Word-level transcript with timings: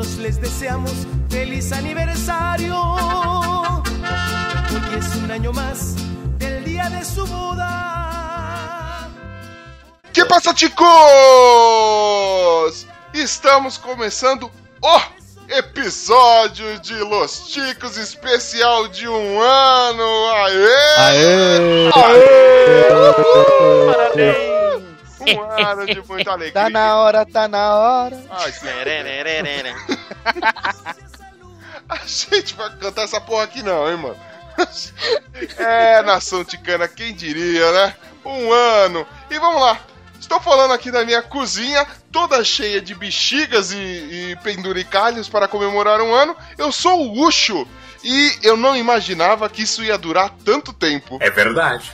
Nosotros 0.00 0.24
les 0.24 0.40
deseamos 0.40 0.92
feliz 1.28 1.72
aniversario, 1.72 2.74
porque 4.70 4.96
es 4.96 5.14
un 5.16 5.30
año 5.30 5.52
más 5.52 5.94
del 6.38 6.64
día 6.64 6.88
de 6.88 7.04
su 7.04 7.26
boda. 7.26 9.10
Que 10.10 10.24
passa, 10.24 10.54
chicos? 10.54 10.86
Estamos 13.12 13.76
começando 13.76 14.50
o 14.80 15.00
episódio 15.50 16.80
de 16.80 16.94
Los 17.04 17.52
Ticos 17.52 17.98
especial 17.98 18.88
de 18.88 19.06
um 19.06 19.38
ano. 19.42 20.30
Aê! 20.32 21.90
Aê! 21.92 22.88
Parabéns! 23.86 24.49
Um 25.20 25.40
ano 25.42 25.86
de 25.86 26.02
muita 26.06 26.32
alegria. 26.32 26.62
Tá 26.62 26.70
na 26.70 26.96
hora, 26.96 27.26
tá 27.26 27.46
na 27.48 27.74
hora. 27.74 28.22
Ai. 28.30 28.52
A 31.88 31.96
gente 32.06 32.54
vai 32.54 32.70
cantar 32.76 33.02
essa 33.02 33.20
porra 33.20 33.44
aqui 33.44 33.62
não, 33.62 33.90
hein, 33.90 33.96
mano? 33.96 34.16
É, 35.58 36.02
nação 36.02 36.44
ticana, 36.44 36.86
quem 36.86 37.14
diria, 37.14 37.72
né? 37.72 37.94
Um 38.24 38.52
ano. 38.52 39.06
E 39.30 39.38
vamos 39.38 39.60
lá. 39.60 39.80
Estou 40.20 40.40
falando 40.40 40.72
aqui 40.72 40.90
da 40.90 41.04
minha 41.04 41.22
cozinha, 41.22 41.86
toda 42.12 42.44
cheia 42.44 42.80
de 42.80 42.94
bexigas 42.94 43.72
e, 43.72 43.76
e 43.76 44.38
penduricalhos 44.44 45.28
para 45.28 45.48
comemorar 45.48 46.00
um 46.00 46.14
ano. 46.14 46.36
Eu 46.56 46.70
sou 46.70 47.00
o 47.00 47.26
Ucho. 47.26 47.66
E 48.02 48.38
eu 48.42 48.56
não 48.56 48.74
imaginava 48.76 49.48
que 49.48 49.62
isso 49.62 49.82
ia 49.84 49.98
durar 49.98 50.30
tanto 50.44 50.72
tempo. 50.72 51.18
É 51.20 51.30
verdade. 51.30 51.90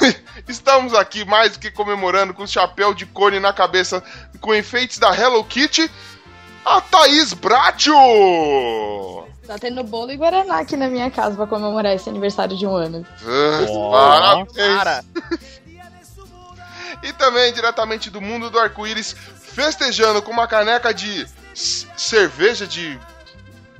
Estamos 0.48 0.94
aqui 0.94 1.24
mais 1.24 1.52
do 1.52 1.58
que 1.58 1.70
comemorando 1.70 2.32
com 2.32 2.46
chapéu 2.46 2.94
de 2.94 3.04
cone 3.06 3.38
na 3.38 3.52
cabeça 3.52 4.02
com 4.40 4.54
enfeites 4.54 4.98
da 4.98 5.14
Hello 5.14 5.44
Kitty. 5.44 5.90
A 6.64 6.80
Thaís 6.80 7.32
Bracho! 7.32 7.92
Tá 9.46 9.58
tendo 9.58 9.82
bolo 9.82 10.12
e 10.12 10.16
guaraná 10.16 10.60
aqui 10.60 10.76
na 10.76 10.88
minha 10.88 11.10
casa 11.10 11.34
pra 11.34 11.46
comemorar 11.46 11.94
esse 11.94 12.08
aniversário 12.08 12.56
de 12.56 12.66
um 12.66 12.74
ano. 12.74 13.04
Ah, 13.24 14.44
Parabéns! 14.46 14.76
Cara, 14.76 15.04
E 17.02 17.12
também 17.14 17.52
diretamente 17.52 18.10
do 18.10 18.20
mundo 18.20 18.50
do 18.50 18.58
arco-íris, 18.58 19.16
festejando 19.54 20.20
com 20.22 20.30
uma 20.30 20.46
caneca 20.46 20.92
de 20.92 21.26
cerveja 21.54 22.66
de. 22.66 22.98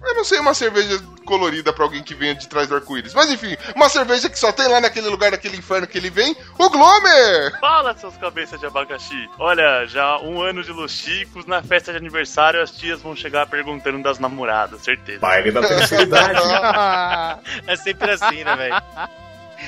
Eu 0.03 0.15
não 0.15 0.25
sei 0.25 0.39
uma 0.39 0.55
cerveja 0.55 0.99
colorida 1.27 1.73
pra 1.73 1.85
alguém 1.85 2.03
que 2.03 2.15
venha 2.15 2.35
de 2.35 2.49
trás 2.49 2.67
do 2.69 2.75
arco-íris. 2.75 3.13
Mas 3.15 3.31
enfim, 3.31 3.57
uma 3.77 3.89
cerveja 3.89 4.29
que 4.31 4.39
só 4.39 4.51
tem 4.51 4.67
lá 4.67 4.81
naquele 4.81 5.09
lugar 5.09 5.31
daquele 5.31 5.57
inferno 5.57 5.87
que 5.87 5.99
ele 5.99 6.11
vem, 6.11 6.35
o 6.59 6.71
Glomer! 6.71 7.59
Fala, 7.61 7.95
seus 7.97 8.17
cabeças 8.17 8.59
de 8.59 8.67
abacaxi. 8.67 9.29
Olha, 9.39 9.87
já 9.87 10.19
um 10.19 10.41
ano 10.41 10.65
de 10.65 10.73
Los 10.73 10.93
Chicos, 10.93 11.45
na 11.47 11.63
festa 11.63 11.93
de 11.93 11.99
aniversário 11.99 12.63
as 12.63 12.71
tias 12.71 13.01
vão 13.03 13.15
chegar 13.15 13.47
perguntando 13.47 14.03
das 14.03 14.19
namoradas, 14.19 14.81
certeza. 14.83 15.21
Baile 15.21 15.53
da 15.53 15.63
felicidade. 15.63 16.41
É 17.67 17.77
sempre 17.77 18.11
assim, 18.11 18.43
né, 18.43 18.57
velho? 18.57 18.83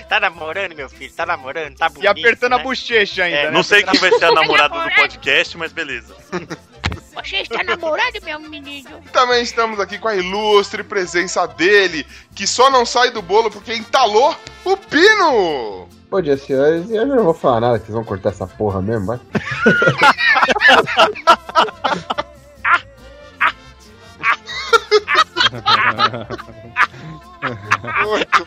Tá 0.09 0.19
namorando, 0.19 0.75
meu 0.75 0.89
filho? 0.89 1.13
Tá 1.13 1.27
namorando? 1.27 1.77
Tá 1.77 1.89
bonito, 1.89 2.05
e 2.05 2.09
apertando 2.09 2.55
a 2.55 2.59
né? 2.59 2.65
bochecha 2.65 3.25
ainda, 3.25 3.37
É, 3.39 3.45
né? 3.45 3.51
não 3.51 3.63
sei 3.63 3.83
quem 3.83 4.01
vai 4.01 4.11
ser 4.13 4.25
a 4.25 4.33
namorada 4.33 4.81
do 4.83 4.95
podcast, 4.95 5.57
mas 5.59 5.73
beleza. 5.73 6.17
Você 7.25 7.37
está 7.37 7.63
namorando, 7.63 8.21
meu 8.23 8.41
menino? 8.41 9.01
Também 9.13 9.43
estamos 9.43 9.81
aqui 9.81 9.99
com 9.99 10.09
a 10.09 10.17
ilustre 10.17 10.83
presença 10.83 11.47
dele, 11.47 12.07
que 12.35 12.47
só 12.47 12.71
não 12.71 12.85
sai 12.85 13.11
do 13.11 13.23
bolo 13.23 13.51
porque 13.51 13.75
entalou 13.75 14.35
o 14.65 14.77
pino! 14.77 15.89
Pô, 16.11 16.21
dia 16.21 16.37
senhores, 16.37 16.91
eu 16.91 17.09
já 17.09 17.17
não 17.17 17.25
vou 17.25 17.35
falar 17.35 17.61
nada, 17.61 17.79
que 17.79 17.87
vocês 17.87 17.95
vão 17.95 18.05
cortar 18.05 18.31
essa 18.31 18.47
porra 18.47 18.83
mesmo, 18.83 19.07
vai. 19.07 19.21
Muito. 28.05 28.45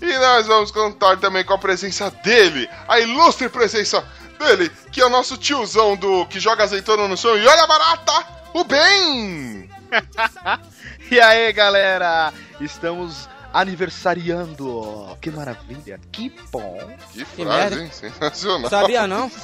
E 0.00 0.18
nós 0.18 0.46
vamos 0.46 0.70
contar 0.70 1.18
também 1.18 1.44
com 1.44 1.54
a 1.54 1.58
presença 1.58 2.10
dele, 2.10 2.68
a 2.88 3.00
ilustre 3.00 3.48
presença 3.48 4.04
dele, 4.38 4.70
que 4.92 5.00
é 5.00 5.06
o 5.06 5.10
nosso 5.10 5.36
tiozão 5.36 5.96
do 5.96 6.26
que 6.26 6.38
joga 6.40 6.64
azeitona 6.64 7.08
no 7.08 7.16
chão 7.16 7.36
e 7.36 7.46
olha 7.46 7.62
a 7.62 7.66
barata, 7.66 8.26
o 8.52 8.64
bem! 8.64 9.70
E 11.10 11.20
aí, 11.20 11.52
galera? 11.52 12.32
Estamos 12.60 13.28
aniversariando. 13.52 15.16
Que 15.20 15.30
maravilha, 15.30 16.00
que 16.10 16.32
bom. 16.50 16.96
Que 17.12 17.24
frase, 17.24 17.80
hein? 17.82 17.90
Sensacional. 17.92 18.70
Sabia 18.70 19.06
não? 19.06 19.30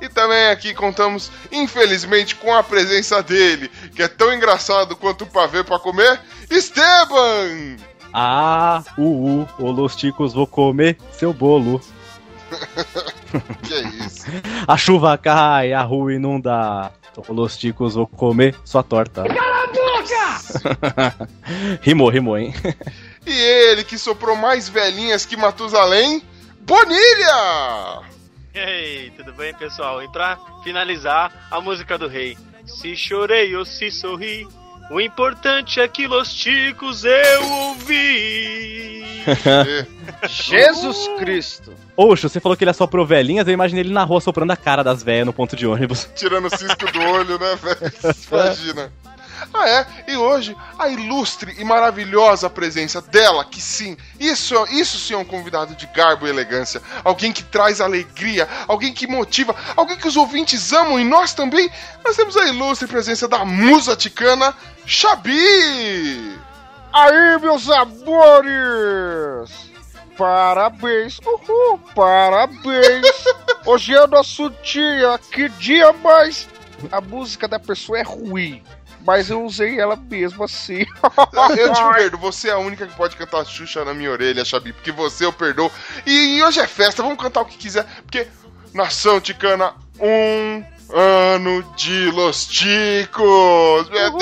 E 0.00 0.08
também 0.08 0.48
aqui 0.48 0.74
contamos, 0.74 1.30
infelizmente, 1.50 2.34
com 2.34 2.52
a 2.52 2.62
presença 2.62 3.22
dele, 3.22 3.70
que 3.94 4.02
é 4.02 4.08
tão 4.08 4.32
engraçado 4.32 4.96
quanto 4.96 5.22
o 5.22 5.26
pavê 5.28 5.62
pra 5.62 5.78
comer, 5.78 6.20
Esteban! 6.50 7.76
Ah, 8.12 8.82
uh, 8.98 9.46
uh, 9.58 9.70
Los 9.70 9.96
Ticos, 9.96 10.34
vou 10.34 10.46
comer 10.46 10.98
seu 11.12 11.32
bolo. 11.32 11.80
Que 13.62 13.74
é 13.74 13.82
isso? 14.04 14.26
A 14.66 14.76
chuva 14.76 15.16
cai, 15.16 15.72
a 15.72 15.82
rua 15.82 16.14
inunda. 16.14 16.90
Los 17.28 17.56
Ticos, 17.56 17.94
vou 17.94 18.08
comer 18.08 18.56
sua 18.64 18.82
torta. 18.82 19.22
Cala 19.22 19.64
a 19.64 19.66
boca! 19.68 21.28
rimou, 21.80 22.08
rimou, 22.08 22.36
hein? 22.36 22.52
E 23.24 23.30
ele 23.30 23.84
que 23.84 23.96
soprou 23.96 24.34
mais 24.34 24.68
velhinhas 24.68 25.24
que 25.24 25.36
Matusalém, 25.36 26.22
Bonilha! 26.60 28.02
Ei, 28.54 29.10
tudo 29.16 29.32
bem, 29.32 29.54
pessoal? 29.54 30.02
E 30.02 30.08
pra 30.08 30.38
finalizar, 30.62 31.48
a 31.50 31.60
música 31.60 31.96
do 31.96 32.08
rei. 32.08 32.36
Se 32.64 32.94
chorei 32.94 33.54
ou 33.56 33.64
se 33.64 33.90
sorri, 33.90 34.46
o 34.90 35.00
importante 35.00 35.80
é 35.80 35.86
que 35.86 36.06
los 36.06 36.34
ticos 36.34 37.04
eu 37.04 37.52
ouvi. 37.52 39.04
Jesus 40.28 41.08
Cristo. 41.18 41.72
Oxe, 41.96 42.28
você 42.28 42.40
falou 42.40 42.56
que 42.56 42.64
ele 42.64 42.70
assoprou 42.70 43.06
velhinhas, 43.06 43.46
eu 43.46 43.54
imaginei 43.54 43.84
ele 43.84 43.92
na 43.92 44.02
rua 44.02 44.20
soprando 44.20 44.50
a 44.50 44.56
cara 44.56 44.82
das 44.82 45.02
velhas 45.02 45.26
no 45.26 45.32
ponto 45.32 45.54
de 45.54 45.66
ônibus. 45.66 46.08
Tirando 46.16 46.46
o 46.46 46.50
cisco 46.50 46.90
do 46.90 47.00
olho, 47.00 47.38
né, 47.38 47.56
velho? 47.56 47.92
Imagina. 48.32 48.92
Ah, 49.52 49.68
é? 49.68 49.86
E 50.08 50.16
hoje, 50.16 50.56
a 50.78 50.88
ilustre 50.88 51.54
e 51.58 51.64
maravilhosa 51.64 52.50
presença 52.50 53.00
dela, 53.00 53.44
que 53.44 53.60
sim, 53.60 53.96
isso, 54.18 54.54
isso 54.70 54.98
sim 54.98 55.14
é 55.14 55.16
um 55.16 55.24
convidado 55.24 55.74
de 55.74 55.86
garbo 55.86 56.26
e 56.26 56.30
elegância. 56.30 56.82
Alguém 57.04 57.32
que 57.32 57.42
traz 57.42 57.80
alegria, 57.80 58.48
alguém 58.66 58.92
que 58.92 59.06
motiva, 59.06 59.54
alguém 59.76 59.96
que 59.96 60.08
os 60.08 60.16
ouvintes 60.16 60.72
amam 60.72 60.98
e 60.98 61.04
nós 61.04 61.34
também. 61.34 61.70
Nós 62.04 62.16
temos 62.16 62.36
a 62.36 62.46
ilustre 62.46 62.86
presença 62.88 63.26
da 63.26 63.44
musa 63.44 63.96
ticana, 63.96 64.54
Xabi! 64.86 66.38
Aí, 66.92 67.38
meus 67.40 67.68
amores! 67.70 69.50
Parabéns, 70.16 71.18
uhul, 71.24 71.78
parabéns! 71.94 73.24
Hoje 73.64 73.94
é 73.94 74.04
o 74.04 74.06
nosso 74.06 74.50
dia, 74.62 75.18
que 75.30 75.48
dia 75.50 75.92
mais? 75.92 76.48
A 76.90 77.00
música 77.00 77.46
da 77.46 77.58
pessoa 77.58 77.98
é 77.98 78.02
ruim, 78.02 78.62
mas 79.04 79.30
eu 79.30 79.44
usei 79.44 79.78
ela 79.78 79.96
mesmo 79.96 80.44
assim. 80.44 80.86
Eu 81.56 81.72
te 81.72 81.82
perdoo, 81.94 82.20
você 82.20 82.48
é 82.48 82.52
a 82.52 82.58
única 82.58 82.86
que 82.86 82.94
pode 82.94 83.16
cantar 83.16 83.44
Xuxa 83.44 83.84
na 83.84 83.94
minha 83.94 84.10
orelha, 84.10 84.44
Xabi, 84.44 84.72
porque 84.72 84.92
você 84.92 85.24
eu 85.24 85.32
perdoo. 85.32 85.70
E, 86.06 86.36
e 86.36 86.42
hoje 86.42 86.60
é 86.60 86.66
festa, 86.66 87.02
vamos 87.02 87.18
cantar 87.18 87.40
o 87.42 87.44
que 87.44 87.56
quiser, 87.56 87.84
porque 88.02 88.26
Nação 88.72 89.20
Ticana, 89.20 89.74
um 89.98 90.64
ano 90.92 91.62
de 91.76 92.10
Los 92.10 92.46
Ticos! 92.46 93.88
Meu 93.90 94.16
Deus! 94.16 94.20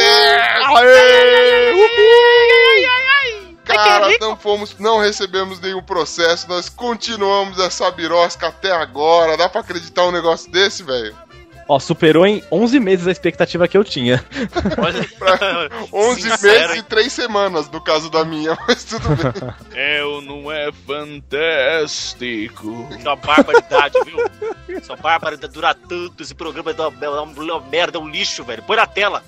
Cara, 3.65 4.09
não 4.19 4.37
fomos, 4.37 4.77
não 4.79 4.99
recebemos 4.99 5.61
nenhum 5.61 5.83
processo, 5.83 6.49
nós 6.49 6.69
continuamos 6.71 7.59
essa 7.59 7.91
birosca 7.91 8.49
até 8.49 8.73
agora. 8.73 9.37
Dá 9.37 9.49
pra 9.49 9.61
acreditar 9.61 10.07
um 10.07 10.11
negócio 10.11 10.51
desse, 10.51 10.83
velho? 10.83 11.15
Ó, 11.69 11.79
superou 11.79 12.27
em 12.27 12.43
11 12.51 12.81
meses 12.81 13.07
a 13.07 13.13
expectativa 13.13 13.69
que 13.69 13.77
eu 13.77 13.85
tinha. 13.85 14.25
Pra 15.19 15.69
11 15.93 16.23
Sincero, 16.33 16.43
meses 16.43 16.71
hein? 16.77 16.81
e 16.81 16.83
3 16.83 17.13
semanas, 17.13 17.71
no 17.71 17.79
caso 17.79 18.09
da 18.09 18.25
minha, 18.25 18.57
mas 18.67 18.85
tudo 18.85 19.07
bem. 19.11 19.55
Eu 20.01 20.23
não 20.23 20.51
é 20.51 20.73
fantástico. 20.87 22.89
Sua 23.03 23.17
barbaridade, 23.17 23.99
viu? 24.07 24.81
Sua 24.83 24.97
barbaridade 24.97 25.53
dura 25.53 25.75
tanto. 25.75 26.23
Esse 26.23 26.35
programa 26.35 26.71
é 26.71 26.75
uma, 26.75 27.05
é 27.05 27.09
uma 27.21 27.61
merda, 27.61 27.99
é 27.99 28.01
um 28.01 28.09
lixo, 28.09 28.43
velho. 28.45 28.63
Põe 28.63 28.77
na 28.77 28.87
tela. 28.87 29.23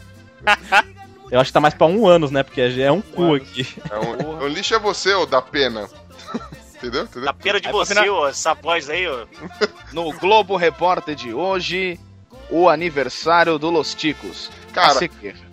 Eu 1.31 1.38
acho 1.38 1.50
que 1.50 1.54
tá 1.54 1.60
mais 1.60 1.75
pra 1.75 1.87
um 1.87 2.06
ano, 2.06 2.31
né? 2.31 2.42
Porque 2.42 2.62
é 2.62 2.90
um 2.90 3.02
cu 3.02 3.34
aqui. 3.34 3.69
É 3.90 3.98
um, 3.98 4.44
o 4.44 4.48
lixo 4.48 4.75
é 4.75 4.78
você, 4.78 5.12
ô 5.12 5.26
da 5.26 5.42
pena. 5.42 5.87
Entendeu? 6.76 7.02
Entendeu? 7.02 7.25
Na 7.26 7.34
pena 7.34 7.60
de 7.60 7.66
Aí, 7.69 7.72
você, 7.72 8.08
ó, 8.08 8.28
essa 8.28 8.54
voz 8.54 8.88
aí, 8.88 9.06
ó. 9.06 9.26
No 9.92 10.10
Globo 10.14 10.56
Repórter 10.56 11.14
de 11.14 11.34
hoje, 11.34 12.00
o 12.50 12.69
aniversário 12.69 13.58
do 13.58 13.70
Los 13.70 13.94
Ticos. 13.94 14.50
Cara. 14.73 15.00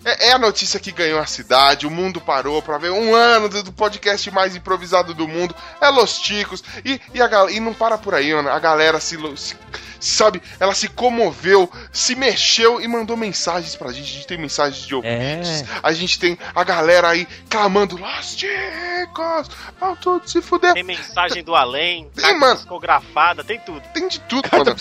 É, 0.08 0.28
é 0.28 0.32
a 0.32 0.38
notícia 0.38 0.80
que 0.80 0.92
ganhou 0.92 1.18
a 1.20 1.26
cidade, 1.26 1.86
o 1.86 1.90
mundo 1.90 2.20
parou 2.20 2.62
pra 2.62 2.78
ver 2.78 2.90
um 2.90 3.14
ano 3.14 3.48
do, 3.48 3.62
do 3.62 3.72
podcast 3.72 4.30
mais 4.30 4.56
improvisado 4.56 5.12
do 5.14 5.26
mundo. 5.28 5.54
É 5.80 5.88
Los 5.88 6.18
Ticos. 6.18 6.62
E, 6.84 7.00
e, 7.14 7.20
a, 7.22 7.26
gal- 7.26 7.50
e 7.50 7.60
não 7.60 7.74
para 7.74 7.98
por 7.98 8.14
aí, 8.14 8.32
mano. 8.34 8.48
A 8.50 8.58
galera 8.58 9.00
se, 9.00 9.16
se- 9.36 9.56
sabe, 10.00 10.40
ela 10.60 10.74
se 10.74 10.88
comoveu, 10.88 11.70
se 11.92 12.14
mexeu 12.14 12.80
e 12.80 12.86
mandou 12.88 13.16
mensagens 13.16 13.74
pra 13.76 13.92
gente. 13.92 14.10
A 14.10 14.14
gente 14.14 14.26
tem 14.26 14.38
mensagens 14.38 14.86
de 14.86 14.94
ouvintes. 14.94 15.62
É. 15.62 15.66
A 15.82 15.92
gente 15.92 16.18
tem 16.18 16.38
a 16.54 16.64
galera 16.64 17.08
aí 17.08 17.26
clamando: 17.50 17.96
Los 17.96 18.36
Ticos, 18.36 19.48
vão 19.80 19.96
tudo 19.96 20.28
se 20.28 20.40
fuder. 20.40 20.74
Tem 20.74 20.82
mensagem 20.82 21.42
do 21.42 21.54
além, 21.54 22.08
Tem, 22.14 22.22
carta 22.24 22.38
mano. 22.38 22.56
psicografada, 22.56 23.44
tem 23.44 23.58
tudo. 23.60 23.82
Tem 23.92 24.06
de 24.08 24.20
tudo, 24.20 24.48
mano. 24.52 24.74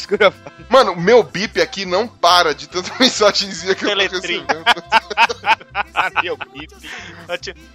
Mano, 0.70 0.96
meu 0.96 1.24
bip 1.24 1.60
aqui 1.62 1.86
não 1.86 2.08
para 2.08 2.54
de 2.54 2.68
tanta 2.68 2.92
mensagenzinha 3.00 3.74
que 3.76 3.84
eu 3.86 3.90
tô 3.90 3.96
Teletrim. 3.96 4.46
recebendo. 4.48 4.64
Meu. 6.22 6.38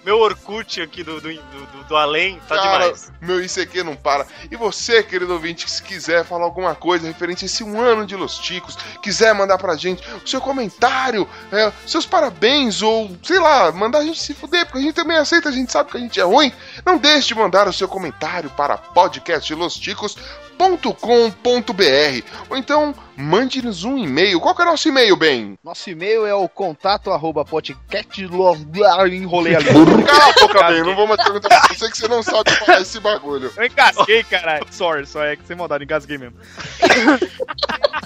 Meu 0.03 0.19
Orkut 0.19 0.81
aqui 0.81 1.03
do, 1.03 1.19
do, 1.19 1.33
do, 1.33 1.83
do 1.87 1.95
além 1.95 2.39
tá 2.47 2.55
Cara, 2.55 2.83
demais. 2.83 3.11
meu 3.21 3.43
ICQ 3.43 3.83
não 3.83 3.95
para. 3.95 4.25
E 4.49 4.55
você, 4.55 5.03
querido 5.03 5.33
ouvinte, 5.33 5.65
que 5.65 5.71
se 5.71 5.81
quiser 5.81 6.25
falar 6.25 6.45
alguma 6.45 6.75
coisa 6.75 7.07
referente 7.07 7.45
a 7.45 7.47
esse 7.47 7.63
um 7.63 7.79
ano 7.79 8.05
de 8.05 8.15
Los 8.15 8.37
Ticos, 8.37 8.77
quiser 9.01 9.33
mandar 9.33 9.57
pra 9.57 9.75
gente 9.75 10.03
o 10.23 10.27
seu 10.27 10.41
comentário, 10.41 11.27
é, 11.51 11.71
seus 11.85 12.05
parabéns, 12.05 12.81
ou 12.81 13.15
sei 13.23 13.39
lá, 13.39 13.71
mandar 13.71 13.99
a 13.99 14.05
gente 14.05 14.21
se 14.21 14.33
fuder, 14.33 14.65
porque 14.65 14.79
a 14.79 14.81
gente 14.81 14.95
também 14.95 15.17
aceita, 15.17 15.49
a 15.49 15.51
gente 15.51 15.71
sabe 15.71 15.91
que 15.91 15.97
a 15.97 15.99
gente 15.99 16.19
é 16.19 16.23
ruim. 16.23 16.51
Não 16.85 16.97
deixe 16.97 17.29
de 17.29 17.35
mandar 17.35 17.67
o 17.67 17.73
seu 17.73 17.87
comentário 17.87 18.49
para 18.51 18.77
podcastlosticos.com.br 20.57 22.27
ou 22.49 22.57
então 22.57 22.93
mande-nos 23.15 23.83
um 23.83 23.97
e-mail. 23.97 24.39
Qual 24.39 24.55
que 24.55 24.61
é 24.61 24.65
o 24.65 24.69
nosso 24.69 24.87
e-mail, 24.87 25.15
Ben? 25.15 25.57
Nosso 25.63 25.89
e-mail 25.89 26.25
é 26.25 26.33
o 26.33 26.47
contato 26.49 27.11
arroba 27.11 27.45
podcast 27.45 28.23
enrolei 29.15 29.55
ali. 29.55 29.65
Cala 29.65 30.29
a 30.29 30.33
boca, 30.33 30.63
Ben, 30.67 30.83
não 30.83 30.95
vou 30.95 31.07
mais 31.07 31.23
perguntar 31.23 31.49
pra 31.49 31.73
você 31.73 31.89
que 31.89 31.97
você 31.97 32.07
não 32.07 32.23
sabe 32.23 32.51
falar 32.51 32.81
esse 32.81 32.99
bagulho. 32.99 33.51
Eu 33.55 33.65
engasguei, 33.65 34.23
caralho. 34.23 34.65
Sorry, 34.71 35.05
só 35.05 35.23
é 35.23 35.35
que 35.35 35.45
sem 35.45 35.55
maldade, 35.55 35.83
engasguei 35.83 36.17
mesmo. 36.17 36.37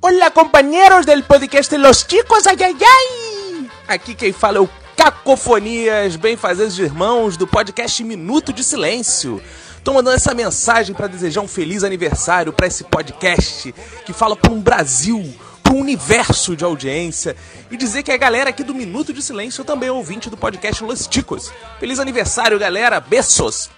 Hola 0.01 0.31
compañeros 0.31 1.05
del 1.05 1.23
podcast 1.23 1.71
Los 1.77 2.05
Chicos, 2.05 2.45
ai 2.45 2.57
ai 2.61 2.75
ai! 2.79 3.69
Aqui 3.87 4.13
quem 4.13 4.33
fala 4.33 4.57
é 4.57 4.61
o 4.61 4.69
Cacofonias, 4.95 6.15
bem-fazeres 6.15 6.77
irmãos 6.77 7.35
do 7.37 7.45
podcast 7.45 8.03
Minuto 8.03 8.53
de 8.53 8.63
Silêncio. 8.63 9.41
Tô 9.83 9.93
mandando 9.93 10.15
essa 10.15 10.33
mensagem 10.33 10.95
para 10.95 11.07
desejar 11.07 11.41
um 11.41 11.47
feliz 11.47 11.83
aniversário 11.83 12.53
para 12.53 12.67
esse 12.67 12.83
podcast 12.83 13.73
que 14.05 14.13
fala 14.13 14.35
para 14.35 14.51
um 14.51 14.61
Brasil, 14.61 15.21
para 15.61 15.73
um 15.73 15.81
universo 15.81 16.55
de 16.55 16.63
audiência 16.63 17.35
e 17.69 17.77
dizer 17.77 18.03
que 18.03 18.11
a 18.11 18.17
galera 18.17 18.49
aqui 18.49 18.63
do 18.63 18.73
Minuto 18.73 19.13
de 19.13 19.21
Silêncio 19.21 19.63
também 19.63 19.89
é 19.89 19.91
ouvinte 19.91 20.29
do 20.29 20.37
podcast 20.37 20.83
Los 20.83 21.07
Chicos. 21.11 21.51
Feliz 21.79 21.99
aniversário, 21.99 22.57
galera! 22.57 22.99
Beijos! 22.99 23.69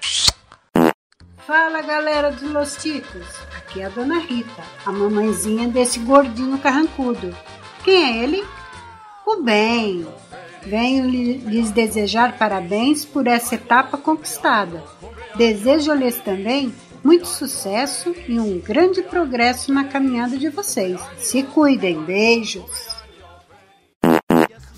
Fala 1.47 1.81
galera 1.81 2.31
dos 2.31 2.51
Los 2.51 2.75
Ticos, 2.75 3.25
aqui 3.55 3.79
é 3.79 3.85
a 3.85 3.89
dona 3.89 4.19
Rita, 4.19 4.61
a 4.85 4.91
mamãezinha 4.91 5.69
desse 5.69 5.97
gordinho 5.99 6.57
carrancudo. 6.57 7.35
Quem 7.85 8.03
é 8.03 8.23
ele? 8.23 8.45
O 9.25 9.41
bem. 9.41 10.05
Venho 10.65 11.05
lhe- 11.09 11.37
lhes 11.37 11.71
desejar 11.71 12.37
parabéns 12.37 13.05
por 13.05 13.27
essa 13.27 13.55
etapa 13.55 13.97
conquistada. 13.97 14.83
Desejo-lhes 15.35 16.17
também 16.17 16.73
muito 17.03 17.27
sucesso 17.27 18.13
e 18.27 18.39
um 18.39 18.59
grande 18.59 19.01
progresso 19.01 19.71
na 19.73 19.85
caminhada 19.85 20.37
de 20.37 20.49
vocês. 20.49 20.99
Se 21.17 21.43
cuidem, 21.43 22.01
beijos. 22.03 22.97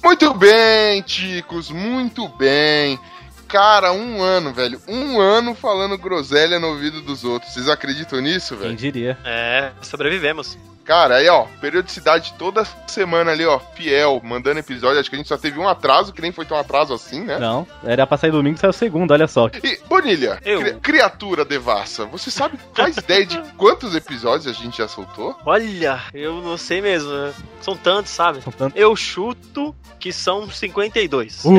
Muito 0.03 0.33
bem, 0.33 1.01
ticos, 1.01 1.69
muito 1.69 2.27
bem. 2.29 2.99
Cara, 3.47 3.91
um 3.91 4.21
ano, 4.21 4.53
velho. 4.53 4.79
Um 4.87 5.19
ano 5.19 5.55
falando 5.55 5.97
groselha 5.97 6.59
no 6.59 6.67
ouvido 6.67 7.01
dos 7.01 7.23
outros. 7.23 7.51
Vocês 7.53 7.67
acreditam 7.67 8.21
nisso, 8.21 8.55
velho? 8.55 8.69
Quem 8.69 8.75
diria? 8.91 9.17
É, 9.25 9.71
sobrevivemos. 9.81 10.57
Cara, 10.89 11.17
aí, 11.17 11.29
ó, 11.29 11.45
periodicidade 11.61 12.33
toda 12.35 12.65
semana 12.87 13.29
ali, 13.31 13.45
ó, 13.45 13.59
fiel, 13.75 14.19
mandando 14.23 14.57
episódio. 14.59 14.99
Acho 14.99 15.07
que 15.07 15.15
a 15.15 15.19
gente 15.19 15.27
só 15.27 15.37
teve 15.37 15.59
um 15.59 15.67
atraso, 15.67 16.11
que 16.11 16.19
nem 16.19 16.31
foi 16.31 16.45
tão 16.45 16.57
atraso 16.57 16.95
assim, 16.95 17.23
né? 17.23 17.37
Não, 17.37 17.67
era 17.83 18.07
pra 18.07 18.17
sair 18.17 18.31
domingo, 18.31 18.57
saiu 18.57 18.73
segundo, 18.73 19.11
olha 19.11 19.27
só. 19.27 19.51
E, 19.63 19.77
Bonilha, 19.87 20.39
Eu. 20.43 20.59
cri- 20.61 20.73
criatura 20.81 21.45
devassa, 21.45 22.05
você 22.07 22.31
sabe, 22.31 22.57
faz 22.73 22.97
ideia 22.97 23.23
de 23.23 23.37
quantos 23.55 23.95
episódios 23.95 24.47
a 24.47 24.51
gente 24.59 24.79
já 24.79 24.87
soltou? 24.87 25.37
Olha, 25.45 26.01
eu 26.11 26.41
não 26.41 26.57
sei 26.57 26.81
mesmo. 26.81 27.11
né? 27.11 27.33
São 27.61 27.77
tantos, 27.77 28.11
sabe? 28.11 28.41
São 28.41 28.51
tantos. 28.51 28.75
Eu 28.75 28.95
chuto 28.95 29.75
que 29.99 30.11
são 30.11 30.49
52. 30.49 31.45
Uh, 31.45 31.51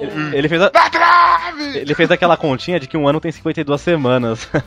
ele, 0.00 0.38
ele 0.38 0.48
fez 0.48 0.62
a- 0.62 0.70
Na 0.72 0.88
trave! 0.88 1.76
ele 1.78 1.94
fez 1.94 2.10
aquela 2.10 2.38
continha 2.38 2.80
de 2.80 2.86
que 2.86 2.96
um 2.96 3.06
ano 3.06 3.20
tem 3.20 3.30
52 3.30 3.78
semanas. 3.82 4.48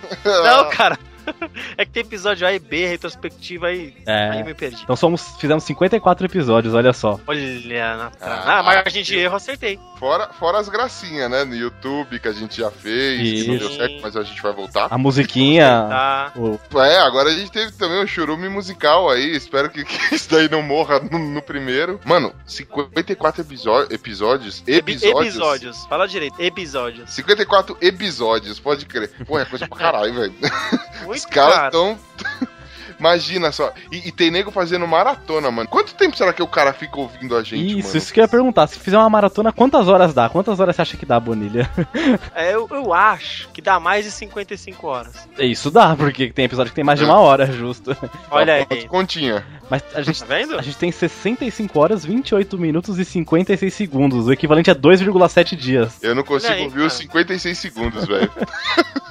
Não, 0.24 0.68
cara. 0.70 0.98
É 1.76 1.84
que 1.84 1.90
tem 1.92 2.02
episódio 2.02 2.46
A 2.46 2.52
e 2.52 2.58
B, 2.58 2.86
retrospectiva 2.86 3.68
aí. 3.68 3.94
É. 4.06 4.30
Aí 4.30 4.44
me 4.44 4.54
perdi. 4.54 4.82
Então 4.82 4.94
somos, 4.96 5.36
fizemos 5.38 5.64
54 5.64 6.26
episódios, 6.26 6.74
olha 6.74 6.92
só. 6.92 7.18
Olha, 7.26 7.96
na 7.96 8.12
Ah, 8.20 8.58
ah, 8.58 8.62
margem 8.62 9.02
de 9.02 9.16
erro, 9.18 9.36
acertei. 9.36 9.78
Fora, 9.98 10.28
fora 10.38 10.58
as 10.58 10.68
gracinhas, 10.68 11.30
né? 11.30 11.44
No 11.44 11.54
YouTube 11.54 12.18
que 12.18 12.28
a 12.28 12.32
gente 12.32 12.58
já 12.58 12.70
fez, 12.70 13.20
que 13.42 13.46
não 13.48 13.54
Isso. 13.56 13.68
deu 13.68 13.76
certo, 13.76 14.00
mas 14.02 14.16
a 14.16 14.22
gente 14.22 14.40
vai 14.42 14.52
voltar. 14.52 14.88
A 14.90 14.98
musiquinha. 14.98 15.86
Tá. 15.88 16.32
o- 16.36 16.58
É, 16.80 16.98
agora 16.98 17.30
a 17.30 17.34
gente 17.34 17.50
teve 17.50 17.72
também 17.72 18.02
um 18.02 18.06
churume 18.06 18.48
musical 18.48 19.10
aí. 19.10 19.34
Espero 19.36 19.68
que, 19.70 19.84
que 19.84 20.14
isso 20.14 20.30
daí 20.30 20.48
não 20.50 20.62
morra 20.62 21.00
no, 21.00 21.18
no 21.18 21.42
primeiro. 21.42 22.00
Mano, 22.04 22.32
54 22.46 23.42
episó- 23.42 23.82
episódios. 23.90 24.62
Episódios. 24.66 25.26
Episódios. 25.34 25.86
Fala 25.86 26.06
direito. 26.08 26.40
Episódios. 26.40 27.10
54 27.10 27.76
episódios, 27.80 28.58
pode 28.60 28.86
crer. 28.86 29.10
Pô, 29.26 29.38
é 29.38 29.44
coisa 29.44 29.66
pra 29.68 29.78
caralho, 29.78 30.14
velho. 30.14 30.34
Muito 31.10 31.18
Os 31.18 31.26
caras 31.26 31.54
cara. 31.56 31.70
tão. 31.72 31.98
Imagina 33.00 33.50
só. 33.50 33.72
E, 33.90 34.08
e 34.08 34.12
tem 34.12 34.30
nego 34.30 34.50
fazendo 34.50 34.86
maratona, 34.86 35.50
mano. 35.50 35.66
Quanto 35.68 35.94
tempo 35.94 36.14
será 36.16 36.34
que 36.34 36.42
o 36.42 36.46
cara 36.46 36.72
fica 36.72 36.98
ouvindo 36.98 37.34
a 37.34 37.42
gente, 37.42 37.78
Isso, 37.78 37.88
mano? 37.88 37.98
isso 37.98 38.12
que 38.12 38.20
eu 38.20 38.24
ia 38.24 38.28
perguntar. 38.28 38.66
Se 38.66 38.78
fizer 38.78 38.98
uma 38.98 39.08
maratona, 39.08 39.50
quantas 39.52 39.88
horas 39.88 40.12
dá? 40.12 40.28
Quantas 40.28 40.60
horas 40.60 40.76
você 40.76 40.82
acha 40.82 40.96
que 40.98 41.06
dá, 41.06 41.18
Bonilha? 41.18 41.68
É, 42.34 42.54
eu, 42.54 42.68
eu 42.70 42.92
acho 42.92 43.48
que 43.48 43.60
dá 43.62 43.80
mais 43.80 44.04
de 44.04 44.10
55 44.10 44.86
horas. 44.86 45.28
Isso 45.38 45.70
dá, 45.70 45.96
porque 45.96 46.30
tem 46.30 46.44
episódio 46.44 46.70
que 46.70 46.76
tem 46.76 46.84
mais 46.84 46.98
de 46.98 47.04
uma 47.04 47.18
hora, 47.18 47.46
justo. 47.46 47.96
Olha 48.30 48.54
aí. 48.54 48.86
Continha. 48.86 49.44
Mas 49.70 49.82
a 49.94 50.02
gente, 50.02 50.18
Tá 50.20 50.26
vendo? 50.26 50.58
a 50.58 50.62
gente 50.62 50.76
tem 50.76 50.90
65 50.90 51.78
horas, 51.78 52.04
28 52.04 52.58
minutos 52.58 52.98
e 52.98 53.04
56 53.04 53.72
segundos, 53.72 54.26
o 54.26 54.32
equivalente 54.32 54.70
a 54.70 54.74
2,7 54.74 55.54
dias. 55.56 56.02
Eu 56.02 56.14
não 56.14 56.24
consigo 56.24 56.52
aí, 56.52 56.64
ouvir 56.64 56.80
os 56.80 56.92
cara. 56.94 57.02
56 57.04 57.56
segundos, 57.58 58.04
velho. 58.06 58.30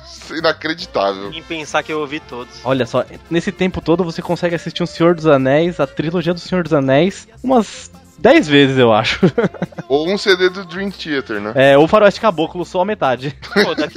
Isso 0.05 0.33
é 0.35 0.37
Inacreditável. 0.39 1.31
Em 1.31 1.41
pensar 1.41 1.81
que 1.81 1.91
eu 1.93 1.99
ouvi 2.01 2.19
todos. 2.19 2.53
Olha 2.65 2.85
só, 2.85 3.05
nesse 3.31 3.51
tempo 3.53 3.79
todo 3.81 4.03
você 4.03 4.21
consegue 4.21 4.53
assistir 4.55 4.83
um 4.83 4.85
Senhor 4.85 5.15
dos 5.15 5.25
Anéis, 5.25 5.79
a 5.79 5.87
trilogia 5.87 6.33
do 6.33 6.39
Senhor 6.41 6.63
dos 6.63 6.73
Anéis, 6.73 7.25
umas 7.41 7.89
10 8.17 8.47
vezes, 8.49 8.77
eu 8.77 8.91
acho. 8.93 9.19
Ou 9.87 10.09
um 10.11 10.17
CD 10.17 10.49
do 10.49 10.65
Dream 10.65 10.91
Theater, 10.91 11.39
né? 11.39 11.53
É, 11.55 11.77
o 11.77 11.87
Faroeste 11.87 12.19
Caboclo, 12.19 12.65
só 12.65 12.81
a 12.81 12.85
metade. 12.85 13.33
Pô, 13.63 13.73
deve- 13.73 13.93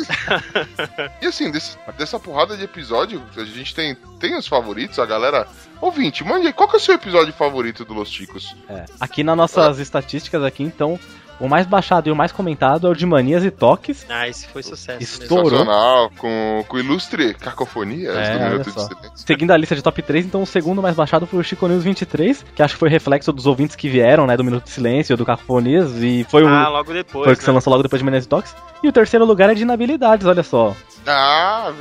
E 1.20 1.26
assim, 1.26 1.50
desse- 1.50 1.76
dessa 1.98 2.20
porrada 2.20 2.56
de 2.56 2.62
episódio, 2.64 3.20
a 3.36 3.44
gente 3.44 3.74
tem, 3.74 3.96
tem 4.20 4.36
os 4.36 4.46
favoritos, 4.46 4.98
a 5.00 5.04
galera. 5.06 5.46
Ouvinte, 5.82 6.22
mande 6.22 6.46
aí, 6.46 6.52
qual 6.52 6.68
que 6.68 6.76
é 6.76 6.78
o 6.78 6.80
seu 6.80 6.94
episódio 6.94 7.32
favorito 7.32 7.84
do 7.84 7.92
Los 7.92 8.08
Chicos? 8.08 8.54
É, 8.68 8.84
Aqui 9.00 9.24
nas 9.24 9.36
nossas 9.36 9.80
estatísticas 9.80 10.44
aqui, 10.44 10.62
então, 10.62 10.96
o 11.40 11.48
mais 11.48 11.66
baixado 11.66 12.08
e 12.08 12.12
o 12.12 12.16
mais 12.16 12.30
comentado 12.32 12.86
é 12.86 12.90
o 12.90 12.94
de 12.94 13.04
Manias 13.06 13.44
e 13.44 13.50
Toques. 13.50 14.06
Ah, 14.08 14.28
esse 14.28 14.46
foi 14.46 14.62
sucesso. 14.62 15.02
Estourou. 15.02 15.66
Com, 16.18 16.64
com 16.68 16.76
o 16.76 16.80
ilustre 16.80 17.34
Cacofonias 17.34 18.14
É, 18.16 18.30
do 18.32 18.36
olha 18.38 18.48
Minuto 18.50 18.66
de 18.66 18.72
só. 18.72 18.86
Silêncio. 18.86 19.10
Seguindo 19.16 19.50
a 19.50 19.56
lista 19.56 19.74
de 19.74 19.82
top 19.82 20.02
3, 20.02 20.26
então 20.26 20.42
o 20.42 20.46
segundo 20.46 20.80
mais 20.82 20.94
baixado 20.94 21.26
foi 21.26 21.40
o 21.40 21.42
Chico 21.44 21.66
News 21.66 21.84
23, 21.84 22.44
que 22.54 22.62
acho 22.62 22.74
que 22.74 22.80
foi 22.80 22.88
reflexo 22.88 23.32
dos 23.32 23.46
ouvintes 23.46 23.74
que 23.76 23.88
vieram, 23.88 24.26
né, 24.26 24.36
do 24.36 24.44
Minuto 24.44 24.64
de 24.64 24.70
Silêncio, 24.70 25.16
do 25.16 25.24
Cacofonias, 25.26 25.90
e 26.02 26.24
foi 26.28 26.42
o, 26.44 26.48
Ah, 26.48 26.68
logo 26.68 26.92
depois. 26.92 27.24
foi 27.24 27.32
o 27.34 27.36
que 27.36 27.42
você 27.44 27.50
né? 27.50 27.54
lançou 27.54 27.70
logo 27.72 27.82
depois 27.82 27.98
de 28.00 28.04
Manias 28.04 28.24
e 28.24 28.28
Toques. 28.28 28.54
E 28.82 28.88
o 28.88 28.92
terceiro 28.92 29.24
lugar 29.24 29.50
é 29.50 29.54
de 29.54 29.62
inabilidades, 29.62 30.26
olha 30.26 30.42
só. 30.42 30.74
Ah? 31.06 31.72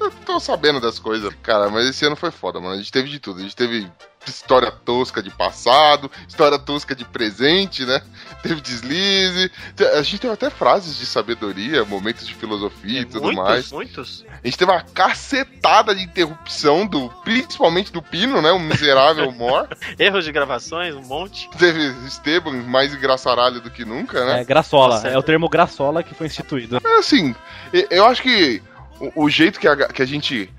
Eu 0.00 0.10
tô 0.24 0.38
sabendo 0.40 0.80
das 0.80 0.98
coisas. 0.98 1.32
Cara, 1.42 1.68
mas 1.68 1.86
esse 1.86 2.04
ano 2.06 2.16
foi 2.16 2.30
foda, 2.30 2.60
mano. 2.60 2.74
A 2.74 2.76
gente 2.76 2.92
teve 2.92 3.08
de 3.08 3.18
tudo. 3.18 3.38
A 3.40 3.42
gente 3.42 3.56
teve 3.56 3.86
história 4.28 4.70
tosca 4.70 5.22
de 5.22 5.30
passado, 5.30 6.10
história 6.28 6.58
tosca 6.58 6.94
de 6.94 7.04
presente, 7.04 7.84
né? 7.84 8.02
Teve 8.42 8.60
deslize. 8.60 9.50
A 9.96 10.02
gente 10.02 10.18
teve 10.18 10.34
até 10.34 10.50
frases 10.50 10.98
de 10.98 11.06
sabedoria, 11.06 11.84
momentos 11.84 12.26
de 12.26 12.34
filosofia 12.34 13.00
e 13.00 13.04
tudo 13.04 13.22
muitos, 13.22 13.42
mais. 13.44 13.72
muitos. 13.72 14.24
A 14.28 14.46
gente 14.46 14.58
teve 14.58 14.70
uma 14.70 14.82
cacetada 14.82 15.94
de 15.94 16.02
interrupção, 16.02 16.86
do, 16.86 17.08
principalmente 17.24 17.92
do 17.92 18.02
Pino, 18.02 18.42
né? 18.42 18.50
O 18.52 18.58
miserável 18.58 19.30
Mor. 19.32 19.68
Erros 19.98 20.24
de 20.24 20.32
gravações, 20.32 20.94
um 20.94 21.02
monte. 21.02 21.48
Teve 21.58 21.88
Esteban, 22.06 22.52
mais 22.62 22.92
engraçaralho 22.92 23.60
do 23.60 23.70
que 23.70 23.84
nunca, 23.84 24.24
né? 24.24 24.40
É 24.40 24.44
graçola, 24.44 24.96
Nossa, 24.96 25.08
é 25.08 25.18
o 25.18 25.22
termo 25.22 25.48
graçola 25.48 26.02
que 26.02 26.14
foi 26.14 26.26
instituído. 26.26 26.78
É, 26.84 26.98
assim, 26.98 27.34
eu 27.90 28.04
acho 28.04 28.22
que 28.22 28.62
o, 29.00 29.24
o 29.24 29.30
jeito 29.30 29.58
que 29.58 29.66
a, 29.66 29.88
que 29.88 30.02
a 30.02 30.06
gente 30.06 30.50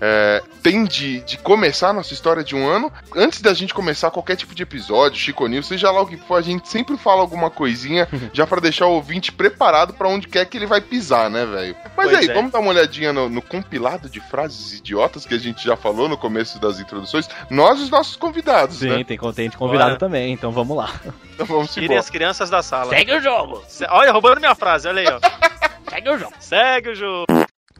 é, 0.00 0.42
tem 0.62 0.84
de, 0.84 1.20
de 1.20 1.38
começar 1.38 1.90
a 1.90 1.92
nossa 1.92 2.12
história 2.14 2.42
de 2.44 2.54
um 2.54 2.68
ano, 2.68 2.92
antes 3.16 3.40
da 3.40 3.52
gente 3.54 3.72
começar 3.74 4.10
qualquer 4.10 4.36
tipo 4.36 4.54
de 4.54 4.62
episódio, 4.62 5.18
Chico 5.18 5.46
News, 5.46 5.66
seja 5.66 5.90
lá 5.90 6.00
o 6.02 6.06
que 6.06 6.16
for, 6.16 6.36
a 6.36 6.42
gente 6.42 6.68
sempre 6.68 6.96
fala 6.96 7.20
alguma 7.20 7.50
coisinha 7.50 8.08
já 8.32 8.46
pra 8.46 8.60
deixar 8.60 8.86
o 8.86 8.92
ouvinte 8.92 9.32
preparado 9.32 9.92
pra 9.94 10.08
onde 10.08 10.28
quer 10.28 10.44
que 10.46 10.56
ele 10.56 10.66
vai 10.66 10.80
pisar, 10.80 11.28
né, 11.30 11.44
velho? 11.46 11.76
Mas 11.96 12.10
Pois 12.10 12.14
aí, 12.18 12.28
é. 12.28 12.34
vamos 12.34 12.52
dar 12.52 12.58
uma 12.60 12.70
olhadinha 12.70 13.12
no, 13.12 13.28
no 13.28 13.42
compilado 13.42 14.08
de 14.08 14.20
frases 14.20 14.72
idiotas 14.78 15.24
que 15.26 15.34
a 15.34 15.38
gente 15.38 15.64
já 15.64 15.76
falou 15.76 16.08
no 16.08 16.16
começo 16.16 16.58
das 16.60 16.78
introduções. 16.80 17.28
Nós, 17.50 17.80
os 17.80 17.90
nossos 17.90 18.16
convidados, 18.16 18.78
Sim, 18.78 18.88
né? 18.88 19.04
tem 19.04 19.16
contente 19.18 19.56
convidado 19.56 19.90
Bora. 19.90 19.98
também, 19.98 20.32
então 20.32 20.50
vamos 20.52 20.76
lá. 20.76 20.92
Então 21.34 21.46
vamos 21.46 21.72
Tirem 21.72 21.86
embora. 21.86 22.00
as 22.00 22.10
crianças 22.10 22.50
da 22.50 22.62
sala. 22.62 22.90
Segue 22.90 23.12
o 23.14 23.20
jogo. 23.20 23.62
Se- 23.68 23.86
Olha, 23.90 24.10
roubando 24.12 24.38
minha 24.40 24.54
frase, 24.54 24.88
olha 24.88 25.00
aí, 25.02 25.06
ó. 25.08 25.18
Segue 25.88 26.10
o 26.10 26.18
jogo. 26.18 26.32
Segue 26.38 26.88
o 26.90 26.94
jogo. 26.94 27.24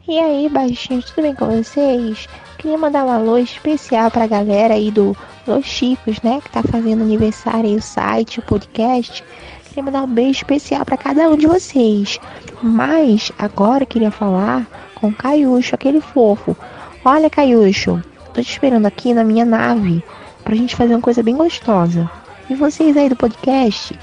E 0.09 0.17
aí, 0.17 0.49
baixinhos, 0.49 1.05
tudo 1.05 1.21
bem 1.21 1.35
com 1.35 1.45
vocês? 1.45 2.27
Queria 2.57 2.79
mandar 2.79 3.05
um 3.05 3.11
alô 3.11 3.37
especial 3.37 4.09
pra 4.09 4.25
galera 4.25 4.73
aí 4.73 4.89
do 4.89 5.15
Los 5.45 5.67
Chicos, 5.67 6.19
né? 6.23 6.41
Que 6.43 6.49
tá 6.49 6.63
fazendo 6.63 7.03
aniversário 7.03 7.69
aí, 7.69 7.75
o 7.75 7.81
site, 7.81 8.39
o 8.39 8.41
podcast. 8.41 9.23
Queria 9.65 9.83
mandar 9.83 10.01
um 10.01 10.07
beijo 10.07 10.39
especial 10.39 10.83
pra 10.83 10.97
cada 10.97 11.29
um 11.29 11.37
de 11.37 11.45
vocês. 11.45 12.19
Mas 12.59 13.31
agora 13.37 13.83
eu 13.83 13.87
queria 13.87 14.09
falar 14.09 14.65
com 14.95 15.09
o 15.09 15.13
Caiuxo, 15.13 15.75
aquele 15.75 16.01
fofo. 16.01 16.57
Olha, 17.05 17.29
Caiuxo, 17.29 18.01
tô 18.33 18.41
te 18.41 18.49
esperando 18.49 18.87
aqui 18.87 19.13
na 19.13 19.23
minha 19.23 19.45
nave 19.45 20.03
pra 20.43 20.55
gente 20.55 20.75
fazer 20.75 20.95
uma 20.95 21.01
coisa 21.01 21.21
bem 21.21 21.35
gostosa. 21.35 22.09
E 22.49 22.55
vocês 22.55 22.97
aí 22.97 23.09
do 23.09 23.15
podcast, 23.15 23.95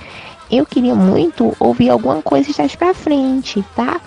eu 0.53 0.65
queria 0.65 0.95
muito 0.95 1.53
ouvir 1.59 1.91
alguma 1.91 2.23
coisa 2.23 2.47
de 2.47 2.55
trás 2.55 2.77
pra 2.77 2.95
frente, 2.95 3.65
tá? 3.75 4.01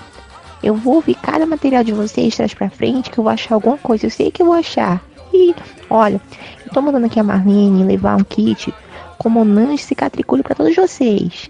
Eu 0.61 0.75
vou 0.75 0.95
ouvir 0.95 1.15
cada 1.15 1.45
material 1.45 1.83
de 1.83 1.93
vocês 1.93 2.35
trás 2.35 2.53
pra 2.53 2.69
frente, 2.69 3.09
que 3.09 3.17
eu 3.17 3.23
vou 3.23 3.31
achar 3.31 3.55
alguma 3.55 3.77
coisa. 3.77 4.05
Eu 4.05 4.11
sei 4.11 4.31
que 4.31 4.41
eu 4.41 4.45
vou 4.45 4.55
achar. 4.55 5.03
E, 5.33 5.55
olha, 5.89 6.21
eu 6.65 6.73
tô 6.73 6.81
mandando 6.81 7.05
aqui 7.05 7.19
a 7.19 7.23
Marlene 7.23 7.83
levar 7.83 8.17
um 8.17 8.23
kit 8.23 8.73
com 9.17 9.29
monange 9.29 9.83
cicatricule 9.83 10.43
pra 10.43 10.55
todos 10.55 10.75
vocês. 10.75 11.49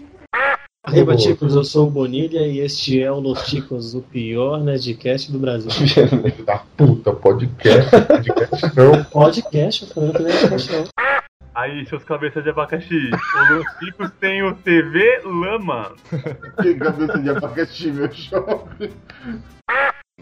Arriba, 0.85 1.15
Ticos, 1.15 1.53
eu 1.53 1.63
sou 1.63 1.87
o 1.87 1.91
Bonilha 1.91 2.39
e 2.47 2.59
este 2.59 3.01
é 3.01 3.11
o 3.11 3.19
Los 3.19 3.43
Ticos, 3.43 3.93
o 3.93 4.01
pior 4.01 4.59
Nerdcast 4.59 5.31
do 5.31 5.37
Brasil. 5.37 5.69
da 6.45 6.63
puta, 6.75 7.11
podcast, 7.11 7.91
podcast 7.91 8.75
não. 8.75 9.03
Podcast, 9.03 9.83
eu 9.83 9.89
falei 9.89 10.11
que 10.11 10.23
não 10.23 10.29
é 10.29 10.47
podcast, 10.47 10.71
não. 10.71 11.18
Aí, 11.59 11.85
seus 11.87 12.05
cabeças 12.05 12.41
de 12.41 12.51
abacaxi. 12.51 13.09
O 13.35 13.53
Los 13.53 13.65
Chicos 13.79 14.09
tem 14.17 14.41
o 14.41 14.55
TV 14.55 15.19
Lama. 15.25 15.91
Que 16.61 16.73
cabeça 16.75 17.19
de 17.19 17.29
abacaxi, 17.29 17.91
meu 17.91 18.09
jovem. 18.09 18.93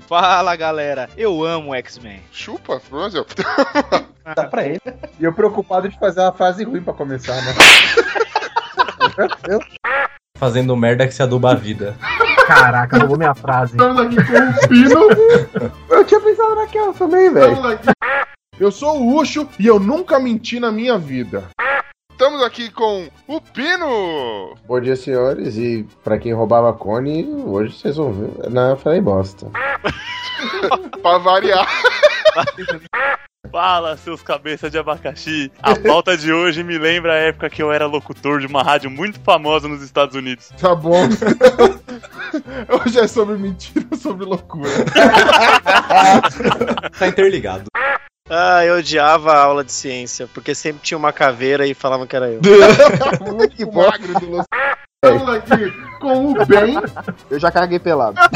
Fala 0.07 0.55
galera, 0.55 1.07
eu 1.15 1.43
amo 1.43 1.75
X-Men. 1.75 2.23
Chupa, 2.31 2.79
Frozen. 2.79 3.23
Dá 4.35 4.45
pra 4.45 4.65
ele. 4.65 4.81
E 5.19 5.23
eu 5.25 5.31
preocupado 5.31 5.87
de 5.87 5.99
fazer 5.99 6.21
uma 6.21 6.33
frase 6.33 6.63
ruim 6.63 6.81
pra 6.81 6.93
começar, 6.93 7.35
né? 7.35 7.53
Fazendo 10.39 10.75
merda 10.75 11.05
que 11.05 11.13
se 11.13 11.21
aduba 11.21 11.51
a 11.51 11.55
vida. 11.55 11.95
Caraca, 12.47 12.97
roubou 12.97 13.15
minha 13.15 13.35
frase. 13.35 13.73
Estamos 13.73 14.01
aqui 14.01 14.15
com 14.15 14.21
o 14.23 14.67
Pino. 14.67 15.07
Eu 15.87 16.03
tinha 16.03 16.19
pensado 16.19 16.55
naquela 16.55 16.93
também, 16.93 17.31
velho. 17.31 17.55
Eu 18.59 18.71
sou 18.71 18.99
o 18.99 19.19
Ucho 19.19 19.47
e 19.59 19.67
eu 19.67 19.79
nunca 19.79 20.19
menti 20.19 20.59
na 20.59 20.71
minha 20.71 20.97
vida. 20.97 21.47
Estamos 22.11 22.41
aqui 22.41 22.71
com 22.71 23.07
o 23.27 23.39
Pino! 23.39 24.55
Bom 24.67 24.81
dia, 24.81 24.95
senhores. 24.95 25.55
E 25.57 25.85
pra 26.03 26.17
quem 26.17 26.33
roubava 26.33 26.73
cone, 26.73 27.27
hoje 27.45 27.77
vocês 27.77 27.97
vão 27.97 28.11
ver. 28.11 28.49
Não, 28.49 28.71
eu 28.71 28.77
falei 28.77 28.99
bosta. 28.99 29.45
pra 31.03 31.19
variar. 31.19 31.67
Fala, 33.51 33.95
seus 33.95 34.23
cabeças 34.23 34.71
de 34.71 34.79
abacaxi. 34.79 35.51
A 35.61 35.75
pauta 35.75 36.17
de 36.17 36.33
hoje 36.33 36.63
me 36.63 36.79
lembra 36.79 37.13
a 37.13 37.17
época 37.17 37.51
que 37.51 37.61
eu 37.61 37.71
era 37.71 37.85
locutor 37.85 38.39
de 38.39 38.47
uma 38.47 38.63
rádio 38.63 38.89
muito 38.89 39.19
famosa 39.19 39.67
nos 39.67 39.83
Estados 39.83 40.15
Unidos. 40.15 40.49
Tá 40.59 40.73
bom. 40.73 41.07
Hoje 42.85 42.99
é 42.99 43.07
sobre 43.07 43.37
mentira, 43.37 43.95
sobre 43.95 44.25
loucura. 44.25 44.69
Tá 46.99 47.07
interligado. 47.07 47.65
Ah, 48.29 48.65
eu 48.65 48.77
odiava 48.77 49.31
a 49.31 49.39
aula 49.39 49.63
de 49.63 49.71
ciência, 49.71 50.27
porque 50.33 50.53
sempre 50.53 50.81
tinha 50.83 50.97
uma 50.97 51.13
caveira 51.13 51.65
e 51.65 51.73
falavam 51.73 52.05
que 52.05 52.15
era 52.15 52.29
eu. 52.29 52.41
Muito 53.33 53.71
magro 53.71 54.19
do 54.19 54.29
Los... 54.29 54.45
Estamos 55.03 55.29
aqui 55.29 55.71
com 55.99 56.31
o 56.33 56.45
Ben. 56.45 56.75
Eu 57.29 57.39
já 57.39 57.51
caguei 57.51 57.79
pelado. 57.79 58.19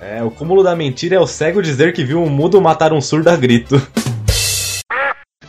É, 0.00 0.22
o 0.22 0.30
cúmulo 0.30 0.62
da 0.62 0.76
mentira 0.76 1.16
é 1.16 1.18
o 1.18 1.26
cego 1.26 1.62
dizer 1.62 1.92
que 1.92 2.04
viu 2.04 2.22
um 2.22 2.28
mudo 2.28 2.60
matar 2.60 2.92
um 2.92 3.00
surdo 3.00 3.30
a 3.30 3.36
grito. 3.36 3.80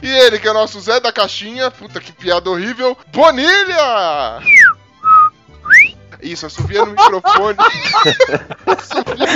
E 0.02 0.08
ele, 0.08 0.40
que 0.40 0.48
é 0.48 0.52
o 0.52 0.54
nosso 0.54 0.80
Zé 0.80 1.00
da 1.00 1.12
Caixinha. 1.12 1.70
Puta 1.72 2.00
que 2.00 2.12
piada 2.12 2.50
horrível. 2.50 2.98
Bonilha! 3.12 4.40
Isso, 6.26 6.46
assovia 6.48 6.84
no 6.84 6.92
microfone. 6.92 7.56
Assovia. 8.66 9.28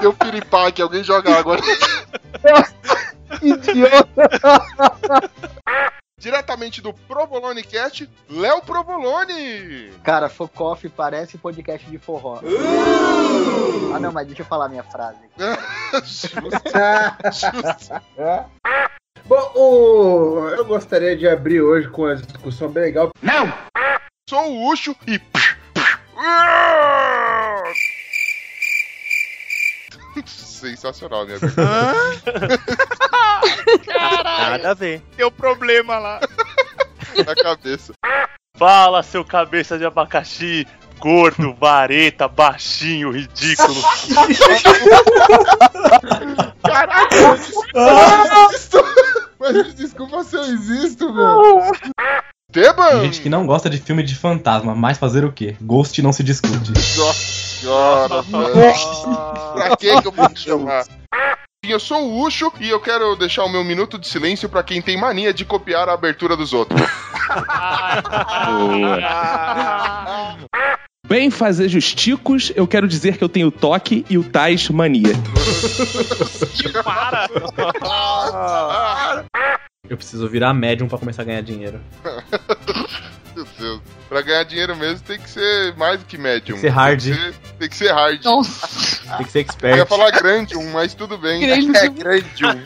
Deu 0.00 0.12
piripaque, 0.12 0.82
alguém 0.82 1.04
joga 1.04 1.38
água. 1.38 1.56
Idiota! 3.40 4.28
Diretamente 6.18 6.80
do 6.80 6.92
Provolone 6.92 7.62
Cast, 7.62 8.10
Léo 8.28 8.60
Provolone! 8.62 9.92
Cara, 10.02 10.28
Focoff 10.28 10.88
parece 10.88 11.38
podcast 11.38 11.88
de 11.88 11.98
forró. 11.98 12.40
Ah 13.94 14.00
não, 14.00 14.10
mas 14.12 14.26
deixa 14.26 14.42
eu 14.42 14.46
falar 14.46 14.68
minha 14.68 14.84
frase. 14.84 15.18
Bom, 19.24 19.52
o- 19.54 20.48
eu 20.50 20.64
gostaria 20.64 21.16
de 21.16 21.28
abrir 21.28 21.60
hoje 21.62 21.88
com 21.88 22.02
uma 22.02 22.16
discussão 22.16 22.68
bem 22.68 22.84
legal. 22.84 23.10
Não! 23.22 23.52
Sou 24.28 24.50
o 24.50 24.70
Ucho 24.72 24.94
e. 25.06 25.20
Sensacional, 30.26 31.24
minha 31.24 31.38
vida. 31.38 31.54
Nada 34.24 34.70
a 34.70 34.74
ver. 34.74 35.00
Tem 35.16 35.26
um 35.26 35.30
problema 35.30 35.98
lá. 35.98 36.20
Na 37.26 37.34
cabeça. 37.34 37.92
Fala, 38.56 39.02
seu 39.02 39.24
cabeça 39.24 39.78
de 39.78 39.84
abacaxi. 39.84 40.66
Gordo, 41.02 41.52
vareta, 41.52 42.28
baixinho, 42.28 43.10
ridículo. 43.10 43.74
Caraca! 46.62 47.16
eu 47.16 47.34
existo. 47.34 48.84
Mas 49.40 49.74
desculpa 49.74 50.22
se 50.22 50.36
eu 50.36 50.44
existo, 50.44 51.12
meu. 51.12 51.72
Teban! 52.52 52.90
Tem 52.90 53.00
gente 53.00 53.20
que 53.20 53.28
não 53.28 53.44
gosta 53.44 53.68
de 53.68 53.78
filme 53.78 54.04
de 54.04 54.14
fantasma, 54.14 54.76
mas 54.76 54.96
fazer 54.96 55.24
o 55.24 55.32
quê? 55.32 55.56
Ghost 55.60 56.00
não 56.00 56.12
se 56.12 56.22
discute. 56.22 56.70
Nossa 56.70 57.14
senhora, 57.14 58.22
velho. 58.22 58.54
Pra 59.54 59.76
que 59.76 60.00
que 60.02 60.06
eu 60.06 60.12
vou 60.12 60.28
te 60.28 60.38
chamar? 60.38 60.84
Eu 61.64 61.80
sou 61.80 62.08
o 62.08 62.22
Ucho 62.24 62.52
e 62.60 62.68
eu 62.68 62.80
quero 62.80 63.16
deixar 63.16 63.44
o 63.44 63.48
meu 63.48 63.64
minuto 63.64 63.98
de 63.98 64.06
silêncio 64.06 64.48
pra 64.48 64.64
quem 64.64 64.82
tem 64.82 64.96
mania 64.96 65.32
de 65.32 65.44
copiar 65.44 65.88
a 65.88 65.94
abertura 65.94 66.36
dos 66.36 66.52
outros. 66.52 66.80
Bem 71.12 71.30
fazer 71.30 71.68
justicos, 71.68 72.50
eu 72.56 72.66
quero 72.66 72.88
dizer 72.88 73.18
que 73.18 73.22
eu 73.22 73.28
tenho 73.28 73.50
toque 73.50 74.02
e 74.08 74.16
o 74.16 74.24
tais 74.24 74.70
mania. 74.70 75.12
Para! 76.82 77.28
Eu 79.90 79.94
preciso 79.98 80.26
virar 80.26 80.54
médium 80.54 80.88
pra 80.88 80.96
começar 80.96 81.20
a 81.20 81.24
ganhar 81.26 81.42
dinheiro. 81.42 81.82
Meu 83.36 83.46
Deus. 83.58 83.82
Pra 84.08 84.22
ganhar 84.22 84.42
dinheiro 84.44 84.74
mesmo 84.74 85.00
tem 85.00 85.18
que 85.18 85.28
ser 85.28 85.76
mais 85.76 86.00
do 86.00 86.06
que 86.06 86.16
médium. 86.16 86.54
Tem 86.54 86.54
que 86.54 86.60
ser 86.62 86.68
hard. 86.70 87.02
Tem 87.02 87.12
que 87.12 87.20
ser, 87.20 87.34
tem 87.58 87.68
que 87.68 87.76
ser 87.76 87.92
hard. 87.92 88.24
Nossa. 88.24 89.16
Tem 89.18 89.26
que 89.26 89.32
ser 89.32 89.38
Eu 89.38 89.42
ia 89.42 89.46
expert. 89.82 89.88
falar 89.88 90.10
grandium, 90.12 90.72
mas 90.72 90.94
tudo 90.94 91.18
bem. 91.18 91.42
Grandium. 91.42 91.72
É 91.76 91.88
grandium. 91.90 92.62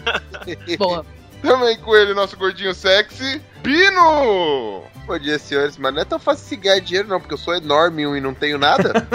Boa. 0.79 1.05
Também 1.43 1.77
com 1.79 1.97
ele, 1.97 2.15
nosso 2.15 2.37
gordinho 2.37 2.73
sexy, 2.73 3.43
Pino! 3.61 4.85
Bom 5.07 5.19
dia, 5.21 5.39
senhores, 5.39 5.79
mas 5.79 5.95
não 5.95 6.03
é 6.03 6.05
tão 6.05 6.19
fácil 6.19 6.49
se 6.49 6.57
ganhar 6.57 6.81
dinheiro, 6.81 7.07
não, 7.07 7.21
porque 7.21 7.35
eu 7.35 7.39
sou 7.39 7.55
enorme 7.55 8.03
e 8.03 8.21
não 8.21 8.35
tenho 8.35 8.59
nada. 8.59 8.93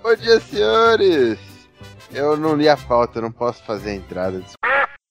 Bom 0.00 0.14
dia, 0.14 0.38
senhores! 0.38 1.36
Eu 2.12 2.36
não 2.36 2.54
li 2.54 2.68
a 2.68 2.76
pauta, 2.76 3.20
não 3.20 3.32
posso 3.32 3.60
fazer 3.64 3.90
a 3.90 3.94
entrada. 3.94 4.40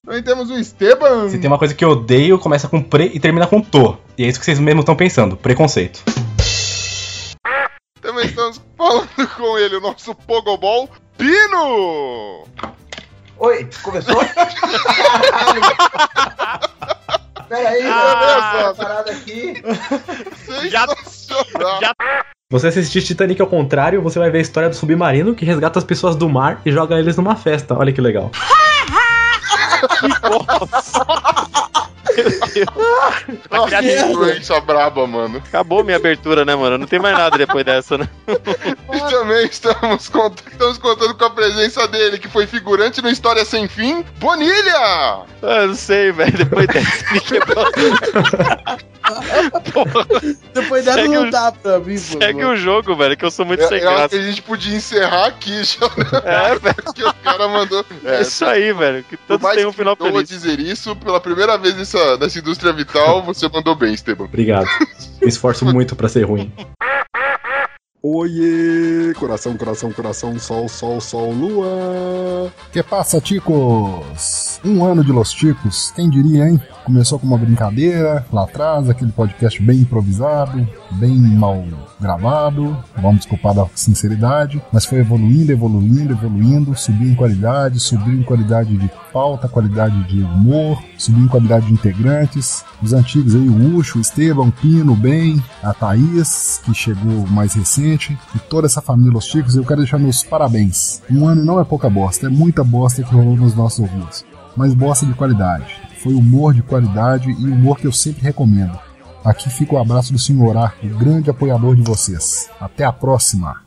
Também 0.05 0.23
temos 0.23 0.49
o 0.49 0.57
Esteban. 0.57 1.27
Se 1.27 1.37
tem 1.37 1.49
uma 1.49 1.59
coisa 1.59 1.75
que 1.75 1.83
eu 1.83 1.89
odeio, 1.89 2.39
começa 2.39 2.69
com 2.69 2.81
pre 2.81 3.11
e 3.13 3.19
termina 3.19 3.45
com 3.45 3.61
to. 3.61 3.97
E 4.17 4.23
é 4.23 4.27
isso 4.27 4.39
que 4.39 4.45
vocês 4.45 4.57
mesmos 4.57 4.83
estão 4.83 4.95
pensando, 4.95 5.35
preconceito. 5.35 6.01
Também 8.01 8.25
estamos 8.25 8.61
falando 8.77 9.09
com 9.35 9.57
ele, 9.57 9.75
o 9.75 9.81
nosso 9.81 10.15
Pogobol, 10.15 10.89
Pino! 11.17 12.47
Oi, 13.37 13.69
começou? 13.83 14.15
Pera 17.49 17.69
aí, 17.69 17.81
Ah, 17.83 18.73
parada 18.77 19.11
aqui. 19.11 19.53
Sensacional! 20.45 21.79
Você 22.51 22.67
assistir 22.67 23.03
Titanic 23.03 23.39
ao 23.41 23.47
contrário, 23.47 24.01
você 24.01 24.17
vai 24.17 24.31
ver 24.31 24.39
a 24.39 24.41
história 24.41 24.69
do 24.69 24.75
submarino 24.75 25.35
que 25.35 25.45
resgata 25.45 25.77
as 25.77 25.85
pessoas 25.85 26.15
do 26.15 26.27
mar 26.29 26.61
e 26.65 26.71
joga 26.71 26.97
eles 26.97 27.17
numa 27.17 27.35
festa. 27.35 27.75
Olha 27.75 27.91
que 27.91 28.01
legal. 28.01 28.31
Ah, 33.51 33.67
que 33.81 34.13
doença 34.13 34.59
braba, 34.61 35.05
mano. 35.07 35.41
Acabou 35.47 35.83
minha 35.83 35.97
abertura, 35.97 36.43
né, 36.45 36.55
mano? 36.55 36.77
Não 36.77 36.87
tem 36.87 36.99
mais 36.99 37.17
nada 37.17 37.37
depois 37.37 37.63
dessa, 37.65 37.97
né? 37.97 38.07
E 38.27 38.99
também 39.11 39.45
estamos, 39.45 40.09
cont- 40.09 40.41
estamos 40.51 40.77
contando 40.77 41.15
com 41.15 41.25
a 41.25 41.29
presença 41.29 41.87
dele, 41.87 42.17
que 42.19 42.27
foi 42.27 42.45
figurante 42.47 43.01
no 43.01 43.09
História 43.09 43.43
Sem 43.45 43.67
Fim, 43.67 44.03
Bonilha! 44.17 44.73
Ah, 45.41 45.65
não 45.67 45.75
sei, 45.75 46.11
velho. 46.11 46.37
Depois 46.37 46.67
dessa 46.67 47.05
me 47.13 47.19
quebrou. 47.21 47.65
Depois 50.53 50.85
dessa 50.85 50.97
Segue 50.99 51.13
não 51.15 51.27
o- 51.27 51.31
dá 51.31 51.51
pra 51.51 51.79
mim, 51.79 51.95
pô. 51.95 52.17
Segue 52.19 52.45
o 52.45 52.55
jogo, 52.55 52.95
velho, 52.95 53.17
que 53.17 53.25
eu 53.25 53.31
sou 53.31 53.45
muito 53.45 53.61
Eu, 53.63 53.67
sem 53.69 53.79
eu 53.79 53.87
acho 53.89 53.97
graça. 53.97 54.09
que 54.09 54.15
a 54.15 54.21
gente 54.21 54.41
podia 54.41 54.75
encerrar 54.75 55.25
aqui 55.27 55.63
já. 55.63 55.85
É, 56.25 56.55
velho. 56.59 56.75
Porque 56.83 57.03
o 57.03 57.13
cara 57.23 57.47
mandou. 57.47 57.85
É 58.05 58.21
isso 58.21 58.45
aí, 58.45 58.71
velho. 58.73 59.03
Que 59.03 59.17
todos 59.17 59.49
tenham 59.51 59.69
um 59.69 59.71
que 59.71 59.77
final 59.77 59.93
eu 59.99 60.05
vou 60.05 60.11
feliz. 60.13 60.29
dizer 60.29 60.59
isso, 60.59 60.95
pela 60.95 61.19
primeira 61.19 61.57
vez 61.57 61.75
nessa, 61.99 62.17
nessa 62.17 62.39
indústria 62.39 62.73
vital, 62.73 63.23
você 63.23 63.47
mandou 63.49 63.75
bem, 63.75 63.93
Esteban. 63.93 64.25
Obrigado. 64.25 64.67
Me 65.21 65.27
esforço 65.27 65.65
muito 65.65 65.95
pra 65.95 66.07
ser 66.07 66.23
ruim. 66.23 66.51
Oiê, 68.01 69.13
coração, 69.15 69.57
coração, 69.57 69.91
coração, 69.91 70.39
sol, 70.39 70.69
sol, 70.69 71.01
sol, 71.01 71.33
lua. 71.33 72.49
Que 72.71 72.81
passa, 72.81 73.19
ticos? 73.19 74.61
Um 74.63 74.85
ano 74.85 75.03
de 75.03 75.11
Los 75.11 75.33
Ticos, 75.33 75.91
quem 75.91 76.09
diria, 76.09 76.47
hein? 76.47 76.61
Começou 76.85 77.19
com 77.19 77.27
uma 77.27 77.37
brincadeira 77.37 78.25
lá 78.31 78.43
atrás, 78.43 78.89
aquele 78.89 79.11
podcast 79.11 79.61
bem 79.61 79.79
improvisado, 79.79 80.65
bem 80.91 81.17
mal 81.17 81.65
gravado, 81.99 82.77
vamos 82.95 83.19
desculpar 83.19 83.53
da 83.53 83.65
sinceridade, 83.75 84.61
mas 84.71 84.85
foi 84.85 84.99
evoluindo, 84.99 85.51
evoluindo, 85.51 86.13
evoluindo, 86.13 86.75
subiu 86.75 87.09
em 87.09 87.15
qualidade, 87.15 87.79
subiu 87.79 88.13
em 88.13 88.23
qualidade 88.23 88.77
de 88.77 88.89
pauta, 89.11 89.47
qualidade 89.49 90.01
de 90.07 90.21
humor, 90.21 90.81
subiu 90.97 91.25
em 91.25 91.27
qualidade 91.27 91.67
de 91.67 91.73
integrantes. 91.73 92.63
Os 92.81 92.93
antigos 92.93 93.35
aí, 93.35 93.49
o 93.49 93.75
Ucho, 93.75 93.97
o 93.97 94.01
Esteban, 94.01 94.43
o 94.43 94.51
Pino, 94.51 94.93
o 94.93 94.95
Ben, 94.95 95.43
a 95.61 95.73
Thaís, 95.73 96.61
que 96.63 96.73
chegou 96.73 97.27
mais 97.27 97.53
recente, 97.53 98.17
e 98.33 98.39
toda 98.39 98.67
essa 98.67 98.81
família 98.81 99.11
Los 99.11 99.25
Ticos, 99.25 99.55
eu 99.55 99.65
quero 99.65 99.81
deixar 99.81 99.99
meus 99.99 100.23
parabéns. 100.23 101.01
Um 101.09 101.27
ano 101.27 101.43
não 101.43 101.59
é 101.59 101.63
pouca 101.63 101.89
bosta, 101.89 102.27
é 102.27 102.29
muita 102.29 102.63
bosta 102.63 103.03
que 103.03 103.13
rolou 103.13 103.35
nos 103.35 103.55
nossos 103.55 103.79
ouvidos, 103.79 104.25
mas 104.55 104.73
bosta 104.73 105.05
de 105.05 105.13
qualidade. 105.13 105.65
Foi 106.01 106.13
humor 106.13 106.53
de 106.53 106.63
qualidade 106.63 107.29
e 107.29 107.45
humor 107.49 107.77
que 107.77 107.85
eu 107.85 107.91
sempre 107.91 108.23
recomendo. 108.23 108.79
Aqui 109.23 109.49
fica 109.49 109.75
o 109.75 109.77
abraço 109.77 110.13
do 110.13 110.19
Senhor 110.19 110.55
A, 110.55 110.73
o 110.81 110.87
grande 110.97 111.29
apoiador 111.29 111.75
de 111.75 111.81
vocês. 111.81 112.49
Até 112.59 112.85
a 112.85 112.93
próxima! 112.93 113.61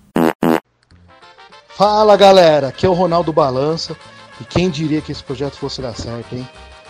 Fala 1.68 2.16
galera, 2.16 2.68
aqui 2.68 2.86
é 2.86 2.88
o 2.88 2.94
Ronaldo 2.94 3.32
Balança. 3.32 3.94
E 4.40 4.44
quem 4.44 4.70
diria 4.70 5.02
que 5.02 5.12
esse 5.12 5.22
projeto 5.22 5.56
fosse 5.56 5.82
dar 5.82 5.94
certo, 5.94 6.34
hein? 6.34 6.48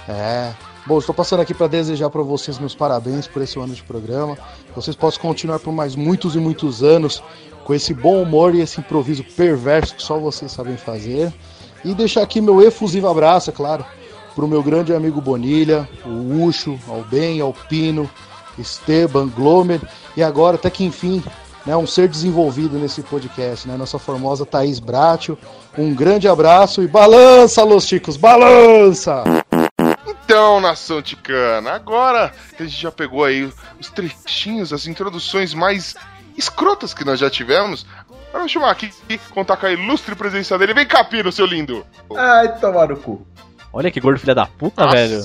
É. 0.08 0.52
Bom, 0.86 0.98
estou 0.98 1.14
passando 1.14 1.40
aqui 1.40 1.52
para 1.52 1.66
desejar 1.66 2.08
para 2.08 2.22
vocês 2.22 2.58
meus 2.58 2.74
parabéns 2.74 3.26
por 3.26 3.42
esse 3.42 3.58
ano 3.58 3.74
de 3.74 3.82
programa. 3.82 4.38
Vocês 4.74 4.94
possam 4.94 5.20
continuar 5.20 5.58
por 5.58 5.72
mais 5.72 5.96
muitos 5.96 6.36
e 6.36 6.38
muitos 6.38 6.84
anos 6.84 7.22
com 7.64 7.74
esse 7.74 7.92
bom 7.92 8.22
humor 8.22 8.54
e 8.54 8.60
esse 8.60 8.80
improviso 8.80 9.24
perverso 9.36 9.94
que 9.96 10.02
só 10.02 10.18
vocês 10.18 10.52
sabem 10.52 10.76
fazer. 10.76 11.32
E 11.84 11.94
deixar 11.94 12.22
aqui 12.22 12.40
meu 12.40 12.62
efusivo 12.62 13.08
abraço, 13.08 13.50
é 13.50 13.52
claro, 13.52 13.84
pro 14.36 14.46
meu 14.46 14.62
grande 14.62 14.94
amigo 14.94 15.20
Bonilha, 15.20 15.88
o 16.06 16.44
Ucho, 16.44 16.78
ao 16.88 17.02
Ben, 17.02 17.40
ao 17.40 17.52
Pino, 17.52 18.08
Esteban, 18.58 19.28
Glomer 19.28 19.80
e 20.16 20.22
agora, 20.22 20.56
até 20.56 20.70
que 20.70 20.84
enfim, 20.84 21.22
né, 21.64 21.76
um 21.76 21.86
ser 21.86 22.08
desenvolvido 22.08 22.78
nesse 22.78 23.02
podcast, 23.02 23.68
né, 23.68 23.76
nossa 23.76 23.98
formosa 23.98 24.44
Thaís 24.44 24.78
Bratio. 24.78 25.38
Um 25.76 25.94
grande 25.94 26.28
abraço 26.28 26.82
e 26.82 26.86
balança, 26.86 27.62
Los 27.64 27.86
Chicos, 27.86 28.16
balança! 28.16 29.24
Então, 30.06 30.60
nação 30.60 31.02
ticana, 31.02 31.72
agora 31.72 32.32
que 32.56 32.62
a 32.62 32.66
gente 32.66 32.80
já 32.80 32.90
pegou 32.90 33.24
aí 33.24 33.50
os 33.80 33.90
trechinhos, 33.90 34.72
as 34.72 34.86
introduções 34.86 35.52
mais 35.54 35.94
escrotas 36.36 36.94
que 36.94 37.04
nós 37.04 37.20
já 37.20 37.28
tivemos, 37.28 37.86
vamos 38.32 38.50
chamar 38.50 38.70
aqui 38.70 38.90
e 39.08 39.18
contar 39.18 39.56
com 39.56 39.66
a 39.66 39.72
ilustre 39.72 40.14
presença 40.14 40.58
dele. 40.58 40.74
Vem 40.74 40.86
cá, 40.86 41.04
Pino, 41.04 41.30
seu 41.30 41.46
lindo! 41.46 41.84
Ai, 42.16 42.58
tomar 42.58 42.88
no 42.88 42.96
cu. 42.96 43.26
Olha 43.72 43.90
que 43.90 44.00
gordo 44.00 44.20
filha 44.20 44.34
da 44.34 44.46
puta, 44.46 44.84
Nossa. 44.84 44.96
velho. 44.96 45.22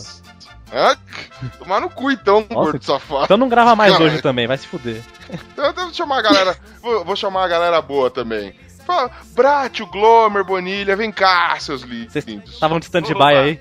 Ah, 0.71 0.97
tomar 1.57 1.79
no 1.79 1.89
cu 1.89 2.11
então, 2.11 2.43
gordo 2.43 2.83
safado. 2.83 3.25
Então 3.25 3.37
não 3.37 3.47
grava 3.47 3.75
mais 3.75 3.93
Caralho. 3.93 4.11
hoje 4.11 4.21
também, 4.21 4.47
vai 4.47 4.57
se 4.57 4.67
fuder. 4.67 5.01
Então 5.53 5.65
eu 5.65 5.73
vou 5.73 5.93
chamar 5.93 6.19
a 6.19 6.21
galera. 6.21 6.57
vou, 6.81 7.05
vou 7.05 7.15
chamar 7.15 7.45
a 7.45 7.47
galera 7.47 7.81
boa 7.81 8.09
também. 8.09 8.53
Fala, 8.85 9.11
Bratio, 9.33 9.85
Glomer, 9.87 10.43
Bonilha, 10.45 10.95
vem 10.95 11.11
cá, 11.11 11.57
seus 11.59 11.81
lindos. 11.81 12.15
Estavam 12.15 12.79
de 12.79 12.85
stand-by 12.85 13.35
aí. 13.35 13.59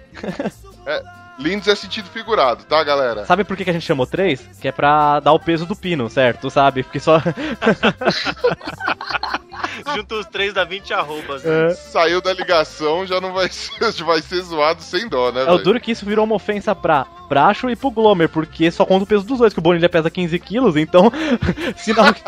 É, 0.87 1.03
lindos 1.39 1.67
é 1.67 1.75
sentido 1.75 2.09
figurado, 2.09 2.65
tá, 2.65 2.83
galera? 2.85 3.25
Sabe 3.25 3.43
por 3.43 3.57
que 3.57 3.65
que 3.65 3.71
a 3.71 3.73
gente 3.73 3.85
chamou 3.85 4.07
três? 4.07 4.41
Que 4.61 4.69
é 4.69 4.73
pra 4.73 5.19
dar 5.19 5.33
o 5.33 5.41
peso 5.41 5.67
do 5.67 5.75
pino, 5.75 6.09
certo? 6.09 6.49
Sabe? 6.49 6.85
Porque 6.85 7.01
só. 7.01 7.21
Junta 9.95 10.15
os 10.17 10.27
três 10.27 10.53
dá 10.55 10.65
20 10.65 10.93
arrobas. 10.95 11.45
É. 11.45 11.69
Né? 11.69 11.75
Saiu 11.75 12.21
da 12.21 12.33
ligação, 12.33 13.07
já 13.07 13.21
não 13.21 13.33
vai 13.33 13.49
ser, 13.53 13.93
já 13.93 14.05
vai 14.05 14.23
ser 14.23 14.43
zoado 14.43 14.83
sem 14.83 15.09
dó, 15.09 15.33
né, 15.33 15.45
É 15.47 15.51
o 15.51 15.59
duro 15.59 15.81
que 15.81 15.93
isso 15.93 16.05
virou 16.07 16.25
uma 16.25 16.37
ofensa 16.37 16.75
pra 16.75 17.07
Bracho 17.29 17.69
e 17.69 17.77
pro 17.77 17.91
Glomer, 17.91 18.29
porque 18.29 18.71
só 18.71 18.85
conta 18.85 19.05
o 19.05 19.07
peso 19.07 19.25
dos 19.25 19.39
dois, 19.39 19.53
que 19.53 19.59
o 19.59 19.63
Bonilha 19.63 19.89
pesa 19.89 20.11
15 20.11 20.39
quilos, 20.39 20.77
então. 20.77 21.11
Sinal 21.77 22.15
que. 22.15 22.23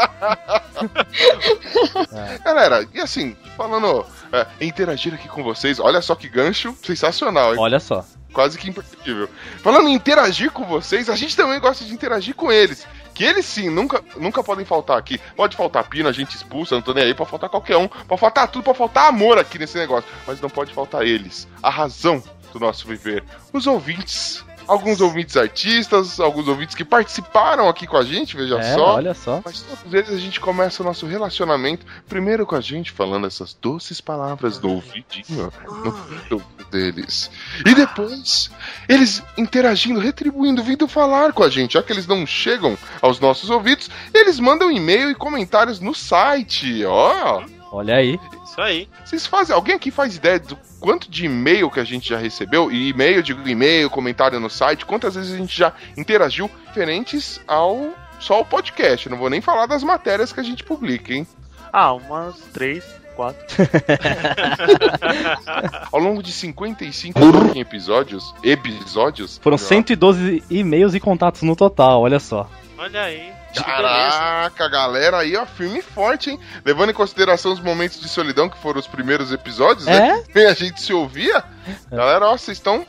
Galera, 2.44 2.86
e 2.92 3.00
assim, 3.00 3.36
falando, 3.56 4.04
é, 4.32 4.46
interagir 4.60 5.14
aqui 5.14 5.28
com 5.28 5.42
vocês, 5.42 5.78
olha 5.78 6.02
só 6.02 6.14
que 6.14 6.28
gancho 6.28 6.76
sensacional, 6.82 7.54
hein? 7.54 7.60
Olha 7.60 7.78
só. 7.80 8.04
Quase 8.32 8.58
que 8.58 8.68
imperceptível. 8.68 9.28
Falando 9.62 9.88
em 9.88 9.94
interagir 9.94 10.50
com 10.50 10.64
vocês, 10.64 11.08
a 11.08 11.16
gente 11.16 11.36
também 11.36 11.58
gosta 11.58 11.84
de 11.84 11.92
interagir 11.92 12.34
com 12.34 12.52
eles. 12.52 12.86
Que 13.18 13.24
eles 13.24 13.46
sim, 13.46 13.68
nunca, 13.68 14.00
nunca 14.16 14.44
podem 14.44 14.64
faltar 14.64 14.96
aqui. 14.96 15.18
Pode 15.34 15.56
faltar 15.56 15.88
pino, 15.88 16.08
a 16.08 16.12
gente 16.12 16.36
expulsa, 16.36 16.76
não 16.76 16.82
tô 16.82 16.94
nem 16.94 17.02
aí, 17.02 17.12
pode 17.12 17.28
faltar 17.28 17.50
qualquer 17.50 17.76
um. 17.76 17.88
Pode 17.88 18.20
faltar 18.20 18.46
tudo, 18.46 18.62
pode 18.62 18.78
faltar 18.78 19.08
amor 19.08 19.38
aqui 19.38 19.58
nesse 19.58 19.76
negócio. 19.76 20.08
Mas 20.24 20.40
não 20.40 20.48
pode 20.48 20.72
faltar 20.72 21.04
eles. 21.04 21.48
A 21.60 21.68
razão 21.68 22.22
do 22.52 22.60
nosso 22.60 22.86
viver. 22.86 23.24
Os 23.52 23.66
ouvintes. 23.66 24.44
Alguns 24.68 25.00
ouvintes 25.00 25.36
artistas, 25.36 26.20
alguns 26.20 26.46
ouvintes 26.46 26.74
que 26.74 26.84
participaram 26.84 27.68
aqui 27.68 27.86
com 27.86 27.96
a 27.96 28.04
gente, 28.04 28.36
veja 28.36 28.58
É, 28.58 28.74
só. 28.74 28.94
olha 28.96 29.14
só. 29.14 29.40
Mas 29.44 29.62
todos 29.62 29.92
eles 29.94 30.10
a 30.10 30.18
gente 30.18 30.38
começa 30.38 30.82
o 30.82 30.86
nosso 30.86 31.06
relacionamento 31.06 31.86
primeiro 32.08 32.44
com 32.46 32.54
a 32.54 32.60
gente 32.60 32.90
falando 32.92 33.26
essas 33.26 33.54
doces 33.54 34.00
palavras 34.00 34.60
no 34.60 34.74
ouvidinho, 34.74 35.52
no 35.66 35.86
ouvido 35.86 36.42
deles. 36.70 37.30
E 37.64 37.74
depois, 37.74 38.50
eles 38.88 39.22
interagindo, 39.36 39.98
retribuindo, 40.00 40.62
vindo 40.62 40.86
falar 40.86 41.32
com 41.32 41.42
a 41.42 41.48
gente. 41.48 41.72
Já 41.74 41.82
que 41.82 41.92
eles 41.92 42.06
não 42.06 42.26
chegam 42.26 42.76
aos 43.00 43.18
nossos 43.18 43.48
ouvidos, 43.50 43.90
eles 44.12 44.38
mandam 44.38 44.70
e-mail 44.70 45.10
e 45.10 45.14
comentários 45.14 45.80
no 45.80 45.94
site. 45.94 46.84
Ó, 46.84 47.42
Olha 47.70 47.96
aí. 47.96 48.18
Isso 48.44 48.60
aí. 48.60 48.88
vocês 49.04 49.26
fazem. 49.26 49.54
Alguém 49.54 49.74
aqui 49.74 49.90
faz 49.90 50.16
ideia 50.16 50.38
do 50.38 50.56
quanto 50.80 51.10
de 51.10 51.26
e-mail 51.26 51.70
que 51.70 51.80
a 51.80 51.84
gente 51.84 52.08
já 52.08 52.18
recebeu? 52.18 52.70
E 52.70 52.88
e-mail, 52.88 53.22
digo 53.22 53.46
e-mail, 53.48 53.90
comentário 53.90 54.40
no 54.40 54.48
site, 54.48 54.86
quantas 54.86 55.14
vezes 55.14 55.34
a 55.34 55.36
gente 55.36 55.56
já 55.56 55.72
interagiu 55.96 56.50
diferentes 56.66 57.40
ao 57.46 57.90
só 58.18 58.40
o 58.40 58.44
podcast. 58.44 59.08
Não 59.08 59.18
vou 59.18 59.30
nem 59.30 59.40
falar 59.40 59.66
das 59.66 59.82
matérias 59.82 60.32
que 60.32 60.40
a 60.40 60.42
gente 60.42 60.64
publica, 60.64 61.12
hein? 61.12 61.26
Ah, 61.72 61.92
umas 61.92 62.36
três, 62.52 62.82
quatro. 63.14 63.44
Ao 65.92 66.00
longo 66.00 66.22
de 66.22 66.32
55 66.32 67.18
episódios, 67.56 68.34
episódios, 68.42 69.38
Foram 69.42 69.58
112 69.58 70.42
e-mails 70.48 70.94
e 70.94 71.00
contatos 71.00 71.42
no 71.42 71.54
total, 71.54 72.02
olha 72.02 72.18
só. 72.18 72.48
Olha 72.78 73.02
aí. 73.02 73.37
Caraca, 73.54 74.68
galera 74.68 75.18
aí, 75.18 75.36
ó, 75.36 75.46
firme 75.46 75.78
e 75.78 75.82
forte, 75.82 76.30
hein? 76.30 76.40
Levando 76.64 76.90
em 76.90 76.94
consideração 76.94 77.52
os 77.52 77.60
momentos 77.60 78.00
de 78.00 78.08
solidão, 78.08 78.48
que 78.48 78.58
foram 78.58 78.78
os 78.78 78.86
primeiros 78.86 79.32
episódios, 79.32 79.86
né? 79.86 80.10
É? 80.10 80.32
Que 80.32 80.40
a 80.46 80.54
gente 80.54 80.80
se 80.82 80.92
ouvia. 80.92 81.42
Galera, 81.90 82.26
ó, 82.26 82.36
vocês 82.36 82.58
estão 82.58 82.86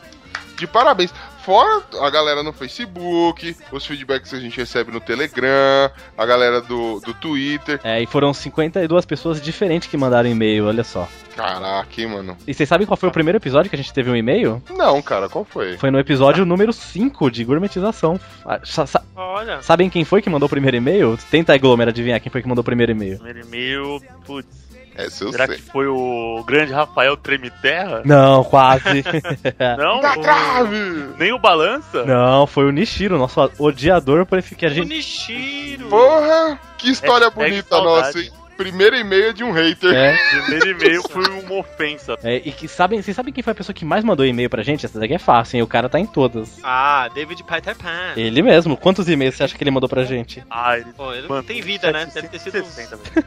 de 0.58 0.68
parabéns. 0.68 1.14
Fora 1.50 1.82
a 2.00 2.10
galera 2.12 2.44
no 2.44 2.54
Facebook, 2.54 3.56
os 3.72 3.84
feedbacks 3.84 4.30
que 4.30 4.36
a 4.36 4.40
gente 4.40 4.56
recebe 4.56 4.92
no 4.92 5.00
Telegram, 5.00 5.90
a 6.16 6.24
galera 6.24 6.62
do, 6.62 7.00
do 7.00 7.12
Twitter. 7.16 7.80
É, 7.84 8.00
e 8.00 8.06
foram 8.06 8.32
52 8.36 9.04
pessoas 9.04 9.42
diferentes 9.42 9.90
que 9.90 9.98
mandaram 9.98 10.30
e-mail, 10.30 10.68
olha 10.68 10.84
só. 10.84 11.08
Caraca, 11.36 11.90
hein, 12.00 12.06
mano. 12.06 12.38
E 12.46 12.54
vocês 12.54 12.70
sabem 12.70 12.86
qual 12.86 12.96
foi 12.98 13.10
o 13.10 13.12
primeiro 13.12 13.38
episódio 13.40 13.68
que 13.68 13.76
a 13.76 13.80
gente 13.80 13.92
teve 13.92 14.12
um 14.12 14.16
e-mail? 14.16 14.62
Não, 14.70 15.02
cara, 15.02 15.28
qual 15.28 15.44
foi? 15.44 15.76
Foi 15.80 15.90
no 15.90 15.98
episódio 15.98 16.46
número 16.46 16.72
5 16.72 17.32
de 17.32 17.44
gourmetização. 17.44 18.20
Ah, 18.46 18.60
sa- 18.64 18.86
sa- 18.86 19.02
Olha. 19.16 19.60
Sabem 19.64 19.90
quem 19.90 20.06
foi 20.06 20.22
que 20.22 20.30
mandou 20.30 20.46
o 20.46 20.50
primeiro 20.52 20.78
e-mail? 20.78 21.18
Tenta 21.32 21.54
aí, 21.54 21.58
Glomer, 21.60 21.88
adivinhar 21.88 22.20
quem 22.22 22.32
foi 22.32 22.44
que 22.44 22.48
mandou 22.48 22.62
o 22.62 22.66
primeiro 22.66 22.92
e-mail. 22.92 23.16
Primeiro 23.18 23.48
e-mail, 23.48 24.00
putz. 24.24 24.69
Essa 25.06 25.24
eu 25.24 25.32
Será 25.32 25.48
sei. 25.48 25.56
que 25.58 25.62
foi 25.64 25.88
o 25.88 26.44
grande 26.46 26.74
Rafael 26.74 27.16
Tremiterra? 27.16 28.02
Não, 28.06 28.44
quase. 28.44 29.04
Não? 29.78 30.02
Da 30.02 30.14
o- 30.18 30.22
trave! 30.22 31.10
Nem 31.18 31.32
o 31.32 31.40
Balança? 31.40 32.04
Não, 32.06 32.46
foi 32.46 32.66
o 32.66 32.72
Nishiro, 32.72 33.18
nosso 33.18 33.40
odiador 33.58 34.26
por 34.26 34.42
que 34.42 34.66
a 34.66 34.70
gente. 34.70 34.88
Nishiro! 34.90 35.88
Porra, 35.90 36.60
que 36.78 36.90
história 36.92 37.28
Hashtag 37.28 37.50
bonita 37.50 37.70
saudade. 37.70 38.06
nossa, 38.08 38.20
hein? 38.20 38.32
Primeiro 38.58 38.94
e-mail 38.98 39.34
de 39.34 39.42
um 39.42 39.54
hater. 39.54 39.90
É. 39.96 40.18
Primeiro 40.44 40.72
e-mail 40.72 41.02
foi 41.10 41.26
uma 41.30 41.54
ofensa. 41.60 42.18
É, 42.22 42.42
e 42.44 42.52
que 42.52 42.68
sabem, 42.68 43.02
vocês 43.02 43.16
sabem 43.16 43.34
quem 43.34 43.42
foi 43.42 43.52
a 43.54 43.56
pessoa 43.56 43.74
que 43.74 43.86
mais 43.86 44.04
mandou 44.04 44.26
e-mail 44.26 44.50
pra 44.50 44.62
gente? 44.64 44.86
Essa 44.86 45.00
daqui 45.00 45.14
é 45.14 45.18
fácil, 45.18 45.56
hein? 45.56 45.64
O 45.64 45.68
cara 45.68 45.88
tá 45.88 45.98
em 45.98 46.06
todas. 46.06 46.60
Ah, 46.62 47.10
David 47.16 47.42
Peter 47.46 47.74
Pan. 47.78 48.12
Ele 48.18 48.42
mesmo. 48.42 48.76
Quantos 48.76 49.08
e-mails 49.08 49.36
você 49.36 49.44
acha 49.46 49.58
que 49.58 49.64
ele 49.64 49.72
mandou 49.72 49.88
pra 49.88 50.04
gente? 50.04 50.44
Ah, 50.50 50.78
ele... 50.78 50.92
Pô, 50.92 51.14
ele 51.14 51.26
Mano, 51.30 51.42
tem 51.42 51.62
vida, 51.62 51.90
né? 51.94 52.06
Deve 52.14 52.28
ter 52.28 52.38
sido 52.40 52.60
uns, 52.60 52.68
60, 52.68 52.98
velho. 52.98 53.26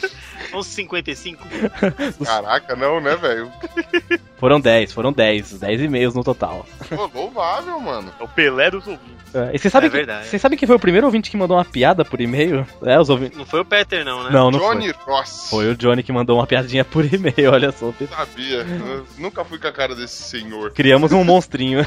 uns 0.54 0.66
55. 0.68 1.42
Caraca, 2.24 2.76
não, 2.76 3.00
né, 3.00 3.16
velho? 3.16 3.50
Foram 4.36 4.60
10, 4.60 4.92
foram 4.92 5.12
10. 5.12 5.60
10 5.60 5.82
e-mails 5.82 6.14
no 6.16 6.24
total. 6.24 6.66
Pô, 6.88 7.08
louvável, 7.14 7.78
mano. 7.78 8.12
É 8.18 8.24
o 8.24 8.26
Pelé 8.28 8.72
dos 8.72 8.84
ouvintes. 8.88 9.12
É, 9.32 9.52
e 9.54 9.58
vocês 9.58 9.70
sabem, 9.70 9.86
É 9.86 9.90
que- 9.90 9.96
verdade. 9.98 10.26
vocês 10.26 10.42
sabem 10.42 10.58
quem 10.58 10.66
foi 10.66 10.74
o 10.74 10.80
primeiro 10.80 11.06
ouvinte 11.06 11.30
que 11.30 11.36
mandou 11.36 11.56
uma 11.56 11.64
piada 11.64 12.04
por 12.04 12.20
e-mail? 12.20 12.66
É, 12.82 12.98
os 12.98 13.08
ouvintes. 13.08 13.38
Não 13.38 13.46
foi 13.46 13.60
o 13.60 13.64
Peter, 13.64 14.04
não, 14.04 14.24
né? 14.24 14.30
Não, 14.32 14.50
não 14.50 14.58
Johnny 14.58 14.92
foi. 14.92 15.14
Ross. 15.14 15.46
Foi 15.48 15.70
o 15.70 15.76
Johnny 15.76 16.02
que 16.02 16.10
mandou 16.12 16.38
uma 16.40 16.46
piadinha 16.46 16.84
por 16.84 17.04
e-mail, 17.04 17.52
olha 17.52 17.70
só. 17.70 17.92
Sabia. 18.10 18.58
Eu 18.66 19.06
nunca 19.16 19.44
fui 19.44 19.60
com 19.60 19.68
a 19.68 19.72
cara 19.72 19.94
desse 19.94 20.20
senhor. 20.24 20.72
Criamos 20.72 21.12
um 21.12 21.22
monstrinho. 21.24 21.86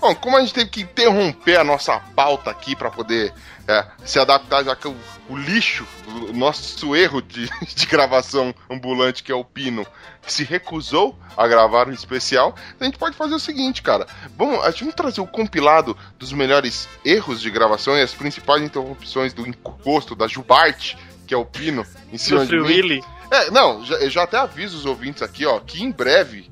Bom, 0.00 0.14
como 0.14 0.36
a 0.36 0.40
gente 0.40 0.54
teve 0.54 0.70
que 0.70 0.82
interromper 0.82 1.58
a 1.58 1.64
nossa 1.64 1.98
pauta 2.14 2.48
aqui 2.50 2.76
pra 2.76 2.92
poder 2.92 3.32
é, 3.68 3.86
se 4.04 4.18
adaptar, 4.18 4.64
já 4.64 4.74
que 4.74 4.88
o, 4.88 4.96
o 5.28 5.36
lixo, 5.36 5.86
o 6.06 6.32
nosso 6.32 6.94
erro 6.96 7.22
de, 7.22 7.48
de 7.74 7.86
gravação 7.86 8.54
ambulante, 8.70 9.22
que 9.22 9.32
é 9.32 9.34
o 9.34 9.44
Pino, 9.44 9.86
se 10.26 10.44
recusou 10.44 11.18
a 11.36 11.46
gravar 11.46 11.88
um 11.88 11.92
especial, 11.92 12.54
a 12.78 12.84
gente 12.84 12.98
pode 12.98 13.16
fazer 13.16 13.34
o 13.34 13.40
seguinte, 13.40 13.82
cara. 13.82 14.06
Vamos, 14.36 14.62
a 14.64 14.70
gente 14.70 14.80
vamos 14.80 14.94
trazer 14.94 15.20
o 15.20 15.26
compilado 15.26 15.96
dos 16.18 16.32
melhores 16.32 16.88
erros 17.04 17.40
de 17.40 17.50
gravação 17.50 17.96
e 17.96 18.02
as 18.02 18.14
principais 18.14 18.62
interrupções 18.62 19.32
do 19.32 19.46
encosto 19.46 20.14
da 20.14 20.26
Jubarte, 20.26 20.96
que 21.26 21.34
é 21.34 21.36
o 21.36 21.44
Pino, 21.44 21.86
em 22.12 22.18
cima 22.18 22.40
Do 22.40 22.46
de 22.46 22.56
mim. 22.56 22.66
Willy. 22.66 23.04
É, 23.30 23.50
não, 23.50 23.84
já, 23.84 23.94
eu 23.96 24.10
já 24.10 24.24
até 24.24 24.36
aviso 24.36 24.76
os 24.76 24.84
ouvintes 24.84 25.22
aqui, 25.22 25.46
ó, 25.46 25.58
que 25.58 25.82
em 25.82 25.90
breve 25.90 26.50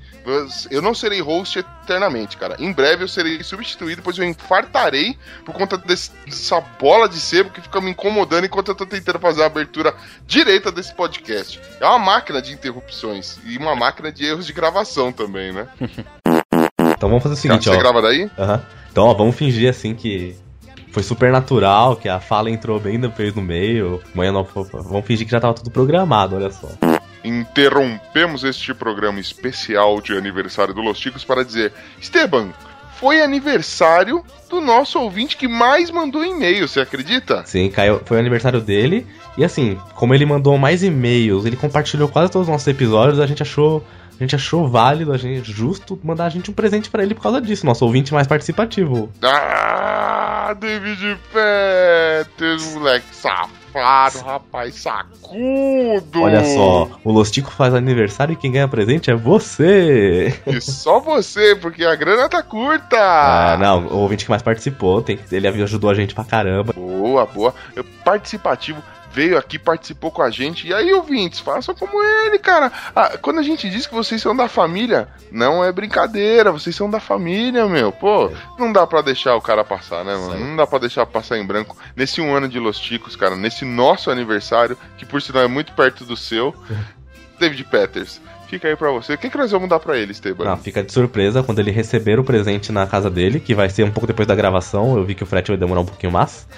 eu 0.70 0.83
não 0.83 0.94
serei 0.94 1.20
host 1.20 1.59
eternamente, 1.59 2.37
cara. 2.37 2.56
Em 2.59 2.72
breve 2.72 3.04
eu 3.04 3.09
serei 3.09 3.42
substituído, 3.42 4.02
pois 4.02 4.18
eu 4.18 4.24
infartarei 4.24 5.16
por 5.44 5.54
conta 5.54 5.76
desse- 5.78 6.11
dessa 6.26 6.61
bola 6.61 7.09
de 7.09 7.18
sebo 7.18 7.50
que 7.50 7.61
fica 7.61 7.80
me 7.80 7.90
incomodando 7.90 8.44
enquanto 8.44 8.68
eu 8.68 8.74
tô 8.74 8.85
tentando 8.87 9.18
fazer 9.18 9.42
a 9.42 9.46
abertura 9.46 9.94
direita 10.26 10.70
desse 10.70 10.94
podcast. 10.94 11.61
É 11.80 11.87
uma 11.87 11.98
máquina 11.98 12.40
de 12.42 12.52
interrupções 12.52 13.38
e 13.46 13.56
uma 13.56 13.74
máquina 13.74 14.12
de 14.12 14.24
erros 14.26 14.46
de 14.46 14.52
gravação 14.52 15.12
também, 15.12 15.52
né? 15.52 15.66
Então 16.96 17.09
vamos 17.09 17.22
fazer 17.22 17.35
o 17.35 17.38
seguinte, 17.38 17.64
Você 17.64 17.70
ó. 17.74 17.78
grava 17.78 18.02
daí? 18.02 18.30
Aham. 18.38 18.62
Então, 18.92 19.04
ó, 19.06 19.14
vamos 19.14 19.35
fingir 19.35 19.70
assim 19.70 19.94
que 19.94 20.37
foi 20.92 21.02
super 21.02 21.33
natural, 21.33 21.96
que 21.96 22.11
a 22.11 22.20
fala 22.20 22.50
entrou 22.50 22.78
bem 22.78 23.00
depois 23.00 23.35
no 23.35 23.40
meio. 23.40 24.02
Amanhã 24.14 24.33
não, 24.33 24.44
vamos 24.44 25.06
fingir 25.06 25.24
que 25.24 25.33
já 25.33 25.40
tava 25.40 25.54
tudo 25.54 25.70
programado, 25.70 26.37
olha 26.37 26.50
só. 26.50 26.68
Interrompemos 27.22 28.44
este 28.44 28.72
programa 28.72 29.20
especial 29.20 30.00
de 30.00 30.16
aniversário 30.16 30.72
do 30.72 30.80
Los 30.80 30.98
Ticos 30.98 31.24
para 31.24 31.44
dizer: 31.44 31.72
Esteban, 32.00 32.50
foi 33.00 33.22
aniversário 33.22 34.22
do 34.50 34.61
nosso 34.61 35.00
ouvinte 35.00 35.37
que 35.37 35.48
mais 35.48 35.90
mandou 35.90 36.22
e-mail, 36.22 36.68
você 36.68 36.80
acredita? 36.80 37.42
Sim, 37.46 37.70
caiu, 37.70 38.00
foi 38.04 38.18
aniversário 38.18 38.61
dele. 38.61 39.06
E 39.38 39.44
assim, 39.44 39.78
como 39.94 40.14
ele 40.14 40.26
mandou 40.26 40.59
mais 40.59 40.83
e-mails, 40.83 41.46
ele 41.46 41.56
compartilhou 41.56 42.09
quase 42.09 42.30
todos 42.30 42.46
os 42.46 42.52
nossos 42.52 42.68
episódios, 42.68 43.18
a 43.18 43.26
gente 43.26 43.42
achou. 43.42 43.83
A 44.18 44.22
gente 44.22 44.37
achou 44.37 44.68
válido, 44.68 45.14
a 45.14 45.16
gente 45.16 45.50
justo 45.50 45.98
mandar 46.04 46.26
a 46.26 46.28
gente 46.28 46.50
um 46.50 46.52
presente 46.52 46.90
pra 46.90 47.02
ele 47.02 47.14
por 47.14 47.22
causa 47.22 47.40
disso, 47.40 47.64
nosso 47.64 47.87
ouvinte 47.87 48.12
mais 48.12 48.26
participativo. 48.26 49.11
Ah, 49.22 50.54
David 50.61 51.16
Peters, 51.33 52.74
moleque 52.74 53.06
safado, 53.16 53.50
rapaz 53.74 54.74
sacudo. 54.74 56.22
Olha 56.22 56.44
só, 56.44 56.90
o 57.04 57.12
Lostico 57.12 57.50
faz 57.50 57.74
aniversário 57.74 58.33
e 58.33 58.37
quem 58.37 58.52
ganha 58.52 58.68
presente 58.68 59.11
é 59.11 59.14
você. 59.14 60.35
E 60.46 60.61
só 60.61 61.00
você, 61.00 61.54
porque 61.56 61.85
a 61.85 61.94
grana 61.94 62.28
tá 62.28 62.42
curta. 62.42 62.96
Ah, 62.98 63.56
não, 63.59 63.87
o 63.87 63.98
ouvinte 63.98 64.24
que 64.24 64.30
mais 64.30 64.42
participou, 64.42 65.02
tem, 65.02 65.18
ele 65.30 65.46
ajudou 65.46 65.90
a 65.90 65.94
gente 65.94 66.14
pra 66.14 66.24
caramba. 66.24 66.72
Boa, 66.72 67.26
boa. 67.26 67.54
Participativo. 68.04 68.83
Veio 69.12 69.37
aqui, 69.37 69.59
participou 69.59 70.11
com 70.11 70.23
a 70.23 70.31
gente. 70.31 70.68
E 70.68 70.75
aí, 70.75 70.92
ouvintes, 70.92 71.40
façam 71.40 71.75
como 71.75 72.03
ele, 72.03 72.38
cara. 72.38 72.70
Ah, 72.94 73.18
quando 73.20 73.40
a 73.40 73.42
gente 73.42 73.68
diz 73.68 73.87
que 73.87 73.94
vocês 73.94 74.23
são 74.23 74.35
da 74.37 74.49
família, 74.49 75.09
não 75.33 75.64
é 75.64 75.73
brincadeira. 75.73 76.53
Vocês 76.53 76.77
são 76.77 76.88
da 76.88 77.01
família, 77.01 77.66
meu. 77.66 77.90
Pô, 77.90 78.31
não 78.59 78.73
dá 78.73 78.87
pra 78.87 79.03
deixar 79.03 79.35
o 79.35 79.40
cara 79.40 79.64
passar, 79.64 80.05
né, 80.05 80.14
mano? 80.14 80.38
Não 80.38 80.57
dá 80.57 80.66
pra 80.66 80.79
deixar 80.79 81.05
passar 81.07 81.38
em 81.38 81.46
branco. 81.46 81.77
Nesse 81.96 82.20
um 82.20 82.35
ano 82.35 82.49
de 82.49 82.59
Los 82.59 82.79
Ticos, 82.79 83.16
cara, 83.16 83.35
nesse 83.35 83.64
nosso 83.64 84.11
aniversário, 84.11 84.79
que 84.96 85.05
por 85.05 85.20
sinal 85.20 85.42
é 85.42 85.49
muito 85.49 85.73
perto 85.73 86.05
do 86.05 86.16
seu, 86.16 86.55
David 87.38 87.64
Peters. 87.64 88.20
Fica 88.51 88.66
aí 88.66 88.75
pra 88.75 88.90
você. 88.90 89.14
O 89.14 89.18
que, 89.18 89.31
que 89.31 89.38
nós 89.38 89.53
vamos 89.53 89.68
dar 89.68 89.79
pra 89.79 89.96
ele, 89.96 90.11
Esteban? 90.11 90.44
Não, 90.44 90.57
fica 90.57 90.83
de 90.83 90.92
surpresa 90.92 91.40
quando 91.40 91.61
ele 91.61 91.70
receber 91.70 92.18
o 92.18 92.25
presente 92.25 92.73
na 92.73 92.85
casa 92.85 93.09
dele, 93.09 93.38
que 93.38 93.55
vai 93.55 93.70
ser 93.70 93.85
um 93.85 93.92
pouco 93.92 94.09
depois 94.09 94.27
da 94.27 94.35
gravação. 94.35 94.96
Eu 94.96 95.05
vi 95.05 95.14
que 95.14 95.23
o 95.23 95.27
frete 95.27 95.53
vai 95.53 95.57
demorar 95.57 95.83
um 95.83 95.87
pouquinho 95.87 96.12
mais. 96.12 96.49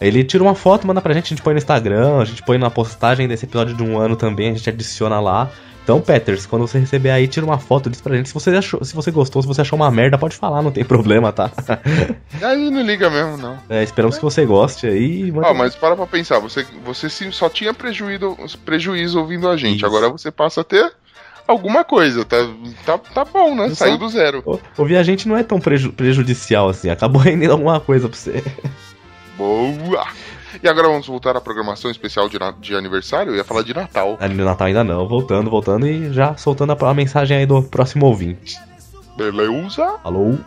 Ele 0.00 0.24
tira 0.24 0.42
uma 0.42 0.54
foto, 0.54 0.86
manda 0.86 1.00
pra 1.00 1.14
gente, 1.14 1.26
a 1.26 1.28
gente 1.28 1.42
põe 1.42 1.54
no 1.54 1.58
Instagram, 1.58 2.18
a 2.20 2.24
gente 2.24 2.42
põe 2.42 2.58
na 2.58 2.70
postagem 2.70 3.26
desse 3.28 3.44
episódio 3.46 3.74
de 3.74 3.82
um 3.82 3.98
ano 3.98 4.16
também, 4.16 4.50
a 4.50 4.54
gente 4.54 4.68
adiciona 4.68 5.20
lá. 5.20 5.50
Então, 5.82 6.00
Peters, 6.00 6.46
quando 6.46 6.66
você 6.66 6.78
receber 6.78 7.10
aí, 7.10 7.28
tira 7.28 7.44
uma 7.44 7.58
foto 7.58 7.90
disso 7.90 8.02
pra 8.02 8.16
gente. 8.16 8.28
Se 8.30 8.34
você, 8.34 8.50
achou, 8.56 8.82
se 8.82 8.94
você 8.94 9.10
gostou, 9.10 9.42
se 9.42 9.48
você 9.48 9.60
achou 9.60 9.78
uma 9.78 9.90
merda, 9.90 10.16
pode 10.16 10.34
falar, 10.34 10.62
não 10.62 10.70
tem 10.72 10.82
problema, 10.84 11.30
tá? 11.30 11.50
Aí 12.42 12.70
não 12.70 12.80
liga 12.82 13.10
mesmo, 13.10 13.36
não. 13.36 13.58
É, 13.68 13.82
esperamos 13.82 14.16
que 14.16 14.22
você 14.24 14.46
goste 14.46 14.86
aí. 14.86 15.30
manda- 15.30 15.48
Ó, 15.48 15.54
mas 15.54 15.74
para 15.76 15.94
pra 15.94 16.06
pensar, 16.06 16.38
você, 16.38 16.66
você 16.84 17.08
só 17.30 17.50
tinha 17.50 17.74
prejuízo, 17.74 18.34
prejuízo 18.64 19.18
ouvindo 19.20 19.46
a 19.48 19.56
gente, 19.58 19.84
agora 19.84 20.08
você 20.08 20.30
passa 20.30 20.62
a 20.62 20.64
ter 20.64 20.90
alguma 21.46 21.84
coisa, 21.84 22.24
tá, 22.24 22.38
tá, 22.86 22.96
tá 22.96 23.24
bom, 23.26 23.54
né? 23.54 23.68
Saiu 23.74 23.98
do 23.98 24.08
zero. 24.08 24.42
Ouvir 24.78 24.96
a 24.96 25.02
gente 25.02 25.28
não 25.28 25.36
é 25.36 25.42
tão 25.42 25.60
preju- 25.60 25.92
prejudicial 25.92 26.68
assim, 26.70 26.88
acabou 26.88 27.20
rendendo 27.22 27.52
alguma 27.52 27.78
coisa 27.78 28.08
pra 28.08 28.16
você. 28.18 28.42
Boa! 29.36 30.06
E 30.62 30.68
agora 30.68 30.86
vamos 30.86 31.06
voltar 31.06 31.36
à 31.36 31.40
programação 31.40 31.90
especial 31.90 32.28
de, 32.28 32.38
de 32.60 32.76
aniversário, 32.76 33.32
eu 33.32 33.36
ia 33.36 33.44
falar 33.44 33.62
de 33.62 33.74
Natal. 33.74 34.16
Ali 34.20 34.34
no 34.34 34.44
Natal 34.44 34.68
ainda 34.68 34.84
não, 34.84 35.08
voltando, 35.08 35.50
voltando 35.50 35.86
e 35.86 36.12
já 36.12 36.36
soltando 36.36 36.72
a, 36.72 36.90
a 36.90 36.94
mensagem 36.94 37.38
aí 37.38 37.46
do 37.46 37.62
próximo 37.62 38.06
ouvinte. 38.06 38.56
Beleza? 39.16 39.96
Alô? 40.04 40.38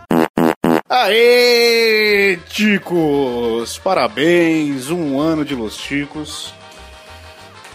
Aê, 0.89 2.39
Ticos! 2.47 3.77
Parabéns, 3.79 4.89
um 4.89 5.19
ano 5.19 5.43
de 5.43 5.53
Los 5.55 5.75
Ticos. 5.75 6.53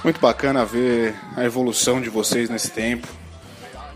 Muito 0.03 0.18
bacana 0.20 0.64
ver 0.64 1.14
a 1.37 1.44
evolução 1.44 2.01
de 2.01 2.09
vocês 2.09 2.48
nesse 2.48 2.70
tempo. 2.70 3.07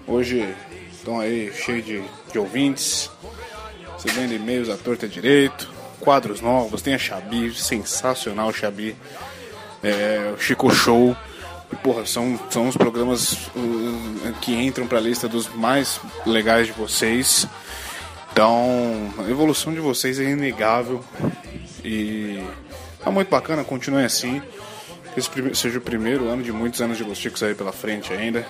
Hoje 0.07 0.47
estão 0.93 1.19
aí 1.19 1.53
cheios 1.53 1.85
de, 1.85 2.03
de 2.31 2.39
ouvintes, 2.39 3.11
recebendo 3.95 4.33
e-mails 4.33 4.69
à 4.69 4.77
torta 4.77 5.07
e 5.07 5.09
direito, 5.09 5.69
quadros 6.01 6.41
novos, 6.41 6.83
tem 6.83 6.95
a 6.95 6.99
Xabi, 6.99 7.53
sensacional 7.55 8.53
Xabi, 8.53 8.97
é, 9.83 10.35
Chico 10.39 10.71
Show. 10.71 11.17
E, 11.73 11.77
porra, 11.77 12.07
são, 12.07 12.39
são 12.49 12.69
os 12.69 12.77
programas 12.77 13.49
uh, 13.57 14.33
que 14.41 14.55
entram 14.55 14.87
pra 14.87 15.01
lista 15.01 15.29
dos 15.29 15.49
mais 15.49 16.01
legais 16.25 16.69
de 16.69 16.73
vocês. 16.73 17.47
Então, 18.33 19.13
a 19.19 19.31
evolução 19.31 19.73
de 19.73 19.81
vocês 19.81 20.21
é 20.21 20.25
inegável 20.25 21.03
e 21.85 22.45
tá 23.03 23.11
muito 23.11 23.29
bacana, 23.29 23.65
continuem 23.65 24.05
assim. 24.05 24.43
Que 25.15 25.21
esse 25.21 25.55
seja 25.55 25.79
o 25.79 25.81
primeiro 25.81 26.29
ano 26.29 26.43
de 26.43 26.53
muitos 26.53 26.83
anos 26.83 26.99
de 26.99 27.03
Los 27.03 27.19
Ticos 27.19 27.43
aí 27.43 27.55
pela 27.55 27.73
frente 27.73 28.13
ainda, 28.13 28.47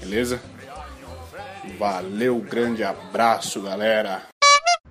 beleza? 0.00 0.40
Valeu, 1.78 2.38
grande 2.38 2.84
abraço, 2.84 3.60
galera. 3.60 4.22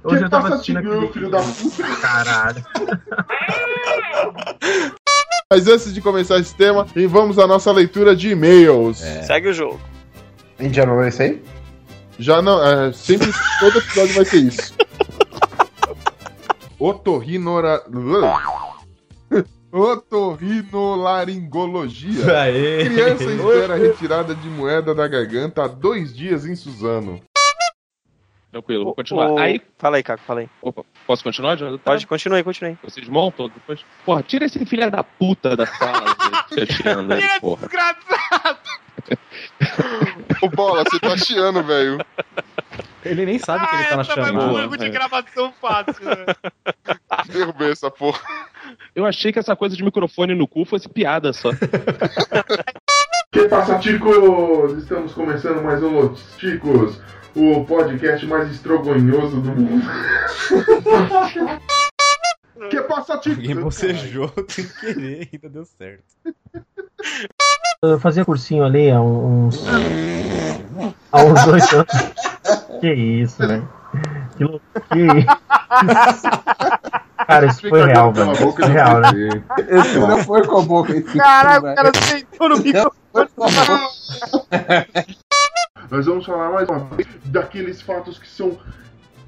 Hoje 0.04 0.24
eu 0.24 0.30
tava 0.30 0.50
assistindo 0.50 0.78
aquele 0.78 1.08
filho 1.10 1.30
da 1.30 1.42
puta. 1.42 1.84
Caralho. 2.02 2.66
Mas 5.52 5.68
antes 5.68 5.94
de 5.94 6.02
começar 6.02 6.40
esse 6.40 6.56
tema, 6.56 6.86
vamos 7.10 7.38
à 7.40 7.48
nossa 7.48 7.72
leitura 7.72 8.14
de 8.16 8.32
e-mails. 8.32 8.98
Segue 8.98 9.50
o 9.50 9.54
jogo. 9.54 9.80
A 10.60 10.64
gente 10.64 10.76
já 10.76 10.86
não 10.86 10.98
vai 10.98 11.08
isso 11.10 11.22
aí? 11.22 11.42
Já 12.20 12.42
não, 12.42 12.66
é, 12.66 12.92
sempre, 12.92 13.32
todo 13.60 13.78
episódio 13.78 14.16
vai 14.16 14.26
ter 14.26 14.38
isso. 14.38 14.74
Otorrinora... 16.80 17.84
Otorrinolaringologia. 19.72 22.42
Aê. 22.42 22.86
Criança 22.86 23.26
espera 23.26 23.76
retirada 23.76 24.34
de 24.34 24.50
moeda 24.50 24.96
da 24.96 25.08
garganta 25.08 25.64
há 25.64 25.68
dois 25.68 26.12
dias 26.16 26.46
em 26.46 26.56
Suzano. 26.56 27.22
Tranquilo, 28.58 28.86
vou 28.86 28.96
continuar. 28.96 29.30
Ô, 29.32 29.38
Aí, 29.38 29.62
Fala 29.78 29.98
aí, 29.98 30.04
Caco, 30.04 30.24
fala 30.26 30.39
aí. 30.39 30.50
opa, 30.62 30.84
posso 31.06 31.24
continuar, 31.24 31.56
Jonathan? 31.56 31.78
Pode, 31.84 32.08
continue, 32.08 32.43
continue. 32.43 32.76
Vocês 32.84 33.08
montam 33.08 33.50
depois? 33.50 33.86
Porra, 34.04 34.24
tira 34.24 34.46
esse 34.46 34.65
filho 34.65 34.89
da 34.89 35.04
puta 35.04 35.56
da 35.56 35.67
sala, 35.67 36.15
gente. 36.58 36.74
Chateando 36.74 37.13
ele, 37.13 37.28
porra. 37.39 37.67
Ô, 40.41 40.50
Bola, 40.50 40.84
você 40.84 41.00
tá 41.00 41.15
chiando, 41.17 41.62
velho. 41.63 42.04
Ele 43.06 43.26
nem 43.28 43.38
sabe 43.38 43.67
que 43.67 43.76
ele 43.76 43.84
tá 43.86 43.96
na 43.96 44.02
Essa 44.02 44.15
vai 44.15 44.26
chamada. 44.26 44.50
pro 44.50 44.62
jogo 44.62 44.78
de 44.78 44.89
gravação 44.89 45.54
fácil, 45.62 46.04
né? 46.06 46.26
Derrubei 47.30 47.72
essa 47.72 47.91
porra. 47.91 48.20
Eu 48.96 49.06
achei 49.06 49.32
que 49.32 49.38
essa 49.39 49.56
coisa 49.56 49.76
de 49.78 49.84
microfone 49.84 50.34
no 50.34 50.48
cu 50.48 50.65
fosse 50.65 50.89
piada 50.89 51.32
só. 51.32 51.52
Que 53.32 53.48
passa, 53.48 53.78
ticos? 53.80 54.74
Estamos 54.80 55.13
começando 55.13 55.62
mais 55.63 55.82
um 55.84 56.13
Ticos, 56.38 57.00
o 57.38 57.63
podcast 57.65 58.26
mais 58.26 58.52
estrogonhoso 58.52 59.39
do 59.39 59.52
mundo. 59.52 59.86
que 62.69 62.82
passa, 62.82 63.17
ticos? 63.19 63.38
Alguém 63.38 63.56
bocejou 63.56 64.34
sem 64.50 64.67
querer, 64.67 65.30
ainda 65.32 65.50
deu 65.50 65.65
certo. 65.65 66.04
Eu 67.84 68.00
fazia 68.00 68.26
cursinho 68.26 68.63
ali 68.63 68.89
há 68.89 69.00
uns. 69.00 69.63
há 71.12 71.23
uns 71.23 71.45
dois 71.45 71.71
anos. 71.73 71.88
Que 72.80 72.93
isso, 72.93 73.39
velho. 73.39 73.67
Que 74.38 74.43
louco. 74.43 74.63
Que 74.91 75.00
isso. 75.00 75.26
Cara, 77.26 77.47
isso 77.47 77.67
foi 77.67 77.88
real, 77.88 78.13
velho. 78.13 78.34
Isso 78.34 78.52
foi 78.52 78.67
real, 78.67 79.02
né? 79.02 79.10
Esse 79.67 79.97
não 79.97 80.23
foi 80.23 80.45
com 80.45 80.60
a 80.60 80.62
boca 80.62 81.02
Caralho, 81.02 81.71
o 81.71 81.76
cara 81.76 81.91
sentou 81.95 82.50
no 82.50 82.60
microfone. 82.60 83.32
Nós 85.89 86.06
vamos 86.06 86.26
falar 86.26 86.52
mais 86.52 86.67
uma 86.69 86.80
vez 86.80 87.08
daqueles 87.26 87.82
fatos 87.82 88.19
que 88.19 88.28
são. 88.28 88.58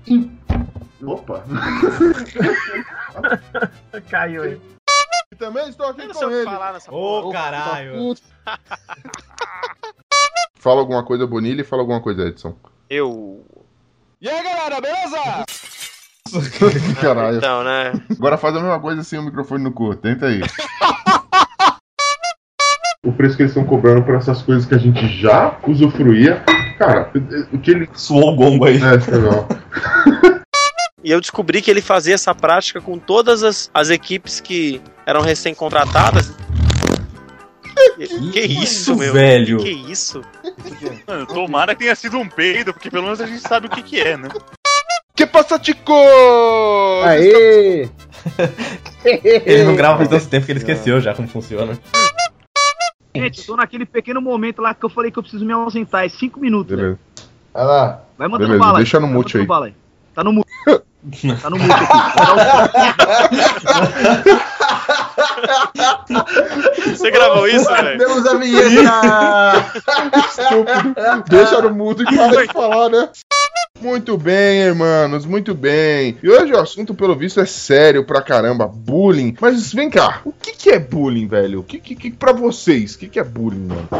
in- 0.08 0.38
Opa! 1.02 1.44
Caiu 4.10 4.44
aí. 4.44 4.62
E 5.32 5.36
também 5.36 5.70
estou 5.70 5.88
aqui 5.88 6.02
Eu 6.02 6.08
não 6.10 6.14
com 6.14 6.30
ele. 6.32 6.44
falar 6.44 6.74
nessa 6.74 6.92
Ô, 6.92 7.22
porra. 7.24 7.34
caralho. 7.34 8.16
Fala 10.60 10.82
alguma 10.82 11.06
coisa, 11.06 11.26
Bonilha, 11.26 11.62
e 11.62 11.64
fala 11.64 11.84
alguma 11.84 12.02
coisa, 12.02 12.28
Edson. 12.28 12.58
Eu. 12.90 13.46
E 14.20 14.28
aí, 14.28 14.44
galera, 14.44 14.82
beleza? 14.82 15.18
Caralho. 17.00 17.38
Então, 17.38 17.64
né? 17.64 17.94
Agora 18.12 18.38
faz 18.38 18.54
a 18.56 18.60
mesma 18.60 18.80
coisa 18.82 19.02
sem 19.04 19.18
o 19.18 19.24
microfone 19.24 19.64
no 19.64 19.72
cu. 19.72 19.96
Tenta 19.96 20.26
aí. 20.26 20.42
O 23.06 23.12
preço 23.14 23.36
que 23.36 23.44
eles 23.44 23.52
estão 23.52 23.66
cobrando 23.66 24.04
por 24.04 24.16
essas 24.16 24.42
coisas 24.42 24.66
que 24.66 24.76
a 24.76 24.78
gente 24.78 25.08
já 25.22 25.58
usufruía. 25.68 26.44
Cara, 26.78 27.12
o 27.52 27.58
que 27.58 27.72
ele. 27.72 27.90
Suou 27.94 28.34
o 28.34 28.36
gongo 28.36 28.66
aí. 28.66 28.78
É, 28.78 29.12
legal. 29.12 29.48
E 31.02 31.12
eu 31.12 31.22
descobri 31.22 31.62
que 31.62 31.72
ele 31.72 31.82
fazia 31.82 32.14
essa 32.14 32.36
prática 32.36 32.82
com 32.82 33.00
todas 33.00 33.42
as, 33.42 33.72
as 33.74 33.90
equipes 33.90 34.42
que 34.42 34.82
eram 35.06 35.22
recém-contratadas. 35.22 36.36
Que, 37.96 38.32
que 38.32 38.42
isso, 38.42 38.98
meu? 38.98 39.14
velho? 39.14 39.60
Que 39.60 39.70
isso? 39.70 40.22
Mano, 41.08 41.26
tomara 41.26 41.74
que 41.74 41.84
tenha 41.84 41.96
sido 41.96 42.18
um 42.18 42.28
peido, 42.28 42.74
porque 42.74 42.92
pelo 42.92 43.04
menos 43.04 43.22
a 43.22 43.26
gente 43.26 43.40
sabe 43.40 43.68
o 43.68 43.70
que, 43.70 43.82
que 43.82 43.98
é, 43.98 44.18
né? 44.18 44.28
Que 45.16 45.26
passa, 45.26 45.58
Tico? 45.58 45.94
Aê! 47.06 47.88
Ele 49.06 49.64
não 49.64 49.78
grava 49.78 49.98
faz 49.98 50.10
tanto 50.10 50.28
tempo 50.32 50.46
que 50.46 50.52
ele 50.52 50.60
esqueceu 50.60 51.00
já 51.00 51.14
como 51.14 51.30
funciona. 51.30 51.80
Gente, 53.16 53.40
eu 53.40 53.46
tô 53.46 53.56
naquele 53.56 53.86
pequeno 53.86 54.22
momento 54.22 54.62
lá 54.62 54.74
que 54.74 54.86
eu 54.86 54.90
falei 54.90 55.12
que 55.12 55.18
eu 55.18 55.24
preciso 55.24 55.46
me 55.46 55.52
ausentar. 55.52 56.06
É 56.06 56.10
cinco 56.10 56.40
minutos, 56.40 56.76
né? 56.78 56.84
Beleza. 56.84 57.00
Vai 57.54 57.66
lá. 57.66 58.02
Vai 58.18 58.28
mandando 58.28 58.48
Beleza, 58.50 58.66
bala 58.66 58.78
aí. 58.78 58.84
deixa 58.84 59.00
no 59.00 59.08
mute 59.08 59.38
aí. 59.38 59.46
bala. 59.46 59.72
Tá 60.14 60.24
no 60.24 60.34
mute. 60.34 60.50
Tá 61.42 61.50
no 61.50 61.58
mute 61.58 61.72
aqui. 61.74 61.86
Você 66.86 67.12
gravou 67.12 67.48
isso, 67.48 67.66
velho? 67.66 67.98
Temos 67.98 68.26
a 68.26 68.36
vinheta! 68.36 69.72
Estúpido. 70.30 70.96
Deixa 71.30 71.62
no 71.62 71.74
mudo 71.74 72.04
e 72.04 72.16
para 72.16 72.46
de 72.46 72.54
falar, 72.54 72.90
né? 72.90 73.10
Muito 73.82 74.18
bem, 74.18 74.60
hermanos, 74.62 75.26
muito 75.26 75.54
bem. 75.56 76.18
E 76.22 76.30
hoje 76.30 76.52
o 76.52 76.60
assunto, 76.60 76.94
pelo 76.94 77.16
visto, 77.16 77.40
é 77.40 77.46
sério 77.46 78.04
pra 78.04 78.22
caramba, 78.22 78.68
bullying. 78.68 79.36
Mas 79.40 79.72
vem 79.74 79.90
cá, 79.90 80.20
o 80.26 80.34
que, 80.34 80.52
que 80.52 80.70
é 80.70 80.80
bullying, 80.80 81.28
velho? 81.28 81.62
O 81.62 81.64
que, 81.64 81.80
que, 81.80 81.96
que 81.96 82.12
pra 82.12 82.34
vocês, 82.34 82.96
o 82.96 83.00
que, 83.00 83.08
que 83.08 83.20
é 83.20 83.24
bullying, 83.24 83.68
mano? 83.68 83.88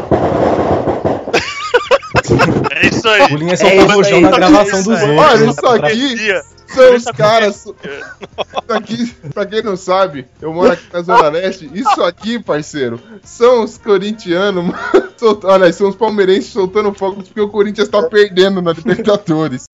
É 2.70 2.86
isso 2.86 3.08
aí. 3.08 3.28
Bullying 3.28 3.50
é 3.50 3.56
soltar 3.56 3.90
rojão 3.90 4.20
na 4.20 4.30
gravação 4.30 4.82
dos 4.82 5.02
outros. 5.02 5.18
Olha, 5.18 5.44
isso 5.50 5.66
aqui. 5.66 6.59
São 6.74 6.94
os 6.96 7.04
caras. 7.16 7.56
Isso 7.56 7.74
aqui, 8.68 9.06
pra 9.34 9.46
quem 9.46 9.62
não 9.62 9.76
sabe, 9.76 10.26
eu 10.40 10.52
moro 10.52 10.72
aqui 10.72 10.84
na 10.92 11.02
Zona 11.02 11.28
Leste. 11.28 11.70
Isso 11.72 12.02
aqui, 12.02 12.38
parceiro, 12.38 13.00
são 13.22 13.64
os 13.64 13.76
corintianos, 13.78 14.64
mano, 14.64 14.78
solta- 15.16 15.48
olha, 15.48 15.72
são 15.72 15.88
os 15.88 15.96
palmeirenses 15.96 16.52
soltando 16.52 16.92
fogos 16.94 17.28
porque 17.28 17.40
o 17.40 17.48
Corinthians 17.48 17.88
tá 17.88 18.02
perdendo 18.04 18.60
na 18.62 18.72
Libertadores. 18.72 19.64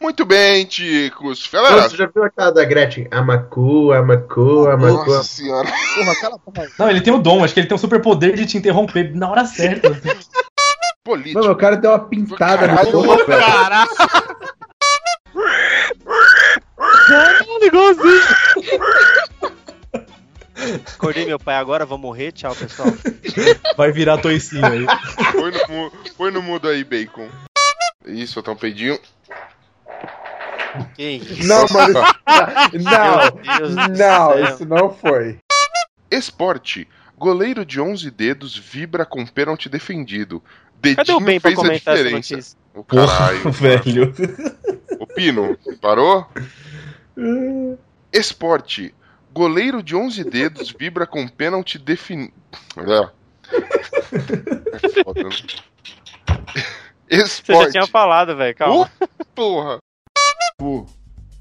Muito 0.00 0.24
bem, 0.24 0.64
ticos. 0.64 1.48
Galera, 1.52 1.88
Você 1.88 1.96
já 1.96 2.06
viu 2.06 2.22
aquela 2.22 2.52
da 2.52 2.64
Gretchen? 2.64 3.08
Amacu, 3.10 3.90
Amacu, 3.92 4.68
Amacu. 4.68 5.10
nossa 5.10 5.24
senhora. 5.24 5.68
porra, 5.96 6.14
cala 6.20 6.34
a 6.36 6.38
boca. 6.38 6.70
Não, 6.78 6.88
ele 6.88 7.00
tem 7.00 7.12
o 7.12 7.18
dom, 7.18 7.42
acho 7.42 7.52
que 7.52 7.58
ele 7.60 7.66
tem 7.66 7.74
o 7.74 7.80
superpoder 7.80 8.34
de 8.36 8.46
te 8.46 8.56
interromper 8.56 9.12
na 9.16 9.28
hora 9.28 9.44
certa. 9.44 9.90
Político. 11.04 11.40
Mano, 11.40 11.52
o 11.52 11.56
cara 11.56 11.76
deu 11.76 11.90
uma 11.90 11.98
pintada 11.98 12.68
no 12.68 12.76
Caralho, 12.76 12.92
corpo, 12.92 13.26
velho. 13.26 13.44
Caralho. 13.44 13.90
Caralho, 17.08 17.64
igualzinho. 17.64 18.22
Acordei 20.94 21.24
meu 21.24 21.38
pai 21.38 21.54
agora, 21.56 21.86
vou 21.86 21.98
morrer. 21.98 22.32
Tchau, 22.32 22.54
pessoal. 22.54 22.88
Vai 23.76 23.92
virar 23.92 24.18
toicinho 24.18 24.66
aí. 24.66 24.86
Põe 25.32 25.50
no, 25.52 25.90
põe 26.16 26.30
no 26.32 26.42
mudo 26.42 26.68
aí, 26.68 26.82
bacon. 26.84 27.28
Isso, 28.04 28.42
tá 28.42 28.52
um 28.52 28.56
peidinho. 28.56 28.98
Que 30.94 31.10
isso? 31.10 31.46
Não, 31.46 31.64
mano. 31.70 32.00
Não, 32.74 33.88
não, 33.96 34.44
isso 34.44 34.64
não 34.66 34.90
foi. 34.94 35.38
Esporte. 36.10 36.88
Goleiro 37.16 37.64
de 37.64 37.80
11 37.80 38.10
dedos 38.10 38.56
vibra 38.56 39.04
com 39.04 39.26
pênalti 39.26 39.68
defendido. 39.68 40.42
Cadê 40.80 40.94
Dedinho 40.94 41.18
o 41.18 41.20
bem 41.20 41.40
pra 41.40 41.52
comentar 41.54 41.94
essa 41.94 42.04
diferença. 42.04 42.34
notícia? 42.34 42.58
O 42.74 42.84
caralho. 42.84 43.40
Porra, 43.42 43.50
velho. 43.52 44.14
O 45.00 45.06
Pino, 45.06 45.58
parou? 45.80 46.26
Esporte. 48.12 48.94
Goleiro 49.32 49.82
de 49.82 49.94
11 49.94 50.24
dedos 50.24 50.74
vibra 50.76 51.06
com 51.06 51.28
pênalti 51.28 51.78
definido. 51.78 52.32
É. 52.76 53.10
É 53.52 55.02
foda, 55.04 55.22
né? 55.24 55.30
Você 57.08 57.16
já 57.16 57.22
Esporte. 57.24 57.72
tinha 57.72 57.86
falado, 57.86 58.36
velho. 58.36 58.54
Calma. 58.54 58.90
Uh, 59.00 59.24
porra. 59.34 59.78
Vu. 60.60 60.86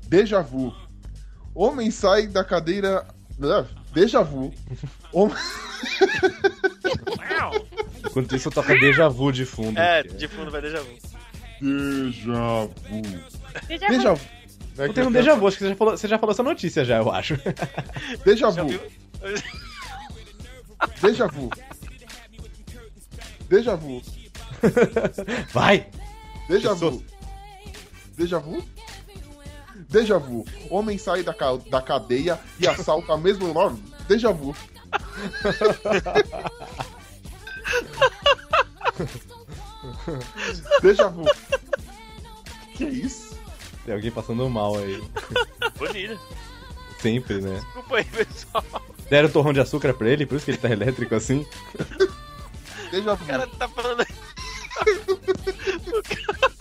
Déjà 0.03 0.41
vu. 0.41 0.73
Homem 1.53 1.91
sai 1.91 2.27
da 2.27 2.43
cadeira. 2.43 3.05
É, 3.41 3.65
Déjà 3.93 4.21
vu. 4.21 4.53
Homem... 5.11 5.35
Enquanto 8.05 8.35
isso, 8.35 8.49
toca 8.49 8.73
déjà 8.79 9.07
vu 9.09 9.31
de 9.31 9.45
fundo. 9.45 9.77
É, 9.79 10.03
de 10.03 10.27
fundo 10.27 10.49
vai 10.49 10.61
déjà 10.61 10.79
vu. 10.79 10.97
Déjà 11.61 12.65
vu. 12.65 13.01
Déjà 13.67 13.87
Déjà 13.87 14.13
Eu 14.77 14.93
tenho 14.93 15.07
um 15.07 15.11
déjà 15.11 15.35
vu, 15.35 15.47
acho 15.47 15.57
que 15.57 15.63
você 15.63 15.69
já 15.69 15.75
falou, 15.75 15.97
você 15.97 16.07
já 16.07 16.19
falou 16.19 16.33
essa 16.33 16.43
notícia 16.43 16.85
já, 16.85 16.97
eu 16.97 17.11
acho. 17.11 17.35
Déjà 18.25 18.49
vu. 18.51 18.69
Déjà 21.01 21.27
vu. 21.27 21.49
Déjà 23.49 23.75
vu. 23.77 24.01
Vai! 25.53 25.87
Déjà 26.47 26.73
vu. 26.73 27.03
Déjà 28.17 28.39
vu? 28.39 28.63
Déjà 29.89 30.17
vu. 30.19 30.45
Homem 30.69 30.97
sai 30.97 31.23
da, 31.23 31.33
ca- 31.33 31.57
da 31.69 31.81
cadeia 31.81 32.39
e 32.59 32.67
assalta 32.67 33.13
a 33.13 33.17
mesmo 33.17 33.53
nome. 33.53 33.81
Déjà 34.07 34.31
vu. 34.31 34.53
Déjà 40.81 41.07
vu. 41.09 41.25
Que 42.75 42.85
isso? 42.85 43.26
Tem 43.87 43.95
alguém 43.95 44.11
passando 44.11 44.49
mal 44.49 44.77
aí. 44.77 45.01
Bonilha. 45.77 46.19
Sempre, 46.99 47.39
né? 47.39 47.55
Desculpa 47.55 47.95
aí, 47.95 48.03
pessoal. 48.03 48.65
Deram 49.09 49.29
torrão 49.29 49.53
de 49.53 49.61
açúcar 49.61 49.93
pra 49.93 50.09
ele, 50.09 50.25
por 50.25 50.35
isso 50.35 50.43
que 50.43 50.51
ele 50.51 50.57
tá 50.57 50.69
elétrico 50.69 51.15
assim. 51.15 51.47
Deixa 52.91 53.07
eu... 53.07 53.13
O 53.13 53.17
cara 53.17 53.47
tá 53.47 53.65
falando... 53.69 54.01
o 54.01 54.05
cara... 56.03 56.57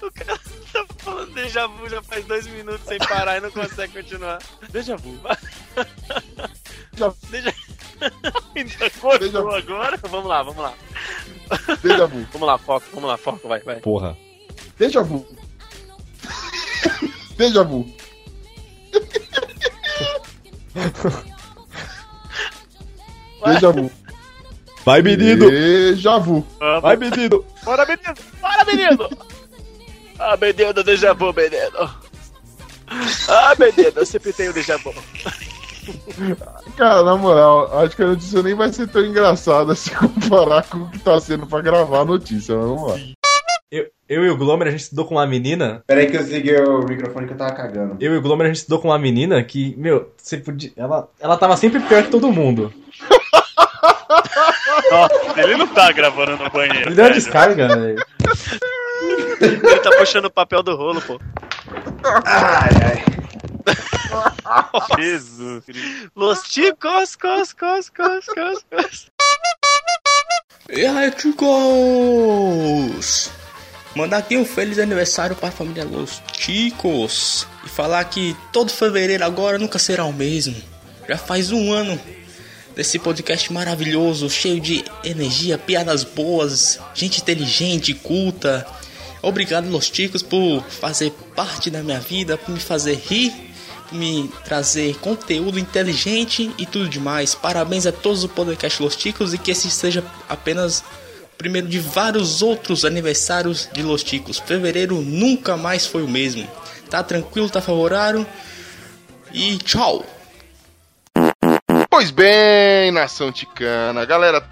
O 0.00 0.12
cara 0.12 0.40
tá 0.72 0.86
falando 0.98 1.34
déjà 1.34 1.66
vu 1.66 1.88
já 1.88 2.00
faz 2.04 2.24
dois 2.24 2.46
minutos 2.46 2.86
sem 2.86 2.98
parar 2.98 3.38
e 3.38 3.40
não 3.40 3.50
consegue 3.50 3.94
continuar. 4.00 4.38
Déjà 4.70 4.94
vu. 4.94 5.18
Já... 6.94 7.12
Déjà... 7.30 7.52
Ainda 8.54 8.90
cortou 9.00 9.50
agora? 9.56 9.96
Vamos 9.96 10.26
lá, 10.28 10.44
vamos 10.44 10.62
lá. 10.62 10.72
Déjà 11.82 12.06
vu. 12.06 12.24
Vamos 12.32 12.46
lá, 12.46 12.56
foco, 12.58 12.86
vamos 12.94 13.08
lá, 13.10 13.16
foco, 13.16 13.48
vai, 13.48 13.58
vai. 13.58 13.80
Porra. 13.80 14.16
Déjà 14.82 15.00
vu. 15.00 15.24
Déjà 17.38 17.62
vu. 17.62 17.86
Déjà 23.46 23.70
vu. 23.70 23.90
Vai, 24.84 25.00
menino! 25.00 25.48
Déjà 25.48 26.18
vu. 26.18 26.44
Vai, 26.80 26.96
menino! 26.96 27.44
Bora, 27.64 27.86
menino! 27.86 28.14
Bora, 28.40 28.64
menino! 28.64 29.08
Ah, 30.18 30.36
menino, 30.36 30.82
déjà 30.82 31.14
vu, 31.14 31.32
menino. 31.32 31.88
Ah, 33.28 33.54
menino, 33.56 33.92
eu 33.94 34.04
sempre 34.04 34.32
tenho 34.32 34.52
déjà 34.52 34.76
vu. 34.78 34.92
Cara, 36.76 37.04
na 37.04 37.14
moral, 37.14 37.78
acho 37.78 37.94
que 37.94 38.02
a 38.02 38.08
notícia 38.08 38.42
nem 38.42 38.56
vai 38.56 38.72
ser 38.72 38.88
tão 38.88 39.04
engraçada 39.04 39.76
se 39.76 39.92
comparar 39.92 40.64
com 40.64 40.78
o 40.78 40.90
que 40.90 40.98
tá 40.98 41.20
sendo 41.20 41.46
pra 41.46 41.60
gravar 41.60 42.00
a 42.00 42.04
notícia, 42.04 42.56
mas 42.56 42.66
vamos 42.66 42.90
lá. 42.90 43.21
Eu, 43.72 43.90
eu 44.06 44.22
e 44.22 44.28
o 44.28 44.36
Glomer, 44.36 44.68
a 44.68 44.70
gente 44.70 44.80
estudou 44.80 45.06
com 45.06 45.14
uma 45.14 45.26
menina. 45.26 45.82
Peraí 45.86 46.06
que 46.06 46.14
eu 46.14 46.22
desliguei 46.22 46.60
o 46.60 46.84
microfone 46.84 47.26
que 47.26 47.32
eu 47.32 47.38
tava 47.38 47.54
cagando. 47.54 47.96
Eu 48.00 48.12
e 48.12 48.18
o 48.18 48.20
Glomer, 48.20 48.44
a 48.44 48.48
gente 48.48 48.58
estudou 48.58 48.78
com 48.78 48.88
uma 48.88 48.98
menina 48.98 49.42
que, 49.42 49.74
meu, 49.78 50.12
você 50.14 50.36
podia. 50.36 50.70
Ela, 50.76 51.08
ela 51.18 51.38
tava 51.38 51.56
sempre 51.56 51.80
pior 51.80 52.02
que 52.02 52.10
todo 52.10 52.30
mundo. 52.30 52.70
Nossa, 54.90 55.40
ele 55.40 55.56
não 55.56 55.66
tá 55.66 55.90
gravando 55.90 56.36
no 56.36 56.50
banheiro. 56.50 56.90
Ele 56.90 56.94
deu 56.94 57.06
uma 57.06 57.12
descarga, 57.12 57.68
velho. 57.68 58.04
Ele 59.40 59.80
tá 59.80 59.90
puxando 59.96 60.26
o 60.26 60.30
papel 60.30 60.62
do 60.62 60.76
rolo, 60.76 61.00
pô. 61.00 61.18
Ai, 62.26 62.68
ai. 62.84 63.02
Jesus. 65.00 65.64
Los 66.14 66.42
chicos, 66.44 67.16
cos, 67.16 67.54
cos, 67.54 67.88
cos, 67.88 68.26
cos, 68.26 68.66
cos. 68.70 69.10
E 70.68 70.84
aí, 70.84 71.10
chicos! 71.18 72.52
Mandar 73.94 74.18
aqui 74.18 74.38
um 74.38 74.44
feliz 74.44 74.78
aniversário 74.78 75.36
para 75.36 75.50
a 75.50 75.52
família 75.52 75.84
Los 75.84 76.22
Chicos. 76.32 77.46
E 77.64 77.68
falar 77.68 78.02
que 78.04 78.34
todo 78.50 78.72
fevereiro 78.72 79.22
agora 79.22 79.58
nunca 79.58 79.78
será 79.78 80.04
o 80.06 80.12
mesmo. 80.12 80.56
Já 81.06 81.18
faz 81.18 81.52
um 81.52 81.70
ano 81.70 82.00
desse 82.74 82.98
podcast 82.98 83.52
maravilhoso, 83.52 84.30
cheio 84.30 84.58
de 84.58 84.82
energia, 85.04 85.58
piadas 85.58 86.04
boas, 86.04 86.80
gente 86.94 87.20
inteligente, 87.20 87.92
culta. 87.92 88.66
Obrigado, 89.20 89.68
Los 89.68 89.86
Chicos, 89.86 90.22
por 90.22 90.64
fazer 90.64 91.12
parte 91.36 91.68
da 91.68 91.82
minha 91.82 92.00
vida, 92.00 92.38
por 92.38 92.50
me 92.50 92.60
fazer 92.60 92.94
rir, 92.94 93.30
por 93.90 93.98
me 93.98 94.26
trazer 94.42 94.96
conteúdo 95.00 95.58
inteligente 95.58 96.50
e 96.56 96.64
tudo 96.64 96.88
demais. 96.88 97.34
Parabéns 97.34 97.84
a 97.84 97.92
todos 97.92 98.22
do 98.22 98.28
podcast 98.30 98.82
Los 98.82 98.94
Chicos 98.94 99.34
e 99.34 99.38
que 99.38 99.50
esse 99.50 99.70
seja 99.70 100.02
apenas 100.28 100.80
o 100.80 101.01
primeiro 101.42 101.66
de 101.66 101.80
vários 101.80 102.40
outros 102.40 102.84
aniversários 102.84 103.68
de 103.72 103.82
Los 103.82 104.02
Chicos. 104.02 104.38
Fevereiro 104.38 105.02
nunca 105.02 105.56
mais 105.56 105.84
foi 105.84 106.04
o 106.04 106.08
mesmo. 106.08 106.48
Tá 106.88 107.02
tranquilo, 107.02 107.50
tá 107.50 107.60
favorável? 107.60 108.24
E 109.32 109.58
tchau! 109.58 110.06
Pois 111.90 112.12
bem, 112.12 112.92
nação 112.92 113.32
ticana. 113.32 114.04
Galera, 114.04 114.48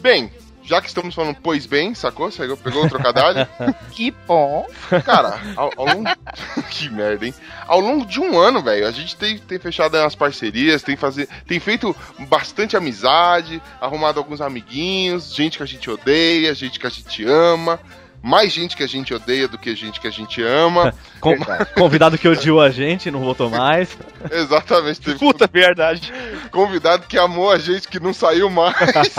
bem, 0.00 0.32
já 0.70 0.80
que 0.80 0.86
estamos 0.86 1.16
falando 1.16 1.36
pois 1.42 1.66
bem, 1.66 1.94
sacou? 1.96 2.30
Saiu- 2.30 2.56
Pegou 2.56 2.84
o 2.84 2.88
trocadilho? 2.88 3.46
Que 3.90 4.12
bom. 4.26 4.64
Cara, 5.04 5.40
ao, 5.56 5.72
ao 5.76 5.84
longo. 5.84 6.08
que 6.70 6.88
merda, 6.88 7.26
hein? 7.26 7.34
Ao 7.66 7.80
longo 7.80 8.06
de 8.06 8.20
um 8.20 8.38
ano, 8.38 8.62
velho, 8.62 8.86
a 8.86 8.90
gente 8.92 9.16
tem, 9.16 9.36
tem 9.36 9.58
fechado 9.58 9.96
umas 9.98 10.14
parcerias, 10.14 10.80
tem, 10.82 10.96
fazer, 10.96 11.28
tem 11.44 11.58
feito 11.58 11.94
bastante 12.28 12.76
amizade, 12.76 13.60
arrumado 13.80 14.20
alguns 14.20 14.40
amiguinhos, 14.40 15.34
gente 15.34 15.56
que 15.56 15.62
a 15.64 15.66
gente 15.66 15.90
odeia, 15.90 16.54
gente 16.54 16.78
que 16.78 16.86
a 16.86 16.90
gente 16.90 17.24
ama. 17.24 17.80
Mais 18.22 18.52
gente 18.52 18.76
que 18.76 18.82
a 18.82 18.86
gente 18.86 19.14
odeia 19.14 19.48
do 19.48 19.56
que 19.56 19.74
gente 19.74 19.98
que 20.00 20.06
a 20.06 20.10
gente 20.10 20.42
ama. 20.42 20.92
Com- 21.20 21.36
convidado 21.74 22.16
que 22.18 22.28
odiou 22.28 22.60
a 22.60 22.70
gente, 22.70 23.10
não 23.10 23.20
voltou 23.20 23.48
mais. 23.50 23.96
Exatamente. 24.30 25.00
Teve 25.00 25.18
Puta 25.18 25.46
verdade. 25.50 26.12
Convidado 26.50 27.06
que 27.06 27.18
amou 27.18 27.50
a 27.50 27.58
gente 27.58 27.88
que 27.88 27.98
não 28.00 28.12
saiu 28.14 28.48
mais. 28.50 28.74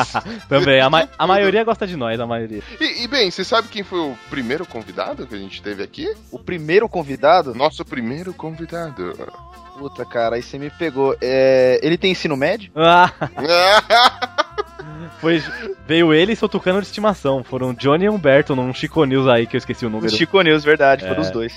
Também, 0.50 0.80
a, 0.82 0.90
ma- 0.90 1.08
a 1.18 1.28
maioria 1.28 1.64
gosta 1.64 1.86
de 1.88 1.96
nós, 1.96 2.20
a 2.20 2.26
maioria. 2.28 2.62
E, 2.80 3.04
e, 3.04 3.08
bem, 3.08 3.30
você 3.32 3.44
sabe 3.44 3.68
quem 3.70 3.84
foi 3.84 4.00
o 4.00 4.18
primeiro 4.30 4.66
convidado 4.66 5.26
que 5.28 5.36
a 5.36 5.38
gente 5.38 5.62
teve 5.62 5.84
aqui? 5.84 6.12
O 6.32 6.40
primeiro 6.40 6.88
convidado? 6.90 7.54
Nosso 7.56 7.84
primeiro 7.86 8.34
convidado. 8.34 9.16
Puta, 9.78 10.06
cara, 10.06 10.36
aí 10.36 10.44
você 10.44 10.60
me 10.60 10.70
pegou. 10.70 11.16
É, 11.22 11.80
Ele 11.82 11.98
tem 11.98 12.12
ensino 12.12 12.38
médio? 12.38 12.72
Ah, 12.76 13.12
foi, 15.20 15.44
veio 15.88 16.14
ele 16.14 16.34
e 16.34 16.36
seu 16.36 16.48
tucano 16.50 16.80
de 16.82 16.88
estimação. 16.88 17.44
Foram 17.44 17.74
Johnny 17.74 18.06
e 18.06 18.10
Humberto 18.10 18.56
num 18.56 18.74
Chico 18.74 19.04
News 19.06 19.28
aí, 19.28 19.46
que 19.48 19.56
eu 19.56 19.60
esqueci 19.60 19.86
o 19.86 19.90
número. 19.90 20.12
Chico 20.16 20.42
News, 20.42 20.64
verdade, 20.64 21.04
foram 21.04 21.18
É. 21.18 21.22
os 21.22 21.32
dois. 21.32 21.54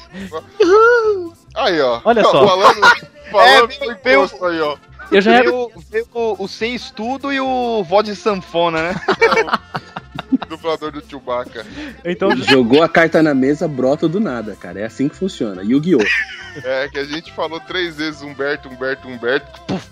Aí, 1.54 1.80
ó. 1.80 2.00
Olha 2.04 2.22
só. 2.22 2.46
Falando, 2.46 2.80
falando 3.30 3.72
É, 3.72 3.98
veio- 4.02 4.24
imposto 4.24 4.44
aí, 4.44 4.61
ó. 4.61 4.76
Eu 5.12 5.20
já 5.20 5.40
veio, 5.42 5.70
veio 5.90 6.07
o, 6.14 6.44
o 6.44 6.48
sem 6.48 6.74
estudo 6.74 7.30
e 7.33 7.38
o 7.38 7.85
voz 7.85 8.04
de 8.07 8.16
sanfona, 8.16 8.83
né? 8.83 8.94
Dublador 10.48 10.90
do 10.90 11.02
Chewbacca. 11.04 11.64
Então, 12.04 12.35
Jogou 12.37 12.83
a 12.83 12.88
carta 12.88 13.22
na 13.22 13.35
mesa, 13.35 13.68
brota 13.68 14.09
do 14.09 14.18
nada, 14.18 14.57
cara. 14.57 14.80
É 14.80 14.85
assim 14.85 15.09
que 15.09 15.16
funciona. 15.16 15.62
Yu-Gi-Oh! 15.62 16.02
É, 16.64 16.88
que 16.88 16.98
a 16.98 17.04
gente 17.04 17.33
falou 17.33 17.61
três 17.61 17.96
vezes 17.96 18.22
Humberto, 18.22 18.68
Humberto, 18.68 19.07
Humberto. 19.09 19.61
Puf, 19.62 19.87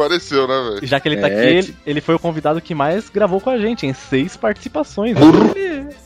apareceu, 0.00 0.46
né, 0.46 0.70
velho? 0.74 0.86
já 0.86 1.00
que 1.00 1.08
ele 1.08 1.16
tá 1.20 1.28
É, 1.28 1.32
aqui, 1.32 1.46
ele, 1.48 1.62
que- 1.64 1.74
ele 1.86 2.00
foi 2.00 2.14
o 2.14 2.18
convidado 2.18 2.60
que 2.60 2.74
mais 2.74 3.08
gravou 3.08 3.40
com 3.40 3.50
a 3.50 3.58
gente, 3.58 3.86
em 3.86 3.92
seis 3.94 4.36
participações. 4.36 5.16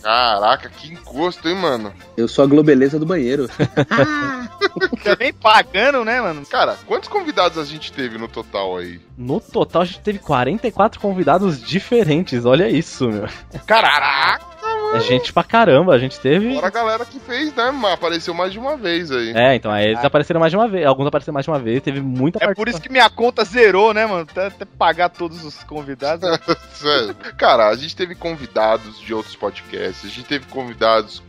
Caraca, 0.03 0.69
que 0.71 0.93
encosto, 0.93 1.49
hein, 1.49 1.55
mano? 1.57 1.93
Eu 2.17 2.29
sou 2.29 2.45
a 2.45 2.47
globeleza 2.47 2.99
do 2.99 3.07
banheiro. 3.07 3.49
Também 5.03 5.33
pagando, 5.33 6.05
né, 6.05 6.21
mano? 6.21 6.45
Cara, 6.47 6.77
quantos 6.87 7.09
convidados 7.09 7.59
a 7.59 7.65
gente 7.65 7.93
teve 7.93 8.19
no 8.19 8.29
total 8.29 8.77
aí? 8.79 9.01
No 9.17 9.41
total, 9.41 9.83
a 9.83 9.85
gente 9.85 10.01
teve 10.01 10.19
44 10.19 11.01
convidados 11.01 11.61
diferentes. 11.63 12.45
Olha 12.45 12.69
isso, 12.69 13.09
meu. 13.09 13.27
Caraca! 13.67 14.50
É 14.95 15.01
gente 15.01 15.33
pra 15.33 15.43
caramba. 15.43 15.95
A 15.95 15.99
gente 15.99 16.19
teve. 16.19 16.55
Fora 16.55 16.67
a 16.67 16.71
galera 16.71 17.05
que 17.05 17.19
fez, 17.21 17.55
né? 17.55 17.73
Apareceu 17.93 18.35
mais 18.35 18.53
de 18.53 18.59
uma 18.59 18.77
vez 18.77 19.11
aí. 19.11 19.33
É, 19.35 19.55
então, 19.55 19.71
aí 19.71 19.89
eles 19.89 20.05
apareceram 20.05 20.41
mais 20.41 20.51
de 20.51 20.57
uma 20.57 20.69
vez. 20.69 20.87
Alguns 20.87 21.07
apareceram 21.07 21.35
mais 21.35 21.45
de 21.45 21.51
uma 21.51 21.59
vez. 21.59 21.83
Teve 21.83 22.01
muita 22.01 22.43
É 22.45 22.55
por 22.55 22.69
isso 22.69 22.81
que 22.81 22.91
minha 22.91 23.09
conta 23.09 23.45
zerou, 23.45 23.95
né, 23.95 24.07
mano? 24.07 24.27
Até, 24.31 24.47
até 24.47 24.65
pagar 24.65 25.09
todos 25.09 25.45
os 25.45 25.63
convidados. 25.65 26.29
Sério. 26.75 27.15
Cara, 27.37 27.69
a 27.69 27.77
gente 27.77 27.95
teve 27.95 28.15
convidados 28.15 28.99
de 29.01 29.15
outros 29.15 29.37
podcasts, 29.37 30.05
a 30.05 30.09
gente 30.09 30.27
teve 30.27 30.47
convidados 30.47 31.23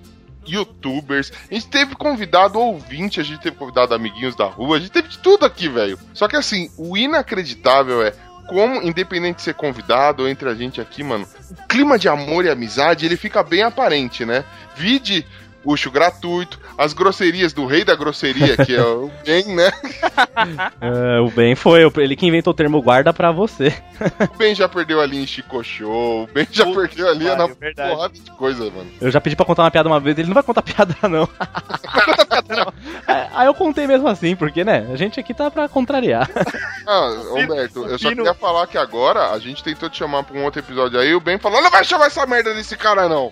youtubers, 0.45 1.32
a 1.50 1.54
gente 1.54 1.67
teve 1.67 1.95
convidado 1.95 2.60
ouvinte, 2.60 3.19
a 3.19 3.24
gente 3.24 3.41
teve 3.41 3.56
convidado 3.56 3.93
amiguinhos 3.93 4.36
da 4.36 4.45
rua, 4.45 4.78
a 4.78 4.80
gente 4.80 4.91
teve 4.91 5.08
de 5.08 5.19
tudo 5.19 5.45
aqui, 5.45 5.69
velho. 5.69 5.97
Só 6.13 6.28
que 6.28 6.36
assim, 6.36 6.69
o 6.78 6.97
inacreditável 6.97 8.02
é 8.04 8.13
como, 8.47 8.82
independente 8.82 9.38
de 9.38 9.43
ser 9.43 9.54
convidado 9.54 10.23
ou 10.23 10.30
entre 10.30 10.49
a 10.49 10.56
gente 10.56 10.82
aqui, 10.82 11.04
mano, 11.04 11.27
o 11.51 11.67
clima 11.67 11.97
de 11.97 12.10
amor 12.10 12.45
e 12.45 12.49
amizade, 12.49 13.06
ele 13.06 13.17
fica 13.17 13.43
bem 13.43 13.63
aparente, 13.63 14.25
né? 14.25 14.43
Vide 14.75 15.25
Ucho 15.63 15.91
gratuito, 15.91 16.60
as 16.82 16.94
grosserias 16.94 17.54
do 17.54 17.67
rei 17.67 17.86
da 17.86 17.96
grosseria, 17.96 18.58
que 18.58 18.76
é 18.76 18.82
o 18.82 19.12
Ben, 19.24 19.56
né? 19.56 19.72
É, 20.82 21.20
o 21.20 21.30
Ben 21.30 21.54
foi, 21.54 21.84
ele 21.98 22.15
que 22.15 22.26
inventou 22.26 22.52
o 22.52 22.56
termo 22.56 22.82
guarda 22.82 23.13
pra 23.13 23.32
você. 23.32 23.72
O 24.34 24.38
Ben 24.38 24.56
já 24.56 24.67
perdeu 24.67 25.00
ali 25.00 25.22
em 25.22 25.28
Chico 25.28 25.63
Show, 25.63 26.24
o 26.24 26.28
Ben 26.34 26.48
já 26.52 26.65
perdeu 26.65 27.08
ali 27.08 27.26
na 27.26 27.46
verdade. 27.46 27.91
porrada 27.91 28.13
de 28.15 28.32
coisa, 28.32 28.63
mano. 28.63 28.89
Eu 29.00 29.12
já 29.12 29.22
pedi 29.22 29.36
pra 29.36 29.46
contar 29.46 29.62
uma 29.62 29.70
piada 29.70 29.88
uma 29.88 30.00
vez, 30.00 30.17
ele 30.17 30.28
não 30.28 30.34
vai 30.34 30.41
contar 30.41 30.63
piada, 30.65 30.96
não. 31.08 31.30
É, 33.08 33.28
Aí 33.34 33.46
eu 33.46 33.54
contei 33.54 33.86
mesmo 33.86 34.08
assim, 34.08 34.36
porque, 34.36 34.63
né, 34.63 34.89
a 34.91 34.96
gente 34.96 35.20
aqui 35.20 35.36
tá 35.36 35.52
pra 35.52 35.70
contrariar. 35.70 36.28
Ah, 36.88 37.12
Humberto, 37.36 37.86
eu 37.86 38.00
só 38.00 38.10
queria 38.10 38.34
falar 38.34 38.65
que 38.65 38.78
agora 38.80 39.30
a 39.30 39.38
gente 39.39 39.63
tentou 39.63 39.88
te 39.88 40.00
chamar 40.00 40.24
pra 40.24 40.36
um 40.36 40.44
outro 40.44 40.60
episódio 40.60 41.00
aí, 41.00 41.13
o 41.13 41.20
Ben 41.20 41.38
falou, 41.38 41.62
não 41.62 41.70
vai 41.70 41.84
chamar 41.84 42.08
essa 42.08 42.26
merda 42.26 42.56
desse 42.56 42.76
cara, 42.76 43.08
não. 43.08 43.32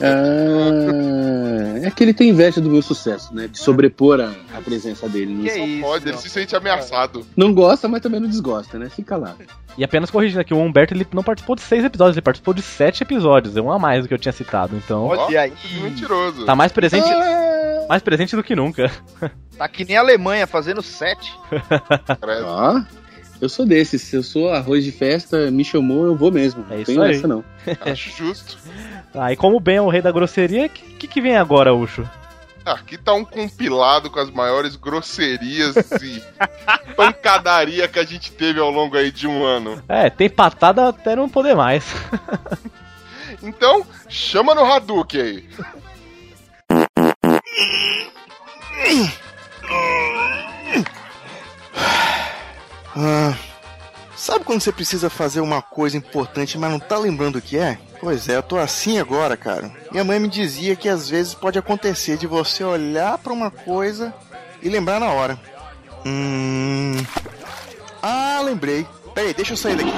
Ah, 0.00 1.78
é 1.86 1.90
que 1.90 2.02
ele 2.04 2.14
tem 2.14 2.30
inveja 2.30 2.60
do 2.60 2.70
meu 2.70 2.82
sucesso, 2.82 3.34
né? 3.34 3.48
De 3.48 3.58
sobrepor 3.58 4.20
a, 4.20 4.32
a 4.56 4.60
presença 4.60 5.08
dele. 5.08 5.34
Não 5.34 5.80
pode, 5.80 6.08
ele 6.08 6.16
se 6.18 6.28
sente 6.30 6.54
ameaçado. 6.54 7.26
Não 7.36 7.52
gosta, 7.52 7.88
mas 7.88 8.00
também 8.00 8.20
não 8.20 8.28
desgosta, 8.28 8.78
né? 8.78 8.88
Fica 8.88 9.16
lá. 9.16 9.34
E 9.76 9.84
apenas 9.84 10.10
corrigindo 10.10 10.40
aqui, 10.40 10.54
o 10.54 10.58
Humberto 10.58 10.94
ele 10.94 11.06
não 11.12 11.22
participou 11.22 11.54
de 11.54 11.62
seis 11.62 11.84
episódios, 11.84 12.16
ele 12.16 12.22
participou 12.22 12.54
de 12.54 12.62
sete 12.62 13.02
episódios, 13.02 13.56
é 13.56 13.60
um 13.60 13.70
a 13.70 13.78
mais 13.78 14.02
do 14.02 14.08
que 14.08 14.14
eu 14.14 14.18
tinha 14.18 14.32
citado, 14.32 14.74
então. 14.76 15.04
Olha 15.04 15.42
aí. 15.42 15.52
Mentiroso. 15.82 16.46
Tá 16.46 16.54
mais 16.54 16.72
presente. 16.72 17.08
Ah. 17.08 17.86
Mais 17.88 18.02
presente 18.02 18.34
do 18.34 18.42
que 18.42 18.56
nunca. 18.56 18.90
Tá 19.56 19.68
que 19.68 19.84
nem 19.84 19.96
a 19.96 20.00
Alemanha 20.00 20.46
fazendo 20.46 20.82
sete. 20.82 21.32
Ó, 22.44 22.80
eu 23.40 23.48
sou 23.48 23.64
desses. 23.66 24.02
Se 24.02 24.16
eu 24.16 24.22
sou 24.22 24.50
arroz 24.50 24.82
de 24.82 24.90
festa, 24.90 25.50
me 25.50 25.64
chamou, 25.64 26.04
eu 26.06 26.16
vou 26.16 26.32
mesmo. 26.32 26.64
Não 26.68 26.74
É 26.76 26.80
isso 26.80 26.86
tenho 26.86 27.02
aí. 27.02 27.14
essa, 27.16 27.28
não. 27.28 27.44
Acho 27.80 28.10
justo. 28.10 28.58
Aí, 29.16 29.36
como 29.36 29.56
o 29.56 29.60
Ben 29.60 29.76
é 29.76 29.82
o 29.82 29.88
rei 29.88 30.02
da 30.02 30.12
grosseria, 30.12 30.66
o 30.66 30.70
que, 30.70 30.82
que, 30.94 31.08
que 31.08 31.20
vem 31.20 31.36
agora, 31.36 31.74
Ucho? 31.74 32.08
Aqui 32.64 32.98
tá 32.98 33.14
um 33.14 33.24
compilado 33.24 34.10
com 34.10 34.18
as 34.18 34.28
maiores 34.28 34.74
grosserias 34.74 35.76
e 36.02 36.20
pancadaria 36.96 37.86
que 37.86 37.98
a 37.98 38.04
gente 38.04 38.32
teve 38.32 38.58
ao 38.58 38.70
longo 38.70 38.96
aí 38.96 39.12
de 39.12 39.28
um 39.28 39.44
ano. 39.44 39.80
É, 39.88 40.10
tem 40.10 40.28
patada 40.28 40.88
até 40.88 41.14
não 41.14 41.28
poder 41.28 41.54
mais. 41.54 41.84
Então, 43.42 43.86
chama 44.08 44.54
no 44.54 44.64
Hadouken 44.64 45.20
aí. 45.20 45.48
Ah, 52.96 53.36
sabe 54.16 54.44
quando 54.44 54.62
você 54.62 54.72
precisa 54.72 55.10
fazer 55.10 55.40
uma 55.40 55.60
coisa 55.60 55.96
importante, 55.96 56.56
mas 56.56 56.70
não 56.70 56.80
tá 56.80 56.98
lembrando 56.98 57.36
o 57.36 57.42
que 57.42 57.58
é? 57.58 57.78
Pois 58.00 58.28
é, 58.28 58.36
eu 58.36 58.42
tô 58.42 58.58
assim 58.58 58.98
agora, 58.98 59.36
cara. 59.36 59.70
Minha 59.90 60.04
mãe 60.04 60.18
me 60.18 60.28
dizia 60.28 60.76
que 60.76 60.88
às 60.88 61.08
vezes 61.08 61.34
pode 61.34 61.58
acontecer 61.58 62.16
de 62.16 62.26
você 62.26 62.62
olhar 62.62 63.18
pra 63.18 63.32
uma 63.32 63.50
coisa 63.50 64.14
e 64.62 64.68
lembrar 64.68 65.00
na 65.00 65.10
hora. 65.10 65.38
Hum. 66.04 66.96
Ah, 68.02 68.40
lembrei. 68.44 68.86
Peraí, 69.14 69.32
deixa 69.32 69.54
eu 69.54 69.56
sair 69.56 69.76
daqui. 69.76 69.92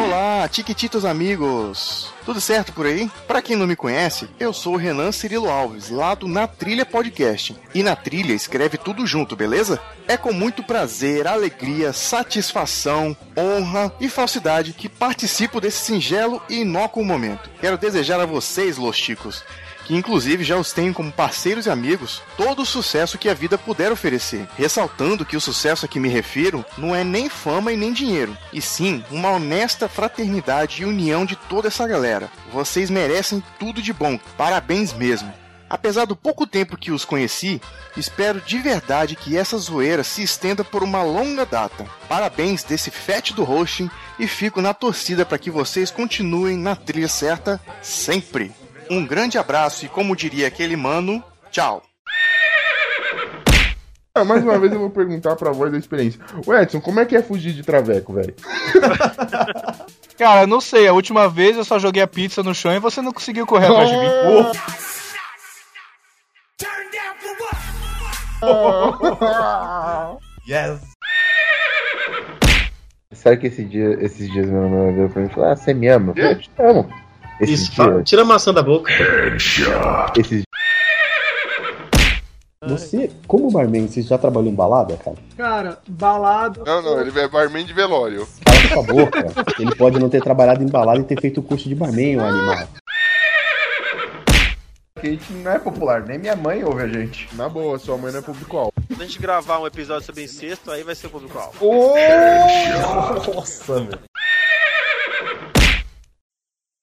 Olá, 0.00 0.48
Tiquititos 0.48 1.04
amigos! 1.04 2.12
Tudo 2.24 2.40
certo 2.40 2.72
por 2.72 2.86
aí? 2.86 3.10
Pra 3.26 3.42
quem 3.42 3.56
não 3.56 3.66
me 3.66 3.74
conhece, 3.74 4.28
eu 4.38 4.52
sou 4.52 4.74
o 4.74 4.76
Renan 4.76 5.10
Cirilo 5.10 5.50
Alves, 5.50 5.90
lá 5.90 6.14
do 6.14 6.28
Na 6.28 6.46
Trilha 6.46 6.86
Podcast. 6.86 7.56
E 7.74 7.82
na 7.82 7.96
trilha 7.96 8.32
escreve 8.32 8.78
tudo 8.78 9.04
junto, 9.04 9.34
beleza? 9.34 9.80
É 10.06 10.16
com 10.16 10.32
muito 10.32 10.62
prazer, 10.62 11.26
alegria, 11.26 11.92
satisfação, 11.92 13.16
honra 13.36 13.92
e 14.00 14.08
falsidade 14.08 14.72
que 14.72 14.88
participo 14.88 15.60
desse 15.60 15.84
singelo 15.86 16.40
e 16.48 16.60
inócuo 16.60 17.04
momento. 17.04 17.50
Quero 17.60 17.76
desejar 17.76 18.20
a 18.20 18.26
vocês, 18.26 18.76
Los 18.78 18.96
Chicos, 18.96 19.42
que 19.88 19.96
inclusive 19.96 20.44
já 20.44 20.58
os 20.58 20.70
tenho 20.70 20.92
como 20.92 21.10
parceiros 21.10 21.64
e 21.64 21.70
amigos, 21.70 22.22
todo 22.36 22.60
o 22.60 22.66
sucesso 22.66 23.16
que 23.16 23.26
a 23.26 23.32
vida 23.32 23.56
puder 23.56 23.90
oferecer. 23.90 24.46
Ressaltando 24.54 25.24
que 25.24 25.34
o 25.34 25.40
sucesso 25.40 25.86
a 25.86 25.88
que 25.88 25.98
me 25.98 26.10
refiro 26.10 26.62
não 26.76 26.94
é 26.94 27.02
nem 27.02 27.30
fama 27.30 27.72
e 27.72 27.76
nem 27.76 27.90
dinheiro, 27.90 28.36
e 28.52 28.60
sim 28.60 29.02
uma 29.10 29.30
honesta 29.30 29.88
fraternidade 29.88 30.82
e 30.82 30.84
união 30.84 31.24
de 31.24 31.36
toda 31.36 31.68
essa 31.68 31.88
galera. 31.88 32.30
Vocês 32.52 32.90
merecem 32.90 33.42
tudo 33.58 33.80
de 33.80 33.94
bom, 33.94 34.20
parabéns 34.36 34.92
mesmo. 34.92 35.32
Apesar 35.70 36.04
do 36.04 36.14
pouco 36.14 36.46
tempo 36.46 36.76
que 36.76 36.90
os 36.90 37.06
conheci, 37.06 37.58
espero 37.96 38.42
de 38.42 38.58
verdade 38.58 39.16
que 39.16 39.38
essa 39.38 39.56
zoeira 39.56 40.04
se 40.04 40.22
estenda 40.22 40.62
por 40.62 40.82
uma 40.82 41.02
longa 41.02 41.46
data. 41.46 41.86
Parabéns 42.06 42.62
desse 42.62 42.90
fete 42.90 43.32
do 43.32 43.50
hosting 43.50 43.90
e 44.18 44.26
fico 44.26 44.60
na 44.60 44.74
torcida 44.74 45.24
para 45.24 45.38
que 45.38 45.50
vocês 45.50 45.90
continuem 45.90 46.58
na 46.58 46.76
trilha 46.76 47.08
certa 47.08 47.58
sempre. 47.80 48.52
Um 48.90 49.04
grande 49.06 49.38
abraço 49.38 49.84
e, 49.84 49.88
como 49.88 50.16
diria 50.16 50.48
aquele 50.48 50.76
mano, 50.76 51.22
tchau. 51.50 51.82
Ah, 54.14 54.24
mais 54.24 54.42
uma 54.42 54.58
vez 54.58 54.72
eu 54.72 54.80
vou 54.80 54.90
perguntar 54.90 55.36
pra 55.36 55.52
voz 55.52 55.70
da 55.70 55.78
experiência. 55.78 56.20
O 56.44 56.54
Edson, 56.54 56.80
como 56.80 56.98
é 56.98 57.04
que 57.04 57.14
é 57.14 57.22
fugir 57.22 57.52
de 57.52 57.62
traveco, 57.62 58.12
velho? 58.12 58.34
Cara, 60.18 60.46
não 60.46 60.60
sei. 60.60 60.88
A 60.88 60.92
última 60.92 61.28
vez 61.28 61.56
eu 61.56 61.64
só 61.64 61.78
joguei 61.78 62.02
a 62.02 62.06
pizza 62.06 62.42
no 62.42 62.54
chão 62.54 62.74
e 62.74 62.80
você 62.80 63.00
não 63.00 63.12
conseguiu 63.12 63.46
correr 63.46 63.66
atrás 63.66 63.88
de 63.88 63.96
mim. 63.96 64.08
Yes. 70.48 70.80
Sabe 73.12 73.36
que 73.38 73.46
esse 73.48 73.64
dia, 73.64 73.98
esses 74.00 74.30
dias 74.30 74.46
meu 74.48 74.62
namorado 74.62 74.96
veio 74.96 75.10
pra 75.10 75.22
mim 75.22 75.28
e 75.28 75.34
falou: 75.34 75.50
Ah, 75.50 75.56
você 75.56 75.74
me 75.74 75.88
ama? 75.88 76.12
Eu 76.16 76.22
falei, 76.22 76.32
eu 76.32 76.38
te 76.38 76.50
amo. 76.58 76.88
Esses 77.40 77.60
Isso, 77.62 77.74
fala- 77.76 78.02
tira 78.02 78.22
a 78.22 78.24
maçã 78.24 78.52
da 78.52 78.62
boca. 78.62 78.90
Esses 80.16 80.42
Você, 82.66 83.10
como 83.26 83.50
barman, 83.50 83.86
você 83.86 84.02
já 84.02 84.18
trabalhou 84.18 84.50
em 84.50 84.54
balada, 84.54 84.96
cara? 84.96 85.16
Cara, 85.36 85.78
balada. 85.88 86.62
Não, 86.64 86.82
não, 86.82 87.00
ele 87.00 87.18
é 87.18 87.28
barman 87.28 87.64
de 87.64 87.72
velório. 87.72 88.26
Cala 88.44 88.68
sua 88.68 88.82
boca. 88.82 89.26
Ele 89.58 89.74
pode 89.76 89.98
não 89.98 90.08
ter 90.10 90.20
trabalhado 90.22 90.62
em 90.62 90.68
balada 90.68 90.98
e 90.98 91.04
ter 91.04 91.20
feito 91.20 91.38
o 91.40 91.42
curso 91.42 91.68
de 91.68 91.74
barman, 91.74 92.16
o 92.16 92.24
animal. 92.24 92.68
Que 95.00 95.06
a 95.06 95.10
gente 95.10 95.32
não 95.32 95.52
é 95.52 95.58
popular, 95.60 96.02
nem 96.02 96.18
minha 96.18 96.34
mãe 96.34 96.64
ouve 96.64 96.82
a 96.82 96.88
gente. 96.88 97.28
Na 97.36 97.48
boa, 97.48 97.78
sua 97.78 97.96
mãe 97.96 98.10
não 98.10 98.18
é 98.18 98.22
público-alvo. 98.22 98.72
Quando 98.88 99.00
a 99.00 99.04
gente 99.04 99.20
gravar 99.20 99.60
um 99.60 99.66
episódio 99.66 100.04
sobre 100.04 100.24
incesto, 100.24 100.72
aí 100.72 100.82
vai 100.82 100.96
ser 100.96 101.06
o 101.06 101.10
público-alvo. 101.10 101.54
Nossa, 103.32 103.80
meu. 103.80 104.07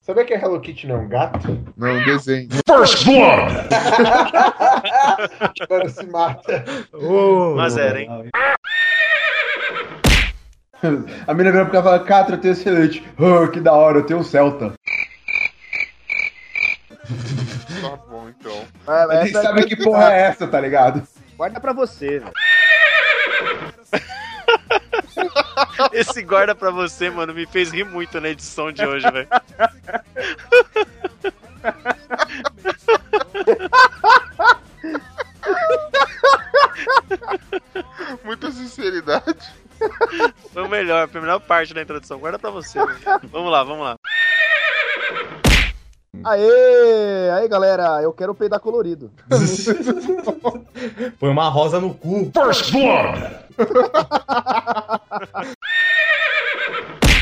Sabia 0.06 0.24
que 0.24 0.34
a 0.34 0.38
Hello 0.38 0.60
Kitty 0.60 0.86
não 0.86 0.94
é 0.94 0.98
um 0.98 1.08
gato? 1.08 1.58
Não, 1.76 1.94
um 1.94 2.04
desenho. 2.04 2.48
First 2.64 3.04
Blood! 3.04 3.66
Agora 5.62 5.88
se 5.88 6.06
mata. 6.06 6.64
Mas 7.56 7.76
era, 7.76 8.00
hein? 8.00 8.30
A 11.26 11.34
menina 11.34 11.50
vira 11.50 11.64
pro 11.64 11.72
cara 11.72 11.80
e 11.80 11.82
fala, 11.82 12.04
Catra, 12.04 12.36
eu 12.36 12.40
tenho 12.40 12.52
excelente. 12.52 13.04
Oh, 13.18 13.48
que 13.48 13.58
da 13.58 13.72
hora, 13.72 13.98
eu 13.98 14.06
tenho 14.06 14.20
um 14.20 14.22
Celta. 14.22 14.74
Tá 17.80 17.96
bom, 18.08 18.28
então. 18.28 18.64
A 18.86 19.24
gente 19.24 19.32
sabe 19.32 19.64
que 19.64 19.74
porra 19.74 20.12
é 20.14 20.20
essa, 20.20 20.46
tá 20.46 20.60
ligado? 20.60 21.02
Guarda 21.36 21.58
pra 21.58 21.72
você, 21.72 22.20
velho. 22.20 22.32
Esse 25.92 26.22
guarda 26.22 26.54
pra 26.54 26.70
você, 26.70 27.10
mano, 27.10 27.34
me 27.34 27.46
fez 27.46 27.70
rir 27.70 27.84
muito 27.84 28.20
na 28.20 28.28
edição 28.28 28.70
de 28.70 28.84
hoje, 28.86 29.10
velho. 29.10 29.28
Muita 38.24 38.50
sinceridade. 38.50 39.36
Foi 40.52 40.62
o 40.62 40.68
melhor, 40.68 41.08
foi 41.08 41.18
a 41.18 41.22
melhor 41.22 41.40
parte 41.40 41.74
da 41.74 41.82
introdução. 41.82 42.18
Guarda 42.18 42.38
pra 42.38 42.50
você. 42.50 42.78
velho. 42.78 43.20
Vamos 43.30 43.50
lá, 43.50 43.62
vamos 43.62 43.84
lá. 43.84 43.96
Aê! 46.24 47.30
Aí, 47.32 47.48
galera, 47.48 48.02
eu 48.02 48.12
quero 48.12 48.34
peidar 48.34 48.60
colorido. 48.60 49.10
Põe 51.18 51.30
uma 51.30 51.48
rosa 51.48 51.80
no 51.80 51.94
cu. 51.94 52.30
First 52.34 52.72
Blood! 52.72 53.46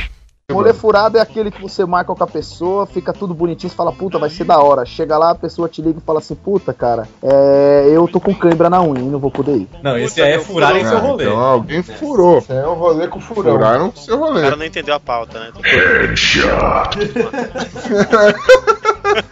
Rolê 0.53 0.74
furado 0.74 1.16
é 1.16 1.22
aquele 1.22 1.51
que 1.51 1.62
você 1.62 1.86
marca 1.86 2.14
com 2.14 2.22
a 2.22 2.26
pessoa, 2.26 2.84
fica 2.84 3.14
tudo 3.14 3.32
bonitinho, 3.32 3.70
você 3.70 3.74
fala, 3.76 3.90
puta, 3.90 4.18
vai 4.18 4.28
ser 4.28 4.45
da 4.45 4.59
hora. 4.59 4.84
Chega 4.84 5.16
lá, 5.16 5.30
a 5.30 5.34
pessoa 5.34 5.70
te 5.70 5.80
liga 5.80 5.99
e 5.99 6.03
fala 6.03 6.18
assim, 6.18 6.34
puta, 6.34 6.74
cara, 6.74 7.09
é, 7.22 7.88
eu 7.90 8.07
tô 8.07 8.20
com 8.20 8.34
cãibra 8.34 8.68
na 8.68 8.82
unha 8.82 9.01
e 9.01 9.07
não 9.07 9.18
vou 9.18 9.30
poder 9.30 9.57
ir. 9.57 9.68
Não, 9.82 9.97
esse 9.97 10.20
aí 10.20 10.32
é 10.32 10.38
furar 10.38 10.76
em 10.76 10.84
seu 10.84 10.99
rolê. 10.99 11.24
Então 11.24 11.38
alguém 11.38 11.82
furou. 11.82 12.40
Isso 12.40 12.53
é 12.53 12.68
um 12.68 12.74
rolê 12.74 13.09
com 13.09 13.20
furão. 13.20 13.53
Furaram 13.53 13.90
com 13.90 13.97
seu 13.97 14.16
O 14.16 14.18
rolê. 14.20 14.42
cara 14.42 14.57
não 14.57 14.66
entendeu 14.66 14.95
a 14.95 15.01
pauta, 15.01 15.40
né? 15.40 15.51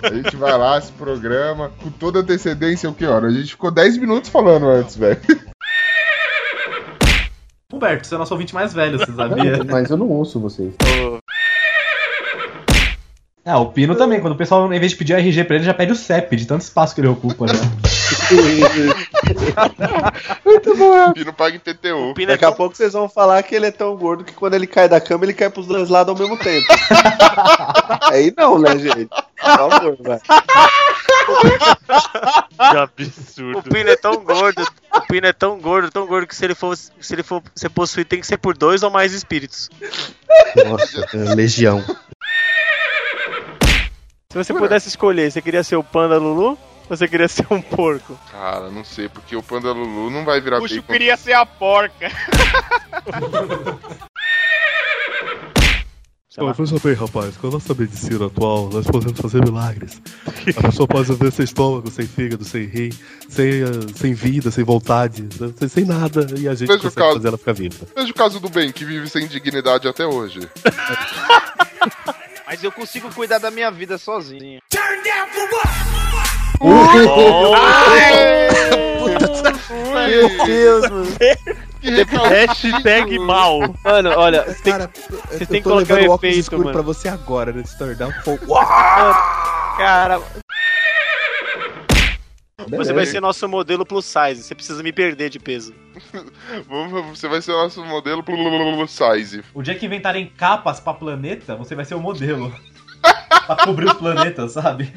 A 0.02 0.14
gente 0.14 0.36
vai 0.36 0.56
lá, 0.56 0.78
esse 0.78 0.92
programa, 0.92 1.70
com 1.82 1.90
toda 1.90 2.20
antecedência, 2.20 2.88
o 2.88 2.94
que 2.94 3.04
hora? 3.04 3.26
A 3.26 3.30
gente 3.30 3.50
ficou 3.50 3.70
10 3.70 3.98
minutos 3.98 4.30
falando 4.30 4.66
antes, 4.66 4.96
velho. 4.96 5.20
Humberto, 7.72 8.06
você 8.06 8.14
é 8.14 8.16
o 8.16 8.18
nosso 8.18 8.34
ouvinte 8.34 8.54
mais 8.54 8.74
velho, 8.74 8.98
você 8.98 9.12
sabia? 9.12 9.64
Mas 9.68 9.90
eu 9.90 9.96
não 9.96 10.08
ouço 10.08 10.38
vocês. 10.38 10.74
Ah, 13.44 13.58
o 13.58 13.72
Pino 13.72 13.96
também. 13.96 14.20
Quando 14.20 14.34
o 14.34 14.36
pessoal, 14.36 14.72
em 14.72 14.78
vez 14.78 14.92
de 14.92 14.98
pedir 14.98 15.14
RG 15.14 15.42
pra 15.44 15.56
ele, 15.56 15.64
já 15.64 15.74
pede 15.74 15.90
o 15.90 15.96
CEP, 15.96 16.36
de 16.36 16.46
tanto 16.46 16.62
espaço 16.62 16.94
que 16.94 17.00
ele 17.00 17.08
ocupa 17.08 17.46
já. 17.48 17.54
Muito 20.44 20.76
bom. 20.76 21.12
Pino 21.12 21.32
paga 21.32 21.56
em 21.56 21.58
PTU. 21.58 22.14
Daqui 22.26 22.44
a 22.44 22.52
pouco 22.52 22.76
vocês 22.76 22.92
vão 22.92 23.08
falar 23.08 23.42
que 23.42 23.52
ele 23.54 23.66
é 23.66 23.72
tão 23.72 23.96
gordo 23.96 24.22
que 24.22 24.32
quando 24.32 24.54
ele 24.54 24.66
cai 24.66 24.88
da 24.88 25.00
cama, 25.00 25.24
ele 25.24 25.34
cai 25.34 25.50
pros 25.50 25.66
dois 25.66 25.88
lados 25.88 26.14
ao 26.14 26.20
mesmo 26.20 26.38
tempo. 26.38 26.66
Aí 28.12 28.32
não, 28.36 28.60
né, 28.60 28.78
gente? 28.78 29.08
Por 29.08 29.56
favor, 29.56 29.96
vai. 30.00 30.20
Que 32.70 32.76
absurdo. 32.76 33.58
O 33.58 33.62
Pino 33.62 33.90
é 33.90 33.96
tão 33.96 34.16
gordo, 34.24 34.62
o 34.94 35.00
Pino 35.02 35.26
é 35.26 35.32
tão 35.32 35.58
gordo, 35.58 35.90
tão 35.90 36.06
gordo 36.06 36.26
que 36.26 36.36
se 36.36 36.44
ele 36.44 36.54
for, 36.54 36.76
se 36.76 37.14
ele 37.14 37.22
for 37.22 37.42
ser 37.54 37.68
possuído 37.70 38.08
tem 38.08 38.20
que 38.20 38.26
ser 38.26 38.38
por 38.38 38.56
dois 38.56 38.82
ou 38.82 38.90
mais 38.90 39.12
espíritos. 39.12 39.68
Nossa, 40.64 41.06
legião. 41.34 41.82
Se 44.30 44.38
você 44.38 44.54
pudesse 44.54 44.88
escolher, 44.88 45.30
você 45.30 45.42
queria 45.42 45.62
ser 45.62 45.76
o 45.76 45.84
Panda 45.84 46.16
Lulu 46.18 46.58
ou 46.88 46.88
você 46.88 47.06
queria 47.06 47.28
ser 47.28 47.46
um 47.50 47.60
porco? 47.60 48.18
Cara, 48.30 48.70
não 48.70 48.84
sei, 48.84 49.08
porque 49.08 49.36
o 49.36 49.42
Panda 49.42 49.72
Lulu 49.72 50.10
não 50.10 50.24
vai 50.24 50.40
virar 50.40 50.58
Puxa, 50.58 50.74
eu 50.74 50.82
bacon. 50.82 50.92
queria 50.92 51.16
ser 51.16 51.34
a 51.34 51.44
porca. 51.44 52.10
Ô, 56.38 56.50
veja 56.50 56.76
bem, 56.82 56.94
rapaz, 56.94 57.36
com 57.36 57.48
a 57.48 57.50
nossa 57.50 57.74
medicina 57.74 58.26
atual, 58.26 58.70
nós 58.70 58.86
podemos 58.86 59.20
fazer 59.20 59.44
milagres. 59.44 60.00
A 60.56 60.62
pessoa 60.62 60.88
pode 60.88 61.12
viver 61.12 61.30
sem 61.30 61.44
estômago, 61.44 61.90
sem 61.90 62.06
fígado, 62.06 62.42
sem 62.42 62.64
rim, 62.64 62.88
sem, 63.28 63.62
ah, 63.62 63.66
sem 63.94 64.14
vida, 64.14 64.50
sem 64.50 64.64
vontade, 64.64 65.28
sem, 65.58 65.68
sem 65.68 65.84
nada, 65.84 66.26
e 66.38 66.48
a 66.48 66.54
gente 66.54 66.68
Veja 66.68 66.80
consegue 66.80 66.94
caso. 66.94 67.16
fazer 67.16 67.28
ela 67.28 67.36
ficar 67.36 67.52
viva. 67.52 67.86
Veja 67.94 68.10
o 68.10 68.14
caso 68.14 68.40
do 68.40 68.48
Ben, 68.48 68.72
que 68.72 68.82
vive 68.82 69.10
sem 69.10 69.26
dignidade 69.26 69.86
até 69.86 70.06
hoje. 70.06 70.40
Mas 72.46 72.64
eu 72.64 72.72
consigo 72.72 73.12
cuidar 73.12 73.38
da 73.38 73.50
minha 73.50 73.70
vida 73.70 73.98
sozinho. 73.98 74.60
Meu 80.08 80.46
Deus, 80.46 80.90
mano. 80.90 81.06
Hashtag 81.82 83.18
mal. 83.18 83.58
Mano, 83.84 84.10
olha, 84.16 84.44
você 84.44 84.62
tem, 84.62 84.72
Cara, 84.72 84.90
você 85.30 85.46
tem 85.46 85.62
que 85.62 85.68
colocar 85.68 85.94
um 85.94 86.14
efeito, 86.14 86.38
escuro 86.38 86.60
mano. 86.64 86.72
pra 86.72 86.82
você 86.82 87.08
agora, 87.08 87.52
né? 87.52 87.62
Se 87.64 87.76
tornar 87.76 88.06
um 88.08 88.12
fogo. 88.22 88.54
Cara, 89.76 90.20
você 92.68 92.92
vai 92.92 93.06
ser 93.06 93.20
nosso 93.20 93.48
modelo 93.48 93.84
plus 93.84 94.04
size. 94.04 94.42
Você 94.42 94.54
precisa 94.54 94.82
me 94.82 94.92
perder 94.92 95.28
de 95.30 95.38
peso. 95.38 95.74
Vamos- 96.68 97.18
Você 97.18 97.28
vai 97.28 97.42
ser 97.42 97.52
o 97.52 97.56
nosso 97.56 97.84
modelo 97.84 98.22
plus 98.22 98.90
size. 98.90 99.42
O 99.52 99.62
dia 99.62 99.74
que 99.74 99.86
inventarem 99.86 100.26
capas 100.36 100.78
pra 100.80 100.94
planeta, 100.94 101.56
você 101.56 101.74
vai 101.74 101.84
ser 101.84 101.94
o 101.94 102.00
modelo. 102.00 102.54
pra 103.46 103.56
cobrir 103.64 103.86
os 103.86 103.94
planetas, 103.94 104.52
sabe? 104.52 104.92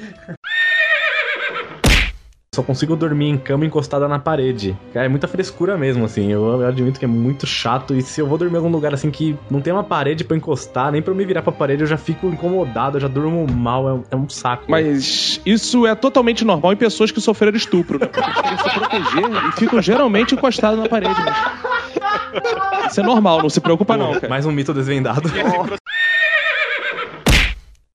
Só 2.56 2.64
consigo 2.64 2.96
dormir 2.96 3.26
em 3.28 3.38
cama 3.38 3.66
encostada 3.66 4.08
na 4.08 4.18
parede. 4.18 4.78
Cara, 4.94 5.08
é 5.08 5.10
muita 5.10 5.28
frescura 5.28 5.78
mesmo, 5.78 6.06
assim. 6.06 6.32
Eu, 6.32 6.62
eu 6.62 6.68
admito 6.68 6.98
que 6.98 7.04
é 7.04 7.08
muito 7.08 7.46
chato. 7.46 7.94
E 7.94 8.02
se 8.02 8.22
eu 8.22 8.28
vou 8.28 8.38
dormir 8.38 8.54
em 8.54 8.58
algum 8.60 8.70
lugar 8.72 8.94
assim 8.94 9.12
que 9.12 9.36
não 9.52 9.60
tem 9.60 9.74
uma 9.74 9.84
parede 9.84 10.24
pra 10.24 10.38
encostar, 10.38 10.90
nem 10.90 11.02
pra 11.02 11.12
eu 11.12 11.16
me 11.18 11.26
virar 11.26 11.42
pra 11.42 11.52
parede, 11.52 11.84
eu 11.84 11.88
já 11.88 11.98
fico 11.98 12.28
incomodado, 12.28 12.96
eu 12.96 13.02
já 13.02 13.10
durmo 13.10 13.46
mal. 13.52 13.90
É, 13.90 13.94
um- 13.94 14.04
é 14.12 14.16
um 14.16 14.30
saco. 14.30 14.64
Mas 14.70 15.42
isso 15.46 15.86
é 15.86 15.94
totalmente 15.96 16.46
normal 16.46 16.72
em 16.72 16.78
pessoas 16.78 17.12
que 17.12 17.20
sofreram 17.20 17.58
estupro, 17.58 18.00
né? 18.00 18.06
Porque 18.06 18.22
eles 18.26 18.42
querem 18.42 18.58
se 18.58 18.70
proteger 18.80 19.50
e 19.50 19.52
ficam 19.60 19.82
geralmente 19.82 20.34
encostados 20.34 20.80
na 20.80 20.88
parede. 20.88 21.14
Mas... 21.14 22.92
Isso 22.92 23.02
é 23.02 23.04
normal, 23.04 23.42
não 23.42 23.50
se 23.50 23.60
preocupa 23.60 23.98
não, 23.98 24.14
cara. 24.14 24.30
Mais 24.30 24.46
um 24.46 24.52
mito 24.54 24.74
desvendado. 24.74 25.30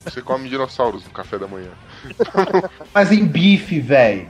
Você 0.05 0.21
come 0.23 0.49
dinossauros 0.51 1.05
no 1.05 1.11
café 1.11 1.39
da 1.39 1.47
manhã. 1.47 1.69
Mas 2.93 3.11
em 3.13 3.25
bife, 3.25 3.81
velho. 3.81 4.27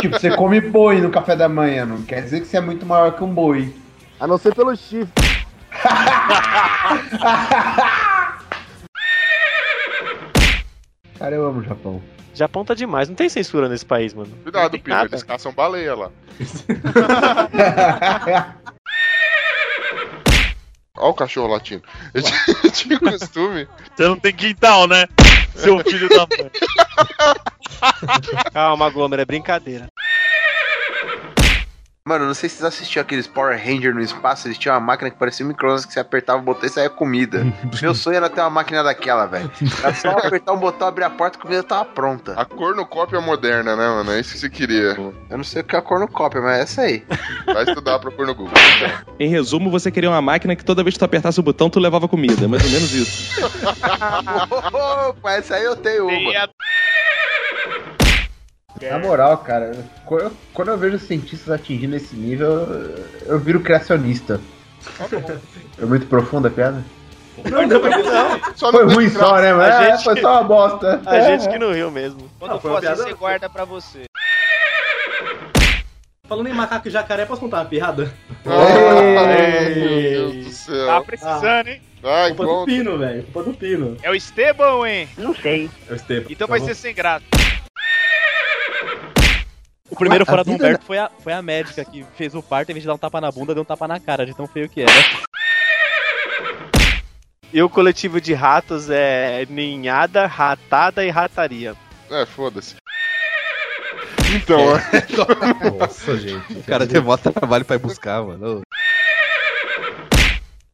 Tipo, 0.00 0.18
você 0.18 0.36
come 0.36 0.60
boi 0.60 1.00
no 1.00 1.10
café 1.10 1.34
da 1.34 1.48
manhã, 1.48 1.86
não 1.86 2.02
quer 2.02 2.22
dizer 2.22 2.40
que 2.40 2.46
você 2.46 2.58
é 2.58 2.60
muito 2.60 2.84
maior 2.84 3.12
que 3.12 3.24
um 3.24 3.32
boi. 3.32 3.74
A 4.20 4.26
não 4.26 4.36
ser 4.38 4.54
pelo 4.54 4.74
chifre. 4.76 5.12
Cara, 11.18 11.36
eu 11.36 11.46
amo 11.46 11.60
o 11.60 11.62
Japão. 11.62 12.02
Japão 12.34 12.64
tá 12.64 12.74
demais, 12.74 13.08
não 13.08 13.14
tem 13.14 13.28
censura 13.28 13.68
nesse 13.68 13.86
país, 13.86 14.12
mano. 14.14 14.30
Cuidado, 14.42 14.80
nada. 14.86 15.10
eles 15.10 15.22
caçam 15.22 15.52
baleia 15.52 15.94
lá. 15.94 16.10
Olha 20.96 21.08
o 21.08 21.14
cachorro 21.14 21.48
latindo. 21.48 21.82
Eu 22.12 22.22
tinha, 22.22 22.40
eu 22.64 22.70
tinha 22.70 23.00
costume. 23.00 23.66
Você 23.96 24.08
não 24.08 24.18
tem 24.18 24.32
quintal, 24.32 24.86
né? 24.86 25.06
Seu 25.54 25.78
filho 25.80 26.08
da 26.08 26.26
mãe. 26.26 26.50
Calma, 28.52 28.90
Gomer, 28.90 29.20
é 29.20 29.24
brincadeira. 29.24 29.86
Mano, 32.04 32.26
não 32.26 32.34
sei 32.34 32.48
se 32.48 32.56
vocês 32.56 32.66
assistiram 32.74 33.02
aqueles 33.02 33.28
Power 33.28 33.56
Ranger 33.56 33.94
no 33.94 34.00
espaço, 34.00 34.48
eles 34.48 34.58
tinham 34.58 34.74
uma 34.74 34.80
máquina 34.80 35.08
que 35.08 35.16
parecia 35.16 35.46
um 35.46 35.48
micro-ondas 35.48 35.86
que 35.86 35.92
você 35.92 36.00
apertava 36.00 36.40
o 36.40 36.42
botão 36.42 36.66
e 36.66 36.68
saía 36.68 36.90
comida. 36.90 37.46
Meu 37.80 37.94
sonho 37.94 38.16
era 38.16 38.28
ter 38.28 38.40
uma 38.40 38.50
máquina 38.50 38.82
daquela, 38.82 39.26
velho. 39.26 39.48
Era 39.78 39.94
só 39.94 40.08
apertar 40.18 40.52
um 40.52 40.58
botão, 40.58 40.88
abrir 40.88 41.04
a 41.04 41.10
porta 41.10 41.38
e 41.38 41.38
a 41.38 41.42
comida 41.42 41.62
tava 41.62 41.84
pronta. 41.84 42.32
A 42.32 42.44
cornucópia 42.44 43.20
moderna, 43.20 43.76
né, 43.76 43.86
mano? 43.86 44.10
É 44.10 44.18
isso 44.18 44.32
que 44.32 44.38
você 44.40 44.50
queria. 44.50 44.96
Eu 45.30 45.36
não 45.36 45.44
sei 45.44 45.62
o 45.62 45.64
que 45.64 45.76
é 45.76 45.78
a 45.78 45.82
cornucópia, 45.82 46.40
mas 46.40 46.58
é 46.58 46.62
essa 46.62 46.82
aí. 46.82 47.04
Vai 47.46 47.62
estudar 47.62 48.00
pra 48.00 48.10
pôr 48.10 48.26
no 48.26 48.34
Google. 48.34 48.52
Em 49.20 49.28
resumo, 49.28 49.70
você 49.70 49.88
queria 49.88 50.10
uma 50.10 50.20
máquina 50.20 50.56
que 50.56 50.64
toda 50.64 50.82
vez 50.82 50.96
que 50.96 50.98
tu 50.98 51.04
apertasse 51.04 51.38
o 51.38 51.42
botão, 51.44 51.70
tu 51.70 51.78
levava 51.78 52.08
comida. 52.08 52.48
Mais 52.48 52.64
ou 52.64 52.70
menos 52.70 52.92
isso. 52.92 53.40
Opa, 55.08 55.32
essa 55.34 55.54
aí 55.54 55.62
eu 55.62 55.76
tenho 55.76 56.08
uma. 56.08 56.32
Na 58.90 58.98
moral, 58.98 59.38
cara, 59.38 59.72
quando 60.04 60.22
eu, 60.24 60.32
quando 60.52 60.68
eu 60.68 60.78
vejo 60.78 60.98
cientistas 60.98 61.50
atingindo 61.50 61.96
esse 61.96 62.14
nível, 62.16 62.50
eu, 62.50 63.04
eu 63.26 63.38
viro 63.38 63.60
criacionista. 63.60 64.40
É 65.80 65.84
muito 65.84 66.06
profunda 66.06 66.48
a 66.48 66.50
piada? 66.50 66.82
Não, 67.50 67.66
não, 67.66 67.80
não. 67.80 68.54
Só 68.56 68.70
Foi 68.70 68.84
ruim 68.84 69.08
só, 69.08 69.40
né? 69.40 69.52
Mas 69.54 69.74
A 69.74 69.82
é, 69.84 69.90
gente 69.92 70.04
foi 70.04 70.14
que- 70.16 70.20
só 70.20 70.32
uma 70.32 70.44
bosta. 70.44 71.00
A 71.06 71.16
É. 71.16 71.24
gente 71.38 71.48
que 71.48 71.58
não 71.58 71.72
riu 71.72 71.90
mesmo. 71.90 72.30
Quando 72.38 72.60
for 72.60 72.84
assim, 72.84 73.02
você 73.02 73.14
guarda 73.14 73.48
pra 73.48 73.64
você. 73.64 74.04
Falando 76.28 76.48
em 76.48 76.52
macaco 76.54 76.88
e 76.88 76.90
jacaré, 76.90 77.24
posso 77.26 77.40
contar 77.40 77.58
uma 77.58 77.64
piada? 77.66 78.12
Ai, 78.46 79.74
meu 79.74 80.00
Deus 80.32 80.44
do 80.46 80.50
céu. 80.52 80.86
Tá 80.86 81.00
precisando, 81.02 81.68
hein? 81.68 81.82
Ai, 82.04 82.28
Culpa 82.34 82.44
do. 82.44 82.64
Pino, 82.64 82.98
velho. 82.98 83.22
Culpa 83.24 83.42
do 83.50 83.56
Pino. 83.56 83.96
É 84.02 84.10
o 84.10 84.14
Estebão, 84.14 84.86
hein? 84.86 85.08
Não 85.16 85.34
sei. 85.34 85.70
É 85.88 85.92
o 85.92 85.96
Esteban. 85.96 86.26
Então 86.30 86.48
vai 86.48 86.60
ser 86.60 86.74
sem 86.74 86.94
graça. 86.94 87.24
O 89.92 89.96
primeiro 89.96 90.22
A 90.22 90.26
fora 90.26 90.42
do 90.42 90.52
Humberto 90.52 90.86
foi 90.86 90.96
a, 90.96 91.10
foi 91.22 91.34
a 91.34 91.42
médica 91.42 91.84
que 91.84 92.02
fez 92.16 92.34
o 92.34 92.42
parto, 92.42 92.70
em 92.70 92.72
vez 92.72 92.82
de 92.82 92.86
dar 92.86 92.94
um 92.94 92.98
tapa 92.98 93.20
na 93.20 93.30
bunda, 93.30 93.52
deu 93.52 93.62
um 93.62 93.66
tapa 93.66 93.86
na 93.86 94.00
cara, 94.00 94.24
de 94.24 94.34
tão 94.34 94.46
feio 94.46 94.66
que 94.66 94.80
era. 94.80 94.92
E 97.52 97.62
o 97.62 97.68
coletivo 97.68 98.18
de 98.18 98.32
ratos 98.32 98.88
é 98.88 99.44
ninhada, 99.50 100.26
ratada 100.26 101.04
e 101.04 101.10
rataria. 101.10 101.76
É, 102.10 102.24
foda-se. 102.24 102.76
Então, 104.34 104.58
Nossa, 105.78 106.16
gente. 106.16 106.54
O 106.54 106.62
cara 106.62 106.86
tem 106.86 106.98
mó 106.98 107.18
trabalho 107.18 107.66
pra 107.66 107.76
ir 107.76 107.80
buscar, 107.80 108.22
mano. 108.22 108.62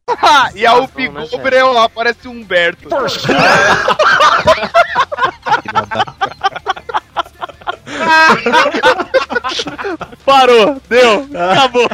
e 0.55 0.65
a 0.65 0.75
Upi 0.75 1.09
né, 1.09 1.27
Gobrel 1.29 1.73
lá 1.73 1.89
parece 1.89 2.25
o 2.25 2.31
Humberto. 2.31 2.87
Parou, 10.29 10.79
deu, 10.87 11.27
acabou. 11.51 11.89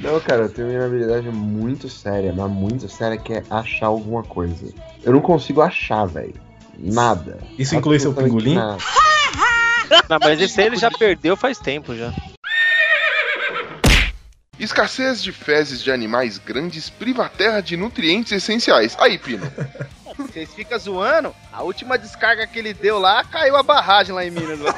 Não, 0.00 0.20
cara, 0.20 0.42
eu 0.42 0.48
tenho 0.48 0.70
uma 0.70 0.86
habilidade 0.86 1.28
muito 1.28 1.88
séria, 1.88 2.32
mas 2.32 2.48
muito 2.48 2.88
séria, 2.88 3.18
que 3.18 3.32
é 3.32 3.42
achar 3.50 3.86
alguma 3.86 4.22
coisa. 4.22 4.72
Eu 5.02 5.12
não 5.12 5.20
consigo 5.20 5.60
achar, 5.60 6.06
velho. 6.06 6.40
Nada. 6.78 7.38
Isso 7.58 7.74
inclui 7.74 7.98
seu 7.98 8.14
pingolim? 8.14 8.54
nada. 8.54 8.78
Não, 10.08 10.18
mas 10.20 10.40
esse 10.40 10.60
aí 10.60 10.68
ele 10.68 10.76
já 10.76 10.90
perdeu 10.90 11.36
faz 11.36 11.58
tempo 11.58 11.96
já. 11.96 12.12
escassez 14.58 15.20
de 15.22 15.32
fezes 15.32 15.82
de 15.82 15.90
animais 15.90 16.38
grandes 16.38 16.88
priva 16.88 17.24
a 17.24 17.28
terra 17.28 17.60
de 17.60 17.76
nutrientes 17.76 18.30
essenciais. 18.30 18.96
Aí, 19.00 19.18
Pino. 19.18 19.50
Vocês 20.18 20.52
ficam 20.52 20.78
zoando? 20.78 21.34
A 21.52 21.62
última 21.62 21.96
descarga 21.96 22.46
que 22.46 22.58
ele 22.58 22.74
deu 22.74 22.98
lá, 22.98 23.22
caiu 23.24 23.56
a 23.56 23.62
barragem 23.62 24.14
lá 24.14 24.24
em 24.24 24.30
Minas. 24.30 24.58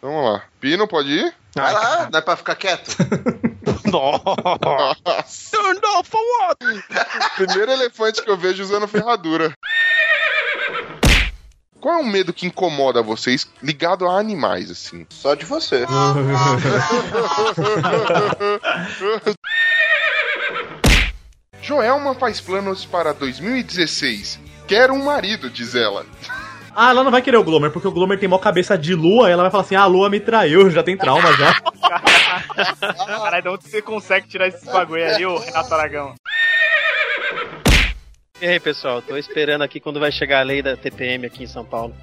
Vamos 0.00 0.24
lá. 0.32 0.42
Pino, 0.60 0.86
pode 0.88 1.10
ir? 1.10 1.34
Vai 1.54 1.72
lá, 1.72 2.08
não 2.10 2.18
é 2.18 2.22
pra 2.22 2.36
ficar 2.36 2.54
quieto? 2.56 2.96
Nossa. 3.90 5.50
Turned 5.50 5.84
off 5.86 6.10
for 6.10 6.20
what? 6.20 6.58
Primeiro 7.36 7.72
elefante 7.72 8.22
que 8.22 8.30
eu 8.30 8.36
vejo 8.36 8.62
usando 8.62 8.88
ferradura. 8.88 9.52
Qual 11.84 11.98
é 11.98 12.02
o 12.02 12.06
medo 12.06 12.32
que 12.32 12.46
incomoda 12.46 13.02
vocês 13.02 13.46
ligado 13.62 14.08
a 14.08 14.18
animais, 14.18 14.70
assim? 14.70 15.06
Só 15.10 15.34
de 15.34 15.44
você. 15.44 15.84
Joelma 21.60 22.14
faz 22.14 22.40
planos 22.40 22.86
para 22.86 23.12
2016. 23.12 24.40
Quer 24.66 24.90
um 24.90 25.04
marido, 25.04 25.50
diz 25.50 25.74
ela. 25.74 26.06
Ah, 26.74 26.88
ela 26.88 27.04
não 27.04 27.10
vai 27.10 27.20
querer 27.20 27.36
o 27.36 27.44
Glomer, 27.44 27.70
porque 27.70 27.86
o 27.86 27.92
Glomer 27.92 28.18
tem 28.18 28.30
mó 28.30 28.38
cabeça 28.38 28.78
de 28.78 28.94
lua, 28.94 29.28
e 29.28 29.32
ela 29.32 29.42
vai 29.42 29.50
falar 29.50 29.64
assim, 29.64 29.76
ah, 29.76 29.82
a 29.82 29.86
lua 29.86 30.08
me 30.08 30.20
traiu, 30.20 30.70
já 30.70 30.82
tem 30.82 30.96
trauma 30.96 31.34
já. 31.34 31.60
Caralho, 32.96 33.42
de 33.42 33.48
onde 33.50 33.68
você 33.68 33.82
consegue 33.82 34.26
tirar 34.26 34.48
esses 34.48 34.64
bagulho 34.64 35.04
aí, 35.04 35.26
ô 35.26 35.36
Renato 35.36 35.74
Aragão? 35.74 36.14
E 38.44 38.46
aí, 38.46 38.60
pessoal, 38.60 39.00
tô 39.00 39.16
esperando 39.16 39.62
aqui 39.62 39.80
quando 39.80 39.98
vai 39.98 40.12
chegar 40.12 40.40
a 40.40 40.42
lei 40.42 40.60
da 40.60 40.76
TPM 40.76 41.24
aqui 41.24 41.44
em 41.44 41.46
São 41.46 41.64
Paulo. 41.64 41.96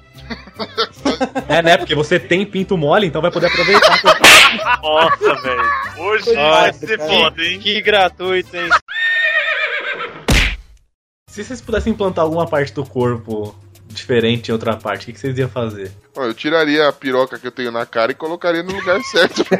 É, 1.48 1.62
né, 1.62 1.76
porque 1.76 1.94
você 1.94 2.18
tem 2.18 2.44
pinto 2.44 2.76
mole, 2.76 3.06
então 3.06 3.22
vai 3.22 3.30
poder 3.30 3.46
aproveitar. 3.46 4.02
Nossa, 4.82 5.34
velho. 5.40 5.62
Hoje 5.98 6.34
vai 6.34 6.72
ser 6.72 6.98
foda, 6.98 7.44
hein? 7.44 7.60
Que 7.60 7.80
gratuito, 7.80 8.56
hein? 8.56 8.68
Se 11.28 11.44
vocês 11.44 11.60
pudessem 11.60 11.92
implantar 11.92 12.24
alguma 12.24 12.48
parte 12.48 12.72
do 12.74 12.84
corpo 12.84 13.56
diferente 13.86 14.48
em 14.48 14.52
outra 14.52 14.76
parte, 14.76 15.08
o 15.08 15.14
que 15.14 15.20
vocês 15.20 15.38
iam 15.38 15.48
fazer? 15.48 15.92
Ó, 16.16 16.24
eu 16.24 16.34
tiraria 16.34 16.88
a 16.88 16.92
piroca 16.92 17.38
que 17.38 17.46
eu 17.46 17.52
tenho 17.52 17.70
na 17.70 17.86
cara 17.86 18.10
e 18.10 18.16
colocaria 18.16 18.64
no 18.64 18.72
lugar 18.72 19.00
certo. 19.02 19.44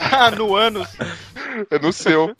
Ah, 0.00 0.30
no 0.30 0.56
ânus. 0.56 0.88
É 1.70 1.78
no 1.78 1.92
seu. 1.92 2.34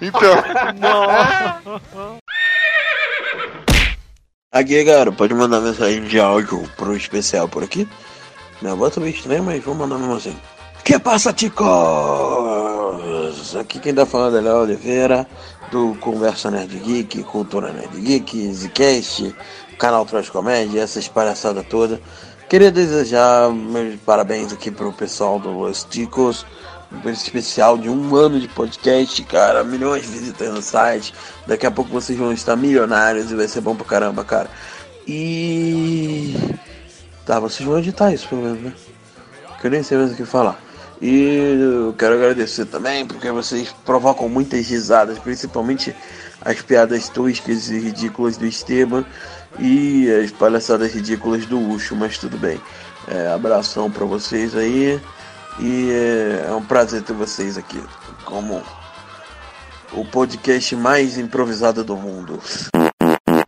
Então. 0.00 0.34
Aqui, 4.52 4.84
cara, 4.84 5.12
pode 5.12 5.34
mandar 5.34 5.60
mensagem 5.60 6.04
de 6.04 6.18
áudio 6.18 6.62
pro 6.76 6.96
especial 6.96 7.48
por 7.48 7.62
aqui. 7.62 7.86
Minha 8.62 8.74
voz 8.74 8.94
tá 8.94 9.00
meio 9.00 9.14
estranha, 9.14 9.42
mas 9.42 9.62
vou 9.62 9.74
mandar 9.74 9.98
mesmo 9.98 10.14
assim. 10.14 10.36
Que 10.82 10.98
passa, 10.98 11.32
ticos? 11.32 11.66
Aqui 13.58 13.78
quem 13.78 13.94
tá 13.94 14.06
falando 14.06 14.38
é 14.38 14.40
Léo 14.40 14.62
Oliveira, 14.62 15.26
do 15.70 15.94
Conversa 15.96 16.50
Nerd 16.50 16.78
Geek, 16.78 17.22
Cultura 17.24 17.72
Nerd 17.72 18.00
Geek, 18.00 18.52
Zcast, 18.52 19.34
canal 19.78 20.06
Traz 20.06 20.30
Comédia, 20.30 20.80
essas 20.80 21.08
palhaçadas 21.08 21.66
todas. 21.68 21.98
Queria 22.48 22.70
desejar 22.70 23.50
meus 23.50 23.96
parabéns 24.00 24.52
aqui 24.52 24.70
pro 24.70 24.92
pessoal 24.92 25.38
do 25.38 25.50
Los 25.50 25.84
Ticos, 25.84 26.46
especial 27.06 27.76
de 27.76 27.88
um 27.88 28.14
ano 28.14 28.38
de 28.40 28.48
podcast, 28.48 29.22
cara, 29.24 29.64
milhões 29.64 30.02
de 30.02 30.08
visitas 30.08 30.52
no 30.52 30.62
site. 30.62 31.12
Daqui 31.46 31.66
a 31.66 31.70
pouco 31.70 31.90
vocês 31.90 32.18
vão 32.18 32.32
estar 32.32 32.56
milionários 32.56 33.30
e 33.30 33.34
vai 33.34 33.48
ser 33.48 33.60
bom 33.60 33.74
pra 33.74 33.86
caramba, 33.86 34.24
cara. 34.24 34.48
E. 35.06 36.34
Tá, 37.24 37.40
vocês 37.40 37.66
vão 37.66 37.78
editar 37.78 38.12
isso 38.12 38.28
pelo 38.28 38.42
menos, 38.42 38.60
né? 38.60 38.72
Que 39.60 39.66
eu 39.66 39.70
nem 39.70 39.82
sei 39.82 39.98
mais 39.98 40.12
o 40.12 40.16
que 40.16 40.24
falar. 40.24 40.60
E 41.00 41.58
eu 41.60 41.94
quero 41.96 42.14
agradecer 42.14 42.64
também, 42.66 43.06
porque 43.06 43.30
vocês 43.30 43.74
provocam 43.84 44.28
muitas 44.28 44.66
risadas, 44.66 45.18
principalmente 45.18 45.94
as 46.40 46.62
piadas 46.62 47.08
toscas 47.08 47.68
e 47.68 47.78
ridículas 47.78 48.36
do 48.36 48.46
Esteban 48.46 49.04
e 49.58 50.08
as 50.10 50.30
palhaçadas 50.30 50.92
ridículas 50.92 51.44
do 51.46 51.58
Ucho, 51.58 51.94
mas 51.94 52.16
tudo 52.16 52.38
bem. 52.38 52.60
É, 53.08 53.28
abração 53.28 53.90
pra 53.90 54.04
vocês 54.04 54.56
aí. 54.56 55.00
E 55.58 55.90
é, 55.90 56.46
é 56.48 56.52
um 56.52 56.62
prazer 56.64 57.02
ter 57.02 57.12
vocês 57.14 57.56
aqui 57.56 57.82
como 58.24 58.62
o 59.92 60.04
podcast 60.04 60.76
mais 60.76 61.16
improvisado 61.16 61.82
do 61.82 61.96
mundo. 61.96 62.40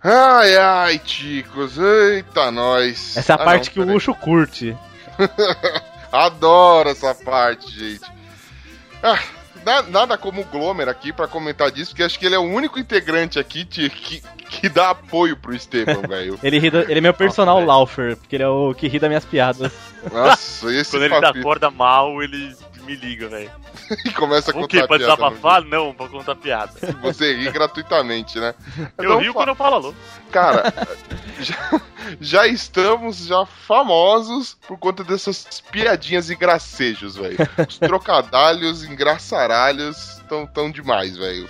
Ai, 0.02 0.56
ai, 0.56 0.98
ticos, 0.98 1.76
eita, 1.76 2.50
nós. 2.50 3.16
Essa 3.16 3.32
é 3.32 3.36
a 3.36 3.38
Ah, 3.38 3.44
parte 3.44 3.76
não, 3.78 3.86
que 3.86 3.92
o 3.92 3.96
Ucho 3.96 4.14
curte. 4.14 4.76
Adoro 6.10 6.88
essa 6.88 7.14
parte, 7.14 7.70
gente. 7.70 8.10
Ah, 9.02 9.18
na- 9.64 9.82
nada 9.82 10.16
como 10.18 10.40
o 10.40 10.44
Glomer 10.44 10.88
aqui 10.88 11.12
pra 11.12 11.26
comentar 11.28 11.70
disso, 11.70 11.90
porque 11.90 12.02
acho 12.02 12.18
que 12.18 12.26
ele 12.26 12.34
é 12.34 12.38
o 12.38 12.42
único 12.42 12.78
integrante 12.78 13.38
aqui 13.38 13.64
de- 13.64 13.90
que, 13.90 14.22
que 14.48 14.68
dá 14.68 14.90
apoio 14.90 15.36
pro 15.36 15.54
Esteban, 15.54 16.02
velho. 16.08 16.38
Ele, 16.42 16.58
ri 16.58 16.70
do- 16.70 16.80
ele 16.80 16.98
é 16.98 17.00
meu 17.00 17.14
personal 17.14 17.64
Laufer, 17.64 18.16
porque 18.16 18.36
ele 18.36 18.42
é 18.44 18.48
o 18.48 18.74
que 18.74 18.88
ri 18.88 18.98
das 18.98 19.08
minhas 19.10 19.24
piadas. 19.24 19.72
Nossa, 20.12 20.72
esse 20.72 20.90
Quando 20.92 21.04
ele 21.04 21.14
papito. 21.20 21.38
acorda 21.40 21.70
mal, 21.70 22.22
ele 22.22 22.54
me 22.88 22.96
liga, 22.96 23.28
velho. 23.28 23.50
E 24.04 24.10
começa 24.12 24.50
a 24.50 24.52
O 24.52 24.60
contar 24.62 24.68
quê? 24.68 24.86
Pra 24.86 24.96
desabafar? 24.96 25.62
Não, 25.62 25.92
pra 25.92 26.08
contar 26.08 26.34
piada. 26.34 26.72
Você 27.02 27.34
ri 27.34 27.50
gratuitamente, 27.50 28.40
né? 28.40 28.54
Eu 28.96 29.18
rio 29.18 29.34
quando 29.34 29.48
eu 29.48 29.54
falo 29.54 29.74
alô. 29.76 29.94
Cara, 30.32 30.72
já, 31.38 31.80
já 32.20 32.46
estamos 32.46 33.26
já 33.26 33.44
famosos 33.44 34.56
por 34.66 34.78
conta 34.78 35.04
dessas 35.04 35.62
piadinhas 35.70 36.30
e 36.30 36.34
gracejos, 36.34 37.16
velho. 37.16 37.36
Os 37.68 37.78
trocadalhos, 37.78 38.82
engraçaralhos 38.84 40.22
tão, 40.28 40.46
tão 40.46 40.70
demais, 40.70 41.16
velho. 41.16 41.48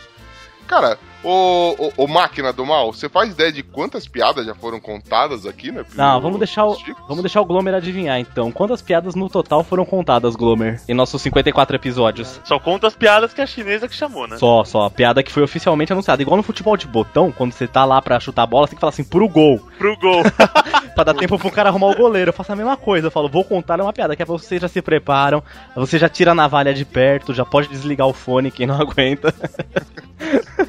Cara, 0.67 0.99
ô, 1.23 1.75
ô, 1.79 2.05
ô 2.05 2.07
máquina 2.07 2.53
do 2.53 2.65
mal, 2.65 2.93
você 2.93 3.09
faz 3.09 3.33
ideia 3.33 3.53
de 3.53 3.63
quantas 3.63 4.07
piadas 4.07 4.47
já 4.47 4.55
foram 4.55 4.81
contadas 4.81 5.47
aqui, 5.47 5.71
né? 5.73 5.85
Não, 5.95 6.21
vamos 6.21 6.39
deixar 6.39 6.67
o, 6.67 6.77
vamos 7.07 7.23
deixar 7.23 7.41
o 7.41 7.45
Glomer 7.45 7.75
adivinhar 7.75 8.19
então. 8.19 8.51
Quantas 8.53 8.83
piadas 8.83 9.15
no 9.15 9.29
total 9.29 9.63
foram 9.65 9.85
contadas, 9.85 10.37
Glomer, 10.37 10.81
em 10.89 10.95
nossos 10.95 11.21
54 11.23 11.77
episódios? 11.77 12.41
Só 12.45 12.59
conta 12.59 12.87
as 12.87 12.95
piadas 12.95 13.33
que 13.33 13.41
a 13.41 13.47
chinesa 13.47 13.89
que 13.89 13.95
chamou, 13.95 14.27
né? 14.27 14.37
Só, 14.37 14.65
só. 14.65 14.87
A 14.87 14.91
piada 14.91 15.23
que 15.23 15.33
foi 15.33 15.43
oficialmente 15.43 15.93
anunciada. 15.93 16.23
Igual 16.23 16.37
no 16.37 16.43
futebol 16.43 16.77
de 16.77 16.87
botão, 16.87 17.33
quando 17.33 17.53
você 17.53 17.67
tá 17.67 17.85
lá 17.85 18.01
pra 18.01 18.21
chutar 18.21 18.43
a 18.43 18.47
bola, 18.47 18.67
você 18.67 18.71
tem 18.71 18.77
que 18.77 18.81
falar 18.81 18.91
assim, 18.91 19.05
pro 19.05 19.29
gol. 19.29 19.61
Pro 19.79 19.97
gol. 19.99 20.23
pra 20.95 21.05
dar 21.05 21.15
tempo 21.15 21.39
pro 21.39 21.51
cara 21.51 21.69
arrumar 21.69 21.89
o 21.89 21.97
goleiro. 21.97 22.31
Eu 22.31 22.33
faço 22.33 22.53
a 22.53 22.57
mesma 22.57 22.77
coisa. 22.77 23.07
Eu 23.07 23.11
falo, 23.11 23.29
vou 23.29 23.45
contar 23.45 23.81
uma 23.81 23.93
piada, 23.93 24.17
que 24.17 24.23
é 24.23 24.27
pra 24.27 24.33
vocês 24.35 24.61
já 24.61 24.69
se 24.69 24.83
preparam. 24.83 25.43
Você 25.75 25.99
já 25.99 26.09
tira 26.09 26.33
a 26.33 26.35
navalha 26.35 26.75
de 26.75 26.85
perto, 26.85 27.35
já 27.35 27.45
pode 27.45 27.69
desligar 27.69 28.07
o 28.07 28.13
fone, 28.13 28.51
quem 28.51 28.67
não 28.67 28.75
aguenta. 28.81 29.35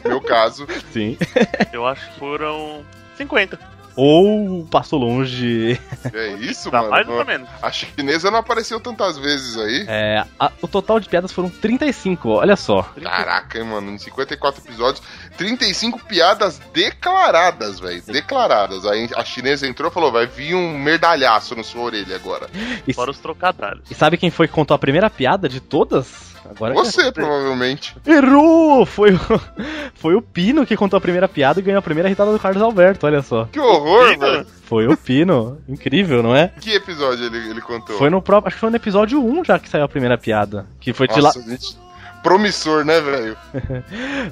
Meu 0.06 0.22
caso. 0.40 0.68
Sim. 0.92 1.18
Eu 1.74 1.86
acho 1.88 2.06
que 2.14 2.20
foram 2.20 2.84
50. 3.18 3.60
Ou 4.02 4.66
passou 4.72 4.98
longe. 4.98 5.78
É 6.14 6.28
isso, 6.36 6.72
Tá 6.72 6.78
mano? 6.78 6.92
mais 6.92 7.10
ou 7.10 7.26
menos. 7.26 7.50
A 7.62 7.70
chinesa 7.70 8.32
não 8.32 8.40
apareceu 8.40 8.80
tantas 8.80 9.18
vezes 9.18 9.58
aí. 9.58 9.86
É, 9.90 10.24
a- 10.40 10.52
o 10.62 10.70
total 10.70 11.02
de 11.02 11.10
piadas 11.10 11.34
foram 11.34 11.50
35, 11.50 12.30
olha 12.30 12.56
só. 12.56 12.84
Caraca, 13.02 13.58
hein, 13.60 13.66
mano, 13.66 13.92
em 13.92 13.98
54 13.98 14.62
episódios, 14.64 15.04
35 15.36 16.00
piadas 16.06 16.60
declaradas, 16.74 17.82
velho. 17.82 18.02
Declaradas. 18.08 18.86
Aí 18.86 19.10
a 19.18 19.26
chinesa 19.26 19.68
entrou 19.68 19.92
e 19.92 19.94
falou: 19.94 20.14
vai 20.14 20.26
vir 20.28 20.56
um 20.56 20.78
merdalhaço 20.80 21.54
na 21.56 21.64
sua 21.64 21.82
orelha 21.82 22.16
agora. 22.16 22.48
Fora 22.96 23.12
os 23.12 23.20
trocadalhos. 23.20 23.90
E 23.92 23.96
sabe 23.96 24.16
quem 24.18 24.30
foi 24.32 24.48
que 24.48 24.54
contou 24.54 24.76
a 24.76 24.80
primeira 24.80 25.10
piada 25.10 25.50
de 25.50 25.60
todas? 25.60 26.29
Agora 26.50 26.74
Você, 26.74 27.12
provavelmente. 27.12 27.96
Errou! 28.06 28.86
Foi 28.86 29.14
o, 29.14 29.20
foi 29.96 30.16
o 30.16 30.22
Pino 30.22 30.66
que 30.66 30.78
contou 30.78 30.98
a 30.98 31.02
primeira 31.02 31.28
piada 31.28 31.60
e 31.60 31.64
ganhou 31.64 31.80
a 31.80 31.84
primeira 31.84 32.08
irritada 32.10 32.32
do 32.32 32.40
Carlos 32.40 32.62
Alberto, 32.62 33.06
olha 33.06 33.22
só. 33.22 33.46
Que 33.46 33.60
horror, 33.60 34.18
velho. 34.18 34.46
Foi 34.64 34.88
o 34.88 34.96
Pino. 34.96 35.58
Incrível, 35.68 36.22
não 36.22 36.36
é? 36.36 36.52
Que 36.60 36.76
episódio 36.76 37.26
ele, 37.26 37.50
ele 37.50 37.62
contou? 37.62 37.98
Foi 37.98 38.10
no 38.10 38.22
próprio. 38.22 38.48
Acho 38.48 38.56
que 38.56 38.62
foi 38.62 38.70
no 38.70 38.76
episódio 38.76 39.24
1 39.24 39.46
já 39.46 39.58
que 39.58 39.70
saiu 39.70 39.84
a 39.84 39.90
primeira 39.90 40.18
piada. 40.18 40.68
Que 40.80 40.94
foi 40.94 41.08
de 41.08 41.20
lá. 41.20 41.30
Nossa, 41.30 41.42
gente, 41.42 41.76
promissor, 42.22 42.86
né, 42.86 43.02
velho? 43.02 43.38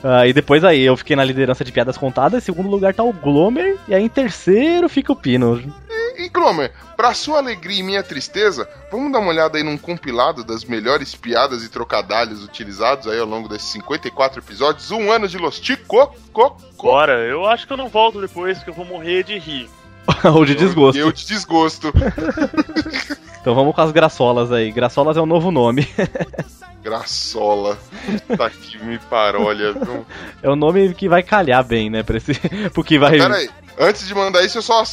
Ah, 0.04 0.28
e 0.28 0.34
depois 0.34 0.64
aí 0.64 0.84
eu 0.84 0.96
fiquei 0.96 1.16
na 1.16 1.24
liderança 1.24 1.64
de 1.64 1.72
piadas 1.72 1.98
contadas. 1.98 2.44
Em 2.44 2.46
segundo 2.46 2.70
lugar 2.70 2.94
tá 2.94 3.04
o 3.04 3.12
Glomer. 3.12 3.78
E 3.88 3.96
aí 3.96 4.04
em 4.04 4.10
terceiro 4.10 4.88
fica 4.88 5.12
o 5.12 5.16
Pino. 5.16 5.62
E, 6.18 6.30
Glomer, 6.30 6.74
pra 6.96 7.14
sua 7.14 7.38
alegria 7.38 7.80
e 7.80 7.84
minha 7.84 8.02
tristeza, 8.02 8.68
vamos 8.92 9.12
dar 9.12 9.20
uma 9.20 9.30
olhada 9.30 9.58
aí 9.58 9.64
num 9.64 9.78
compilado 9.78 10.44
das 10.44 10.66
melhores 10.66 11.14
piadas 11.14 11.64
e 11.64 11.70
trocadalhos 11.70 12.44
utilizados 12.44 13.08
aí 13.08 13.20
ao 13.20 13.28
longo 13.28 13.48
desses 13.48 13.70
54 13.70 14.42
episódios. 14.42 14.90
Um 14.90 15.12
ano 15.12 15.28
de 15.28 15.38
Los 15.38 15.60
Tico, 15.60 16.16
co, 16.34 16.58
Bora, 16.76 17.20
eu 17.20 17.46
acho 17.46 17.68
que 17.68 17.74
eu 17.74 17.78
não 17.78 17.88
volto 17.88 18.20
depois, 18.20 18.64
que 18.64 18.70
eu 18.70 18.74
vou 18.74 18.86
morrer 18.86 19.24
de 19.24 19.38
rir. 19.38 19.70
Ou 20.34 20.46
de 20.46 20.56
desgosto. 20.56 20.98
Eu 20.98 21.12
de 21.12 21.26
desgosto. 21.26 21.94
Então 23.40 23.56
vamos 23.56 23.74
com 23.74 23.80
as 23.80 23.94
graçolas 23.94 24.52
aí. 24.52 24.74
Graçolas 24.74 25.16
é 25.16 25.22
o 25.22 25.26
novo 25.26 25.52
nome. 25.52 25.88
Graçola. 26.84 27.78
Tá 28.38 28.50
que 28.50 28.78
me 28.84 29.00
parolha, 29.00 29.72
viu? 29.72 30.06
é 30.44 30.50
o 30.50 30.56
nome 30.56 30.94
que 30.94 31.08
vai 31.08 31.24
calhar 31.24 31.64
bem, 31.64 31.90
né? 31.90 32.04
Pra 32.04 32.18
esse... 32.18 32.34
Porque 32.74 33.00
vai. 33.00 33.18
Pera 33.18 33.38
aí. 33.38 33.50
Antes 33.80 34.06
de 34.06 34.14
mandar 34.14 34.44
isso, 34.44 34.58
eu 34.58 34.62
só. 34.62 34.84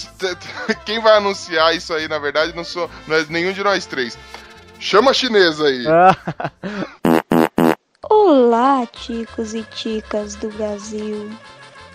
Quem 0.85 1.01
vai 1.01 1.17
anunciar 1.17 1.75
isso 1.75 1.93
aí, 1.93 2.07
na 2.07 2.21
verdade, 2.21 2.55
não 2.55 2.62
sou. 2.62 2.89
Não 3.09 3.17
é 3.17 3.27
nenhum 3.29 3.53
de 3.53 3.65
nós 3.65 3.87
três. 3.87 4.17
Chama 4.79 5.11
a 5.11 5.15
chinesa 5.15 5.67
aí. 5.67 5.85
Olá, 8.09 8.87
ticos 8.87 9.53
e 9.53 9.65
ticas 9.65 10.37
do 10.37 10.49
Brasil. 10.51 11.29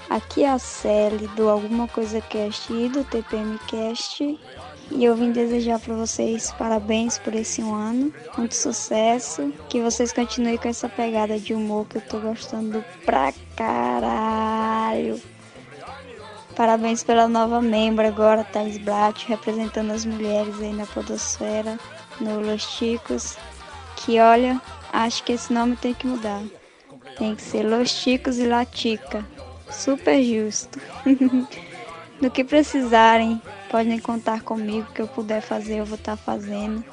Aqui 0.10 0.44
é 0.44 0.50
a 0.50 0.58
Sally 0.58 1.28
do 1.36 1.48
Alguma 1.48 1.88
Coisa 1.88 2.20
Cast 2.20 2.74
e 2.74 2.90
do 2.90 3.04
TPM 3.04 3.60
Cast. 3.68 4.40
E 4.90 5.06
eu 5.06 5.16
vim 5.16 5.32
desejar 5.32 5.80
para 5.80 5.94
vocês 5.94 6.52
parabéns 6.58 7.20
por 7.20 7.36
esse 7.36 7.62
um 7.62 7.76
ano, 7.76 8.12
muito 8.36 8.56
sucesso, 8.56 9.54
que 9.70 9.80
vocês 9.80 10.12
continuem 10.12 10.58
com 10.58 10.68
essa 10.68 10.90
pegada 10.90 11.38
de 11.38 11.54
humor 11.54 11.86
que 11.86 11.98
eu 11.98 12.02
tô 12.02 12.20
gostando 12.20 12.84
pra 13.06 13.32
caralho. 13.56 15.22
Parabéns 16.56 17.04
pela 17.04 17.28
nova 17.28 17.62
membro 17.62 18.08
agora, 18.08 18.44
Thais 18.44 18.80
Blatt, 18.80 19.28
representando 19.28 19.92
as 19.92 20.06
mulheres 20.06 20.60
aí 20.60 20.74
na 20.74 20.88
podosfera, 20.88 21.78
no 22.20 22.40
Los 22.40 22.64
Chicos. 22.64 23.38
Que 23.96 24.20
olha, 24.20 24.60
acho 24.92 25.24
que 25.24 25.34
esse 25.34 25.54
nome 25.54 25.76
tem 25.76 25.94
que 25.94 26.08
mudar. 26.08 26.42
Tem 27.16 27.36
que 27.36 27.44
ser 27.44 27.62
Los 27.62 27.92
Chicos 27.92 28.40
e 28.40 28.48
Latica. 28.48 29.24
Super 29.72 30.22
justo. 30.24 30.80
Do 32.22 32.30
que 32.30 32.44
precisarem, 32.44 33.42
podem 33.70 33.98
contar 33.98 34.42
comigo. 34.42 34.92
que 34.94 35.02
eu 35.02 35.08
puder 35.08 35.42
fazer, 35.42 35.80
eu 35.80 35.86
vou 35.86 35.98
estar 35.98 36.18
fazendo. 36.18 36.84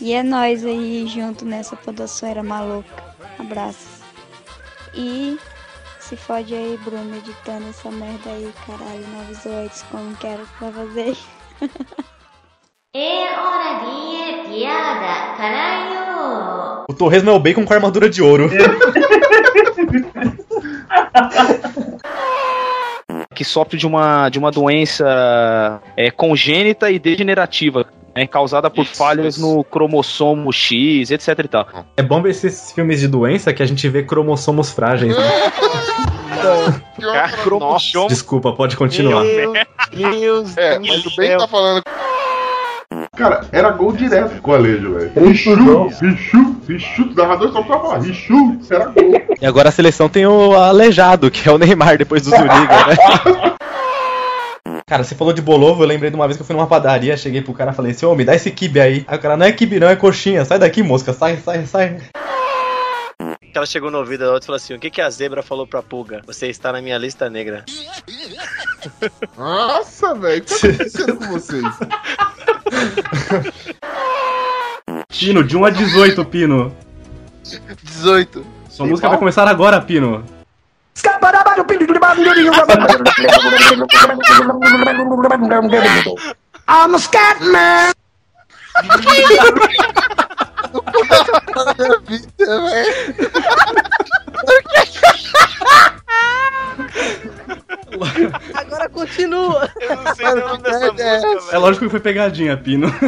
E 0.00 0.12
é 0.12 0.22
nós 0.22 0.64
aí 0.64 1.06
junto 1.06 1.44
nessa 1.44 1.76
podosfera 1.76 2.42
maluca. 2.42 3.04
Abraços. 3.38 4.02
E 4.94 5.38
se 6.00 6.16
fode 6.16 6.54
aí, 6.54 6.76
Bruno, 6.84 7.16
editando 7.16 7.68
essa 7.68 7.90
merda 7.90 8.30
aí, 8.30 8.52
caralho. 8.66 9.06
Não 9.08 9.20
avisou 9.20 9.52
antes 9.64 9.82
como 9.84 10.16
quero 10.16 10.46
pra 10.58 10.72
fazer. 10.72 11.16
É 12.94 13.24
hora 13.40 13.80
de 13.86 14.50
piada, 14.50 15.34
caralho! 15.38 16.84
O 16.90 16.92
Torresmo 16.92 17.30
é 17.30 17.32
o 17.32 17.38
bacon 17.38 17.64
com 17.64 17.72
armadura 17.72 18.10
de 18.10 18.20
ouro. 18.20 18.50
que 23.34 23.44
sofre 23.44 23.78
de 23.78 23.86
uma, 23.86 24.28
de 24.28 24.38
uma 24.38 24.50
doença 24.50 25.80
é, 25.96 26.10
congênita 26.10 26.90
e 26.90 26.98
degenerativa, 26.98 27.86
né, 28.14 28.26
causada 28.26 28.70
por 28.70 28.84
falhas 28.84 29.38
no 29.38 29.64
cromossomo 29.64 30.52
X, 30.52 31.10
etc 31.10 31.38
e 31.38 31.48
tal. 31.48 31.66
É 31.96 32.02
bom 32.02 32.22
ver 32.22 32.30
esses 32.30 32.72
filmes 32.72 33.00
de 33.00 33.08
doença 33.08 33.52
que 33.52 33.62
a 33.62 33.66
gente 33.66 33.88
vê 33.88 34.02
cromossomos 34.02 34.70
frágeis. 34.70 35.16
Né? 35.16 35.24
Cromossomo. 37.42 38.08
Desculpa, 38.08 38.52
pode 38.52 38.76
continuar. 38.76 39.24
Meu 39.24 39.52
Deus 39.92 40.56
É, 40.56 40.78
mas 40.78 41.06
o 41.06 41.16
Ben 41.16 41.28
céu. 41.28 41.38
tá 41.38 41.48
falando. 41.48 41.82
Cara, 43.14 43.46
era 43.52 43.70
gol 43.70 43.92
direto 43.92 44.40
com 44.40 44.52
o 44.52 44.54
Alejo, 44.54 44.94
velho. 44.94 45.12
Richu, 45.14 45.54
Richu, 46.00 46.56
Richu, 46.66 47.02
o 47.02 47.14
narrador 47.14 47.52
só 47.52 47.62
pra 47.62 47.78
falar, 47.78 47.98
Richu, 47.98 48.58
era 48.70 48.86
gol. 48.86 49.12
E 49.38 49.44
agora 49.44 49.68
a 49.68 49.72
seleção 49.72 50.08
tem 50.08 50.26
o 50.26 50.54
aleijado, 50.54 51.30
que 51.30 51.46
é 51.46 51.52
o 51.52 51.58
Neymar 51.58 51.98
depois 51.98 52.22
do 52.22 52.30
Zuriga, 52.30 52.86
né? 52.86 53.54
Cara, 54.88 55.04
você 55.04 55.14
falou 55.14 55.34
de 55.34 55.42
bolovo, 55.42 55.82
eu 55.82 55.86
lembrei 55.86 56.08
de 56.08 56.16
uma 56.16 56.26
vez 56.26 56.38
que 56.38 56.42
eu 56.42 56.46
fui 56.46 56.56
numa 56.56 56.66
padaria, 56.66 57.14
cheguei 57.14 57.42
pro 57.42 57.52
cara 57.52 57.72
e 57.72 57.74
falei 57.74 57.92
assim, 57.92 58.06
ô, 58.06 58.14
me 58.14 58.24
dá 58.24 58.34
esse 58.34 58.50
kibe 58.50 58.80
aí. 58.80 59.04
Aí 59.06 59.18
o 59.18 59.20
cara, 59.20 59.36
não 59.36 59.44
é 59.44 59.52
kibe 59.52 59.78
não, 59.78 59.88
é 59.88 59.96
coxinha, 59.96 60.44
sai 60.46 60.58
daqui, 60.58 60.82
mosca, 60.82 61.12
sai, 61.12 61.36
sai, 61.36 61.66
sai. 61.66 61.98
Que 63.52 63.58
ela 63.58 63.66
chegou 63.66 63.90
no 63.90 63.98
ouvido 63.98 64.24
da 64.24 64.32
outra 64.32 64.44
e 64.44 64.46
falou 64.46 64.56
assim: 64.56 64.74
O 64.74 64.78
que, 64.78 64.90
que 64.90 65.02
a 65.02 65.10
zebra 65.10 65.42
falou 65.42 65.66
pra 65.66 65.82
pulga? 65.82 66.22
Você 66.26 66.48
está 66.48 66.72
na 66.72 66.80
minha 66.80 66.96
lista 66.96 67.28
negra. 67.28 67.64
Nossa, 69.36 70.14
velho, 70.14 70.40
o 70.40 70.44
que 70.44 70.58
tá 70.58 70.66
acontecendo 70.68 71.16
com 71.16 71.26
vocês? 71.26 71.64
Pino, 75.08 75.42
de 75.44 75.56
1 75.56 75.64
a 75.64 75.70
18, 75.70 76.24
Pino. 76.24 76.76
18. 77.82 78.44
Sua 78.68 78.86
música 78.86 79.08
vai 79.08 79.18
começar 79.18 79.48
agora, 79.48 79.80
Pino. 79.80 80.24
I'm 86.68 86.94
a 86.94 86.98
scat 86.98 87.40
man. 87.40 87.92
Agora 98.54 98.88
continua. 98.88 99.68
Eu 99.80 99.96
não 99.96 100.14
sei 100.14 100.26
o 100.26 100.36
nome 100.36 100.62
dessa 100.62 100.92
música, 100.92 101.54
É 101.54 101.58
lógico 101.58 101.84
que 101.84 101.90
foi 101.90 102.00
pegadinha, 102.00 102.56
Pino. 102.56 102.88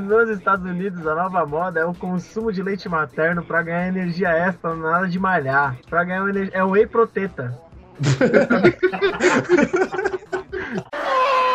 Nos 0.00 0.30
Estados 0.30 0.64
Unidos, 0.64 1.06
a 1.06 1.14
nova 1.14 1.44
moda 1.46 1.80
é 1.80 1.84
o 1.84 1.94
consumo 1.94 2.52
de 2.52 2.62
leite 2.62 2.88
materno 2.88 3.42
pra 3.42 3.62
ganhar 3.62 3.88
energia 3.88 4.30
extra 4.30 4.74
na 4.74 4.98
hora 4.98 5.08
de 5.08 5.18
malhar. 5.18 5.76
Pra 5.88 6.04
ganhar 6.04 6.28
energia. 6.28 6.54
É 6.54 6.62
o 6.62 6.70
whey 6.70 6.86
proteta. 6.86 7.58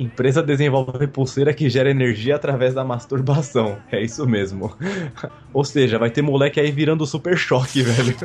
Empresa 0.00 0.42
desenvolve 0.42 1.06
pulseira 1.06 1.52
que 1.52 1.68
gera 1.68 1.90
energia 1.90 2.34
através 2.34 2.72
da 2.72 2.82
masturbação. 2.82 3.76
É 3.92 4.02
isso 4.02 4.26
mesmo. 4.26 4.74
Ou 5.52 5.62
seja, 5.62 5.98
vai 5.98 6.08
ter 6.08 6.22
moleque 6.22 6.58
aí 6.58 6.70
virando 6.70 7.04
super 7.04 7.36
choque, 7.36 7.82
velho. 7.82 8.16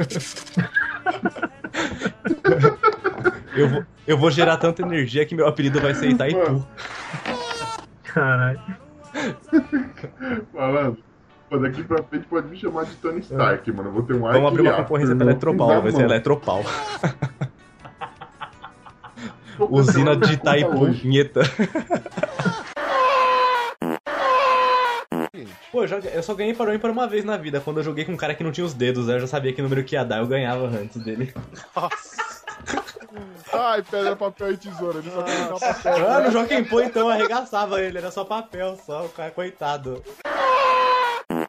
Eu 3.56 3.70
vou, 3.70 3.84
eu 4.06 4.18
vou 4.18 4.30
gerar 4.30 4.58
tanta 4.58 4.82
energia 4.82 5.26
que 5.26 5.34
meu 5.34 5.48
apelido 5.48 5.80
vai 5.80 5.96
ser 5.96 6.10
Itaipu. 6.10 6.68
Caralho. 8.04 8.60
Falando. 10.52 10.98
Pô, 11.50 11.58
daqui 11.58 11.82
pra 11.82 12.04
frente 12.04 12.28
pode 12.28 12.50
me 12.50 12.58
chamar 12.58 12.84
de 12.84 12.96
Tony 12.98 13.22
Stark, 13.22 13.72
mano. 13.72 13.88
Eu 13.88 13.94
vou 13.94 14.04
ter 14.04 14.14
um 14.14 14.28
ar 14.28 14.34
Vamos 14.34 14.50
abrir 14.50 14.62
uma 14.64 14.74
concorrência 14.74 15.16
pra. 15.16 15.26
Eletropau, 15.26 15.82
vai 15.82 15.92
ser. 15.94 16.04
Eletropau. 16.04 16.66
Usina 19.60 20.16
de 20.16 20.34
Itaipu, 20.34 20.86
vinheta. 20.92 21.42
Pô, 25.72 25.84
eu, 25.84 25.88
já- 25.88 25.98
eu 26.00 26.24
só 26.24 26.34
ganhei 26.34 26.54
para 26.54 26.72
o 26.72 26.74
ímpar 26.74 26.92
uma 26.92 27.08
vez 27.08 27.26
na 27.26 27.36
vida. 27.38 27.60
Quando 27.60 27.78
eu 27.78 27.84
joguei 27.84 28.06
com 28.06 28.14
um 28.14 28.18
cara 28.18 28.34
que 28.34 28.44
não 28.44 28.52
tinha 28.52 28.66
os 28.66 28.74
dedos, 28.74 29.10
aí 29.10 29.16
eu 29.16 29.20
já 29.22 29.28
sabia 29.28 29.52
que 29.54 29.62
número 29.62 29.84
que 29.84 29.96
ia 29.96 30.04
dar, 30.06 30.20
eu 30.20 30.28
ganhava 30.28 30.66
antes 30.68 31.02
dele. 31.04 31.34
Ai, 33.54 33.84
pedra, 33.84 34.16
papel 34.16 34.54
e 34.54 34.58
tesoura. 34.58 35.00
Ele 35.00 35.12
só 35.12 35.22
tem 35.24 35.36
que 35.36 35.42
dar 35.42 35.60
papel. 35.60 36.10
Ah, 36.10 36.20
no 36.22 36.32
Joaquim 36.32 36.64
Pô, 36.64 36.82
então, 36.82 37.04
eu 37.04 37.10
arregaçava 37.10 37.82
ele, 37.82 37.98
era 37.98 38.12
só 38.12 38.24
papel, 38.24 38.78
só, 38.86 39.06
o 39.06 39.10
cara, 39.10 39.32
coitado. 39.32 40.02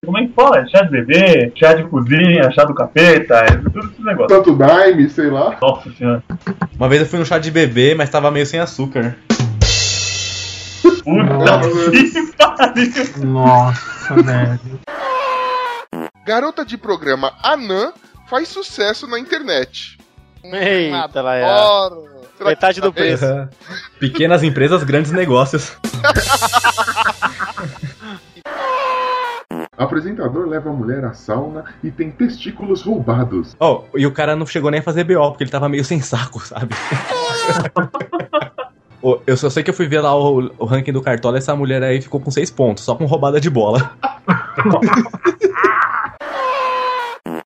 Como 0.07 0.19
é 0.19 0.27
que 0.27 0.33
fala? 0.35 0.65
Chá 0.69 0.83
de 0.83 0.91
bebê, 0.91 1.53
chá 1.57 1.75
de 1.75 1.83
cozinha, 1.89 2.49
chá 2.53 2.65
do 2.65 2.73
capeta, 2.73 3.35
é 3.39 3.57
tudo 3.57 3.81
esse 3.81 4.03
negócio. 4.05 4.29
Tanto 4.29 4.55
Daime, 4.55 5.11
sei 5.11 5.29
lá. 5.29 5.59
Nossa 5.61 5.91
senhora. 5.91 6.23
Uma 6.79 6.89
vez 6.89 7.03
eu 7.03 7.09
fui 7.09 7.19
no 7.19 7.27
chá 7.27 7.41
de 7.41 7.51
bebê, 7.51 7.93
mas 7.93 8.09
tava 8.09 8.31
meio 8.31 8.47
sem 8.47 8.61
açúcar. 8.61 9.17
Puta 10.81 11.59
que 11.61 12.33
pariu. 12.39 13.27
Nossa, 13.27 14.15
velho. 14.15 14.81
Garota 16.25 16.65
de 16.65 16.79
programa 16.79 17.33
Anã 17.43 17.93
faz 18.31 18.47
sucesso 18.47 19.09
na 19.09 19.19
internet. 19.19 19.99
Eita, 20.45 21.21
lá 21.21 21.37
é. 21.37 21.45
Metade 22.45 22.81
do 22.81 22.93
preço. 22.93 23.25
Pequenas 23.99 24.45
empresas, 24.45 24.85
grandes 24.85 25.11
negócios. 25.11 25.77
Apresentador 29.79 30.47
leva 30.49 30.71
a 30.71 30.73
mulher 30.73 31.05
à 31.05 31.13
sauna 31.13 31.65
e 31.85 31.91
tem 31.91 32.11
testículos 32.11 32.83
roubados. 32.83 33.55
Ó, 33.61 33.83
e 33.95 34.07
o 34.07 34.13
cara 34.13 34.35
não 34.35 34.47
chegou 34.47 34.71
nem 34.71 34.81
a 34.81 34.83
fazer 34.83 35.05
BO, 35.05 35.31
porque 35.31 35.45
ele 35.45 35.51
tava 35.51 35.69
meio 35.69 35.85
sem 35.85 36.01
saco, 36.01 36.41
sabe? 36.41 36.75
Ô, 39.03 39.21
Eu 39.27 39.37
só 39.37 39.51
sei 39.51 39.63
que 39.63 39.69
eu 39.71 39.75
fui 39.75 39.87
ver 39.87 40.01
lá 40.01 40.17
o, 40.17 40.51
o 40.59 40.65
ranking 40.65 40.93
do 40.93 41.03
Cartola, 41.03 41.37
essa 41.39 41.55
mulher 41.55 41.83
aí 41.83 42.01
ficou 42.01 42.19
com 42.19 42.31
seis 42.31 42.51
pontos, 42.51 42.85
só 42.85 42.95
com 42.95 43.05
roubada 43.05 43.39
de 43.41 43.51
bola. 43.51 43.93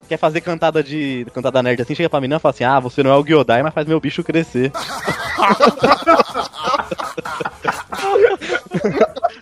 Quer 0.08 0.18
fazer 0.18 0.42
cantada 0.42 0.82
de. 0.84 1.26
cantada 1.36 1.62
nerd 1.62 1.82
assim, 1.82 1.94
chega 1.94 2.10
pra 2.10 2.20
menina 2.20 2.38
e 2.38 2.40
fala 2.40 2.50
assim: 2.52 2.64
Ah, 2.64 2.80
você 2.80 3.04
não 3.04 3.12
é 3.12 3.16
o 3.16 3.24
Gyodai, 3.24 3.62
mas 3.62 3.74
faz 3.76 3.86
meu 3.86 4.00
bicho 4.00 4.24
crescer. 4.24 4.72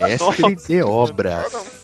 SLT 0.01 0.83
Obras. 0.83 1.83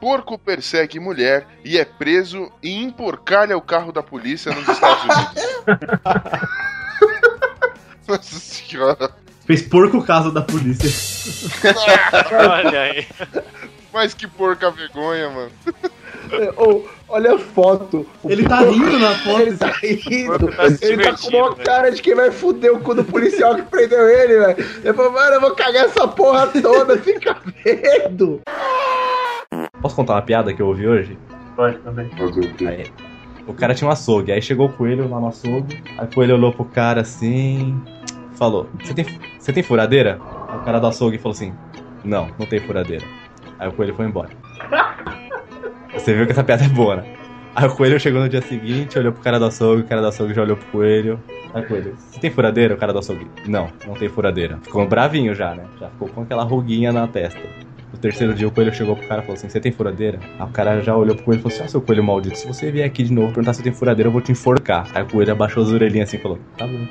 Porco 0.00 0.38
persegue 0.38 1.00
mulher 1.00 1.46
e 1.64 1.76
é 1.76 1.84
preso 1.84 2.50
e 2.62 2.82
emporcalha 2.82 3.56
o 3.56 3.60
carro 3.60 3.92
da 3.92 4.02
polícia 4.02 4.54
nos 4.54 4.68
Estados 4.68 5.04
Unidos. 5.04 5.44
Nossa 8.06 8.38
senhora. 8.38 9.10
Fez 9.44 9.62
porco 9.62 10.02
caso 10.02 10.30
da 10.30 10.42
polícia. 10.42 10.88
Olha 12.32 12.80
aí. 12.80 13.06
Mas 13.92 14.14
que 14.14 14.26
porca 14.26 14.70
vergonha, 14.70 15.30
mano. 15.30 15.50
Ô, 16.56 16.84
olha 17.08 17.34
a 17.34 17.38
foto. 17.38 18.06
O 18.22 18.30
Ele 18.30 18.46
tá 18.46 18.60
rindo 18.60 18.98
na 18.98 19.14
foto. 19.14 19.40
Ele 19.40 19.56
tá 19.56 19.72
rindo. 19.80 20.52
Tá 20.52 20.64
ele 20.82 21.02
tá 21.02 21.16
com 21.16 21.36
uma 21.36 21.54
cara 21.56 21.90
de 21.90 22.02
quem 22.02 22.14
vai 22.14 22.30
fuder 22.30 22.72
o 22.72 22.80
cu 22.80 22.94
do 22.94 23.04
policial 23.04 23.56
que 23.56 23.62
prendeu 23.62 24.08
ele, 24.08 24.38
velho. 24.38 24.66
Ele 24.84 24.92
falou, 24.92 25.12
mano, 25.12 25.34
eu 25.34 25.40
vou 25.40 25.54
cagar 25.54 25.86
essa 25.86 26.06
porra 26.06 26.46
toda, 26.48 26.98
fica 26.98 27.36
vendo. 27.64 28.42
Posso 29.80 29.94
contar 29.94 30.14
uma 30.14 30.22
piada 30.22 30.52
que 30.52 30.60
eu 30.60 30.66
ouvi 30.66 30.86
hoje? 30.86 31.18
Pode 31.54 31.78
também. 31.78 32.10
Aí, 32.66 32.90
o 33.46 33.54
cara 33.54 33.74
tinha 33.74 33.88
um 33.88 33.92
açougue, 33.92 34.32
aí 34.32 34.42
chegou 34.42 34.66
o 34.66 34.72
coelho 34.72 35.08
lá 35.08 35.20
no 35.20 35.28
açougue, 35.28 35.82
aí 35.96 36.06
o 36.06 36.14
coelho 36.14 36.34
olhou 36.34 36.52
pro 36.52 36.64
cara 36.64 37.00
assim, 37.00 37.80
falou, 38.34 38.68
você 38.82 38.94
tem, 38.94 39.06
você 39.38 39.52
tem 39.52 39.62
furadeira? 39.62 40.20
Aí 40.48 40.56
o 40.56 40.60
cara 40.60 40.78
do 40.78 40.86
açougue 40.86 41.18
falou 41.18 41.32
assim, 41.32 41.52
não, 42.04 42.28
não 42.38 42.46
tem 42.46 42.60
furadeira. 42.60 43.04
Aí 43.58 43.68
o 43.68 43.72
coelho 43.72 43.94
foi 43.94 44.06
embora. 44.06 44.30
Você 45.94 46.14
viu 46.14 46.26
que 46.26 46.32
essa 46.32 46.44
piada 46.44 46.64
é 46.64 46.68
boa, 46.68 46.96
né? 46.96 47.17
Aí 47.54 47.66
o 47.66 47.74
coelho 47.74 47.98
chegou 47.98 48.20
no 48.20 48.28
dia 48.28 48.42
seguinte, 48.42 48.98
olhou 48.98 49.12
pro 49.12 49.22
cara 49.22 49.38
do 49.38 49.46
açougue, 49.46 49.82
o 49.82 49.84
cara 49.86 50.00
do 50.00 50.06
açougue 50.08 50.34
já 50.34 50.42
olhou 50.42 50.56
pro 50.56 50.66
coelho. 50.66 51.20
Aí 51.52 51.62
o 51.62 51.66
coelho, 51.66 51.96
você 51.98 52.20
tem 52.20 52.30
furadeira? 52.30 52.74
O 52.74 52.76
cara 52.76 52.92
do 52.92 52.98
açougue, 52.98 53.26
não, 53.46 53.68
não 53.86 53.94
tem 53.94 54.08
furadeira. 54.08 54.58
Ficou 54.62 54.86
bravinho 54.86 55.34
já, 55.34 55.54
né? 55.54 55.64
Já 55.80 55.88
ficou 55.88 56.08
com 56.08 56.22
aquela 56.22 56.44
ruguinha 56.44 56.92
na 56.92 57.06
testa. 57.08 57.40
No 57.92 57.98
terceiro 57.98 58.34
dia 58.34 58.46
o 58.46 58.50
coelho 58.50 58.72
chegou 58.72 58.94
pro 58.94 59.08
cara 59.08 59.22
e 59.22 59.24
falou 59.24 59.36
assim: 59.36 59.48
Você 59.48 59.60
tem 59.60 59.72
furadeira? 59.72 60.20
Aí 60.38 60.46
o 60.46 60.50
cara 60.50 60.80
já 60.82 60.94
olhou 60.94 61.16
pro 61.16 61.24
coelho 61.24 61.40
e 61.40 61.42
falou 61.42 61.54
assim: 61.54 61.64
Ah, 61.64 61.68
seu 61.68 61.80
coelho 61.80 62.04
maldito, 62.04 62.36
se 62.36 62.46
você 62.46 62.70
vier 62.70 62.86
aqui 62.86 63.02
de 63.02 63.12
novo 63.12 63.28
perguntar 63.28 63.54
se 63.54 63.62
tenho 63.62 63.74
furadeira, 63.74 64.08
eu 64.08 64.12
vou 64.12 64.20
te 64.20 64.30
enforcar. 64.30 64.86
Aí 64.94 65.02
o 65.02 65.06
coelho 65.06 65.32
abaixou 65.32 65.62
as 65.62 65.70
orelhinhas 65.70 66.08
assim 66.08 66.18
e 66.18 66.20
falou: 66.20 66.38
Tá 66.56 66.66
bom, 66.66 66.86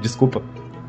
desculpa. 0.00 0.40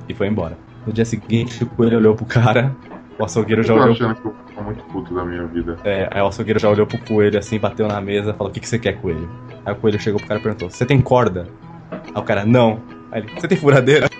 E 0.07 0.13
foi 0.13 0.27
embora. 0.27 0.57
No 0.85 0.93
dia 0.93 1.05
seguinte, 1.05 1.63
o 1.63 1.67
coelho 1.67 1.97
olhou 1.97 2.15
pro 2.15 2.25
cara, 2.25 2.75
o 3.19 3.25
açougueiro 3.25 3.61
já 3.61 3.73
Eu 3.73 3.77
tô 3.77 3.83
olhou. 3.83 3.95
achando 3.95 4.15
que 4.15 4.25
eu 4.27 4.35
tô 4.55 4.61
muito 4.63 4.83
puto 4.85 5.13
da 5.13 5.25
minha 5.25 5.45
vida. 5.45 5.77
É, 5.83 6.07
aí 6.11 6.21
o 6.21 6.27
açougueiro 6.27 6.59
já 6.59 6.69
olhou 6.69 6.87
pro 6.87 6.97
coelho 6.99 7.37
assim, 7.37 7.59
bateu 7.59 7.87
na 7.87 7.99
mesa, 7.99 8.33
falou: 8.33 8.49
O 8.49 8.53
que, 8.53 8.59
que 8.59 8.67
você 8.67 8.79
quer, 8.79 8.93
coelho? 8.99 9.29
Aí 9.65 9.73
o 9.73 9.75
coelho 9.75 9.99
chegou 9.99 10.19
pro 10.19 10.27
cara 10.27 10.39
e 10.39 10.43
perguntou: 10.43 10.69
Você 10.69 10.85
tem 10.85 11.01
corda? 11.01 11.47
Aí 11.91 12.11
o 12.15 12.23
cara: 12.23 12.45
Não. 12.45 12.81
Aí 13.11 13.21
ele: 13.21 13.31
Você 13.39 13.47
tem 13.47 13.57
furadeira? 13.57 14.07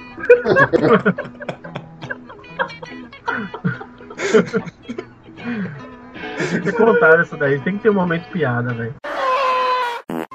Se 6.64 6.72
contaram 6.74 7.22
isso 7.24 7.38
daí, 7.38 7.60
tem 7.60 7.78
que 7.78 7.84
ter 7.84 7.90
um 7.90 7.94
momento 7.94 8.30
piada, 8.32 8.74
velho. 8.74 8.96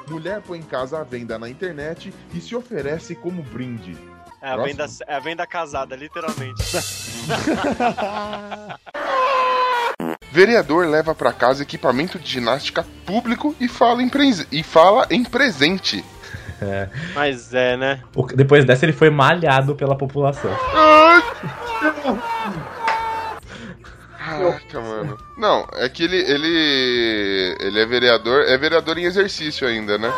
Mulher 0.09 0.41
põe 0.41 0.61
casa 0.61 0.99
à 0.99 1.03
venda 1.03 1.37
na 1.37 1.49
internet 1.49 2.13
e 2.33 2.39
se 2.39 2.55
oferece 2.55 3.15
como 3.15 3.41
brinde. 3.41 3.97
É 4.45 4.49
a, 4.51 4.57
venda, 4.57 4.85
é 5.07 5.15
a 5.15 5.19
venda 5.19 5.47
casada, 5.47 5.95
literalmente. 5.95 6.61
Vereador 10.31 10.85
leva 10.87 11.15
pra 11.15 11.33
casa 11.33 11.63
equipamento 11.63 12.19
de 12.19 12.29
ginástica 12.29 12.85
público 13.07 13.55
e 13.59 13.67
fala 13.67 14.03
em, 14.03 14.09
pres- 14.09 14.45
e 14.51 14.61
fala 14.61 15.07
em 15.09 15.23
presente. 15.23 16.05
É. 16.61 16.87
Mas 17.15 17.55
é, 17.55 17.75
né? 17.75 18.03
O- 18.15 18.27
depois 18.27 18.63
dessa, 18.65 18.85
ele 18.85 18.93
foi 18.93 19.09
malhado 19.09 19.75
pela 19.75 19.97
população. 19.97 20.51
Caraca, 24.15 24.79
mano. 24.81 25.17
Não, 25.37 25.65
é 25.73 25.89
que 25.89 26.03
ele, 26.03 26.17
ele. 26.17 27.57
Ele 27.61 27.79
é 27.79 27.85
vereador. 27.87 28.43
É 28.43 28.55
vereador 28.59 28.95
em 28.99 29.05
exercício 29.05 29.67
ainda, 29.67 29.97
né? 29.97 30.11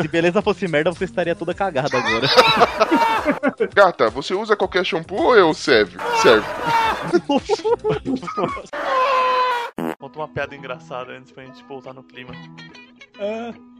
Se 0.00 0.08
beleza 0.08 0.42
fosse 0.42 0.66
merda, 0.68 0.90
você 0.90 1.04
estaria 1.04 1.34
toda 1.34 1.54
cagada 1.54 1.98
agora. 1.98 2.26
Gata, 3.74 4.10
você 4.10 4.34
usa 4.34 4.56
qualquer 4.56 4.84
shampoo 4.84 5.20
ou 5.22 5.36
eu 5.36 5.52
serve? 5.54 5.98
Serve. 6.22 6.46
Conta 9.98 10.18
uma 10.18 10.28
piada 10.28 10.54
engraçada 10.54 11.12
antes 11.12 11.32
pra 11.32 11.44
gente 11.44 11.62
voltar 11.64 11.92
no 11.92 12.02
clima. 12.02 12.32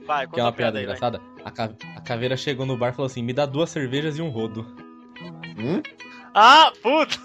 Vai, 0.06 0.26
Que 0.26 0.40
é 0.40 0.42
uma 0.42 0.52
piada 0.52 0.80
engraçada. 0.80 1.20
A, 1.44 1.50
ca- 1.50 1.70
a 1.96 2.00
caveira 2.00 2.36
chegou 2.36 2.66
no 2.66 2.76
bar 2.76 2.90
e 2.90 2.92
falou 2.92 3.06
assim: 3.06 3.22
me 3.22 3.32
dá 3.32 3.46
duas 3.46 3.70
cervejas 3.70 4.18
e 4.18 4.22
um 4.22 4.28
rodo. 4.28 4.66
Hum? 5.58 5.82
Ah, 6.34 6.70
puta! 6.82 7.18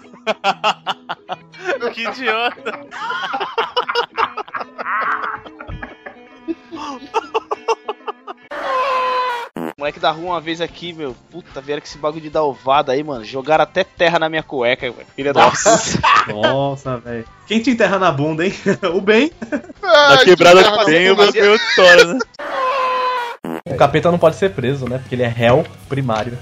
que 1.94 2.02
idiota! 2.08 2.86
Moleque 9.78 10.00
da 10.00 10.10
rua 10.10 10.30
uma 10.30 10.40
vez 10.40 10.62
aqui, 10.62 10.94
meu. 10.94 11.14
Puta, 11.30 11.60
vieram 11.60 11.82
com 11.82 11.86
esse 11.86 11.98
bagulho 11.98 12.22
de 12.22 12.30
dar 12.30 12.42
ovada 12.44 12.92
aí, 12.92 13.04
mano. 13.04 13.22
Jogaram 13.22 13.62
até 13.62 13.84
terra 13.84 14.18
na 14.18 14.26
minha 14.26 14.42
cueca, 14.42 14.90
velho. 14.90 15.06
Filha 15.14 15.34
da. 15.34 15.52
Nossa, 16.28 16.96
velho. 17.04 17.26
Quem 17.46 17.60
te 17.60 17.72
enterra 17.72 17.98
na 17.98 18.10
bunda, 18.10 18.46
hein? 18.46 18.54
o 18.94 19.02
bem. 19.02 19.30
Na 19.82 20.24
quebrada 20.24 20.64
que 20.64 20.84
tem, 20.86 21.10
o 21.10 21.20
é 21.20 21.50
outra 21.50 21.54
história, 21.54 22.04
né? 22.06 22.18
O 23.66 23.76
capeta 23.76 24.10
não 24.10 24.18
pode 24.18 24.36
ser 24.36 24.54
preso, 24.54 24.88
né? 24.88 24.96
Porque 24.96 25.14
ele 25.14 25.24
é 25.24 25.28
réu 25.28 25.62
primário. 25.90 26.38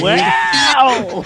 Uau! 0.00 1.22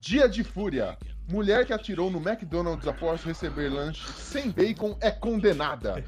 Dia 0.00 0.28
de 0.28 0.42
fúria. 0.42 0.98
Mulher 1.28 1.66
que 1.66 1.72
atirou 1.72 2.08
no 2.08 2.18
McDonald's 2.18 2.86
após 2.86 3.24
receber 3.24 3.68
lanche 3.68 4.00
sem 4.16 4.48
bacon 4.48 4.96
é 5.00 5.10
condenada. 5.10 6.04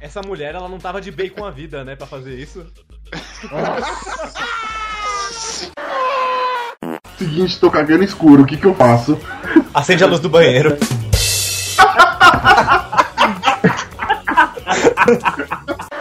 Essa 0.00 0.22
mulher, 0.22 0.54
ela 0.54 0.66
não 0.66 0.78
tava 0.78 0.98
de 0.98 1.10
bacon 1.10 1.44
a 1.44 1.50
vida, 1.50 1.84
né? 1.84 1.94
Pra 1.94 2.06
fazer 2.06 2.38
isso. 2.38 2.66
Seguinte, 7.18 7.60
tô 7.60 7.70
cagando 7.70 8.02
escuro, 8.02 8.44
o 8.44 8.46
que 8.46 8.56
que 8.56 8.66
eu 8.66 8.74
faço? 8.74 9.18
Acende 9.74 10.04
a 10.04 10.06
luz 10.06 10.20
do 10.20 10.30
banheiro. 10.30 10.78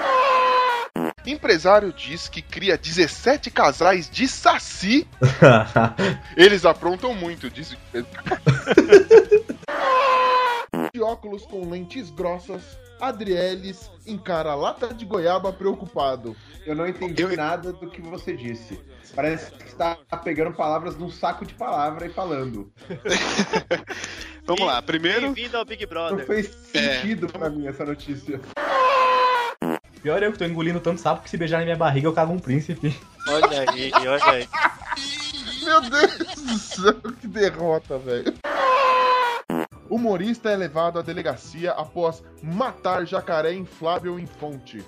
Empresário 1.25 1.93
diz 1.93 2.27
que 2.27 2.41
cria 2.41 2.77
17 2.77 3.51
casais 3.51 4.09
de 4.09 4.27
saci. 4.27 5.07
Eles 6.35 6.65
aprontam 6.65 7.13
muito, 7.13 7.49
diz. 7.49 7.77
De 10.93 11.01
óculos 11.01 11.45
com 11.45 11.69
lentes 11.69 12.09
grossas, 12.09 12.61
Adrielis 12.99 13.89
encara 14.05 14.55
lata 14.55 14.93
de 14.93 15.05
goiaba 15.05 15.53
preocupado. 15.53 16.35
Eu 16.65 16.75
não 16.75 16.87
entendi 16.87 17.25
nada 17.35 17.71
do 17.71 17.89
que 17.89 18.01
você 18.01 18.35
disse. 18.35 18.79
Parece 19.15 19.51
que 19.51 19.63
está 19.63 19.95
pegando 20.23 20.55
palavras 20.55 20.95
num 20.95 21.09
saco 21.09 21.45
de 21.45 21.53
palavra 21.53 22.05
e 22.05 22.09
falando. 22.09 22.71
Vamos 24.45 24.65
lá, 24.65 24.81
primeiro. 24.81 25.31
Bem-vindo 25.31 25.57
ao 25.57 25.65
Big 25.65 25.83
Não 25.83 25.89
Brother. 25.89 26.25
fez 26.25 26.47
sentido 26.47 27.27
pra 27.27 27.49
mim 27.49 27.67
essa 27.67 27.85
notícia. 27.85 28.39
Pior 30.01 30.23
eu 30.23 30.31
que 30.31 30.39
tô 30.39 30.45
engolindo 30.45 30.79
tanto 30.79 30.99
sapo 30.99 31.23
que 31.23 31.29
se 31.29 31.37
beijar 31.37 31.59
na 31.59 31.65
minha 31.65 31.77
barriga 31.77 32.07
eu 32.07 32.13
cago 32.13 32.33
um 32.33 32.39
príncipe. 32.39 32.97
Olha 33.27 33.71
aí, 33.71 33.91
olha 33.93 34.25
aí. 34.25 34.47
Meu 35.63 35.81
Deus 35.81 36.17
do 36.17 36.57
céu, 36.57 36.93
que 37.19 37.27
derrota, 37.27 37.99
velho. 37.99 38.33
Humorista 39.87 40.49
é 40.49 40.55
levado 40.55 40.97
à 40.97 41.01
delegacia 41.03 41.71
após 41.71 42.23
matar 42.41 43.05
jacaré 43.05 43.53
inflável 43.53 44.19
em 44.19 44.25
fonte. 44.25 44.83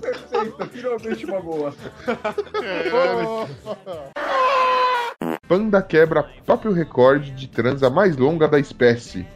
Perfeito, 0.00 0.66
finalmente 0.72 1.24
uma 1.26 1.40
boa. 1.40 1.74
Panda 5.46 5.82
quebra 5.82 6.28
próprio 6.44 6.72
recorde 6.72 7.30
de 7.30 7.46
transa 7.46 7.88
mais 7.88 8.16
longa 8.16 8.48
da 8.48 8.58
espécie. 8.58 9.26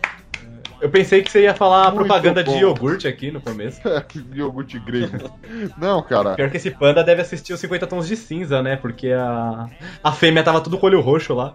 Eu 0.83 0.91
pensei 0.91 1.23
que 1.23 1.31
você 1.31 1.43
ia 1.43 1.55
falar 1.55 1.93
Muito 1.93 2.07
propaganda 2.07 2.43
bom. 2.43 2.53
de 2.53 2.59
iogurte 2.59 3.07
aqui 3.07 3.31
no 3.31 3.41
começo. 3.41 3.81
Iogurte 4.35 4.81
grego. 4.81 5.31
Não, 5.79 6.03
cara. 6.03 6.35
Pior 6.35 6.51
que 6.51 6.57
esse 6.57 6.73
panda 6.73 7.05
deve 7.05 7.23
assistir 7.23 7.53
os 7.53 7.61
50 7.61 7.87
tons 7.87 8.09
de 8.09 8.17
cinza, 8.17 8.61
né? 8.61 8.75
Porque 8.75 9.13
a, 9.13 9.69
a 10.03 10.11
fêmea 10.11 10.43
tava 10.43 10.61
tudo 10.61 10.77
com 10.77 10.87
o 10.87 10.89
olho 10.89 11.01
roxo 11.01 11.35
lá. 11.35 11.55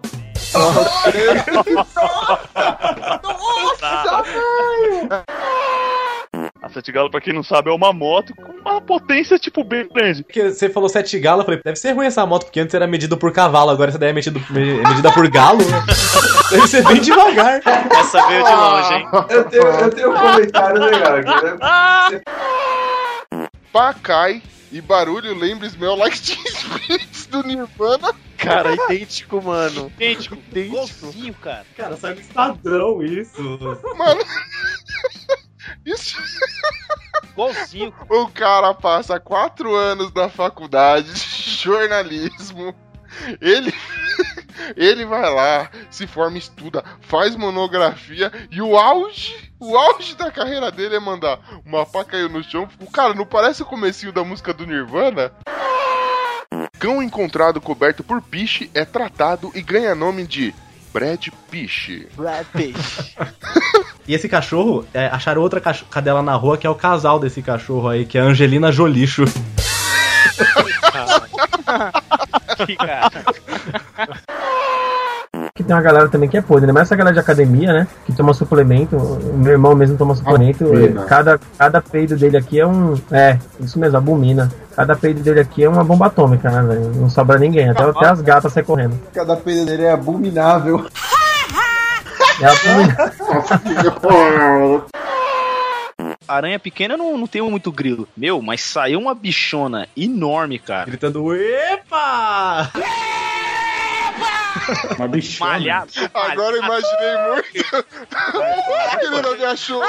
A 0.54 1.78
Sete 6.78 6.92
Galo, 6.92 7.10
pra 7.10 7.20
quem 7.20 7.32
não 7.32 7.42
sabe, 7.42 7.70
é 7.70 7.72
uma 7.72 7.92
moto 7.92 8.32
com 8.36 8.52
uma 8.70 8.80
potência, 8.80 9.36
tipo, 9.38 9.64
bem 9.64 9.88
grande. 9.88 10.22
Porque 10.22 10.50
você 10.50 10.68
falou 10.68 10.88
sete 10.88 11.18
galo, 11.18 11.40
eu 11.40 11.44
falei, 11.44 11.60
deve 11.64 11.76
ser 11.76 11.92
ruim 11.92 12.06
essa 12.06 12.24
moto, 12.24 12.44
porque 12.44 12.60
antes 12.60 12.72
era 12.74 12.86
medido 12.86 13.16
por 13.16 13.32
cavalo, 13.32 13.70
agora 13.70 13.90
essa 13.90 13.98
daí 13.98 14.10
é 14.10 14.12
medido, 14.12 14.40
me- 14.50 14.80
medida 14.88 15.10
por 15.12 15.28
galo, 15.28 15.58
né? 15.58 15.84
Deve 16.50 16.66
ser 16.68 16.82
bem 16.86 17.00
devagar. 17.00 17.60
Essa 17.90 18.26
veio 18.28 18.44
de 18.44 18.50
longe, 18.52 18.94
hein? 18.94 19.06
Eu 19.28 19.44
tenho, 19.44 19.62
eu 19.64 19.90
tenho 19.90 20.10
um 20.10 20.14
comentário 20.16 20.80
legal 20.82 21.14
aqui. 21.16 21.44
Né? 21.44 22.20
Pá 23.72 23.92
cai 23.92 24.40
e 24.72 24.80
barulho 24.80 25.36
lembra 25.36 25.66
Smell 25.66 25.96
Like 25.96 26.18
Teen 26.20 26.42
Spirits 26.46 27.26
do 27.26 27.42
Nirvana. 27.42 28.14
Cara, 28.38 28.72
idêntico, 28.72 29.42
mano. 29.42 29.92
Idêntico, 29.96 30.38
igualzinho, 30.54 31.34
cara. 31.34 31.66
Cara, 31.76 31.96
sai 31.96 32.14
do 32.14 32.20
Estadão 32.20 33.02
isso. 33.02 33.42
Mano. 33.96 34.20
Isso. 35.84 36.18
Igualzinho. 37.32 37.94
O 38.08 38.28
cara 38.28 38.74
passa 38.74 39.20
quatro 39.20 39.74
anos 39.74 40.12
na 40.12 40.28
faculdade 40.28 41.12
de 41.12 41.52
jornalismo. 41.62 42.74
Ele. 43.40 43.72
Ele 44.76 45.04
vai 45.04 45.32
lá, 45.32 45.70
se 45.88 46.06
forma, 46.06 46.36
estuda, 46.36 46.84
faz 47.00 47.36
monografia 47.36 48.30
e 48.50 48.60
o 48.60 48.76
auge, 48.76 49.52
o 49.58 49.76
auge 49.76 50.16
da 50.16 50.30
carreira 50.30 50.70
dele 50.70 50.96
é 50.96 51.00
mandar 51.00 51.38
uma 51.64 51.86
pá 51.86 52.04
caiu 52.04 52.28
no 52.28 52.42
chão. 52.42 52.68
O 52.80 52.90
cara, 52.90 53.14
não 53.14 53.24
parece 53.24 53.62
o 53.62 53.66
comecinho 53.66 54.12
da 54.12 54.24
música 54.24 54.52
do 54.52 54.66
Nirvana? 54.66 55.32
Cão 56.78 57.02
encontrado 57.02 57.60
coberto 57.60 58.04
por 58.04 58.20
piche 58.20 58.70
é 58.74 58.84
tratado 58.84 59.50
e 59.54 59.62
ganha 59.62 59.94
nome 59.94 60.26
de 60.26 60.54
Brad 60.98 61.26
Piche. 61.50 62.08
Brad 62.16 62.44
Pitt. 62.52 62.76
E 64.06 64.14
esse 64.14 64.28
cachorro, 64.28 64.84
é, 64.92 65.06
acharam 65.06 65.42
outra 65.42 65.60
cadela 65.60 66.22
na 66.22 66.34
rua 66.34 66.58
que 66.58 66.66
é 66.66 66.70
o 66.70 66.74
casal 66.74 67.20
desse 67.20 67.40
cachorro 67.42 67.88
aí, 67.88 68.04
que 68.04 68.18
é 68.18 68.20
a 68.20 68.24
Angelina 68.24 68.72
Jolixo. 68.72 69.24
Que 72.66 72.76
tem 75.68 75.76
uma 75.76 75.82
galera 75.82 76.08
também 76.08 76.28
que 76.28 76.36
é 76.36 76.40
podre, 76.40 76.66
né? 76.66 76.72
Mas 76.72 76.84
essa 76.84 76.96
galera 76.96 77.14
de 77.14 77.20
academia, 77.20 77.72
né? 77.72 77.86
Que 78.06 78.12
toma 78.14 78.32
suplemento. 78.32 78.96
O 78.96 79.36
meu 79.36 79.52
irmão 79.52 79.74
mesmo 79.74 79.98
toma 79.98 80.14
suplemento. 80.14 80.64
Cada, 81.06 81.38
cada 81.58 81.80
peido 81.82 82.16
dele 82.16 82.36
aqui 82.36 82.58
é 82.58 82.66
um. 82.66 82.94
É, 83.10 83.38
isso 83.60 83.78
mesmo, 83.78 83.98
abomina. 83.98 84.50
Cada 84.74 84.96
peido 84.96 85.20
dele 85.20 85.40
aqui 85.40 85.64
é 85.64 85.68
uma 85.68 85.84
bomba 85.84 86.06
atômica, 86.06 86.50
né, 86.50 86.62
velho? 86.62 86.92
Não 86.94 87.10
sobra 87.10 87.38
ninguém. 87.38 87.68
Até, 87.68 87.82
até 87.82 88.06
as 88.06 88.20
gatas 88.20 88.52
saem 88.52 88.64
correndo. 88.64 88.98
Cada 89.12 89.36
peido 89.36 89.66
dele 89.66 89.82
é 89.82 89.92
abominável. 89.92 90.86
É 92.40 92.46
abominável. 92.46 93.08
Aranha 96.28 96.58
pequena 96.58 96.96
não, 96.96 97.16
não 97.16 97.26
tem 97.26 97.42
muito 97.42 97.72
grilo. 97.72 98.06
Meu, 98.16 98.42
mas 98.42 98.60
saiu 98.60 99.00
uma 99.00 99.14
bichona 99.14 99.88
enorme, 99.96 100.58
cara. 100.58 100.84
Gritando, 100.84 101.34
epa! 101.34 102.70
Uma 104.98 105.08
bichona. 105.08 105.50
Malhado. 105.52 105.92
Agora 106.14 106.56
eu 106.56 106.62
imaginei 106.62 107.16
muito. 107.28 107.86
Ele 109.02 109.22
não 109.22 109.36
me 109.36 109.44
achou. 109.44 109.82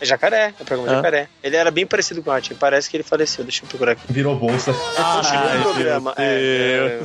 É 0.00 0.04
jacaré, 0.04 0.54
é 0.58 0.62
o 0.62 0.64
programa 0.64 0.92
Ah. 0.92 0.96
jacaré. 0.96 1.28
Ele 1.42 1.56
era 1.56 1.70
bem 1.70 1.86
parecido 1.86 2.22
com 2.22 2.30
o 2.30 2.32
Artin, 2.32 2.54
parece 2.54 2.88
que 2.88 2.96
ele 2.96 3.04
faleceu, 3.04 3.44
deixa 3.44 3.64
eu 3.64 3.68
procurar 3.68 3.92
aqui. 3.92 4.02
Virou 4.08 4.34
bolsa. 4.36 4.72
Ah, 4.96 5.20
no 5.56 5.62
programa. 5.62 6.14
É, 6.16 6.98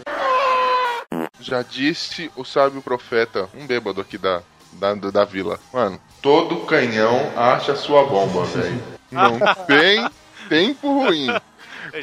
Já 1.40 1.62
disse 1.62 2.30
o 2.36 2.44
sábio 2.44 2.82
profeta, 2.82 3.48
um 3.54 3.66
bêbado 3.66 4.00
aqui 4.00 4.18
da, 4.18 4.42
da, 4.72 4.94
da 4.94 5.24
vila. 5.24 5.58
Mano, 5.72 5.98
todo 6.20 6.66
canhão 6.66 7.32
acha 7.36 7.74
sua 7.76 8.04
bomba, 8.04 8.44
velho. 8.44 8.82
Não 9.10 9.38
tem 9.66 10.08
tempo 10.48 11.04
ruim. 11.04 11.28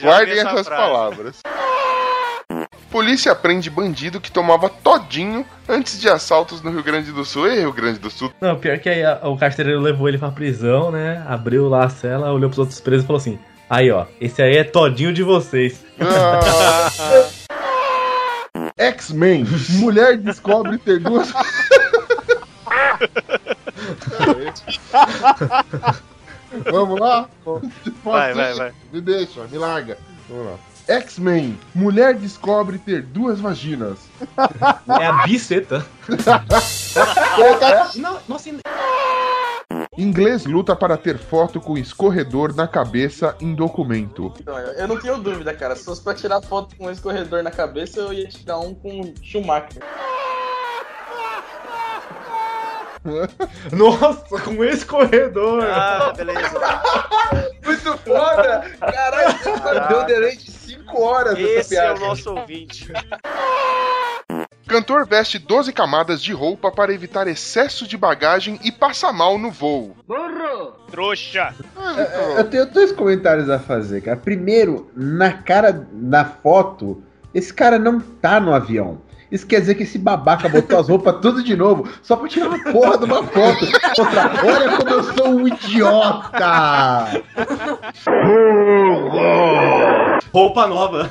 Guardem 0.01 0.39
essa 0.39 0.49
essas 0.49 0.67
frase. 0.67 0.81
palavras. 0.81 1.35
Polícia 2.91 3.35
prende 3.35 3.69
bandido 3.69 4.21
que 4.21 4.31
tomava 4.31 4.69
todinho 4.69 5.45
antes 5.67 5.99
de 5.99 6.07
assaltos 6.07 6.61
no 6.61 6.71
Rio 6.71 6.83
Grande 6.83 7.11
do 7.11 7.25
Sul. 7.25 7.49
E 7.51 7.59
Rio 7.59 7.73
Grande 7.73 7.99
do 7.99 8.09
Sul. 8.09 8.31
Não, 8.39 8.57
pior 8.57 8.79
que 8.79 8.87
aí 8.87 9.03
a- 9.03 9.19
o 9.23 9.37
carcereiro 9.37 9.81
levou 9.81 10.07
ele 10.07 10.17
pra 10.17 10.31
prisão, 10.31 10.91
né? 10.91 11.21
Abriu 11.27 11.67
lá 11.67 11.85
a 11.85 11.89
cela, 11.89 12.31
olhou 12.31 12.49
pros 12.49 12.59
outros 12.59 12.79
presos 12.79 13.03
e 13.03 13.07
falou 13.07 13.19
assim: 13.19 13.37
Aí, 13.69 13.91
ó, 13.91 14.05
esse 14.21 14.41
aí 14.41 14.55
é 14.57 14.63
todinho 14.63 15.11
de 15.11 15.23
vocês. 15.23 15.83
X-Men. 18.77 19.45
Mulher 19.79 20.17
descobre 20.17 20.77
ter 20.77 20.99
duas. 20.99 21.33
Vamos 26.71 26.99
lá? 26.99 27.29
Vai, 28.03 28.33
vai, 28.33 28.53
vai. 28.53 28.73
Me 28.91 29.01
deixa, 29.01 29.43
me 29.45 29.57
larga. 29.57 29.97
Vamos 30.29 30.45
lá. 30.47 30.57
X-Men. 30.87 31.57
Mulher 31.73 32.13
descobre 32.13 32.77
ter 32.77 33.01
duas 33.01 33.39
vaginas. 33.39 33.99
É 34.99 35.07
a 35.07 35.23
biceta. 35.25 35.85
Não, 37.95 38.19
nossa, 38.27 38.49
Inglês 39.97 40.45
luta 40.45 40.75
para 40.75 40.97
ter 40.97 41.17
foto 41.17 41.59
com 41.59 41.77
escorredor 41.77 42.55
na 42.55 42.67
cabeça 42.67 43.35
em 43.39 43.53
documento. 43.53 44.33
Então, 44.39 44.57
eu 44.57 44.73
eu 44.73 44.87
não 44.87 44.99
tenho 44.99 45.17
dúvida, 45.17 45.53
cara. 45.53 45.75
Se 45.75 45.85
fosse 45.85 46.01
pra 46.01 46.13
tirar 46.13 46.41
foto 46.41 46.75
com 46.75 46.85
um 46.85 46.91
escorredor 46.91 47.41
na 47.41 47.51
cabeça, 47.51 47.99
eu 48.01 48.13
ia 48.13 48.27
tirar 48.27 48.59
um 48.59 48.73
com 48.73 49.13
Schumacher. 49.21 49.81
Nossa, 53.71 54.39
com 54.41 54.63
esse 54.63 54.85
corredor. 54.85 55.63
Ah, 55.63 56.13
beleza. 56.15 56.59
Muito 57.63 57.97
foda! 57.99 58.71
Caralho, 58.79 59.37
você 59.37 59.87
deu 59.87 60.01
um 60.01 60.05
delay 60.05 60.35
de 60.35 60.51
5 60.51 61.01
horas 61.01 61.35
dessa 61.35 61.59
Esse 61.59 61.77
é 61.77 61.93
o 61.93 61.99
nosso 61.99 62.33
ouvinte. 62.35 62.91
Cantor 64.67 65.05
veste 65.07 65.37
12 65.37 65.71
camadas 65.71 66.21
de 66.21 66.33
roupa 66.33 66.71
para 66.71 66.91
evitar 66.93 67.27
excesso 67.27 67.87
de 67.87 67.95
bagagem 67.97 68.59
e 68.63 68.71
passa 68.71 69.13
mal 69.13 69.37
no 69.37 69.51
voo. 69.51 69.95
Burro! 70.07 70.73
Trouxa! 70.89 71.53
É, 71.97 72.39
Eu 72.39 72.43
tenho 72.49 72.65
dois 72.65 72.91
comentários 72.91 73.49
a 73.49 73.59
fazer, 73.59 74.01
cara. 74.01 74.17
Primeiro, 74.17 74.89
na 74.95 75.31
cara, 75.31 75.87
na 75.93 76.25
foto, 76.25 77.03
esse 77.33 77.53
cara 77.53 77.77
não 77.77 77.99
tá 77.99 78.39
no 78.39 78.53
avião. 78.53 78.99
Isso 79.31 79.47
quer 79.47 79.59
dizer 79.59 79.75
que 79.75 79.83
esse 79.83 79.97
babaca 79.97 80.47
botou 80.47 80.79
as 80.79 80.89
roupas 80.89 81.19
tudo 81.21 81.43
de 81.43 81.55
novo 81.55 81.89
só 82.01 82.15
pra 82.15 82.27
tirar 82.27 82.47
uma 82.47 82.59
porra 82.71 82.97
de 82.97 83.05
uma 83.05 83.23
foto. 83.23 83.65
Outra, 83.97 84.31
olha 84.43 84.77
como 84.77 84.89
eu 84.89 85.03
sou 85.03 85.27
um 85.29 85.47
idiota! 85.47 87.23
Roupa 90.31 90.67
nova. 90.67 91.09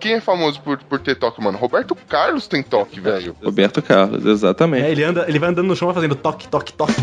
Quem 0.00 0.14
é 0.14 0.20
famoso 0.20 0.60
por, 0.62 0.78
por 0.78 0.98
ter 0.98 1.14
toque, 1.14 1.42
mano? 1.42 1.58
Roberto 1.58 1.94
Carlos 1.94 2.48
tem 2.48 2.62
toque, 2.62 2.98
velho. 2.98 3.36
Roberto 3.44 3.82
Carlos, 3.82 4.24
exatamente. 4.24 4.86
É, 4.86 4.90
ele, 4.90 5.04
anda, 5.04 5.26
ele 5.28 5.38
vai 5.38 5.50
andando 5.50 5.66
no 5.66 5.76
chão 5.76 5.92
fazendo 5.92 6.14
toque, 6.14 6.48
toque, 6.48 6.72
toque. 6.72 6.94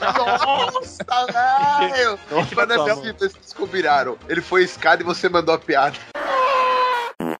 Nossa, 0.00 1.04
velho! 1.32 2.16
Quando 2.54 2.72
assim, 2.72 3.12
vocês 3.12 3.34
combinaram. 3.56 4.16
Ele 4.28 4.40
foi 4.40 4.62
escada 4.62 5.02
e 5.02 5.04
você 5.04 5.28
mandou 5.28 5.56
a 5.56 5.58
piada. 5.58 5.96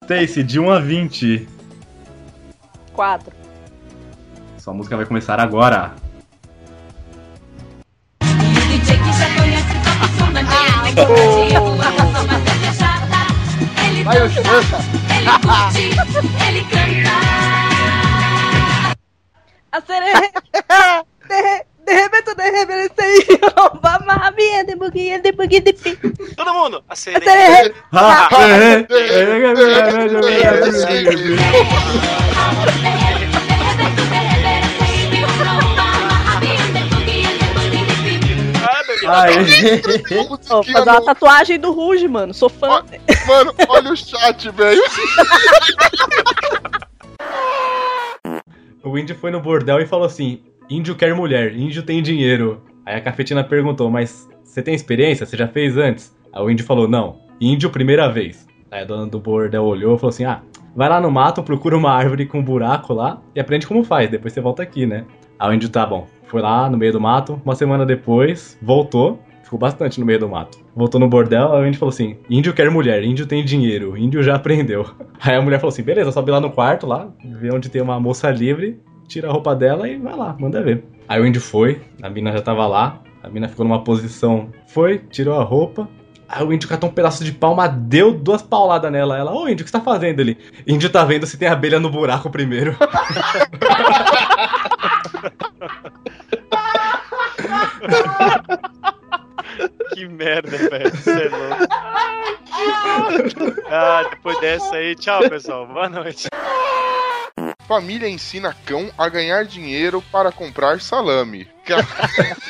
Stacy, 0.03 0.43
de 0.43 0.59
1 0.59 0.71
a 0.73 0.81
20. 0.81 1.49
Quatro. 2.93 3.33
Sua 4.59 4.75
música 4.75 4.97
vai 4.97 5.07
começar 5.07 5.39
agora. 5.39 5.95
Vai, 14.05 14.19
eu 14.21 14.29
canta. 14.29 14.79
Ele 16.47 16.63
canta. 16.65 17.11
A 19.73 19.81
sereia. 19.81 20.31
De, 21.27 21.65
de 21.87 21.93
repente, 21.95 22.35
de 22.35 22.51
repente, 22.51 22.95
sei. 23.01 23.39
Vamos 23.83 24.09
a 24.09 24.31
minha 24.33 24.63
de 24.65 24.77
buguinha, 24.77 25.19
de 25.21 25.33
buguinha, 25.33 25.63
de 25.63 25.73
pi. 25.73 25.97
Todo 26.37 26.53
mundo! 26.53 26.85
A 26.87 26.93
A 26.93 26.95
sereia. 26.95 27.75
é, 40.11 40.17
Vou 40.49 40.65
fazer 40.65 40.91
uma 40.91 41.05
tatuagem 41.05 41.59
do 41.59 41.73
Ruge, 41.73 42.09
mano. 42.09 42.35
Sou 42.35 42.49
fã. 42.49 42.85
Mano, 43.27 43.55
olha 43.69 43.93
o 43.93 43.97
chat, 43.97 44.51
velho. 44.51 44.83
O 48.83 48.99
índio 48.99 49.17
foi 49.17 49.31
no 49.31 49.41
bordel 49.41 49.81
e 49.81 49.87
falou 49.87 50.05
assim: 50.05 50.43
Índio 50.69 50.95
quer 50.95 51.15
mulher, 51.15 51.57
índio 51.57 51.83
tem 51.83 52.03
dinheiro. 52.03 52.63
Aí 52.85 52.97
a 52.97 53.01
cafetina 53.01 53.43
perguntou: 53.43 53.91
Mas 53.91 54.29
você 54.43 54.63
tem 54.63 54.75
experiência? 54.75 55.25
Você 55.25 55.37
já 55.37 55.49
fez 55.49 55.77
antes? 55.77 56.15
Aí 56.33 56.43
o 56.43 56.51
índio 56.51 56.67
falou: 56.67 56.87
Não, 56.87 57.21
índio 57.41 57.71
primeira 57.71 58.09
vez. 58.09 58.47
Aí 58.71 58.83
a 58.83 58.85
dona 58.85 59.07
do 59.07 59.19
bordel 59.19 59.65
olhou 59.65 59.97
e 59.97 59.99
falou 59.99 60.11
assim: 60.11 60.25
Ah, 60.25 60.43
vai 60.77 60.89
lá 60.89 61.01
no 61.01 61.11
mato, 61.11 61.43
procura 61.43 61.77
uma 61.77 61.93
árvore 61.93 62.27
com 62.27 62.41
um 62.41 62.45
buraco 62.45 62.93
lá 62.93 63.23
e 63.35 63.41
aprende 63.41 63.67
como 63.67 63.85
faz. 63.85 64.11
Depois 64.11 64.33
você 64.35 64.41
volta 64.41 64.63
aqui, 64.63 64.85
né? 64.85 65.05
Aí 65.39 65.51
o 65.51 65.53
índio 65.55 65.69
tá 65.71 65.87
bom. 65.87 66.07
Foi 66.27 66.41
lá 66.41 66.69
no 66.69 66.77
meio 66.77 66.93
do 66.93 67.01
mato, 67.01 67.41
uma 67.45 67.55
semana 67.55 67.85
depois, 67.85 68.59
voltou. 68.61 69.21
Ficou 69.43 69.59
bastante 69.59 70.01
no 70.01 70.07
meio 70.07 70.19
do 70.19 70.29
mato. 70.29 70.59
Voltou 70.75 70.99
no 70.99 71.07
bordel, 71.07 71.51
o 71.51 71.67
índio 71.67 71.79
falou 71.79 71.93
assim: 71.93 72.17
Índio 72.31 72.55
quer 72.55 72.71
mulher, 72.71 73.05
índio 73.05 73.27
tem 73.27 73.45
dinheiro, 73.45 73.97
índio 73.97 74.23
já 74.23 74.35
aprendeu. 74.37 74.87
Aí 75.21 75.37
a 75.37 75.43
mulher 75.43 75.59
falou 75.59 75.73
assim: 75.73 75.83
beleza, 75.83 76.11
sobe 76.11 76.31
lá 76.31 76.41
no 76.41 76.51
quarto, 76.51 76.87
lá, 76.87 77.09
vê 77.23 77.53
onde 77.53 77.69
tem 77.69 77.83
uma 77.83 78.01
moça 78.01 78.31
livre, 78.31 78.81
tira 79.07 79.29
a 79.29 79.33
roupa 79.33 79.55
dela 79.55 79.89
e 79.89 79.99
vai 79.99 80.17
lá, 80.17 80.35
manda 80.39 80.63
ver. 80.63 80.85
Aí 81.07 81.21
o 81.21 81.27
índio 81.27 81.43
foi, 81.43 81.81
a 82.03 82.09
mina 82.09 82.33
já 82.33 82.41
tava 82.41 82.67
lá, 82.67 83.03
a 83.23 83.29
mina 83.29 83.49
ficou 83.49 83.65
numa 83.65 83.85
posição, 83.85 84.49
foi, 84.67 84.99
tirou 85.11 85.39
a 85.39 85.43
roupa. 85.43 85.89
Aí 86.29 86.45
o 86.45 86.53
índio 86.53 86.69
catou 86.69 86.89
um 86.89 86.93
pedaço 86.93 87.23
de 87.23 87.33
palma, 87.33 87.69
deu 87.69 88.13
duas 88.13 88.43
pauladas 88.43 88.91
nela. 88.91 89.17
Ela, 89.17 89.33
ô 89.33 89.47
índio, 89.47 89.63
o 89.63 89.65
que 89.65 89.71
você 89.71 89.79
tá 89.79 89.81
fazendo 89.81 90.21
ali? 90.21 90.39
Índio 90.67 90.91
tá 90.91 91.05
vendo 91.05 91.27
se 91.27 91.37
tem 91.37 91.49
abelha 91.49 91.79
no 91.79 91.91
buraco 91.91 92.31
primeiro. 92.31 92.75
Que 99.95 100.09
merda, 100.09 100.57
velho. 100.57 100.91
Você 100.97 101.11
é 101.11 101.29
louco. 101.29 101.67
Ah, 103.71 104.07
depois 104.11 104.41
dessa 104.41 104.77
aí, 104.77 104.95
tchau, 104.97 105.21
pessoal. 105.29 105.67
Boa 105.67 105.89
noite. 105.89 106.29
Família 107.69 108.09
ensina 108.09 108.55
cão 108.67 108.91
a 108.99 109.09
ganhar 109.09 109.45
dinheiro 109.45 110.03
para 110.13 110.31
comprar 110.31 110.81
salame. 110.81 111.49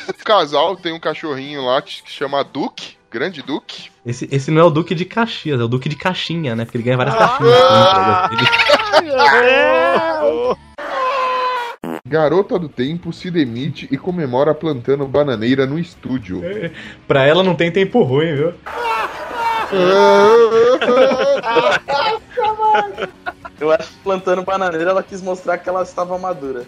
O 0.09 0.13
casal 0.25 0.75
tem 0.75 0.91
um 0.93 0.99
cachorrinho 0.99 1.63
lá 1.65 1.81
que 1.81 2.01
chama 2.05 2.43
Duque, 2.43 2.97
grande 3.09 3.41
Duque. 3.41 3.89
Esse, 4.05 4.27
esse 4.31 4.51
não 4.51 4.61
é 4.61 4.65
o 4.65 4.69
Duque 4.69 4.93
de 4.93 5.05
Caxias, 5.05 5.59
é 5.59 5.63
o 5.63 5.67
Duque 5.67 5.87
de 5.87 5.95
Caixinha, 5.95 6.55
né? 6.55 6.65
Porque 6.65 6.77
ele 6.77 6.83
ganha 6.83 6.97
várias 6.97 7.15
caixinhas. 7.15 7.51
né? 7.51 8.29
Ele- 9.11 10.74
Garota 12.07 12.59
do 12.59 12.69
Tempo 12.69 13.11
se 13.11 13.31
demite 13.31 13.87
e 13.91 13.97
comemora 13.97 14.53
plantando 14.53 15.07
bananeira 15.07 15.65
no 15.65 15.79
estúdio. 15.79 16.41
Pra 17.07 17.25
ela 17.25 17.41
não 17.43 17.55
tem 17.55 17.71
tempo 17.71 18.03
ruim, 18.03 18.35
viu? 18.35 18.53
Eu 23.59 23.71
acho 23.71 23.89
que 23.89 23.97
plantando 24.03 24.43
bananeira 24.43 24.91
ela 24.91 25.01
quis 25.01 25.21
mostrar 25.21 25.57
que 25.57 25.67
ela 25.69 25.81
estava 25.83 26.17
madura. 26.17 26.65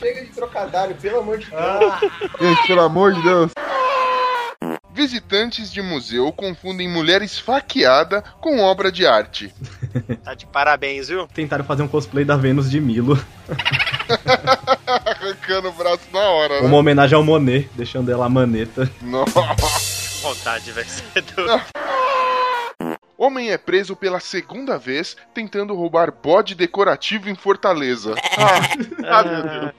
chega 0.00 0.24
de 0.24 0.32
trocadilho, 0.32 0.94
pelo 0.96 1.18
amor 1.18 1.38
de 1.38 1.50
Deus. 1.50 2.00
Gente, 2.40 2.66
pelo 2.66 2.80
amor 2.80 3.12
de 3.12 3.22
Deus. 3.22 3.50
Visitantes 4.92 5.70
de 5.70 5.80
museu 5.80 6.32
confundem 6.32 6.88
mulher 6.88 7.22
esfaqueada 7.22 8.22
com 8.40 8.60
obra 8.60 8.90
de 8.90 9.06
arte. 9.06 9.54
Tá 10.22 10.34
de 10.34 10.46
parabéns, 10.46 11.08
viu? 11.08 11.26
Tentaram 11.26 11.64
fazer 11.64 11.82
um 11.82 11.88
cosplay 11.88 12.24
da 12.24 12.36
Vênus 12.36 12.70
de 12.70 12.80
Milo. 12.80 13.18
Arrancando 14.86 15.68
o 15.68 15.72
braço 15.72 16.02
na 16.12 16.20
hora, 16.20 16.60
né? 16.60 16.66
Uma 16.66 16.76
homenagem 16.76 17.16
ao 17.16 17.24
Monet, 17.24 17.68
deixando 17.74 18.12
ela 18.12 18.26
a 18.26 18.28
maneta. 18.28 18.88
Nossa. 19.02 19.40
Vontade, 20.22 20.70
velho. 20.70 20.86
É. 23.20 23.24
Homem 23.24 23.50
é 23.50 23.58
preso 23.58 23.94
pela 23.94 24.18
segunda 24.18 24.78
vez 24.78 25.16
tentando 25.34 25.74
roubar 25.74 26.10
bode 26.10 26.54
decorativo 26.54 27.28
em 27.28 27.34
Fortaleza. 27.34 28.14
Ah, 28.38 29.18
ah, 29.18 29.22
meu 29.22 29.42
Deus. 29.42 29.74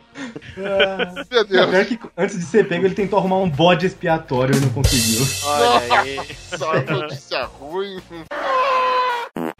Meu 1.31 1.45
Deus. 1.45 1.69
Pior 1.69 1.85
que 1.85 1.99
antes 2.15 2.37
de 2.37 2.45
ser 2.45 2.67
pego, 2.67 2.85
ele 2.85 2.93
tentou 2.93 3.17
arrumar 3.17 3.37
um 3.37 3.49
bode 3.49 3.85
expiatório 3.85 4.55
e 4.55 4.59
não 4.59 4.69
conseguiu. 4.69 5.25
Olha 5.43 6.01
aí. 6.01 6.19
Só 6.57 6.73
notícia 6.81 7.43
ruim. 7.45 7.99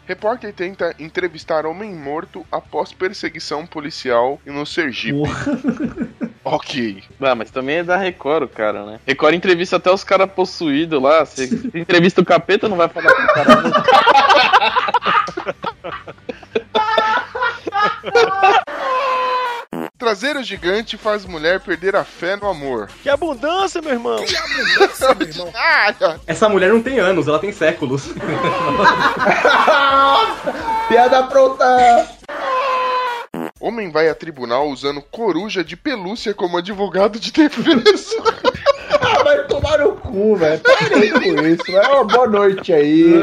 Repórter 0.06 0.52
tenta 0.52 0.94
entrevistar 0.98 1.64
homem 1.64 1.94
morto 1.94 2.44
após 2.52 2.92
perseguição 2.92 3.66
policial 3.66 4.40
no 4.44 4.66
Sergipe. 4.66 5.22
Ok. 6.44 7.02
Ah, 7.20 7.34
mas 7.34 7.50
também 7.50 7.76
é 7.76 7.84
da 7.84 7.96
Record, 7.96 8.44
o 8.44 8.48
cara, 8.48 8.84
né? 8.84 9.00
Record 9.06 9.34
entrevista 9.34 9.76
até 9.76 9.90
os 9.90 10.04
caras 10.04 10.30
possuídos 10.30 11.02
lá. 11.02 11.24
Você 11.24 11.44
entrevista 11.74 12.20
o 12.20 12.24
capeta, 12.24 12.68
não 12.68 12.76
vai 12.76 12.88
falar 12.88 13.14
com 13.14 13.22
o 13.22 13.26
cara. 13.26 13.62
Traseiro 20.02 20.42
gigante 20.42 20.96
faz 20.96 21.24
mulher 21.24 21.60
perder 21.60 21.94
a 21.94 22.02
fé 22.02 22.34
no 22.34 22.48
amor. 22.48 22.88
Que 23.04 23.08
abundância, 23.08 23.80
meu 23.80 23.92
irmão. 23.92 24.16
Essa 26.26 26.48
mulher 26.48 26.70
não 26.70 26.82
tem 26.82 26.98
anos, 26.98 27.28
ela 27.28 27.38
tem 27.38 27.52
séculos. 27.52 28.08
Piada 30.88 31.22
pronta! 31.28 32.08
Homem 33.62 33.90
vai 33.92 34.08
a 34.08 34.14
tribunal 34.14 34.68
usando 34.68 35.00
coruja 35.00 35.62
de 35.62 35.76
pelúcia 35.76 36.34
como 36.34 36.58
advogado 36.58 37.18
de 37.20 37.30
defesa. 37.32 37.82
Ah, 39.04 39.22
vai 39.24 39.42
tomar 39.46 39.78
no 39.78 39.92
cu, 39.96 40.36
velho. 40.36 40.60
Parei 40.60 41.10
com 41.10 41.46
isso. 41.46 41.62
Uma 41.72 42.04
boa 42.04 42.26
noite 42.28 42.72
aí. 42.72 43.14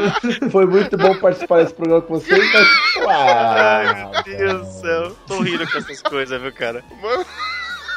Foi 0.51 0.65
muito 0.65 0.97
bom 0.97 1.15
participar 1.19 1.61
desse 1.61 1.73
programa 1.73 2.01
com 2.01 2.15
vocês, 2.19 2.39
mas. 2.53 2.67
Ai, 3.07 3.87
Ah, 3.87 4.11
meu 4.25 4.37
Deus 4.37 4.67
do 4.67 4.81
céu. 4.81 5.15
Tô 5.27 5.39
rindo 5.41 5.65
com 5.71 5.77
essas 5.77 6.01
coisas, 6.01 6.41
viu, 6.41 6.51
cara? 6.51 6.83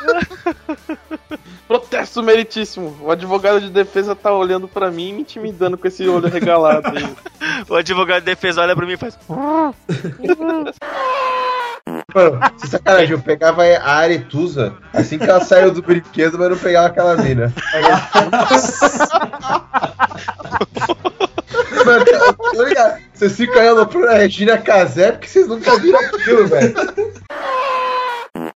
Protesto 1.67 2.23
meritíssimo. 2.23 2.97
O 3.01 3.11
advogado 3.11 3.61
de 3.61 3.71
defesa 3.71 4.15
tá 4.15 4.33
olhando 4.33 4.69
pra 4.69 4.91
mim 4.91 5.09
e 5.09 5.13
me 5.15 5.21
intimidando 5.23 5.77
com 5.79 5.89
esse 5.89 6.07
olho 6.07 6.29
regalado 6.29 6.87
aí. 6.89 7.17
O 7.69 7.75
advogado 7.75 8.21
de 8.21 8.27
defesa 8.27 8.61
olha 8.63 8.77
pra 8.77 8.87
mim 8.87 8.93
e 8.93 8.97
faz. 8.97 9.19
Mano, 12.15 12.41
se 12.59 12.69
sacanagem, 12.69 13.13
eu 13.13 13.21
pegava 13.21 13.65
a 13.65 13.95
Aretusa 13.95 14.75
assim 14.93 15.19
que 15.19 15.29
ela 15.29 15.45
saiu 15.45 15.73
do 15.73 15.83
brinquedo, 15.83 16.39
mas 16.39 16.51
não 16.51 16.59
pegava 16.59 16.87
aquela 16.89 17.17
mina. 17.17 17.53
Eu 17.75 17.83
tô 22.55 22.63
ligado. 22.65 23.01
Vocês 23.15 23.37
ficam 23.37 23.61
aí 23.61 23.69
aloprando 23.69 24.09
a 24.09 24.15
Regina 24.15 24.59
Casé 24.59 25.13
porque 25.13 25.29
vocês 25.29 25.47
nunca 25.47 25.79
viram 25.79 26.01
aquilo, 26.01 26.47
velho. 26.47 26.75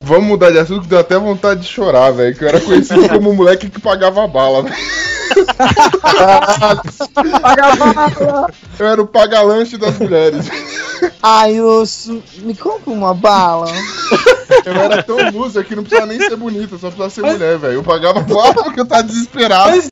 Vamos 0.02 0.26
mudar 0.26 0.50
de 0.50 0.58
assunto 0.58 0.82
que 0.82 0.88
deu 0.88 1.00
até 1.00 1.18
vontade 1.18 1.60
de 1.60 1.68
chorar, 1.68 2.10
velho. 2.12 2.34
Que 2.34 2.44
eu 2.44 2.48
era 2.48 2.60
conhecido 2.60 3.08
como 3.08 3.30
o 3.30 3.34
moleque 3.34 3.68
que 3.68 3.80
pagava 3.80 4.26
bala, 4.26 4.62
velho. 4.62 4.76
Eu 8.78 8.86
era 8.86 9.02
o 9.02 9.06
paga-lanche 9.06 9.76
das 9.76 9.98
mulheres. 9.98 10.46
Ai, 11.22 11.60
osso, 11.60 12.22
me 12.38 12.54
compra 12.54 12.90
uma 12.90 13.12
bala. 13.12 13.70
Eu 14.64 14.72
era 14.72 15.02
tão 15.02 15.16
loser 15.30 15.64
que 15.64 15.76
não 15.76 15.82
precisava 15.82 16.10
nem 16.10 16.20
ser 16.20 16.36
bonita, 16.36 16.78
só 16.78 16.90
precisava 16.90 17.10
ser 17.10 17.22
mulher, 17.22 17.58
velho. 17.58 17.74
Eu 17.74 17.82
pagava 17.82 18.20
bala 18.20 18.54
porque 18.54 18.80
eu 18.80 18.86
tava 18.86 19.02
desesperado. 19.02 19.82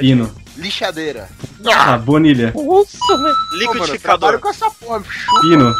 Pino. 0.00 0.34
Lixadeira. 0.56 1.28
Ah, 1.66 1.96
Bonilha. 1.98 2.52
Nossa, 2.54 3.16
velho. 3.16 3.34
Liquidificador. 3.58 4.38
com 4.40 4.48
essa 4.48 4.70
porra, 4.70 5.02
Pino. 5.42 5.74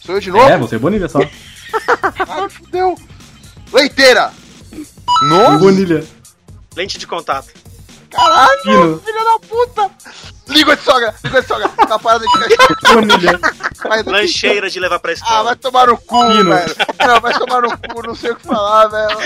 Sou 0.00 0.16
eu 0.16 0.20
de 0.20 0.30
novo? 0.30 0.48
É, 0.48 0.58
você 0.58 0.76
é 0.76 0.78
Bonilha 0.78 1.08
só. 1.08 1.20
Ai, 1.20 2.48
fudeu. 2.48 2.96
Leiteira. 3.72 4.32
Nossa. 5.28 5.58
Bonilha. 5.58 6.04
Lente 6.74 6.98
de 6.98 7.06
contato. 7.06 7.48
Caralho, 8.12 8.62
Pino. 8.62 9.02
filha 9.04 9.24
da 9.24 9.38
puta. 9.48 9.90
Língua 10.48 10.76
de 10.76 10.82
sogra, 10.82 11.14
língua 11.24 11.40
de 11.40 11.48
sogra. 11.48 11.68
Tá 11.68 11.98
parada 11.98 12.24
de 12.26 12.32
Lancheira 14.10 14.68
de 14.68 14.78
levar 14.80 14.98
pra 14.98 15.12
Ah, 15.12 15.14
escola. 15.14 15.42
vai 15.44 15.56
tomar 15.56 15.86
no 15.86 15.96
cu, 15.96 16.26
Pino. 16.28 16.50
velho. 16.52 16.74
Não, 17.06 17.20
vai 17.20 17.32
tomar 17.38 17.62
no 17.62 17.70
cu, 17.78 18.02
não 18.06 18.14
sei 18.14 18.32
o 18.32 18.36
que 18.36 18.46
falar, 18.46 18.88
velho. 18.88 19.18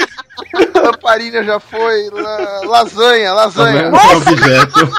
Lamparina 0.85 1.43
já 1.43 1.59
foi. 1.61 2.11
la- 2.11 2.61
Lasanha, 2.65 3.33
lasanha. 3.33 3.91
Não 3.91 3.99
é 3.99 4.17
objeto. 4.17 4.91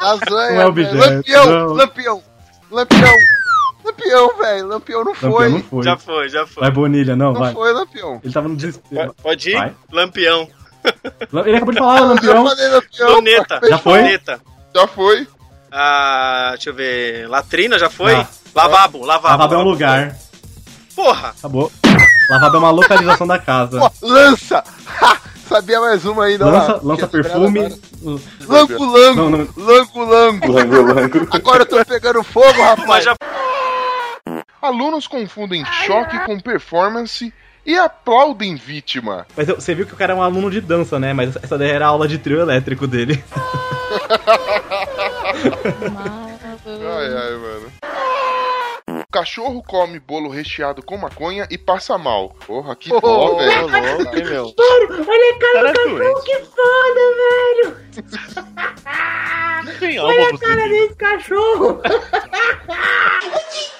Lasanha. 0.00 0.54
Não 0.54 0.60
é 0.62 0.66
objeto, 0.66 0.96
Lampião, 0.96 1.46
não. 1.46 1.66
lampião. 1.74 2.22
Lampião. 2.70 3.14
Lampião, 3.84 4.36
velho. 4.38 4.66
Lampião 4.68 5.04
não 5.04 5.14
foi. 5.14 5.30
Lampião 5.30 5.50
não 5.50 5.62
foi. 5.62 5.82
Já 5.82 5.96
foi, 5.96 6.28
já 6.28 6.46
foi. 6.46 6.62
Vai, 6.62 6.70
Bonilha, 6.70 7.16
não, 7.16 7.32
Não 7.32 7.40
vai. 7.40 7.52
foi, 7.52 7.72
Lampião. 7.72 8.20
Ele 8.22 8.32
tava 8.32 8.48
no 8.48 8.56
desespero. 8.56 9.14
Pode 9.22 9.50
ir? 9.50 9.54
Vai. 9.54 9.74
Lampião. 9.92 10.48
Ele 11.46 11.56
acabou 11.56 11.72
de 11.74 11.78
falar, 11.78 12.00
Lampião. 12.00 12.44
Lampião. 12.44 13.14
Luneta. 13.16 13.60
Já 13.68 13.78
foi? 13.78 13.98
Luneta. 14.00 14.40
Já 14.74 14.86
foi. 14.86 15.28
Ah, 15.70 16.50
deixa 16.54 16.70
eu 16.70 16.74
ver. 16.74 17.28
Latrina 17.28 17.78
já 17.78 17.88
foi? 17.90 18.14
Ah. 18.14 18.26
Lavabo, 18.54 19.04
lavabo. 19.04 19.28
Lavabo 19.28 19.54
é 19.54 19.58
um 19.58 19.62
lugar. 19.62 20.16
Porra! 20.96 21.34
Acabou. 21.38 21.70
Lavabo 22.30 22.56
é 22.56 22.58
uma 22.58 22.70
localização 22.70 23.26
da 23.26 23.38
casa. 23.38 23.78
Pô, 23.78 23.90
lança. 24.02 24.64
Ha, 25.00 25.16
sabia 25.48 25.80
mais 25.80 26.04
uma 26.04 26.24
ainda. 26.24 26.44
Lança, 26.46 26.72
lá. 26.72 26.80
lança 26.82 27.06
perfume. 27.06 27.80
Lango, 28.46 28.84
lango. 28.84 29.14
Não, 29.16 29.30
não. 29.30 29.48
Lango, 29.56 30.04
lango. 30.04 30.52
Lango, 30.52 30.82
lango. 30.82 31.28
Agora 31.30 31.62
eu 31.62 31.66
tô 31.66 31.84
pegando 31.84 32.22
fogo, 32.24 32.58
Mas 32.58 32.78
rapaz. 32.80 33.04
já 33.04 33.14
Alunos 34.60 35.06
confundem 35.06 35.64
choque 35.86 36.18
com 36.26 36.38
performance 36.38 37.32
e 37.64 37.76
aplaudem 37.78 38.56
vítima. 38.56 39.26
Mas 39.36 39.48
eu- 39.48 39.56
você 39.60 39.74
viu 39.74 39.86
que 39.86 39.94
o 39.94 39.96
cara 39.96 40.12
é 40.12 40.16
um 40.16 40.22
aluno 40.22 40.50
de 40.50 40.60
dança, 40.60 40.98
né? 40.98 41.12
Mas 41.12 41.36
essa 41.36 41.56
daí 41.58 41.70
era 41.70 41.86
a 41.86 41.88
aula 41.88 42.06
de 42.08 42.18
trio 42.18 42.40
elétrico 42.40 42.86
dele. 42.86 43.22
Ai, 46.66 47.06
ai, 47.16 47.30
mano. 47.36 47.72
O 49.02 49.06
cachorro 49.12 49.62
come 49.62 49.98
bolo 49.98 50.28
recheado 50.28 50.82
com 50.82 50.96
maconha 50.96 51.46
e 51.50 51.56
passa 51.58 51.96
mal. 51.98 52.30
Porra, 52.46 52.74
que 52.76 52.90
dó, 52.90 52.98
Ô, 53.02 53.36
velho. 53.38 53.68
louco, 53.98 54.16
hein, 54.16 54.24
meu? 54.24 54.54
Olha 54.58 55.34
a 55.34 55.38
cara 55.38 55.52
Cara 55.62 55.72
do 55.72 55.78
cachorro, 55.98 56.22
que 56.22 56.38
foda, 56.44 57.02
velho! 57.20 57.76
Olha 60.04 60.28
a 60.28 60.38
cara 60.38 60.68
desse 60.68 60.94
cachorro! 60.96 61.80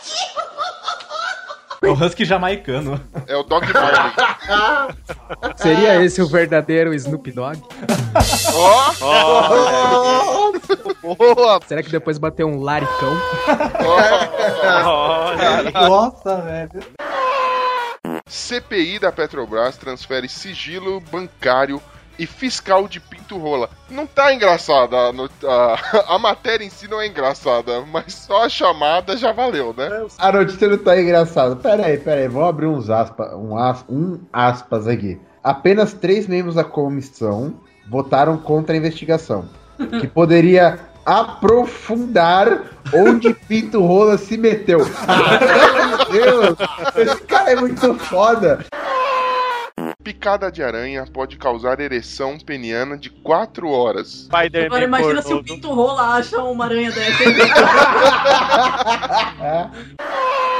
O 1.83 1.93
Husky 1.93 2.25
jamaicano. 2.25 3.01
É 3.27 3.35
o 3.37 3.43
Dog 3.43 3.67
Marley. 3.73 4.13
Seria 5.57 6.05
esse 6.05 6.21
o 6.21 6.27
verdadeiro 6.29 6.93
Snoop 6.95 7.31
Dogg? 7.33 7.59
Ó, 9.03 10.53
Boa. 11.03 11.61
Será 11.67 11.83
que 11.83 11.91
depois 11.91 12.19
bateu 12.19 12.47
um 12.47 12.61
laricão? 12.61 13.17
Nossa, 15.89 16.37
velho. 16.43 16.83
CPI 18.27 18.99
da 18.99 19.11
Petrobras 19.11 19.77
transfere 19.77 20.29
sigilo 20.29 21.01
bancário 21.11 21.81
e 22.21 22.27
fiscal 22.27 22.87
de 22.87 23.01
pinto 23.01 23.39
rola. 23.39 23.71
Não 23.91 24.07
tá 24.07 24.33
engraçada, 24.35 24.95
a, 24.97 25.11
a- 25.11 26.05
a 26.15 26.19
matéria 26.19 26.65
em 26.65 26.71
si 26.71 26.87
não 26.89 27.01
é 27.01 27.07
engraçada, 27.07 27.81
mas 27.91 28.13
só 28.15 28.45
a 28.45 28.49
chamada 28.49 29.17
já 29.17 29.33
valeu, 29.33 29.75
né? 29.77 29.89
A 30.19 30.31
notícia 30.31 30.69
não 30.69 30.79
tá 30.79 31.01
engraçada. 31.01 31.57
Pera 31.57 31.87
aí, 31.87 31.97
pera 31.99 32.21
aí. 32.21 32.29
Vamos 32.29 32.49
abrir 32.49 32.67
uns 32.67 32.91
aspas, 32.91 33.33
um, 33.35 33.57
as- 33.57 33.85
um 33.89 34.21
aspas 34.33 34.87
aqui. 34.87 35.19
Apenas 35.43 35.93
três 35.95 36.27
membros 36.27 36.55
da 36.57 36.65
comissão 36.65 37.55
votaram 37.89 38.37
contra 38.37 38.75
a 38.75 38.79
investigação, 38.79 39.49
que 40.01 40.07
poderia 40.07 40.79
aprofundar 41.07 42.63
onde 42.95 43.33
Pinto 43.49 43.81
Rola 43.83 44.19
se 44.19 44.37
meteu. 44.37 44.81
Meu 44.85 46.07
Deus! 46.23 46.57
Esse 46.97 47.23
cara 47.23 47.53
é 47.53 47.57
muito 47.57 47.95
foda. 47.95 48.65
Picada 50.03 50.51
de 50.51 50.63
aranha 50.63 51.05
pode 51.07 51.37
causar 51.37 51.79
ereção 51.79 52.39
peniana 52.39 52.97
de 52.97 53.11
4 53.11 53.69
horas. 53.69 54.29
Agora 54.31 54.85
imagina 54.85 55.21
se 55.21 55.35
o. 55.35 55.43
Pinto 55.43 55.73
Rola 55.73 56.15
acha 56.17 56.43
uma 56.43 56.65
aranha 56.65 56.91
dessa. 56.91 57.23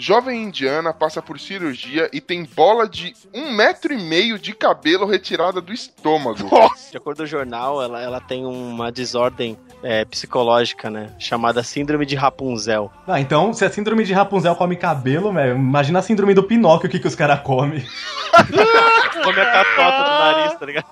Jovem 0.00 0.44
indiana 0.44 0.94
passa 0.94 1.20
por 1.20 1.40
cirurgia 1.40 2.08
e 2.12 2.20
tem 2.20 2.44
bola 2.44 2.88
de 2.88 3.12
um 3.34 3.52
metro 3.52 3.92
e 3.92 3.98
meio 4.00 4.38
de 4.38 4.54
cabelo 4.54 5.04
retirada 5.04 5.60
do 5.60 5.72
estômago. 5.72 6.48
De 6.88 6.96
acordo 6.96 7.18
com 7.18 7.24
o 7.24 7.26
jornal, 7.26 7.82
ela, 7.82 8.00
ela 8.00 8.20
tem 8.20 8.46
uma 8.46 8.92
desordem 8.92 9.58
é, 9.82 10.04
psicológica, 10.04 10.88
né? 10.88 11.12
Chamada 11.18 11.62
Síndrome 11.64 12.06
de 12.06 12.14
Rapunzel. 12.14 12.90
Ah, 13.06 13.20
então, 13.20 13.52
se 13.52 13.64
a 13.64 13.70
síndrome 13.70 14.04
de 14.04 14.12
Rapunzel 14.12 14.54
come 14.54 14.76
cabelo, 14.76 15.32
velho, 15.32 15.56
imagina 15.56 15.98
a 15.98 16.02
síndrome 16.02 16.32
do 16.32 16.44
Pinóquio, 16.44 16.88
o 16.88 16.90
que, 16.90 17.00
que 17.00 17.08
os 17.08 17.14
caras 17.14 17.40
comem. 17.40 17.84
Come 19.24 19.40
a 19.40 19.46
catota 19.46 20.04
do 20.04 20.10
nariz, 20.10 20.54
tá 20.58 20.66
ligado? 20.66 20.86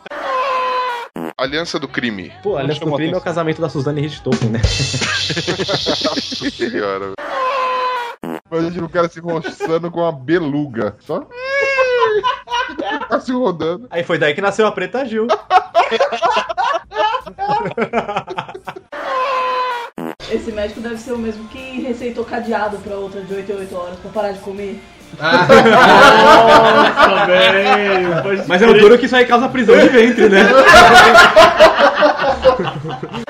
Aliança 1.38 1.78
do 1.78 1.86
crime. 1.86 2.32
Pô, 2.42 2.56
aliás, 2.56 2.78
chamou 2.78 2.94
o 2.94 2.96
crime 2.96 3.14
é 3.14 3.16
o 3.16 3.20
casamento 3.20 3.60
da 3.60 3.68
Suzane 3.68 4.00
Richthofen, 4.00 4.50
né? 4.50 4.60
Senhora. 6.50 7.12
Imagina 8.50 8.86
o 8.86 8.88
cara 8.88 9.08
se 9.08 9.20
roçando 9.20 9.90
com 9.90 10.00
uma 10.00 10.12
beluga. 10.12 10.96
Só. 11.00 11.26
ficar 13.00 13.20
se 13.20 13.32
rodando. 13.32 13.86
Aí 13.90 14.02
foi 14.04 14.18
daí 14.18 14.34
que 14.34 14.40
nasceu 14.40 14.66
a 14.66 14.72
Preta 14.72 15.04
Gil. 15.04 15.26
Esse 20.30 20.50
médico 20.52 20.80
deve 20.80 20.96
ser 20.98 21.12
o 21.12 21.18
mesmo 21.18 21.46
que 21.48 21.80
receitou 21.80 22.24
cadeado 22.24 22.78
pra 22.78 22.96
outra 22.96 23.20
de 23.22 23.32
8 23.32 23.52
em 23.52 23.56
8 23.56 23.76
horas 23.76 23.98
pra 24.00 24.10
parar 24.10 24.32
de 24.32 24.40
comer. 24.40 24.80
Nossa, 25.18 25.46
velho. 27.26 28.44
Mas 28.48 28.60
é 28.60 28.66
o 28.66 28.74
duro 28.74 28.98
que 28.98 29.06
isso 29.06 29.14
aí 29.16 29.24
causa 29.24 29.48
prisão 29.48 29.78
de 29.78 29.88
ventre, 29.88 30.28
né? 30.28 30.42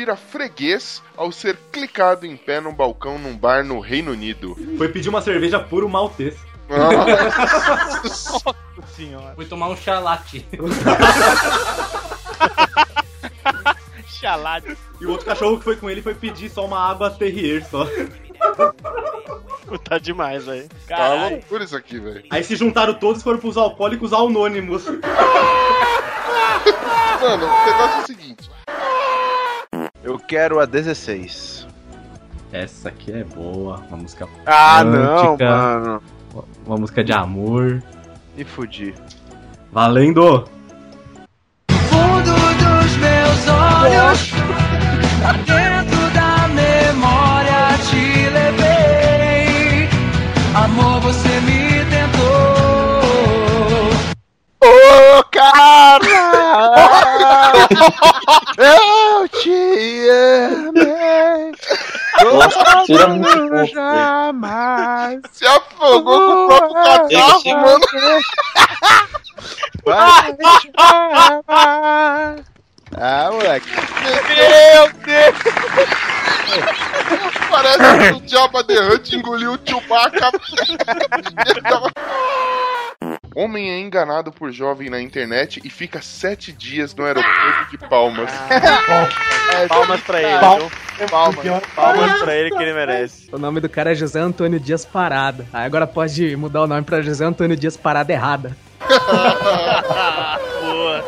Vira 0.00 0.16
freguês 0.16 1.02
ao 1.14 1.30
ser 1.30 1.58
clicado 1.70 2.24
em 2.24 2.34
pé 2.34 2.58
num 2.58 2.72
balcão 2.72 3.18
num 3.18 3.36
bar 3.36 3.62
no 3.62 3.80
Reino 3.80 4.12
Unido. 4.12 4.56
Foi 4.78 4.88
pedir 4.88 5.10
uma 5.10 5.20
cerveja 5.20 5.60
puro 5.60 5.90
maltês. 5.90 6.38
Nossa 6.72 8.54
senhora. 8.96 9.34
Fui 9.34 9.44
tomar 9.44 9.68
um 9.68 9.76
chalate. 9.76 10.46
Chalate. 14.06 14.74
E 14.98 15.04
o 15.04 15.10
outro 15.10 15.26
cachorro 15.26 15.58
que 15.58 15.64
foi 15.64 15.76
com 15.76 15.90
ele 15.90 16.00
foi 16.00 16.14
pedir 16.14 16.48
só 16.48 16.64
uma 16.64 16.80
água 16.80 17.10
terrier 17.10 17.62
só. 17.66 17.86
Tá 19.84 19.98
demais, 19.98 20.46
velho. 20.46 20.66
Tá 20.88 21.28
loucura 21.28 21.64
isso 21.64 21.76
aqui, 21.76 21.98
velho. 21.98 22.24
Aí 22.30 22.42
se 22.42 22.56
juntaram 22.56 22.94
todos 22.94 23.20
e 23.20 23.24
foram 23.24 23.38
pros 23.38 23.58
alcoólicos 23.58 24.14
anônimos. 24.14 24.86
Mano, 27.20 27.44
o 27.44 27.66
negócio 27.66 27.98
é 27.98 28.02
o 28.02 28.06
seguinte. 28.06 28.50
Eu 30.02 30.18
quero 30.18 30.60
a 30.60 30.64
16. 30.64 31.66
Essa 32.52 32.88
aqui 32.88 33.12
é 33.12 33.22
boa, 33.22 33.82
uma 33.88 33.98
música 33.98 34.28
Ah, 34.46 34.82
não, 34.82 35.36
mano. 35.36 36.02
Uma 36.66 36.76
música 36.76 37.04
de 37.04 37.12
amor. 37.12 37.82
Me 38.36 38.44
fudi. 38.44 38.94
Valendo! 39.70 40.48
fundo 41.88 42.32
dos 42.32 42.96
meus 42.96 43.48
olhos, 43.48 44.30
dentro 45.46 45.99
Eu 58.58 59.28
te 59.28 60.10
amei. 60.10 61.52
Nossa, 62.24 62.84
tira 62.84 63.08
muito 63.08 63.48
pouco, 63.48 63.64
jamais. 63.66 65.20
Se 65.32 65.46
afogou 65.46 66.20
com 66.20 66.44
o 66.44 66.46
próprio 66.48 66.74
catarro, 66.74 67.42
mano. 67.46 67.86
Vai 69.84 70.32
me 70.32 70.44
chamar. 70.76 72.36
Ah, 72.98 73.30
moleque. 73.30 73.68
Meu 73.70 74.92
Deus! 75.04 75.36
Parece 77.48 77.78
que 77.78 78.12
o 78.12 78.28
Jabba 78.28 78.64
the 78.64 78.80
Hutt 78.80 79.16
engoliu 79.16 79.52
o 79.52 79.58
Chewbacca. 79.64 80.32
Homem 83.40 83.70
é 83.70 83.78
enganado 83.80 84.30
por 84.30 84.52
jovem 84.52 84.90
na 84.90 85.00
internet 85.00 85.62
e 85.64 85.70
fica 85.70 86.02
sete 86.02 86.52
dias 86.52 86.94
no 86.94 87.06
aeroporto 87.06 87.70
de 87.70 87.78
Palmas. 87.88 88.30
Palmas 89.66 90.00
pra 90.02 90.22
ele, 90.22 90.38
Pal- 90.38 90.58
viu? 90.58 90.70
Palmas. 91.08 91.62
Palmas 91.74 92.20
pra 92.20 92.34
ele 92.36 92.50
que 92.50 92.62
ele 92.62 92.74
merece. 92.74 93.30
O 93.32 93.38
nome 93.38 93.58
do 93.60 93.68
cara 93.68 93.92
é 93.92 93.94
José 93.94 94.20
Antônio 94.20 94.60
Dias 94.60 94.84
Parada. 94.84 95.46
Aí 95.54 95.64
agora 95.64 95.86
pode 95.86 96.36
mudar 96.36 96.60
o 96.64 96.66
nome 96.66 96.82
pra 96.82 97.00
José 97.00 97.24
Antônio 97.24 97.56
Dias 97.56 97.78
Parada 97.78 98.12
Errada. 98.12 98.54
Boa. 100.60 101.04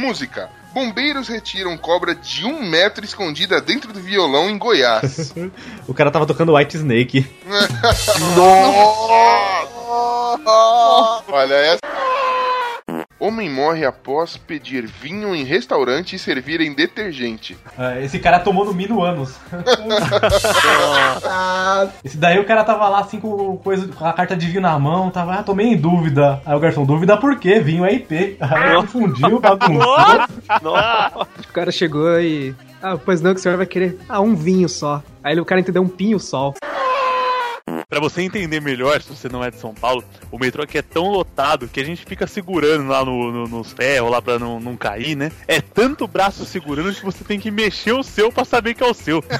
Música. 0.00 0.48
Bombeiros 0.72 1.28
retiram 1.28 1.76
cobra 1.76 2.14
de 2.14 2.46
um 2.46 2.62
metro 2.62 3.04
escondida 3.04 3.60
dentro 3.60 3.92
do 3.92 4.00
violão 4.00 4.48
em 4.48 4.56
Goiás. 4.56 5.34
O 5.86 5.92
cara 5.92 6.10
tava 6.10 6.24
tocando 6.24 6.54
White 6.54 6.76
Snake. 6.76 7.26
Nossa! 8.36 8.80
Olha 11.28 11.54
essa. 11.54 11.99
Homem 13.20 13.50
morre 13.50 13.84
após 13.84 14.38
pedir 14.38 14.86
vinho 14.86 15.34
em 15.36 15.44
restaurante 15.44 16.16
e 16.16 16.18
servir 16.18 16.62
em 16.62 16.72
detergente. 16.74 17.54
Ah, 17.76 18.00
Esse 18.00 18.18
cara 18.18 18.38
tomou 18.40 18.64
no 18.64 18.72
mínimo 18.72 19.02
anos. 19.02 19.38
Esse 22.02 22.16
daí 22.16 22.38
o 22.38 22.46
cara 22.46 22.64
tava 22.64 22.88
lá 22.88 23.00
assim 23.00 23.20
com, 23.20 23.58
coisa, 23.58 23.86
com 23.88 24.06
a 24.06 24.12
carta 24.14 24.34
de 24.34 24.46
vinho 24.46 24.62
na 24.62 24.78
mão, 24.78 25.10
tava, 25.10 25.34
ah, 25.34 25.42
tomei 25.42 25.66
em 25.66 25.76
dúvida. 25.76 26.40
Aí 26.46 26.54
o 26.56 26.60
garçom, 26.60 26.86
dúvida 26.86 27.14
por 27.18 27.38
quê? 27.38 27.60
Vinho 27.60 27.84
é 27.84 27.92
IP. 27.92 28.38
Aí 28.40 28.76
confundiu, 28.76 29.38
bagunçou. 29.38 29.96
O 31.48 31.52
cara 31.52 31.70
chegou 31.70 32.18
e. 32.20 32.54
Ah, 32.82 32.96
pois 32.96 33.20
não, 33.20 33.34
que 33.34 33.40
o 33.40 33.42
senhor 33.42 33.58
vai 33.58 33.66
querer. 33.66 33.98
Ah, 34.08 34.22
um 34.22 34.34
vinho 34.34 34.66
só. 34.68 35.02
Aí 35.22 35.38
o 35.38 35.44
cara 35.44 35.60
entendeu 35.60 35.82
um 35.82 35.88
pinho 35.88 36.18
sol. 36.18 36.54
Pra 37.90 37.98
você 37.98 38.22
entender 38.22 38.60
melhor, 38.60 39.02
se 39.02 39.08
você 39.08 39.28
não 39.28 39.42
é 39.42 39.50
de 39.50 39.58
São 39.58 39.74
Paulo, 39.74 40.04
o 40.30 40.38
metrô 40.38 40.62
aqui 40.62 40.78
é 40.78 40.82
tão 40.82 41.08
lotado 41.08 41.66
que 41.66 41.80
a 41.80 41.84
gente 41.84 42.04
fica 42.06 42.24
segurando 42.24 42.86
lá 42.88 43.04
no, 43.04 43.32
no- 43.32 43.48
nos 43.48 43.72
ferros, 43.72 44.08
lá 44.12 44.22
pra 44.22 44.38
não, 44.38 44.60
não 44.60 44.76
cair, 44.76 45.16
né? 45.16 45.32
É 45.48 45.60
tanto 45.60 46.06
braço 46.06 46.44
segurando 46.44 46.94
que 46.94 47.04
você 47.04 47.24
tem 47.24 47.40
que 47.40 47.50
mexer 47.50 47.90
o 47.92 48.04
seu 48.04 48.30
pra 48.30 48.44
saber 48.44 48.74
que 48.74 48.84
é 48.84 48.86
o 48.86 48.94
seu. 48.94 49.20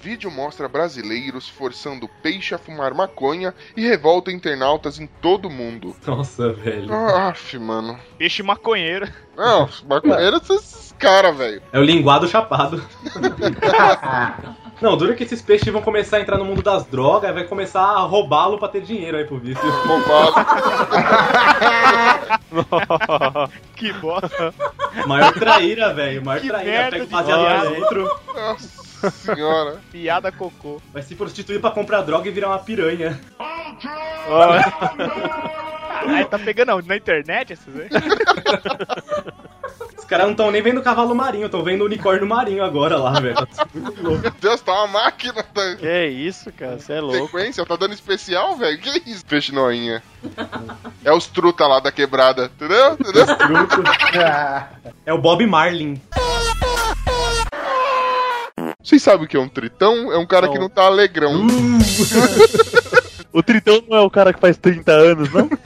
Vídeo 0.00 0.30
mostra 0.30 0.68
brasileiros 0.68 1.48
forçando 1.48 2.08
peixe 2.22 2.54
a 2.54 2.58
fumar 2.58 2.94
maconha 2.94 3.52
e 3.76 3.82
revolta 3.86 4.30
internautas 4.30 4.98
em 5.00 5.06
todo 5.20 5.46
o 5.48 5.50
mundo. 5.50 5.94
Nossa, 6.06 6.52
velho. 6.52 6.92
Aff, 6.94 7.58
mano. 7.58 7.98
Peixe 8.16 8.42
maconheiro. 8.42 9.08
Não, 9.36 9.68
maconheiro 9.88 10.40
são 10.44 10.58
caras, 10.98 11.36
velho. 11.36 11.62
É 11.72 11.78
o 11.78 11.82
linguado 11.82 12.26
chapado. 12.28 12.82
Não, 14.80 14.96
dura 14.96 15.14
que 15.14 15.24
esses 15.24 15.40
peixes 15.40 15.72
vão 15.72 15.80
começar 15.80 16.18
a 16.18 16.20
entrar 16.20 16.36
no 16.36 16.44
mundo 16.44 16.62
das 16.62 16.84
drogas, 16.84 17.32
vai 17.32 17.44
começar 17.44 17.80
a 17.80 18.00
roubá-lo 18.00 18.58
pra 18.58 18.68
ter 18.68 18.82
dinheiro 18.82 19.16
aí 19.16 19.24
pro 19.24 19.38
vício. 19.38 19.62
que 23.74 23.90
bosta. 23.94 24.52
Maior 25.06 25.32
traíra, 25.32 25.94
velho. 25.94 26.22
Maior 26.22 26.42
Que 26.42 26.48
traíra. 26.48 26.90
Pega 26.90 27.06
baseado 27.06 27.42
lá 27.42 27.64
dentro. 27.64 28.20
Nossa 28.34 28.86
senhora. 29.10 29.80
Piada 29.90 30.32
cocô. 30.32 30.80
Vai 30.92 31.02
se 31.02 31.14
prostituir 31.14 31.60
pra 31.60 31.70
comprar 31.70 32.02
droga 32.02 32.28
e 32.28 32.32
virar 32.32 32.48
uma 32.48 32.58
piranha. 32.58 33.18
Caralho, 36.06 36.26
tá 36.26 36.38
pegando? 36.38 36.82
Na 36.82 36.96
internet 36.96 37.52
esses 37.52 37.74
aí? 37.76 37.88
Os 40.06 40.08
caras 40.08 40.26
não 40.26 40.32
estão 40.34 40.52
nem 40.52 40.62
vendo 40.62 40.80
cavalo 40.82 41.16
marinho, 41.16 41.46
estão 41.46 41.64
vendo 41.64 41.84
unicórnio 41.84 42.28
marinho 42.28 42.62
agora 42.62 42.96
lá, 42.96 43.18
velho. 43.18 43.34
Meu 44.00 44.30
Deus, 44.40 44.60
tá 44.60 44.72
uma 44.72 45.02
máquina. 45.02 45.42
Tá... 45.42 45.74
Que 45.74 46.06
isso, 46.06 46.52
cara, 46.52 46.78
você 46.78 46.92
é 46.92 47.00
louco. 47.00 47.26
Sequência, 47.26 47.66
tá 47.66 47.74
dando 47.74 47.92
especial, 47.92 48.56
velho? 48.56 48.78
Que 48.78 49.02
isso? 49.04 49.26
Peixe 49.26 49.50
noinha. 49.50 50.00
É 51.04 51.12
os 51.12 51.26
truta 51.26 51.66
lá 51.66 51.80
da 51.80 51.90
quebrada, 51.90 52.44
entendeu? 52.54 52.92
entendeu? 52.92 53.26
É 55.04 55.12
o 55.12 55.18
Bob 55.18 55.44
Marlin. 55.44 56.00
Vocês 58.80 59.02
sabem 59.02 59.26
o 59.26 59.28
que 59.28 59.36
é 59.36 59.40
um 59.40 59.48
tritão? 59.48 60.12
É 60.12 60.18
um 60.18 60.26
cara 60.26 60.48
que 60.48 60.56
não 60.56 60.68
tá 60.68 60.82
alegrão. 60.82 61.32
O 63.36 63.42
Tritão 63.42 63.82
não 63.86 63.98
é 63.98 64.00
o 64.00 64.08
cara 64.08 64.32
que 64.32 64.40
faz 64.40 64.56
30 64.56 64.90
anos, 64.92 65.30
não? 65.30 65.50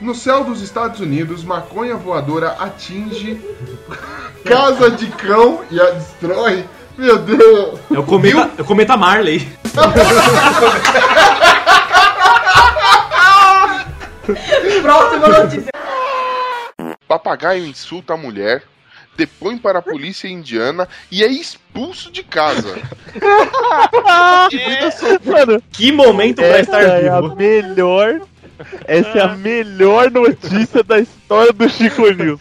No 0.00 0.14
céu 0.14 0.44
dos 0.44 0.62
Estados 0.62 0.98
Unidos, 1.00 1.44
maconha 1.44 1.94
voadora 1.94 2.52
atinge 2.52 3.38
casa 4.44 4.90
de 4.90 5.06
cão 5.08 5.60
e 5.70 5.78
a 5.78 5.90
destrói. 5.90 6.64
Meu 6.96 7.18
Deus! 7.18 7.78
É 7.94 7.98
o 7.98 8.02
cometa, 8.02 8.50
é 8.56 8.62
o 8.62 8.64
cometa 8.64 8.96
Marley. 8.96 9.46
Próxima 14.82 15.28
notícia. 15.28 15.70
Papagaio 17.06 17.66
insulta 17.66 18.14
a 18.14 18.16
mulher, 18.16 18.62
depõe 19.16 19.58
para 19.58 19.78
a 19.80 19.82
polícia 19.82 20.28
indiana 20.28 20.88
e 21.10 21.22
é 21.22 21.26
expulso 21.26 22.10
de 22.10 22.22
casa. 22.22 22.74
que 24.50 24.58
vida 24.58 24.90
Mano, 25.24 25.62
que 25.72 25.92
momento 25.92 26.36
pra 26.36 26.46
essa 26.46 26.60
estar 26.60 26.82
é 26.82 27.08
a 27.08 27.20
vivo. 27.20 27.36
melhor. 27.36 28.20
Essa 28.84 29.18
é 29.18 29.22
a 29.22 29.34
melhor 29.36 30.10
notícia 30.10 30.82
da 30.82 30.98
história 30.98 31.52
do 31.52 31.68
Chico 31.68 32.02
News. 32.10 32.40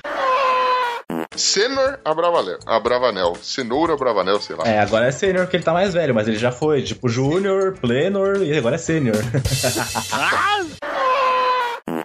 Senor 1.35 1.99
Abravanel. 2.03 2.60
Abravanel. 2.65 3.35
Cenoura 3.41 3.94
Abravanel, 3.94 4.41
sei 4.41 4.56
lá. 4.56 4.68
É, 4.68 4.80
agora 4.80 5.07
é 5.07 5.11
sênior 5.11 5.45
porque 5.45 5.57
ele 5.57 5.64
tá 5.64 5.73
mais 5.73 5.94
velho, 5.94 6.14
mas 6.14 6.27
ele 6.27 6.38
já 6.38 6.52
foi, 6.52 6.81
tipo, 6.81 7.07
júnior, 7.07 7.77
plenor 7.80 8.41
e 8.41 8.57
agora 8.57 8.76
é 8.76 8.80
sênior. 8.80 9.15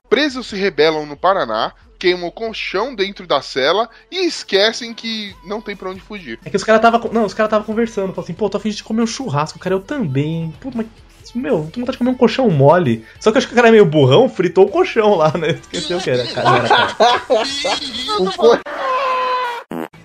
Presos 0.09 0.47
se 0.47 0.57
rebelam 0.57 1.07
no 1.07 1.17
Paraná, 1.17 1.73
queimam 1.99 2.29
o 2.29 2.33
colchão 2.33 2.95
dentro 2.95 3.27
da 3.27 3.41
cela 3.41 3.89
e 4.11 4.27
esquecem 4.27 4.93
que 4.93 5.35
não 5.47 5.61
tem 5.61 5.75
pra 5.75 5.89
onde 5.89 6.01
fugir. 6.01 6.39
É 6.45 6.51
que 6.51 6.57
os 6.57 6.65
caras 6.65 6.83
tava. 6.83 7.01
Não, 7.11 7.25
os 7.25 7.33
caras 7.33 7.51
tava 7.51 7.65
conversando. 7.65 8.09
Falaram 8.09 8.23
assim, 8.23 8.35
pô, 8.35 8.51
tô 8.51 8.59
afim 8.59 8.71
de 8.71 8.85
comer 8.85 9.03
um 9.03 9.07
churrasco, 9.07 9.59
cara. 9.59 9.75
Eu 9.75 9.81
também. 9.81 10.53
Pô, 10.61 10.71
mas. 10.75 10.87
Meu, 11.35 11.65
tô 11.65 11.75
com 11.75 11.81
vontade 11.81 11.93
de 11.93 11.99
comer 11.99 12.11
um 12.11 12.15
colchão 12.15 12.51
mole. 12.51 13.07
Só 13.19 13.31
que 13.31 13.37
eu 13.37 13.39
acho 13.39 13.49
que 13.49 13.53
o 13.53 13.57
cara 13.57 13.69
é 13.69 13.71
meio 13.71 13.87
burrão, 13.87 14.29
fritou 14.29 14.67
o 14.67 14.71
colchão 14.71 15.15
lá, 15.15 15.33
né? 15.37 15.51
Esqueceu 15.51 15.99
que 16.01 16.11
era. 16.11 16.27
Cara, 16.27 16.59
era 16.59 16.69
cara. 16.69 16.97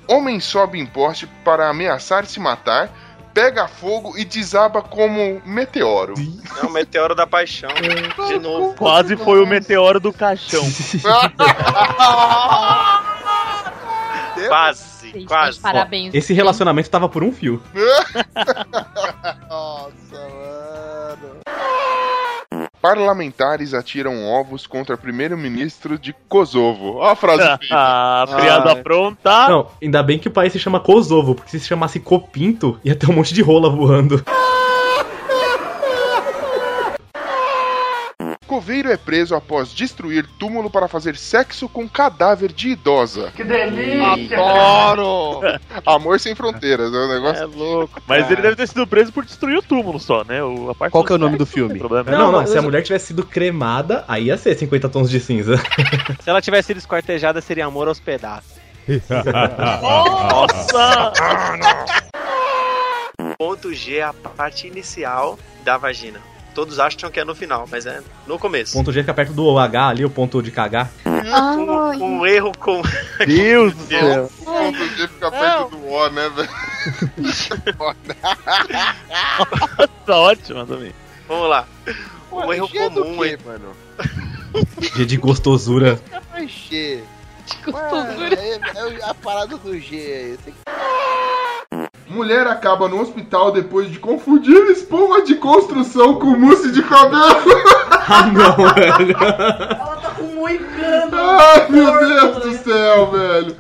Homem 0.07 0.39
sobe 0.39 0.80
em 0.80 0.85
poste 0.85 1.27
para 1.44 1.69
ameaçar 1.69 2.26
se 2.26 2.39
matar, 2.39 2.89
pega 3.34 3.68
fogo 3.68 4.18
e 4.18 4.23
desaba 4.23 4.81
como 4.81 5.41
meteoro. 5.45 6.14
É 6.61 6.65
o 6.65 6.72
meteoro 6.72 7.14
da 7.14 7.27
paixão. 7.27 7.69
De 8.27 8.39
novo. 8.39 8.73
Quase 8.76 9.15
foi 9.18 9.44
o 9.44 9.48
meteoro 9.48 9.99
do 9.99 10.14
caixão. 10.14 10.64
quase, 14.48 15.26
quase. 15.26 15.60
Parabéns. 15.60 16.14
Esse 16.15 16.34
relacionamento 16.34 16.89
tava 16.89 17.10
por 17.10 17.23
um 17.23 17.31
fio. 17.31 17.61
Nossa. 19.49 20.06
Parlamentares 22.88 23.73
atiram 23.73 24.26
ovos 24.26 24.65
contra 24.65 24.97
primeiro-ministro 24.97 25.99
de 25.99 26.15
Kosovo. 26.30 26.95
Olha 26.95 27.11
a 27.11 27.15
frase 27.18 27.43
feita. 27.59 27.76
Ah, 27.76 28.26
piada 28.39 28.76
pronta. 28.77 29.49
Não, 29.49 29.68
ainda 29.84 30.01
bem 30.01 30.18
que 30.18 30.30
o 30.30 30.31
país 30.31 30.53
se 30.53 30.59
chama 30.59 30.80
Kosovo, 30.80 31.35
porque 31.35 31.51
se 31.51 31.59
se 31.59 31.68
chamasse 31.68 31.99
Copinto, 31.99 32.80
ia 32.85 32.95
ter 32.95 33.09
um 33.09 33.14
monte 33.14 33.34
de 33.34 33.41
rola 33.41 33.69
voando. 33.69 34.23
Coveiro 38.57 38.91
é 38.91 38.97
preso 38.97 39.35
após 39.35 39.69
destruir 39.69 40.25
túmulo 40.39 40.67
para 40.67 40.88
fazer 40.88 41.15
sexo 41.15 41.69
com 41.69 41.88
cadáver 41.88 42.51
de 42.51 42.69
idosa. 42.69 43.31
Que 43.35 43.43
delícia! 43.43 44.35
Adoro! 44.35 45.41
Amor 45.85 46.19
sem 46.19 46.34
fronteiras, 46.34 46.91
é 46.91 46.97
um 46.97 47.07
negócio. 47.07 47.43
É 47.43 47.45
louco. 47.45 48.01
Mas 48.07 48.31
ele 48.31 48.41
deve 48.41 48.55
ter 48.55 48.67
sido 48.67 48.88
preso 48.88 49.13
por 49.13 49.23
destruir 49.23 49.59
o 49.59 49.61
túmulo 49.61 49.99
só, 49.99 50.23
né? 50.23 50.41
O, 50.41 50.71
a 50.71 50.75
parte 50.75 50.91
Qual 50.91 51.03
que 51.03 51.11
é 51.11 51.15
o 51.15 51.19
nome 51.19 51.38
do 51.38 51.45
filme? 51.45 51.77
Problema. 51.77 52.09
Não, 52.09 52.31
não, 52.31 52.47
se 52.47 52.57
a 52.57 52.61
mulher 52.63 52.81
tivesse 52.81 53.05
sido 53.05 53.23
cremada, 53.23 54.03
aí 54.07 54.23
ia 54.25 54.38
ser 54.38 54.55
50 54.55 54.89
tons 54.89 55.07
de 55.07 55.19
cinza. 55.19 55.55
Se 56.19 56.27
ela 56.27 56.41
tivesse 56.41 56.65
sido 56.67 56.77
esquartejada, 56.77 57.39
seria 57.41 57.67
amor 57.67 57.88
aos 57.88 57.99
pedaços. 57.99 58.53
Nossa! 59.84 61.13
Ponto 63.38 63.71
G 63.71 63.97
é 63.97 64.03
a 64.03 64.13
parte 64.13 64.65
inicial 64.65 65.38
da 65.63 65.77
vagina. 65.77 66.19
Todos 66.57 66.79
acham 66.79 67.11
que 67.11 67.19
é 67.19 67.23
no 67.23 67.35
final, 67.35 67.67
mas 67.69 67.85
é 67.85 68.01
no 68.25 68.39
começo. 68.39 68.73
ponto 68.73 68.91
G 68.91 69.01
fica 69.01 69.13
perto 69.13 69.31
do 69.31 69.59
H 69.59 69.89
ali, 69.89 70.03
o 70.03 70.09
ponto 70.09 70.41
de 70.41 70.49
cagar. 70.49 70.89
Um, 71.05 72.03
um 72.03 72.25
erro 72.25 72.51
com. 72.57 72.81
Deus 73.27 73.75
do 73.77 73.85
céu. 73.85 74.31
O 74.41 74.43
ponto 74.43 74.88
G 74.95 75.07
fica 75.07 75.29
perto 75.29 75.69
do 75.69 75.88
O, 75.88 76.09
né, 76.09 76.27
velho? 76.29 76.49
Tá 80.03 80.17
ótimo 80.17 80.65
também. 80.65 80.91
Vamos 81.27 81.47
lá. 81.47 81.67
Um 82.31 82.38
Ué, 82.47 82.55
erro 82.57 82.67
G 82.69 82.77
é 82.79 82.89
comum, 82.89 83.23
hein? 83.23 83.38
mano? 83.45 83.75
G 84.95 85.05
de 85.05 85.17
gostosura. 85.17 86.01
Vai 86.31 86.47
G. 87.48 87.72
gostosura. 87.72 88.36
É, 88.36 88.60
é 88.99 89.10
a 89.10 89.14
parada 89.14 89.57
do 89.57 89.80
G 89.80 90.38
aí. 90.48 90.53
Mulher 92.10 92.48
acaba 92.48 92.88
no 92.88 93.02
hospital 93.02 93.52
depois 93.52 93.91
de 93.91 93.99
confundir 93.99 94.56
espuma 94.72 95.24
de 95.24 95.36
construção 95.36 96.15
com 96.15 96.38
mousse 96.38 96.72
de 96.72 96.82
cabelo. 96.84 97.24
Ah, 98.10 98.26
não, 98.28 98.56
velho. 98.74 99.18
Ela 99.19 99.98
tá 99.98 100.11
com 100.11 100.24
um 100.24 100.36
moicano. 100.36 101.11
Ai, 101.14 101.68
meu 101.69 101.99
Deus 101.99 102.38
do 102.38 102.53
céu, 102.64 103.11
velho. 103.11 103.57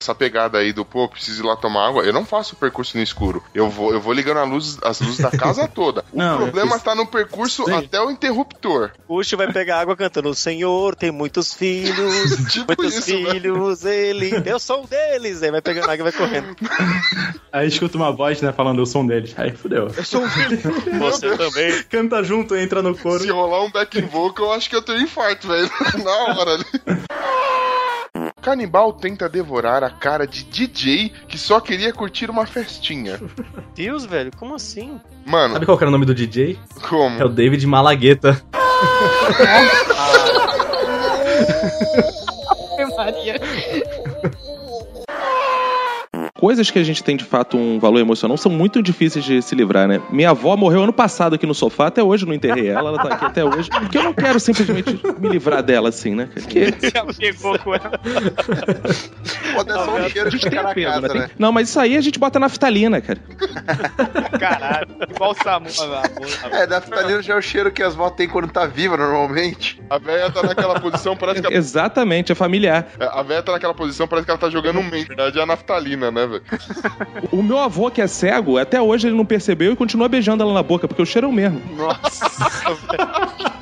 Essa 0.00 0.14
pegada 0.14 0.58
aí 0.58 0.72
do, 0.74 0.84
pô, 0.84 1.08
preciso 1.08 1.42
ir 1.42 1.46
lá 1.46 1.56
tomar 1.56 1.88
água, 1.88 2.02
eu 2.04 2.12
não 2.12 2.24
faço 2.24 2.54
o 2.54 2.58
percurso 2.58 2.96
no 2.96 3.02
escuro. 3.02 3.42
Eu 3.54 3.70
vou, 3.70 3.92
eu 3.92 4.00
vou 4.00 4.12
ligando 4.12 4.36
a 4.38 4.44
luz, 4.44 4.78
as 4.82 5.00
luzes 5.00 5.18
da 5.18 5.30
casa 5.30 5.66
toda. 5.72 6.04
O 6.12 6.18
Não, 6.18 6.36
problema 6.36 6.76
isso- 6.76 6.84
tá 6.84 6.94
no 6.94 7.06
percurso 7.06 7.64
até 7.74 8.00
o 8.00 8.10
interruptor. 8.10 8.90
O 9.08 9.18
Ucho 9.18 9.36
vai 9.38 9.50
pegar 9.52 9.80
água 9.80 9.96
cantando: 9.96 10.28
O 10.28 10.34
Senhor 10.34 10.94
tem 10.94 11.10
muitos 11.10 11.54
filhos, 11.54 12.36
Tipo 12.52 12.66
muitos 12.78 12.94
isso, 12.94 13.06
velho. 13.06 13.30
filhos, 13.30 13.84
ele, 13.84 14.30
eu 14.44 14.58
sou 14.58 14.82
um 14.82 14.86
deles. 14.86 15.42
Aí 15.42 15.50
vai 15.50 15.62
pegando 15.62 15.90
água 15.90 16.08
e 16.08 16.10
vai 16.10 16.12
correndo. 16.12 16.54
Aí 17.50 17.66
escuta 17.66 17.96
uma 17.96 18.12
voz, 18.12 18.42
né, 18.42 18.52
falando 18.52 18.80
eu 18.82 18.86
sou 18.86 19.00
um 19.02 19.06
deles. 19.06 19.32
Aí 19.38 19.52
fudeu. 19.56 19.88
Eu 19.96 20.04
sou 20.04 20.22
um 20.22 20.28
filho. 20.28 20.58
Você 20.98 21.34
também. 21.38 21.82
Canta 21.84 22.22
junto, 22.22 22.54
entra 22.54 22.82
no 22.82 22.94
coro. 22.96 23.20
Se 23.20 23.30
rolar 23.30 23.64
um 23.64 23.70
back 23.70 23.98
vocal, 24.02 24.46
eu 24.48 24.52
acho 24.52 24.68
que 24.68 24.76
eu 24.76 24.82
tenho 24.82 25.00
infarto, 25.00 25.48
velho. 25.48 25.70
Na 26.04 26.10
hora 26.38 26.50
ali. 26.54 26.64
Canibal 28.42 28.92
tenta 28.92 29.28
devorar 29.28 29.82
a 29.82 29.85
cara 29.90 30.26
de 30.26 30.44
DJ 30.44 31.12
que 31.28 31.38
só 31.38 31.60
queria 31.60 31.92
curtir 31.92 32.30
uma 32.30 32.46
festinha. 32.46 33.20
Deus, 33.74 34.04
velho, 34.04 34.30
como 34.36 34.54
assim? 34.54 35.00
Mano, 35.24 35.54
Sabe 35.54 35.66
qual 35.66 35.76
que 35.78 35.84
era 35.84 35.88
o 35.88 35.92
nome 35.92 36.06
do 36.06 36.14
DJ? 36.14 36.58
como? 36.88 37.20
É 37.20 37.24
o 37.24 37.28
David 37.28 37.66
Malagueta. 37.66 38.42
Maria. 42.96 43.40
Coisas 46.38 46.70
que 46.70 46.78
a 46.78 46.84
gente 46.84 47.02
tem 47.02 47.16
de 47.16 47.24
fato 47.24 47.56
um 47.56 47.78
valor 47.78 47.98
emocional 47.98 48.36
são 48.36 48.52
muito 48.52 48.82
difíceis 48.82 49.24
de 49.24 49.40
se 49.40 49.54
livrar, 49.54 49.88
né? 49.88 50.02
Minha 50.10 50.30
avó 50.30 50.54
morreu 50.56 50.82
ano 50.82 50.92
passado 50.92 51.34
aqui 51.34 51.46
no 51.46 51.54
sofá, 51.54 51.86
até 51.86 52.02
hoje 52.02 52.24
eu 52.24 52.28
não 52.28 52.34
enterrei 52.34 52.68
ela, 52.68 52.90
ela 52.90 52.98
tá 53.02 53.14
aqui 53.14 53.24
até 53.24 53.44
hoje. 53.44 53.70
Porque 53.70 53.96
eu 53.96 54.02
não 54.02 54.12
quero 54.12 54.38
simplesmente 54.38 55.00
me 55.18 55.28
livrar 55.28 55.62
dela 55.62 55.88
assim, 55.88 56.14
né? 56.14 56.28
Porque 56.32 56.66
Já 56.94 57.04
pegou 57.06 57.58
com 57.58 57.74
ela. 57.74 57.90
Pode 59.54 59.72
ser 59.72 59.78
só 59.78 59.96
um 59.96 60.08
cheiro 60.10 60.28
a 60.28 60.30
de 60.30 60.36
gente 60.36 60.42
tem 60.42 60.50
ficar 60.50 60.62
na 60.62 60.70
apego, 60.70 60.90
casa, 60.90 61.00
né? 61.00 61.08
Tem- 61.08 61.20
né? 61.22 61.30
Não, 61.38 61.52
mas 61.52 61.68
isso 61.70 61.80
aí 61.80 61.96
a 61.96 62.00
gente 62.00 62.18
bota 62.18 62.38
naftalina, 62.38 63.00
cara. 63.00 63.18
Caralho. 64.38 64.88
Igual 65.08 65.30
o 65.30 65.34
Samu. 65.42 65.66
É, 66.52 66.66
da 66.66 66.80
ftalina 66.80 67.22
já 67.22 67.34
é 67.34 67.38
o 67.38 67.42
cheiro 67.42 67.70
que 67.70 67.82
as 67.82 67.94
vó 67.94 68.10
tem 68.10 68.28
quando 68.28 68.48
tá 68.48 68.66
viva, 68.66 68.96
normalmente. 68.96 69.82
A 69.88 69.98
velha 69.98 70.30
tá 70.30 70.42
naquela 70.42 70.78
posição, 70.80 71.16
parece 71.16 71.40
que 71.40 71.46
ela, 71.46 71.56
Exatamente, 71.56 72.32
é 72.32 72.34
familiar. 72.34 72.88
a 73.00 73.22
velha 73.22 73.42
tá 73.42 73.52
naquela 73.52 73.74
posição, 73.74 74.06
parece 74.06 74.26
que 74.26 74.30
ela 74.30 74.38
tá 74.38 74.50
jogando 74.50 74.80
um 74.80 74.84
Na 74.84 74.90
verdade 74.90 75.38
é 75.38 75.42
a 75.42 75.46
naftalina, 75.46 76.10
né, 76.10 76.25
velho? 76.26 76.42
O 77.32 77.42
meu 77.42 77.58
avô, 77.58 77.90
que 77.90 78.00
é 78.00 78.06
cego, 78.06 78.58
até 78.58 78.80
hoje 78.80 79.08
ele 79.08 79.16
não 79.16 79.24
percebeu 79.24 79.72
e 79.72 79.76
continua 79.76 80.08
beijando 80.08 80.42
ela 80.42 80.52
na 80.52 80.62
boca, 80.62 80.86
porque 80.86 81.02
o 81.02 81.06
cheiro 81.06 81.26
é 81.26 81.30
o 81.30 81.32
mesmo. 81.32 81.60
Nossa, 81.76 82.26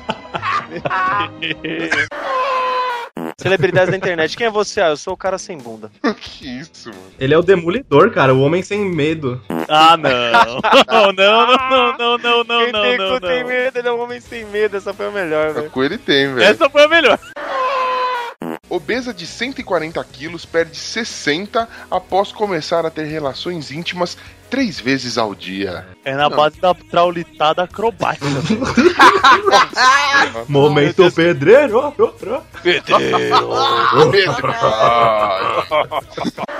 Celebridades 3.37 3.91
da 3.91 3.97
internet. 3.97 4.35
Quem 4.35 4.47
é 4.47 4.49
você? 4.49 4.81
Ah, 4.81 4.89
eu 4.89 4.97
sou 4.97 5.13
o 5.13 5.17
cara 5.17 5.37
sem 5.37 5.57
bunda. 5.57 5.91
que 6.19 6.47
isso, 6.59 6.89
mano. 6.89 7.01
Ele 7.19 7.33
é 7.33 7.37
o 7.37 7.43
demolidor, 7.43 8.11
cara, 8.11 8.33
o 8.33 8.41
homem 8.41 8.63
sem 8.63 8.83
medo. 8.83 9.41
Ah, 9.67 9.95
não. 9.97 10.09
Não, 10.87 11.11
não, 11.11 11.47
não, 11.47 11.97
não, 11.97 12.17
não, 12.17 12.43
não, 12.43 12.63
Quem 12.63 12.71
não, 12.71 12.81
tem, 12.81 12.97
não, 12.97 13.19
tem 13.19 13.41
não. 13.41 13.49
medo, 13.49 13.77
ele 13.79 13.87
é 13.87 13.91
um 13.91 14.01
homem 14.01 14.19
sem 14.19 14.45
medo. 14.45 14.77
Essa 14.77 14.93
foi 14.93 15.07
a 15.07 15.11
melhor, 15.11 15.53
velho. 15.53 15.69
Com 15.69 15.83
ele 15.83 15.97
tem, 15.97 16.33
velho. 16.33 16.43
Essa 16.43 16.69
foi 16.69 16.83
a 16.83 16.87
melhor. 16.87 17.19
Obesa 18.69 19.13
de 19.13 19.27
140 19.27 20.03
quilos 20.05 20.45
perde 20.45 20.77
60 20.77 21.67
após 21.89 22.31
começar 22.31 22.85
a 22.85 22.89
ter 22.89 23.05
relações 23.05 23.71
íntimas 23.71 24.17
três 24.49 24.79
vezes 24.79 25.17
ao 25.17 25.35
dia. 25.35 25.85
É 26.03 26.15
na 26.15 26.29
base 26.29 26.59
da 26.59 26.73
traulitada 26.73 27.63
acrobática. 27.63 28.25
Momento 30.47 31.11
pedreiro. 31.11 31.81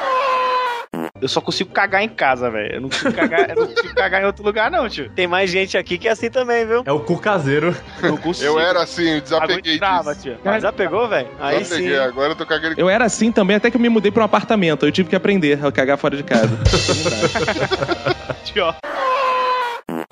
Eu 1.21 1.29
só 1.29 1.39
consigo 1.39 1.71
cagar 1.71 2.03
em 2.03 2.09
casa, 2.09 2.51
velho. 2.51 2.75
Eu 2.75 2.81
não 2.81 2.89
consigo 2.89 3.13
cagar, 3.13 3.49
eu 3.49 3.55
não 3.55 3.67
consigo 3.67 3.95
cagar 3.95 4.21
em 4.21 4.25
outro 4.25 4.43
lugar, 4.43 4.69
não, 4.69 4.89
tio. 4.89 5.09
Tem 5.11 5.25
mais 5.27 5.49
gente 5.49 5.77
aqui 5.77 5.97
que 5.97 6.09
é 6.09 6.11
assim 6.11 6.29
também, 6.29 6.65
viu? 6.65 6.83
É 6.85 6.91
o 6.91 6.99
cu 6.99 7.17
caseiro. 7.17 7.75
Eu 8.03 8.17
consigo. 8.17 8.45
Eu 8.45 8.59
era 8.59 8.83
assim, 8.83 9.21
desapeguei 9.21 9.77
Aguentava, 9.77 10.13
disso. 10.13 10.35
tio. 10.43 10.59
Já 10.59 10.73
pegou, 10.73 11.07
velho? 11.07 11.29
Aí 11.39 11.63
sim. 11.63 11.75
Desapeguei, 11.75 11.99
agora 11.99 12.31
eu 12.33 12.35
tô 12.35 12.45
cagando. 12.45 12.75
Eu 12.77 12.89
era 12.89 13.05
assim 13.05 13.31
também 13.31 13.55
até 13.55 13.71
que 13.71 13.77
eu 13.77 13.81
me 13.81 13.87
mudei 13.87 14.11
pra 14.11 14.23
um 14.23 14.25
apartamento. 14.25 14.85
Eu 14.85 14.91
tive 14.91 15.09
que 15.09 15.15
aprender 15.15 15.65
a 15.65 15.71
cagar 15.71 15.97
fora 15.97 16.17
de 16.17 16.23
casa. 16.23 16.59
Tio, 18.43 18.65
ó. 18.65 18.73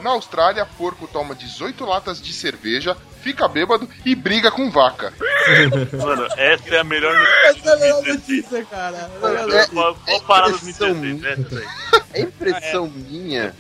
Na 0.04 0.10
Austrália, 0.10 0.68
porco 0.78 1.08
toma 1.08 1.34
18 1.34 1.86
latas 1.86 2.22
de 2.22 2.34
cerveja, 2.34 2.98
fica 3.22 3.48
bêbado 3.48 3.88
e 4.06 4.14
briga 4.14 4.52
com 4.52 4.70
vaca. 4.70 5.14
Mano, 5.98 6.28
essa 6.38 6.76
é 6.76 6.80
a 6.80 6.84
melhor 6.84 7.16
Essa 7.46 7.70
é 7.70 7.74
a 7.74 7.78
melhor 7.78 8.04
notícia, 8.04 8.66
cara. 8.66 9.10
É, 10.08 10.18
dos 10.52 10.62
mentiras? 10.62 11.40
Essa 11.40 11.58
aí. 11.58 12.02
É 12.16 12.22
impressão 12.22 12.88
minha. 12.88 13.56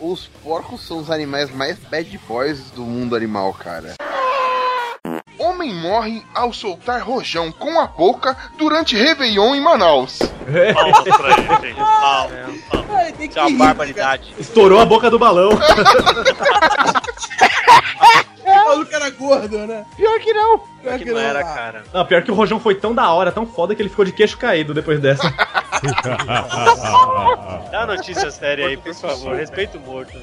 Os 0.00 0.26
porcos 0.42 0.84
são 0.84 0.98
os 0.98 1.08
animais 1.08 1.54
mais 1.54 1.78
bad 1.78 2.18
boys 2.26 2.70
do 2.72 2.82
mundo 2.82 3.14
animal, 3.14 3.54
cara. 3.54 3.94
Homem 5.46 5.72
morre 5.72 6.26
ao 6.34 6.52
soltar 6.52 7.00
rojão 7.02 7.52
com 7.52 7.78
a 7.80 7.86
boca 7.86 8.36
durante 8.58 8.96
Réveillon 8.96 9.54
em 9.54 9.60
Manaus. 9.60 10.18
Palmas 10.74 11.04
pra 11.04 11.30
ele, 11.30 11.48
gente. 11.68 11.78
Palmas. 11.78 12.90
Ai, 12.90 13.12
tem 13.12 13.28
Isso 13.28 13.38
é 13.38 13.42
uma 13.44 13.66
barbaridade. 13.66 14.34
Estourou 14.38 14.80
a 14.80 14.84
boca 14.84 15.08
do 15.08 15.18
balão. 15.20 15.50
O 18.46 18.68
maluco 18.68 18.94
era 18.94 19.10
gordo. 19.10 19.58
né? 19.66 19.84
Pior 19.96 20.18
que 20.20 20.32
não. 20.32 20.58
Pior 20.58 20.98
que 20.98 21.10
não 21.12 21.18
era, 21.18 21.42
cara. 21.42 21.82
Não, 21.92 22.06
pior 22.06 22.22
que 22.22 22.30
o 22.30 22.34
Rojão 22.34 22.60
foi 22.60 22.74
tão 22.76 22.94
da 22.94 23.10
hora, 23.10 23.32
tão 23.32 23.44
foda 23.46 23.74
que 23.74 23.82
ele 23.82 23.88
ficou 23.88 24.04
de 24.04 24.12
queixo 24.12 24.38
caído 24.38 24.72
depois 24.72 25.00
dessa. 25.00 25.32
Dá 27.70 27.86
notícia 27.86 28.30
séria 28.30 28.68
aí, 28.68 28.76
por 28.76 28.94
favor. 28.94 29.34
Respeito 29.36 29.78
o 29.78 29.80
morto. 29.80 30.18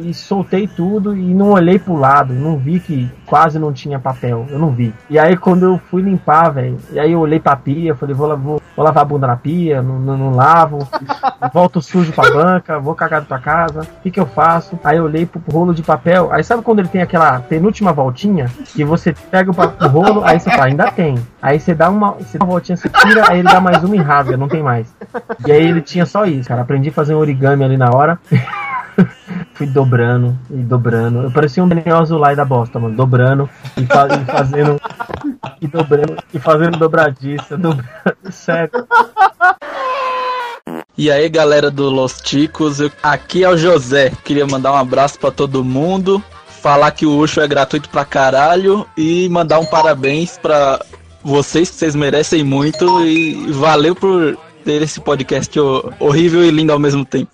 E 0.00 0.14
soltei 0.14 0.66
tudo 0.68 1.16
e 1.16 1.34
não 1.34 1.50
olhei 1.50 1.78
pro 1.78 1.96
lado, 1.96 2.32
não 2.32 2.56
vi 2.56 2.78
que 2.78 3.10
quase 3.26 3.58
não 3.58 3.72
tinha 3.72 3.98
papel, 3.98 4.46
eu 4.48 4.58
não 4.58 4.70
vi. 4.70 4.94
E 5.10 5.18
aí 5.18 5.36
quando 5.36 5.64
eu 5.64 5.80
fui 5.90 6.02
limpar, 6.02 6.50
velho, 6.50 6.78
e 6.92 6.98
aí 6.98 7.12
eu 7.12 7.20
olhei 7.20 7.40
pra 7.40 7.56
pia, 7.56 7.94
falei, 7.94 8.14
vou, 8.14 8.36
vou, 8.36 8.62
vou 8.76 8.84
lavar 8.84 9.02
a 9.02 9.04
bunda 9.04 9.26
na 9.26 9.36
pia, 9.36 9.82
não, 9.82 9.98
não, 9.98 10.16
não 10.16 10.30
lavo, 10.34 10.86
volto 11.52 11.82
sujo 11.82 12.12
pra 12.12 12.30
banca, 12.30 12.78
vou 12.78 12.94
cagado 12.94 13.26
pra 13.26 13.38
casa, 13.38 13.80
o 13.82 14.02
que 14.02 14.10
que 14.10 14.20
eu 14.20 14.26
faço? 14.26 14.78
Aí 14.84 14.98
eu 14.98 15.04
olhei 15.04 15.26
pro, 15.26 15.40
pro 15.40 15.52
rolo 15.52 15.74
de 15.74 15.82
papel, 15.82 16.32
aí 16.32 16.44
sabe 16.44 16.62
quando 16.62 16.78
ele 16.78 16.88
tem 16.88 17.02
aquela 17.02 17.40
penúltima 17.40 17.92
voltinha, 17.92 18.46
que 18.66 18.84
você 18.84 19.12
pega 19.12 19.50
o, 19.50 19.84
o 19.84 19.88
rolo, 19.88 20.24
aí 20.24 20.38
você 20.38 20.50
fala, 20.50 20.66
ainda 20.66 20.90
tem. 20.92 21.16
Aí 21.42 21.58
você 21.58 21.74
dá 21.74 21.90
uma, 21.90 22.12
você 22.12 22.38
dá 22.38 22.44
uma 22.44 22.52
voltinha, 22.52 22.76
você 22.76 22.88
tira, 22.88 23.28
aí 23.28 23.40
ele 23.40 23.48
dá 23.48 23.60
mais 23.60 23.82
uma 23.82 23.96
e 23.96 23.98
rasga, 23.98 24.36
não 24.36 24.48
tem 24.48 24.62
mais. 24.62 24.94
E 25.46 25.50
aí 25.50 25.66
ele 25.66 25.82
tinha 25.82 26.06
só 26.06 26.24
isso, 26.24 26.48
cara, 26.48 26.62
aprendi 26.62 26.90
a 26.90 26.92
fazer 26.92 27.14
um 27.14 27.18
origami 27.18 27.64
ali 27.64 27.76
na 27.76 27.90
hora. 27.90 28.18
Fui 29.58 29.66
dobrando 29.66 30.38
e 30.50 30.58
dobrando. 30.58 31.22
Eu 31.24 31.30
parecia 31.32 31.62
um 31.64 31.68
Daniel 31.68 31.98
Azulay 31.98 32.36
da 32.36 32.44
bosta, 32.44 32.78
mano. 32.78 32.94
Dobrando 32.94 33.50
e, 33.76 33.84
fa- 33.86 34.06
e 34.06 34.24
fazendo. 34.24 34.80
E 35.60 35.66
dobrando 35.66 36.16
e 36.32 36.38
fazendo 36.38 36.78
dobradiça. 36.78 37.56
Dobrando, 37.58 37.84
sério. 38.30 38.70
E 40.96 41.10
aí, 41.10 41.28
galera 41.28 41.70
do 41.72 41.90
Los 41.90 42.20
Ticos, 42.20 42.78
aqui 43.02 43.42
é 43.42 43.48
o 43.48 43.56
José. 43.56 44.12
Queria 44.24 44.46
mandar 44.46 44.72
um 44.72 44.76
abraço 44.76 45.18
pra 45.18 45.32
todo 45.32 45.64
mundo, 45.64 46.22
falar 46.46 46.92
que 46.92 47.04
o 47.04 47.18
Ucho 47.18 47.40
é 47.40 47.48
gratuito 47.48 47.88
pra 47.88 48.04
caralho 48.04 48.86
e 48.96 49.28
mandar 49.28 49.58
um 49.58 49.64
parabéns 49.66 50.38
pra 50.38 50.80
vocês, 51.22 51.68
que 51.68 51.76
vocês 51.76 51.96
merecem 51.96 52.44
muito 52.44 53.04
e 53.04 53.50
valeu 53.52 53.94
por 53.96 54.36
ter 54.64 54.82
esse 54.82 55.00
podcast 55.00 55.58
ho- 55.58 55.92
horrível 55.98 56.44
e 56.44 56.50
lindo 56.50 56.72
ao 56.72 56.78
mesmo 56.78 57.04
tempo. 57.04 57.30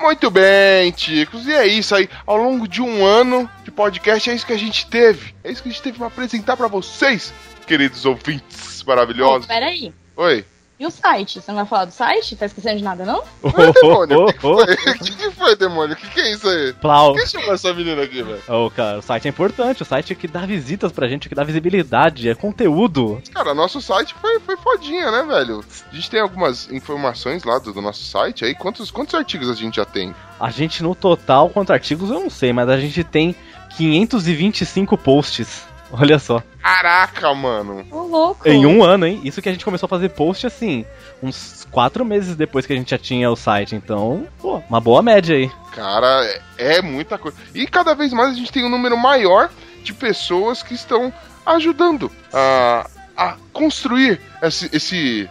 Muito 0.00 0.30
bem, 0.30 0.90
Ticos. 0.92 1.46
E 1.46 1.52
é 1.52 1.66
isso 1.66 1.94
aí. 1.94 2.08
Ao 2.26 2.36
longo 2.36 2.66
de 2.66 2.80
um 2.80 3.04
ano 3.04 3.48
de 3.62 3.70
podcast, 3.70 4.30
é 4.30 4.34
isso 4.34 4.46
que 4.46 4.52
a 4.52 4.58
gente 4.58 4.86
teve. 4.86 5.34
É 5.44 5.52
isso 5.52 5.62
que 5.62 5.68
a 5.68 5.72
gente 5.72 5.82
teve 5.82 5.98
pra 5.98 6.06
apresentar 6.06 6.56
pra 6.56 6.68
vocês, 6.68 7.32
queridos 7.66 8.04
ouvintes 8.06 8.82
maravilhosos. 8.84 9.44
Ô, 9.44 9.48
peraí. 9.48 9.92
Oi. 10.16 10.44
E 10.80 10.86
o 10.86 10.90
site? 10.90 11.42
Você 11.42 11.50
não 11.50 11.58
vai 11.58 11.66
falar 11.66 11.84
do 11.84 11.92
site? 11.92 12.34
Tá 12.34 12.46
esquecendo 12.46 12.78
de 12.78 12.82
nada, 12.82 13.04
não? 13.04 13.22
Oi, 13.42 13.70
demônio. 13.70 14.22
O 14.22 14.26
que, 14.28 14.32
que 14.32 14.40
foi? 14.40 14.62
O 14.62 14.76
que, 14.98 15.14
que 15.14 15.30
foi, 15.32 15.54
demônio? 15.54 15.92
O 15.92 15.96
que, 15.96 16.08
que 16.08 16.20
é 16.20 16.32
isso 16.32 16.48
aí? 16.48 16.72
Plau. 16.72 17.14
Quem 17.14 17.26
chamou 17.26 17.52
essa 17.52 17.74
menina 17.74 18.00
aqui, 18.00 18.22
velho? 18.22 18.40
Ô, 18.48 18.70
cara, 18.70 18.98
o 19.00 19.02
site 19.02 19.26
é 19.26 19.28
importante, 19.28 19.82
o 19.82 19.84
site 19.84 20.14
é 20.14 20.16
que 20.16 20.26
dá 20.26 20.46
visitas 20.46 20.90
pra 20.90 21.06
gente, 21.06 21.28
que 21.28 21.34
dá 21.34 21.44
visibilidade, 21.44 22.30
é 22.30 22.34
conteúdo. 22.34 23.22
Cara, 23.30 23.52
nosso 23.52 23.78
site 23.82 24.14
foi, 24.14 24.40
foi 24.40 24.56
fodinha, 24.56 25.10
né, 25.10 25.22
velho? 25.22 25.62
A 25.92 25.94
gente 25.94 26.08
tem 26.08 26.20
algumas 26.20 26.70
informações 26.70 27.44
lá 27.44 27.58
do, 27.58 27.74
do 27.74 27.82
nosso 27.82 28.02
site 28.02 28.46
aí. 28.46 28.54
Quantos, 28.54 28.90
quantos 28.90 29.14
artigos 29.14 29.50
a 29.50 29.54
gente 29.54 29.76
já 29.76 29.84
tem? 29.84 30.14
A 30.40 30.50
gente 30.50 30.82
no 30.82 30.94
total, 30.94 31.50
quantos 31.50 31.72
artigos 31.72 32.08
eu 32.08 32.20
não 32.20 32.30
sei, 32.30 32.54
mas 32.54 32.70
a 32.70 32.80
gente 32.80 33.04
tem 33.04 33.36
525 33.76 34.96
posts. 34.96 35.68
Olha 35.92 36.18
só. 36.18 36.42
Caraca, 36.62 37.34
mano. 37.34 37.84
Ô, 37.90 38.02
louco. 38.02 38.48
Em 38.48 38.64
um 38.64 38.82
ano, 38.82 39.06
hein? 39.06 39.20
Isso 39.24 39.42
que 39.42 39.48
a 39.48 39.52
gente 39.52 39.64
começou 39.64 39.86
a 39.86 39.88
fazer 39.88 40.10
post 40.10 40.46
assim, 40.46 40.84
uns 41.22 41.66
quatro 41.70 42.04
meses 42.04 42.36
depois 42.36 42.66
que 42.66 42.72
a 42.72 42.76
gente 42.76 42.90
já 42.90 42.98
tinha 42.98 43.30
o 43.30 43.36
site. 43.36 43.74
Então, 43.74 44.26
pô, 44.40 44.62
uma 44.68 44.80
boa 44.80 45.02
média 45.02 45.36
aí. 45.36 45.50
Cara, 45.72 46.24
é, 46.58 46.76
é 46.76 46.82
muita 46.82 47.18
coisa. 47.18 47.36
E 47.54 47.66
cada 47.66 47.94
vez 47.94 48.12
mais 48.12 48.30
a 48.30 48.34
gente 48.34 48.52
tem 48.52 48.64
um 48.64 48.68
número 48.68 48.96
maior 48.96 49.50
de 49.82 49.92
pessoas 49.92 50.62
que 50.62 50.74
estão 50.74 51.12
ajudando 51.44 52.10
a, 52.32 52.88
a 53.16 53.36
construir 53.52 54.20
esse, 54.42 54.70
esse, 54.72 55.30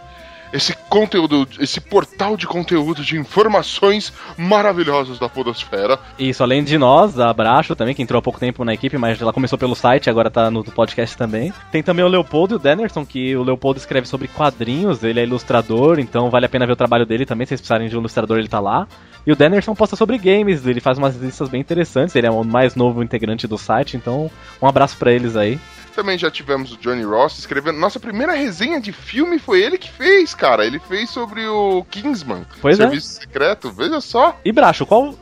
esse 0.52 0.74
conteúdo, 0.88 1.46
esse 1.58 1.80
portal 1.80 2.36
de 2.36 2.46
conteúdo 2.46 3.02
de 3.02 3.16
informações 3.16 4.12
maravilhosas 4.36 5.18
da 5.18 5.28
Podosfera. 5.28 5.98
Isso, 6.18 6.42
além 6.42 6.64
de 6.64 6.76
nós, 6.76 7.18
a 7.18 7.32
Bracho 7.32 7.74
também, 7.74 7.94
que 7.94 8.02
entrou 8.02 8.18
há 8.18 8.22
pouco 8.22 8.40
tempo 8.40 8.64
na 8.64 8.74
equipe, 8.74 8.98
mas 8.98 9.20
ela 9.20 9.32
começou 9.32 9.58
pelo 9.58 9.74
site, 9.74 10.10
agora 10.10 10.30
tá 10.30 10.50
no 10.50 10.64
podcast 10.64 11.16
também. 11.16 11.52
Tem 11.70 11.82
também 11.82 12.04
o 12.04 12.08
Leopoldo 12.08 12.54
e 12.54 12.56
o 12.56 12.58
Dennerson, 12.58 13.04
que 13.04 13.36
o 13.36 13.42
Leopoldo 13.42 13.78
escreve 13.78 14.06
sobre 14.06 14.28
quadrinhos, 14.28 15.02
ele 15.02 15.20
é 15.20 15.22
ilustrador, 15.22 15.98
então 15.98 16.30
vale 16.30 16.46
a 16.46 16.48
pena 16.48 16.66
ver 16.66 16.72
o 16.72 16.76
trabalho 16.76 17.06
dele 17.06 17.26
também, 17.26 17.46
se 17.46 17.50
vocês 17.50 17.60
precisarem 17.60 17.88
de 17.88 17.96
um 17.96 18.00
ilustrador, 18.00 18.38
ele 18.38 18.48
tá 18.48 18.60
lá. 18.60 18.86
E 19.26 19.32
o 19.32 19.36
Dennerson 19.36 19.74
posta 19.74 19.96
sobre 19.96 20.18
games, 20.18 20.66
ele 20.66 20.80
faz 20.80 20.98
umas 20.98 21.16
listas 21.16 21.48
bem 21.48 21.60
interessantes, 21.60 22.16
ele 22.16 22.26
é 22.26 22.30
o 22.30 22.42
mais 22.42 22.74
novo 22.74 23.02
integrante 23.02 23.46
do 23.46 23.58
site, 23.58 23.96
então 23.96 24.30
um 24.60 24.66
abraço 24.66 24.96
pra 24.96 25.12
eles 25.12 25.36
aí. 25.36 25.58
Também 25.94 26.16
já 26.16 26.30
tivemos 26.30 26.72
o 26.72 26.76
Johnny 26.76 27.02
Ross 27.02 27.38
escrevendo. 27.38 27.78
Nossa 27.78 28.00
primeira 28.00 28.32
resenha 28.32 28.80
de 28.80 28.92
filme 28.92 29.38
foi 29.38 29.62
ele 29.62 29.76
que 29.76 29.90
fez, 29.90 30.34
cara. 30.34 30.64
Ele 30.64 30.78
fez 30.78 31.10
sobre 31.10 31.46
o 31.46 31.84
Kingsman, 31.90 32.46
Pois 32.60 32.78
é. 32.78 32.84
Serviço 32.84 33.08
Secreto. 33.08 33.70
Veja 33.70 34.00
só. 34.00 34.38
E 34.44 34.52
Bracho, 34.52 34.86
qual, 34.86 35.14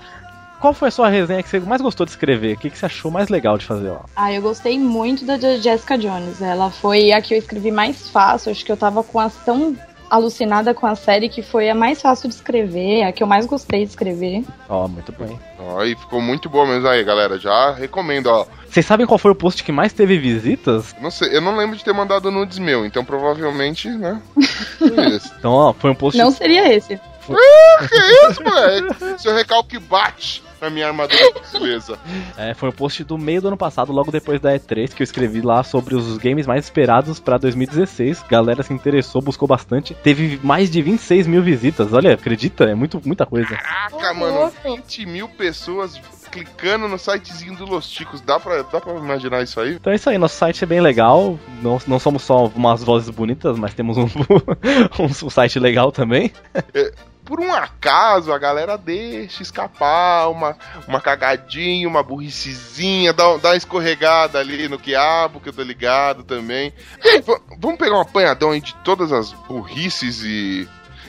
qual 0.61 0.75
foi 0.75 0.89
a 0.89 0.91
sua 0.91 1.09
resenha 1.09 1.43
que 1.43 1.49
você 1.49 1.61
mais 1.61 1.81
gostou 1.81 2.05
de 2.05 2.13
escrever? 2.13 2.57
O 2.57 2.59
que, 2.59 2.71
que 2.71 2.79
você 2.79 2.87
achou 2.87 3.11
mais 3.11 3.29
legal 3.29 3.57
de 3.57 3.65
fazer 3.65 3.91
lá? 3.91 4.05
Ah, 4.15 4.33
eu 4.33 4.43
gostei 4.43 4.79
muito 4.79 5.25
da 5.25 5.39
Jessica 5.39 5.97
Jones. 5.97 6.43
Ela 6.43 6.71
foi 6.71 7.13
a 7.13 7.21
que 7.23 7.35
eu 7.35 7.39
escrevi 7.39 7.71
mais 7.71 8.11
fácil. 8.11 8.51
Acho 8.51 8.65
que 8.65 8.73
eu 8.73 8.77
tava 8.77 9.03
com 9.03 9.19
as 9.19 9.35
tão 9.45 9.77
alucinada 10.11 10.75
com 10.75 10.87
a 10.87 10.95
série 10.95 11.29
que 11.29 11.43
foi 11.43 11.69
a 11.69 11.75
mais 11.75 12.01
fácil 12.01 12.29
de 12.29 12.35
escrever, 12.35 13.03
a 13.03 13.13
que 13.13 13.23
eu 13.23 13.27
mais 13.27 13.47
gostei 13.47 13.85
de 13.85 13.91
escrever. 13.91 14.45
Ó, 14.69 14.89
muito 14.89 15.13
bem. 15.13 15.39
Ó, 15.59 15.85
e 15.85 15.95
ficou 15.95 16.21
muito 16.21 16.49
boa 16.49 16.67
mesmo 16.67 16.89
aí, 16.89 17.03
galera. 17.05 17.39
Já 17.39 17.73
recomendo, 17.73 18.27
ó. 18.27 18.47
Vocês 18.69 18.85
sabem 18.85 19.07
qual 19.07 19.19
foi 19.19 19.31
o 19.31 19.35
post 19.35 19.63
que 19.65 19.73
mais 19.73 19.93
teve 19.93 20.19
visitas? 20.19 20.95
Não 21.01 21.11
sei, 21.11 21.37
eu 21.37 21.41
não 21.41 21.57
lembro 21.57 21.77
de 21.77 21.85
ter 21.85 21.93
mandado 21.93 22.31
nudes 22.31 22.59
meu, 22.59 22.85
então 22.85 23.05
provavelmente, 23.05 23.89
né? 23.89 24.21
Foi 24.79 25.07
esse. 25.15 25.33
Então, 25.39 25.53
ó, 25.53 25.73
foi 25.73 25.91
um 25.91 25.95
post. 25.95 26.19
Não 26.19 26.31
seria 26.31 26.73
esse. 26.73 27.01
Ah, 27.31 27.87
que 27.87 28.31
isso, 28.31 28.43
moleque? 28.43 29.21
Seu 29.21 29.35
recalque 29.35 29.79
bate 29.79 30.43
na 30.61 30.71
minha 30.71 30.87
armadura 30.87 31.19
beleza. 31.53 31.99
É, 32.37 32.55
foi 32.55 32.69
um 32.69 32.73
post 32.73 33.05
do 33.05 33.19
meio 33.19 33.41
do 33.41 33.49
ano 33.49 33.57
passado, 33.57 33.93
logo 33.93 34.11
depois 34.11 34.41
da 34.41 34.53
E3, 34.55 34.95
que 34.95 35.03
eu 35.03 35.05
escrevi 35.05 35.41
lá 35.41 35.63
sobre 35.63 35.95
os 35.95 36.19
games 36.19 36.47
mais 36.47 36.65
esperados 36.65 37.21
pra 37.21 37.39
2016. 37.39 38.25
Galera 38.29 38.63
se 38.63 38.73
interessou, 38.73 39.23
buscou 39.23 39.49
bastante. 39.49 39.95
Teve 39.95 40.41
mais 40.43 40.71
de 40.71 40.83
26 40.83 41.27
mil 41.27 41.43
visitas. 41.43 41.93
Olha, 41.93 42.15
acredita? 42.15 42.65
É 42.65 42.75
muito, 42.75 43.01
muita 43.05 43.27
coisa. 43.27 43.57
Caraca, 43.57 44.15
mano, 44.15 44.53
20 44.65 45.07
mil 45.07 45.29
pessoas 45.29 46.01
clicando 46.31 46.89
no 46.89 46.99
sitezinho 46.99 47.57
do 47.57 47.65
Los 47.65 47.89
Ticos. 47.89 48.21
Dá 48.21 48.39
pra, 48.39 48.63
dá 48.63 48.81
pra 48.81 48.95
imaginar 48.95 49.43
isso 49.43 49.61
aí? 49.61 49.75
Então 49.75 49.93
é 49.93 49.97
isso 49.97 50.09
aí, 50.09 50.19
nosso 50.19 50.37
site 50.37 50.63
é 50.65 50.67
bem 50.67 50.81
legal. 50.81 51.39
Não, 51.63 51.81
não 51.87 51.99
somos 51.99 52.23
só 52.23 52.47
umas 52.47 52.83
vozes 52.85 53.11
bonitas, 53.11 53.59
mas 53.59 53.75
temos 53.75 53.97
um, 53.97 54.05
um, 54.05 55.05
um 55.27 55.31
site 55.31 55.59
legal 55.59 55.91
também. 55.91 56.33
É, 56.75 56.93
por 57.29 57.41
um 57.41 57.53
acaso, 57.53 58.33
a 58.33 58.39
galera 58.39 58.79
deixa 58.79 59.43
escapar 59.43 60.31
uma, 60.31 60.57
uma 60.89 60.99
cagadinha, 60.99 61.87
uma 61.87 62.03
burricezinha, 62.03 63.13
dá, 63.13 63.37
dá 63.37 63.51
uma 63.51 63.57
escorregada 63.57 64.39
ali 64.39 64.67
no 64.67 64.79
quiabo, 64.79 65.39
que 65.39 65.51
eu 65.51 65.53
tô 65.53 65.63
ligado 65.63 66.25
também. 66.25 66.73
E, 67.05 67.21
v- 67.21 67.39
vamos 67.61 67.77
pegar 67.79 67.97
um 67.99 68.01
apanhadão 68.01 68.51
aí 68.53 68.63
de 68.63 68.75
todas 68.77 69.13
as 69.13 69.31
burrices 69.35 70.23
e 70.25 70.67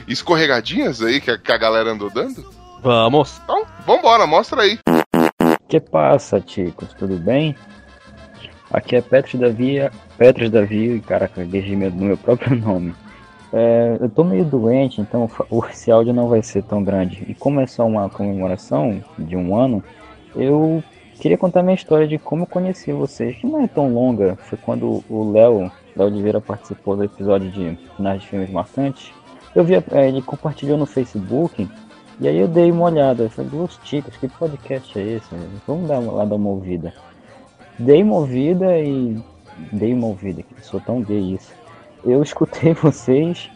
escorregadinhas 0.10 1.02
aí 1.02 1.22
que 1.22 1.32
a, 1.32 1.38
que 1.38 1.52
a 1.54 1.58
galera 1.58 1.92
andou 1.92 2.10
dando? 2.10 2.54
Vamos. 2.84 3.40
Então, 3.46 3.66
vambora, 3.88 4.28
mostra 4.28 4.64
aí. 4.64 4.78
Que 5.70 5.80
passa, 5.80 6.44
chicos? 6.46 6.94
Tudo 7.00 7.16
bem? 7.18 7.56
Aqui 8.74 8.98
é 8.98 9.02
Petros 9.02 9.40
Davi, 9.40 9.78
Petros 10.18 10.50
Davi, 10.52 10.96
e 10.96 11.00
caraca, 11.00 11.42
errei 11.42 11.76
meu, 11.78 11.90
no 11.90 12.06
meu 12.08 12.18
próprio 12.18 12.56
nome. 12.60 12.94
É, 13.52 13.98
eu 14.00 14.10
tô 14.10 14.24
meio 14.24 14.46
doente, 14.46 15.02
então 15.02 15.30
esse 15.70 15.92
áudio 15.92 16.14
não 16.14 16.28
vai 16.28 16.44
ser 16.44 16.64
tão 16.64 16.84
grande. 16.84 17.24
E 17.28 17.34
como 17.34 17.60
é 17.60 17.68
só 17.68 17.86
uma 17.86 18.10
comemoração 18.10 19.02
de 19.18 19.36
um 19.36 19.56
ano, 19.56 19.84
eu 20.36 20.84
queria 21.20 21.38
contar 21.38 21.64
minha 21.64 21.76
história 21.76 22.08
de 22.08 22.18
como 22.18 22.44
eu 22.44 22.48
conheci 22.48 22.92
vocês, 22.92 23.36
que 23.38 23.48
não 23.48 23.62
é 23.62 23.68
tão 23.68 23.94
longa. 23.94 24.36
Foi 24.42 24.58
quando 24.58 25.04
o 25.10 25.32
Léo, 25.32 25.72
Léo 25.96 26.08
Oliveira 26.08 26.40
participou 26.40 26.96
do 26.96 27.04
episódio 27.04 27.50
de 27.52 27.78
finais 27.98 28.22
de 28.22 28.28
filmes 28.28 28.50
marcantes. 28.52 29.12
Eu 29.56 29.64
vi, 29.64 29.76
é, 29.92 30.08
ele 30.08 30.22
compartilhou 30.22 30.78
no 30.78 30.86
Facebook 30.86 31.68
e 32.22 32.28
aí 32.28 32.38
eu 32.38 32.48
dei 32.48 32.70
uma 32.72 32.86
olhada, 32.86 33.24
eu 33.24 33.30
falei, 33.30 33.50
Los 33.52 33.80
Ticos, 33.84 34.16
que 34.18 34.28
podcast 34.28 34.98
é 35.00 35.04
esse? 35.04 35.28
Vamos 35.66 35.88
dar 35.88 36.00
uma- 36.00 36.12
lá 36.12 36.26
dar 36.26 36.36
uma 36.36 36.50
ouvida. 36.50 36.94
Dei 37.80 38.04
uma 38.04 38.18
ouvida 38.18 38.78
e. 38.78 39.18
Dei 39.74 39.94
uma 39.94 40.08
ouvida, 40.08 40.42
sou 40.62 40.80
tão 40.80 41.02
gay 41.02 41.34
isso. 41.34 41.52
Eu 42.04 42.22
escutei 42.24 42.74
vocês 42.82 43.50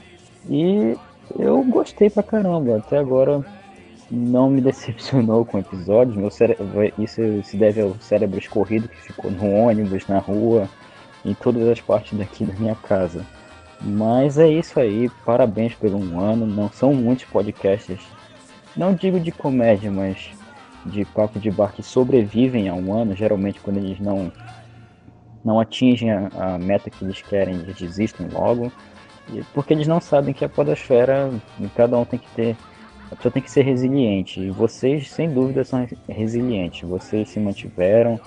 e 0.49 0.98
eu 1.38 1.64
gostei 1.64 2.10
pra 2.10 2.24
caramba. 2.24 2.78
Até 2.78 2.98
agora 2.98 3.44
não 4.10 4.49
me 4.49 4.61
decepcionou 4.61 5.45
com 5.45 5.60
episódios. 5.60 6.15
Meu 6.15 6.30
cérebro, 6.30 6.65
isso 6.98 7.22
se 7.44 7.57
deve 7.57 7.82
ao 7.82 7.95
cérebro 7.99 8.38
escorrido 8.40 8.88
que 8.88 9.02
ficou 9.02 9.32
no 9.32 9.49
ônibus, 9.52 10.07
na 10.07 10.20
rua, 10.20 10.70
em 11.26 11.34
todas 11.34 11.68
as 11.68 11.82
partes 11.82 12.18
daqui 12.18 12.45
da 12.45 12.53
minha 12.53 12.76
casa. 12.76 13.26
Mas 13.82 14.38
é 14.38 14.48
isso 14.48 14.80
aí, 14.80 15.10
parabéns 15.26 15.74
pelo 15.76 15.98
um 15.98 16.20
ano. 16.20 16.45
Não 16.45 16.70
são 16.70 16.94
muitos 16.94 17.26
podcasts, 17.26 17.99
não 18.76 18.94
digo 18.94 19.20
de 19.20 19.32
comédia, 19.32 19.91
mas 19.91 20.32
de 20.86 21.06
papo 21.06 21.40
de 21.40 21.49
bar 21.49 21.74
que 21.74 21.84
sobrevivem 21.84 22.68
a 22.68 22.74
um 22.74 22.94
ano, 22.94 23.15
geralmente 23.15 23.60
quando 23.60 23.78
eles 23.78 23.99
não 23.99 24.32
não 25.44 25.60
atingem 25.60 26.11
a, 26.11 26.30
a 26.36 26.57
meta 26.57 26.90
que 26.90 27.03
eles 27.03 27.22
querem, 27.22 27.56
eles 27.56 27.76
desistem 27.78 28.28
logo, 28.32 28.72
porque 29.53 29.74
eles 29.74 29.88
não 29.88 29.99
sabem 29.99 30.34
que 30.34 30.44
a 30.45 30.49
podosfera, 30.49 31.32
cada 31.76 31.98
um 31.98 32.06
tem 32.06 32.20
que 32.20 32.30
ter, 32.32 32.56
a 33.11 33.15
pessoa 33.15 33.32
tem 33.32 33.41
que 33.41 33.52
ser 33.52 33.64
resiliente, 33.64 34.40
e 34.40 34.49
vocês, 34.49 35.10
sem 35.10 35.30
dúvida, 35.30 35.64
são 35.64 35.86
re- 35.86 35.98
resilientes, 36.07 36.88
vocês 36.88 37.30
se 37.30 37.40
mantiveram, 37.40 38.20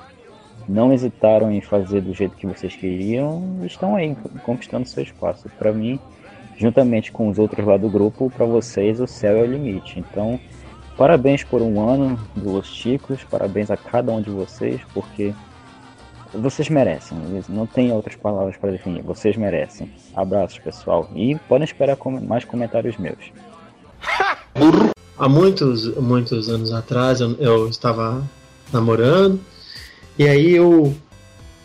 não 0.69 0.93
hesitaram 0.93 1.51
em 1.51 1.61
fazer 1.61 2.01
do 2.01 2.13
jeito 2.13 2.37
que 2.37 2.47
vocês 2.47 2.75
queriam, 2.75 3.61
estão 3.65 3.97
aí, 3.97 4.17
conquistando 4.43 4.87
seu 4.87 5.03
espaço. 5.03 5.49
Para 5.59 5.73
mim, 5.73 5.99
juntamente 6.57 7.13
com 7.13 7.29
os 7.29 7.39
outros 7.39 7.65
lá 7.67 7.77
do 7.77 7.89
grupo, 7.89 8.31
para 8.31 8.47
vocês 8.47 9.01
o 9.01 9.07
céu 9.07 9.39
é 9.39 9.43
o 9.43 9.47
limite, 9.47 9.99
então... 9.99 10.39
Parabéns 10.97 11.45
por 11.45 11.61
um 11.61 11.79
ano 11.87 12.19
do 12.35 12.53
Los 12.53 12.69
Chicos, 12.69 13.23
parabéns 13.23 13.71
a 13.71 13.77
cada 13.77 14.11
um 14.11 14.23
de 14.23 14.31
vocês, 14.31 14.81
porque 14.95 15.35
vocês 16.41 16.69
merecem. 16.69 17.19
Não 17.49 17.67
tem 17.67 17.93
outras 17.93 18.17
palavras 18.17 18.57
para 18.57 18.71
definir. 18.71 19.03
Vocês 19.03 19.37
merecem. 19.37 19.91
Abraços, 20.15 20.59
pessoal. 20.59 21.11
E 21.15 21.35
podem 21.49 21.65
esperar 21.65 21.97
mais 22.23 22.45
comentários 22.45 22.97
meus. 22.97 23.33
Há 25.19 25.29
muitos, 25.29 25.97
muitos 25.97 26.51
anos 26.51 26.73
atrás 26.73 27.21
eu, 27.21 27.33
eu 27.39 27.69
estava 27.69 28.23
namorando 28.71 29.41
e 30.19 30.29
aí 30.29 30.53
eu 30.53 30.95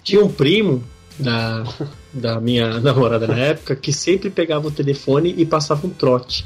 tinha 0.04 0.24
um 0.24 0.32
primo 0.32 0.84
da, 1.20 1.64
da 2.14 2.40
minha 2.40 2.80
namorada 2.80 3.28
na 3.28 3.38
época 3.38 3.76
que 3.76 3.92
sempre 3.92 4.30
pegava 4.30 4.68
o 4.68 4.72
telefone 4.72 5.34
e 5.38 5.46
passava 5.46 5.86
um 5.86 5.90
trote. 5.90 6.46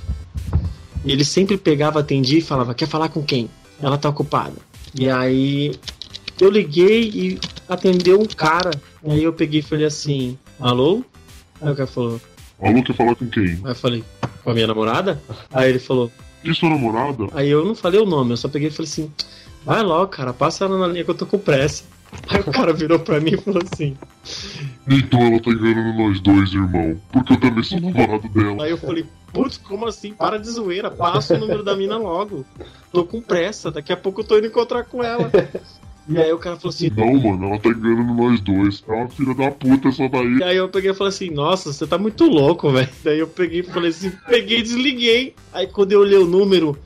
Ele 1.06 1.24
sempre 1.24 1.58
pegava, 1.58 2.00
atendia 2.00 2.40
e 2.40 2.42
falava: 2.42 2.74
Quer 2.74 2.88
falar 2.88 3.10
com 3.10 3.22
quem? 3.22 3.50
Ela 3.82 3.98
tá 3.98 4.10
ocupada. 4.10 4.56
E 4.98 5.10
aí 5.10 5.76
eu 6.40 6.50
liguei 6.50 7.10
e 7.14 7.40
atendeu 7.68 8.20
um 8.20 8.26
cara. 8.26 8.72
E 9.04 9.12
aí 9.12 9.24
eu 9.24 9.34
peguei 9.34 9.60
e 9.60 9.64
falei 9.64 9.86
assim: 9.86 10.38
Alô? 10.60 11.04
Aí 11.62 11.72
o 11.72 11.76
cara 11.76 11.88
falou: 11.88 12.22
Alô, 12.62 12.84
quer 12.84 12.96
falar 12.96 13.16
com 13.16 13.28
quem? 13.28 13.60
Aí 13.64 13.72
eu 13.72 13.76
falei: 13.76 14.04
Com 14.44 14.52
a 14.52 14.54
minha 14.54 14.68
namorada? 14.68 15.22
Aí 15.52 15.70
ele 15.70 15.80
falou: 15.80 16.12
E 16.44 16.54
sua 16.54 16.70
namorada? 16.70 17.28
Aí 17.34 17.50
eu 17.50 17.66
não 17.66 17.76
falei 17.76 18.00
o 18.00 18.06
nome, 18.06 18.32
eu 18.32 18.38
só 18.38 18.48
peguei 18.48 18.70
e 18.70 18.72
falei 18.72 18.90
assim: 18.90 19.12
vai 19.66 19.82
logo, 19.82 20.08
cara, 20.08 20.32
passa 20.32 20.66
ela 20.66 20.78
na 20.78 20.88
linha 20.88 21.04
que 21.04 21.10
eu 21.10 21.16
tô 21.16 21.26
com 21.26 21.40
pressa. 21.40 21.84
Aí 22.30 22.40
o 22.40 22.52
cara 22.52 22.72
virou 22.72 23.00
pra 23.00 23.20
mim 23.20 23.32
e 23.34 23.38
falou 23.38 23.62
assim: 23.72 23.98
Então 24.88 25.20
ela 25.22 25.42
tá 25.42 25.50
enganando 25.50 25.98
nós 25.98 26.22
dois, 26.22 26.54
irmão. 26.54 27.02
Porque 27.12 27.34
eu 27.34 27.40
também 27.40 27.64
sou 27.64 27.82
namorado 27.82 28.30
dela. 28.30 28.64
Aí 28.64 28.72
eu 28.72 28.78
falei: 28.78 29.06
putz, 29.34 29.58
como 29.58 29.86
assim? 29.86 30.14
Para 30.14 30.38
de 30.38 30.50
zoeira, 30.50 30.90
passa 30.90 31.36
o 31.36 31.40
número 31.40 31.64
da 31.64 31.76
mina 31.76 31.98
logo. 31.98 32.46
Tô 32.92 33.04
com 33.04 33.22
pressa, 33.22 33.70
daqui 33.72 33.92
a 33.92 33.98
pouco 33.98 34.22
eu 34.22 34.26
tô 34.26 34.38
indo 34.38 34.48
encontrar 34.48 34.86
com 34.86 35.04
ela. 35.04 35.30
E 36.08 36.18
aí 36.20 36.32
o 36.32 36.38
cara 36.38 36.56
falou 36.56 36.70
assim: 36.70 36.92
Não, 36.96 37.14
mano, 37.16 37.48
ela 37.48 37.60
tá 37.60 37.70
enganando 37.70 38.14
nós 38.14 38.40
dois. 38.40 38.84
É 38.88 38.92
uma 38.92 39.10
filha 39.10 39.34
da 39.34 39.52
puta 39.52 39.90
essa 39.90 40.08
daí. 40.08 40.38
E 40.38 40.44
aí 40.44 40.58
eu 40.58 40.70
peguei 40.70 40.92
e 40.92 40.94
falei 40.94 41.10
assim, 41.10 41.32
nossa, 41.32 41.74
você 41.74 41.88
tá 41.88 41.98
muito 41.98 42.26
louco, 42.26 42.72
velho. 42.72 42.90
Daí 43.04 43.20
eu 43.20 43.28
peguei 43.28 43.62
e 43.62 43.64
falei 43.64 43.90
assim, 43.90 44.12
peguei 44.28 44.60
e 44.60 44.64
desliguei. 44.64 45.36
Aí 45.52 45.68
quando 45.68 45.94
eu 45.94 46.02
olhei 46.02 46.18
o 46.18 46.28
número, 46.28 46.78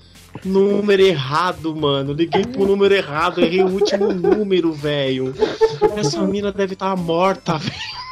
número 0.45 1.01
errado, 1.01 1.75
mano. 1.75 2.13
Liguei 2.13 2.45
pro 2.45 2.65
número 2.65 2.93
errado, 2.93 3.41
errei 3.41 3.61
o 3.61 3.67
último 3.67 4.13
número, 4.13 4.71
velho. 4.71 5.33
Essa 5.97 6.21
mina 6.25 6.51
deve 6.51 6.73
estar 6.73 6.95
morta, 6.95 7.57
velho. 7.59 8.08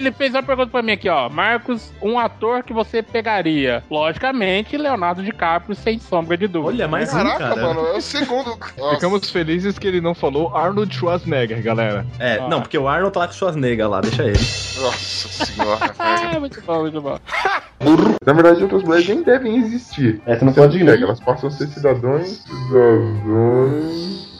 Ele 0.00 0.10
fez 0.12 0.32
uma 0.32 0.42
pergunta 0.42 0.70
pra 0.70 0.82
mim 0.82 0.92
aqui, 0.92 1.08
ó. 1.08 1.28
Marcos, 1.28 1.92
um 2.00 2.18
ator 2.18 2.62
que 2.62 2.72
você 2.72 3.02
pegaria? 3.02 3.84
Logicamente, 3.90 4.76
Leonardo 4.76 5.22
DiCaprio, 5.22 5.74
sem 5.74 5.98
sombra 5.98 6.36
de 6.36 6.46
dúvida. 6.46 6.72
Olha, 6.72 6.88
mais 6.88 7.10
Caraca, 7.10 7.54
mano, 7.56 7.86
é 7.88 7.98
o 7.98 8.00
segundo. 8.00 8.56
Nossa. 8.78 8.94
Ficamos 8.94 9.30
felizes 9.30 9.78
que 9.78 9.86
ele 9.86 10.00
não 10.00 10.14
falou 10.14 10.56
Arnold 10.56 10.94
Schwarzenegger, 10.94 11.62
galera. 11.62 12.06
É, 12.18 12.38
não, 12.48 12.62
porque 12.62 12.78
o 12.78 12.88
Arnold 12.88 13.12
tá 13.12 13.20
lá 13.20 13.28
com 13.28 13.50
negas 13.58 13.90
lá, 13.90 14.00
deixa 14.00 14.22
ele. 14.22 14.32
Nossa 14.32 15.44
senhora. 15.44 15.90
Ah, 16.00 16.40
muito 16.40 16.60
bom, 16.62 16.80
muito 16.80 17.00
bom. 17.00 17.18
Na 18.24 18.32
verdade, 18.32 18.62
outras 18.62 18.82
mulheres 18.82 19.08
nem 19.08 19.22
devem 19.22 19.56
existir. 19.58 20.20
É, 20.26 20.36
você 20.36 20.44
não 20.44 20.52
pode 20.52 20.78
ir, 20.78 20.84
né? 20.84 20.94
Elas 21.00 21.20
passam 21.20 21.48
a 21.48 21.52
ser 21.52 21.66
cidadãos. 21.68 22.44
Cidadãos. 22.68 24.30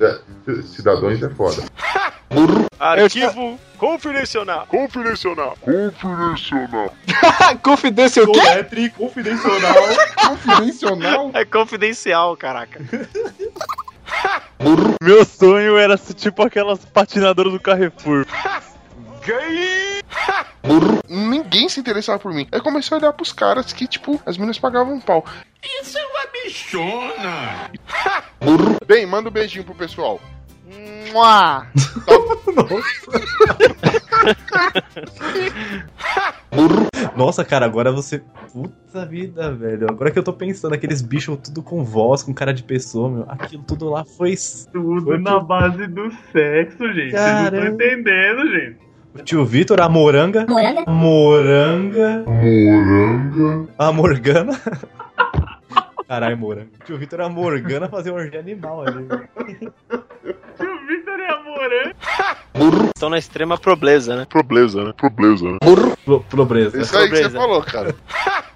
É, 0.00 0.62
cidadãos 0.62 1.22
é 1.22 1.30
foda. 1.30 1.62
Arquivo 2.78 3.58
confidencial. 3.78 4.66
Confidencial. 4.66 5.56
Confidencial. 5.62 6.94
Confidencial 7.62 8.26
o 8.26 8.32
quê? 8.32 8.90
Confidencial. 8.90 9.52
confidencial? 10.16 11.30
É 11.34 11.44
confidencial, 11.44 12.36
caraca. 12.36 12.80
Meu 15.02 15.24
sonho 15.24 15.76
era 15.76 15.96
ser 15.96 16.14
tipo 16.14 16.42
aquelas 16.42 16.84
patinadoras 16.84 17.52
do 17.52 17.60
Carrefour. 17.60 18.26
Ganhei! 19.24 20.02
Ninguém 21.08 21.68
se 21.68 21.80
interessava 21.80 22.18
por 22.18 22.32
mim. 22.32 22.46
Aí 22.50 22.60
comecei 22.60 22.96
a 22.96 23.00
olhar 23.00 23.12
pros 23.12 23.32
caras 23.32 23.72
que, 23.72 23.86
tipo, 23.86 24.20
as 24.24 24.36
meninas 24.36 24.58
pagavam 24.58 24.94
um 24.94 25.00
pau. 25.00 25.24
Isso 25.80 25.98
é 25.98 26.06
uma 26.06 26.26
bichona! 26.32 27.70
Bem, 28.86 29.06
manda 29.06 29.28
um 29.28 29.32
beijinho 29.32 29.64
pro 29.64 29.74
pessoal. 29.74 30.20
Mua. 30.66 31.66
Nossa, 37.16 37.44
cara, 37.44 37.64
agora 37.66 37.92
você. 37.92 38.20
Puta 38.52 39.06
vida, 39.06 39.52
velho. 39.52 39.86
Agora 39.88 40.10
que 40.10 40.18
eu 40.18 40.24
tô 40.24 40.32
pensando, 40.32 40.74
aqueles 40.74 41.02
bichos 41.02 41.38
tudo 41.42 41.62
com 41.62 41.84
voz, 41.84 42.22
com 42.22 42.34
cara 42.34 42.52
de 42.52 42.64
pessoa, 42.64 43.08
meu. 43.08 43.24
Aquilo 43.28 43.62
tudo 43.62 43.88
lá 43.88 44.04
foi. 44.04 44.34
Tudo 44.72 45.04
foi 45.04 45.18
na 45.18 45.38
base 45.38 45.86
do 45.86 46.10
sexo, 46.32 46.92
gente. 46.92 47.12
Vocês 47.12 47.12
não 47.12 47.44
Caramba. 47.44 47.56
estão 47.56 47.74
entendendo, 47.74 48.50
gente. 48.50 48.78
O 49.14 49.22
tio 49.22 49.44
Vitor, 49.44 49.80
a 49.80 49.88
moranga. 49.88 50.44
Moranga. 50.48 50.90
Moranga. 50.90 52.24
Moranga. 52.26 53.68
A 53.78 53.92
Morgana. 53.92 54.60
Caralho, 56.06 56.36
moranga. 56.36 56.68
O 56.80 56.84
tio 56.84 56.98
Vitor, 56.98 57.20
a 57.20 57.28
Morgana 57.28 57.88
fazer 57.88 58.10
um 58.10 58.14
orgia 58.14 58.40
animal 58.40 58.82
ali. 58.82 59.06
O 60.60 60.86
Victor 60.86 61.20
é 61.20 61.32
amorã. 61.32 61.92
Estão 62.94 63.10
na 63.10 63.18
extrema 63.18 63.58
pobreza, 63.58 64.16
né? 64.16 64.26
Pobreza, 64.28 64.82
né? 64.84 64.92
Pobreza, 64.96 65.44
né? 65.44 65.58
Pro- 66.04 66.20
Pobreza. 66.20 66.80
Isso 66.80 66.96
aí 66.96 67.10
que 67.10 67.16
você 67.16 67.30
falou, 67.30 67.62
cara. 67.62 67.94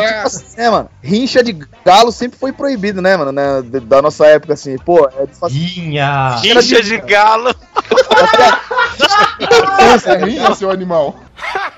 É, 0.00 0.20
assim, 0.22 0.56
né, 0.56 0.70
mano? 0.70 0.88
Rincha 1.02 1.42
de 1.42 1.52
galo 1.84 2.10
sempre 2.12 2.38
foi 2.38 2.50
proibido, 2.50 3.02
né, 3.02 3.14
mano? 3.16 3.30
né, 3.32 3.60
da 3.62 4.00
nossa 4.00 4.24
época, 4.26 4.54
assim. 4.54 4.78
Pô, 4.78 5.06
é 5.06 5.26
de 5.26 5.58
Rinha! 5.58 6.36
Rincha 6.36 6.80
de 6.80 6.96
galo. 6.98 7.54
Essa 9.92 10.12
é 10.12 10.24
rinha, 10.24 10.54
seu 10.54 10.70
animal. 10.70 11.18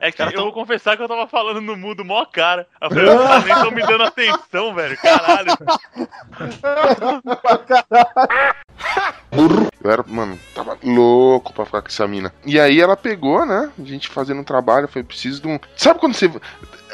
É 0.00 0.12
que 0.12 0.22
eu 0.22 0.42
vou 0.42 0.52
confessar 0.52 0.96
que 0.98 1.02
eu 1.02 1.08
tava 1.08 1.26
falando 1.26 1.62
no 1.62 1.76
mudo 1.76 2.04
mó 2.04 2.26
cara. 2.26 2.66
Eu 2.80 2.90
falei, 2.90 3.06
caras 3.16 3.44
nem 3.44 3.54
tão 3.54 3.70
me 3.70 3.82
dando 3.82 4.04
atenção, 4.04 4.74
velho. 4.74 4.98
Caralho. 4.98 5.56
Eu 9.82 9.90
era, 9.90 10.04
mano, 10.06 10.38
tava 10.54 10.78
louco 10.82 11.52
pra 11.52 11.66
ficar 11.66 11.82
com 11.82 11.88
essa 11.88 12.06
mina. 12.06 12.32
E 12.46 12.58
aí 12.58 12.80
ela 12.80 12.96
pegou, 12.96 13.44
né? 13.44 13.70
A 13.78 13.84
gente 13.84 14.08
fazendo 14.08 14.40
um 14.40 14.44
trabalho, 14.44 14.88
foi 14.88 15.02
preciso 15.02 15.42
de 15.42 15.48
um. 15.48 15.58
Sabe 15.76 15.98
quando 15.98 16.14
você. 16.14 16.30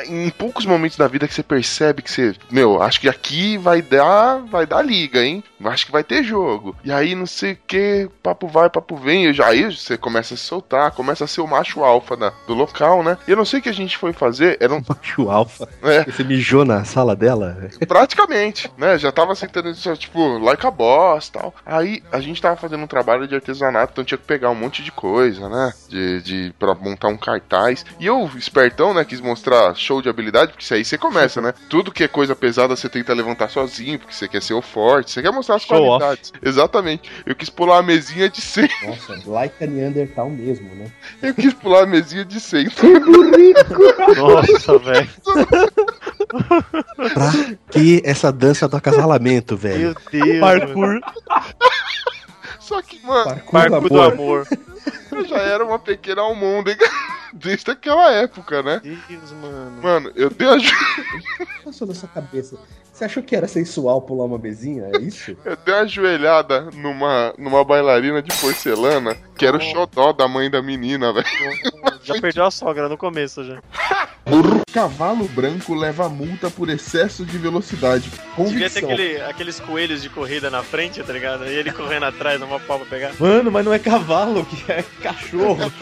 Em 0.07 0.31
poucos 0.31 0.65
momentos 0.67 0.97
da 0.97 1.07
vida 1.09 1.27
que 1.29 1.35
você 1.35 1.43
percebe 1.43 2.03
que 2.03 2.11
você. 2.11 2.35
Meu, 2.51 2.83
acho 2.83 3.01
que 3.01 3.09
aqui 3.09 3.57
vai 3.59 3.83
dar. 3.83 4.39
Vai 4.51 4.67
dar 4.67 4.83
liga, 4.83 5.23
hein? 5.25 5.43
Acho 5.65 5.87
que 5.87 5.93
vai 5.93 6.03
ter 6.03 6.23
jogo. 6.25 6.75
E 6.85 6.91
aí 6.91 7.15
não 7.15 7.27
sei 7.27 7.53
o 7.53 7.59
que, 7.67 8.09
papo 8.23 8.49
vai, 8.49 8.71
papo 8.71 8.97
vem. 8.97 9.27
Eu 9.27 9.33
já, 9.35 9.47
aí 9.49 9.65
você 9.65 9.97
começa 9.99 10.35
a 10.35 10.37
se 10.37 10.45
soltar, 10.45 10.91
começa 10.93 11.25
a 11.25 11.27
ser 11.27 11.41
o 11.43 11.47
macho 11.47 11.85
alfa 11.85 12.17
da- 12.17 12.33
do 12.47 12.55
local, 12.55 13.03
né? 13.03 13.19
E 13.29 13.31
eu 13.31 13.37
não 13.37 13.45
sei 13.45 13.61
o 13.61 13.63
que 13.63 13.69
a 13.69 13.75
gente 13.75 13.97
foi 13.99 14.13
fazer. 14.13 14.57
Era 14.61 14.75
um. 14.75 14.83
Macho 14.89 15.31
alfa. 15.31 15.69
É. 15.83 16.05
Você 16.05 16.25
mijou 16.25 16.65
na 16.65 16.85
sala 16.85 17.15
dela? 17.15 17.69
Praticamente, 17.87 18.71
né? 18.79 18.97
Já 18.99 19.13
tava 19.13 19.35
sentando 19.35 19.69
isso, 19.71 19.95
tipo, 19.97 20.39
like 20.39 20.67
a 20.67 20.71
boss 20.71 21.27
e 21.29 21.33
tal. 21.33 21.55
Aí 21.67 22.03
a 22.11 22.21
gente 22.21 22.41
tava 22.41 22.57
fazendo 22.57 22.83
um 22.83 22.87
trabalho 22.87 23.29
de 23.29 23.35
artesanato, 23.35 23.93
então 23.93 24.05
tinha 24.05 24.17
que 24.19 24.25
pegar 24.25 24.51
um 24.51 24.55
monte 24.55 24.83
de 24.83 24.91
coisa, 24.91 25.49
né? 25.49 25.73
De, 25.89 26.23
de, 26.23 26.55
pra 26.59 26.75
montar 26.75 27.09
um 27.09 27.17
cartaz. 27.17 27.85
E 27.99 28.07
eu, 28.07 28.31
espertão, 28.37 28.95
né? 28.95 29.05
Quis 29.05 29.21
mostrar 29.21 29.75
show 29.91 30.01
de 30.01 30.09
habilidade, 30.09 30.53
porque 30.53 30.63
isso 30.63 30.73
aí 30.75 30.85
você 30.85 30.97
começa, 30.97 31.41
né? 31.41 31.53
Tudo 31.69 31.91
que 31.91 32.05
é 32.05 32.09
coisa 32.09 32.37
pesada 32.37 32.77
você 32.77 32.89
tenta 32.89 33.13
levantar 33.13 33.51
sozinho, 33.51 33.99
porque 33.99 34.15
você 34.15 34.29
quer 34.29 34.41
ser 34.41 34.55
o 34.55 34.63
forte, 34.63 35.11
você 35.11 35.21
quer 35.21 35.33
mostrar 35.33 35.57
as 35.57 35.63
Show 35.63 35.83
off. 35.83 35.99
qualidades. 36.05 36.33
Exatamente. 36.41 37.11
Eu 37.27 37.35
quis 37.35 37.51
pular 37.51 37.79
a 37.79 37.83
mesinha 37.83 38.29
de 38.31 38.41
100. 38.41 38.69
Nossa, 38.87 39.21
like 39.29 39.65
a 39.65 39.67
Neandertal 39.67 40.31
mesmo, 40.31 40.73
né? 40.77 40.93
Eu 41.21 41.35
quis 41.35 41.53
pular 41.55 41.83
a 41.83 41.87
mesinha 41.87 42.25
de 42.25 42.39
100. 42.39 42.69
Nossa, 44.17 44.79
velho. 44.79 45.11
Pra 47.15 47.33
que 47.73 48.01
essa 48.05 48.31
dança 48.31 48.69
do 48.69 48.77
acasalamento, 48.77 49.57
velho? 49.57 49.97
Deus. 50.13 50.39
Parkour. 50.39 51.01
Só 52.61 52.81
que, 52.83 53.05
mano, 53.05 53.41
Parkour 53.51 53.89
do 53.89 54.01
amor. 54.01 54.47
eu 55.11 55.25
já 55.25 55.39
era 55.39 55.65
uma 55.65 55.79
pequena 55.81 56.23
almôndega. 56.23 56.89
Desde 57.33 57.71
aquela 57.71 58.11
época, 58.13 58.63
né? 58.63 58.81
Deus, 58.83 59.33
mano. 59.33 59.83
Mano, 59.83 60.13
eu 60.15 60.31
dei 60.31 60.47
uma, 60.49 60.59
jo- 60.59 60.71
Passou 61.65 61.87
na 61.87 61.95
sua 61.95 62.09
cabeça. 62.09 62.57
Você 62.93 63.05
achou 63.05 63.23
que 63.23 63.35
era 63.35 63.49
sensual 63.49 64.03
pular 64.03 64.27
uma 64.27 64.39
mesinha? 64.39 64.91
É 64.95 64.99
isso? 65.01 65.35
eu 65.45 65.57
dei 65.57 65.75
uma 65.75 65.87
joelhada 65.87 66.63
numa, 66.75 67.33
numa 67.39 67.65
bailarina 67.65 68.21
de 68.23 68.31
porcelana 68.41 69.17
que 69.41 69.47
era 69.47 69.57
o 69.57 69.61
xodó 69.61 70.13
da 70.13 70.29
mãe 70.29 70.51
da 70.51 70.61
menina, 70.61 71.15
velho. 71.15 71.27
Já 72.05 72.21
perdeu 72.21 72.45
a 72.45 72.51
sogra 72.51 72.91
no 72.91 72.99
começo 72.99 73.43
já. 73.43 73.59
Cavalo 74.71 75.27
branco 75.29 75.75
leva 75.75 76.11
multa 76.11 76.51
por 76.51 76.69
excesso 76.69 77.25
de 77.25 77.39
velocidade. 77.39 78.11
Devia 78.11 78.69
ter 78.69 78.83
Convicção. 78.83 78.91
aquele, 78.91 79.21
aqueles 79.23 79.59
coelhos 79.59 80.03
de 80.03 80.11
corrida 80.11 80.51
na 80.51 80.63
frente, 80.63 81.03
tá 81.03 81.11
ligado? 81.11 81.47
E 81.47 81.55
ele 81.55 81.73
correndo 81.73 82.05
atrás, 82.05 82.39
numa 82.39 82.61
pau 82.61 82.79
pra 82.81 82.87
pegar. 82.87 83.13
Mano, 83.19 83.51
mas 83.51 83.65
não 83.65 83.73
é 83.73 83.79
cavalo, 83.79 84.45
que 84.45 84.71
é 84.71 84.85
cachorro. 85.03 85.73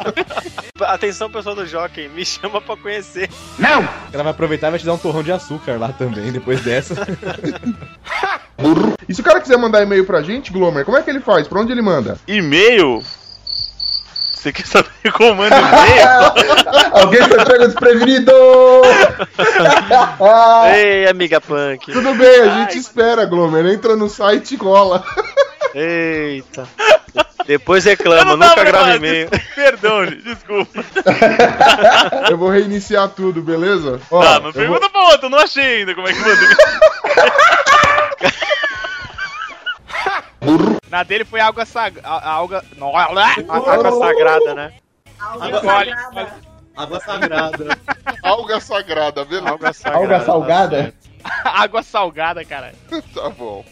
Atenção, 0.80 1.30
pessoal 1.30 1.54
do 1.54 1.66
Jockey, 1.66 2.08
me 2.08 2.24
chama 2.24 2.62
pra 2.62 2.78
conhecer. 2.78 3.28
Não! 3.58 3.86
Ela 4.10 4.22
vai 4.22 4.32
aproveitar 4.32 4.68
e 4.68 4.70
vai 4.70 4.80
te 4.80 4.86
dar 4.86 4.94
um 4.94 4.98
torrão 4.98 5.22
de 5.22 5.30
açúcar 5.30 5.78
lá 5.78 5.92
também, 5.92 6.32
depois 6.32 6.62
dessa. 6.62 6.94
E 9.08 9.14
se 9.14 9.20
o 9.20 9.24
cara 9.24 9.40
quiser 9.40 9.58
mandar 9.58 9.82
e-mail 9.82 10.04
pra 10.04 10.22
gente, 10.22 10.52
Glomer, 10.52 10.84
como 10.84 10.96
é 10.96 11.02
que 11.02 11.10
ele 11.10 11.20
faz? 11.20 11.48
Pra 11.48 11.60
onde 11.60 11.72
ele 11.72 11.82
manda? 11.82 12.18
E-mail? 12.26 13.02
Você 14.32 14.52
quer 14.52 14.66
saber 14.66 15.12
como 15.12 15.34
manda 15.34 15.56
e-mail? 15.56 16.90
Alguém 16.92 17.22
foi 17.28 17.44
pego 17.44 17.66
desprevenido! 17.66 18.32
Ei, 20.74 21.06
amiga 21.08 21.40
punk. 21.40 21.92
Tudo 21.92 22.14
bem, 22.14 22.40
a 22.40 22.60
gente 22.60 22.78
espera, 22.78 23.24
Glomer. 23.26 23.66
Entra 23.66 23.96
no 23.96 24.08
site 24.08 24.54
e 24.54 24.58
cola. 24.58 25.04
Eita. 25.74 26.66
Depois 27.46 27.84
reclama, 27.84 28.36
nunca 28.36 28.64
grava 28.64 28.96
e-mail. 28.96 29.28
Perdão, 29.54 30.06
gente, 30.06 30.22
desculpa. 30.22 30.84
Eu 32.30 32.38
vou 32.38 32.50
reiniciar 32.50 33.08
tudo, 33.08 33.42
beleza? 33.42 34.00
Ó, 34.10 34.22
tá, 34.22 34.40
mas 34.40 34.54
pergunta 34.54 34.88
pra 34.88 35.00
outra, 35.02 35.26
eu 35.26 35.30
não 35.30 35.38
achei 35.38 35.78
ainda 35.78 35.94
como 35.94 36.08
é 36.08 36.12
que 36.12 36.20
manda. 36.20 36.40
Na 40.90 41.02
dele 41.02 41.24
foi 41.24 41.40
água 41.40 41.64
sagrada. 41.64 42.08
Água. 42.08 42.64
Nossa, 42.76 43.40
Água 43.48 43.98
sagrada, 43.98 44.54
né? 44.54 44.72
Água 45.18 45.60
sagrada. 45.60 46.34
Água 46.76 47.00
sagrada. 47.00 47.78
Alga 48.22 48.60
sagrada, 48.60 49.24
beleza? 49.24 49.50
Alga 49.50 49.72
Alga 49.84 50.20
salgada? 50.24 50.94
Água 51.44 51.82
salgada, 51.82 52.44
cara. 52.44 52.74
tá 53.14 53.28
bom. 53.30 53.64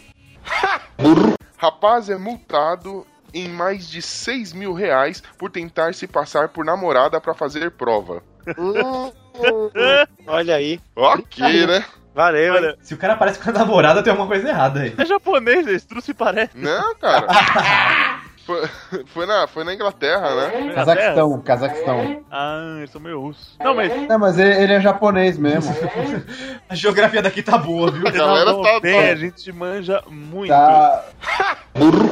Rapaz 1.57 2.09
é 2.09 2.17
multado 2.17 3.05
em 3.33 3.47
mais 3.49 3.89
de 3.89 4.01
6 4.01 4.53
mil 4.53 4.73
reais 4.73 5.21
por 5.37 5.49
tentar 5.51 5.93
se 5.93 6.07
passar 6.07 6.49
por 6.49 6.63
namorada 6.65 7.19
pra 7.21 7.33
fazer 7.33 7.71
prova. 7.71 8.21
Olha 10.27 10.55
aí. 10.55 10.79
Ok, 10.95 11.67
né? 11.67 11.83
Valeu. 12.13 12.53
Olha, 12.53 12.77
Se 12.81 12.93
o 12.93 12.97
cara 12.97 13.15
parece 13.15 13.39
com 13.39 13.49
a 13.49 13.53
namorada, 13.53 14.03
tem 14.03 14.11
alguma 14.11 14.27
coisa 14.27 14.47
errada 14.49 14.81
aí. 14.81 14.93
é 14.97 15.05
japonês, 15.05 15.65
esse 15.67 15.87
truque 15.87 16.05
se 16.05 16.13
parece. 16.13 16.57
Não, 16.57 16.95
cara. 16.95 17.27
Foi, 18.49 18.67
foi 19.13 19.25
na, 19.27 19.45
foi 19.47 19.63
na 19.63 19.75
Inglaterra, 19.75 20.33
né? 20.33 20.73
Cazaquistão, 20.73 21.39
Cazaquistão. 21.41 22.23
Ah, 22.31 22.77
eles 22.79 22.89
são 22.89 22.99
meio 22.99 23.21
russos. 23.21 23.55
Não, 23.59 23.75
mas. 23.75 24.07
Não, 24.07 24.17
mas 24.17 24.39
ele 24.39 24.63
ele 24.63 24.73
é 24.73 24.81
japonês 24.81 25.37
mesmo. 25.37 25.71
A 26.67 26.73
geografia 26.73 27.21
daqui 27.21 27.43
tá 27.43 27.59
boa, 27.59 27.91
viu? 27.91 28.07
A 28.07 28.11
galera 28.11 28.51
Não, 28.51 28.61
tá. 28.63 28.79
bem, 28.79 28.99
tá- 29.05 29.11
a 29.11 29.15
gente 29.15 29.51
manja 29.51 30.03
muito. 30.09 30.49
Tá. 30.49 31.05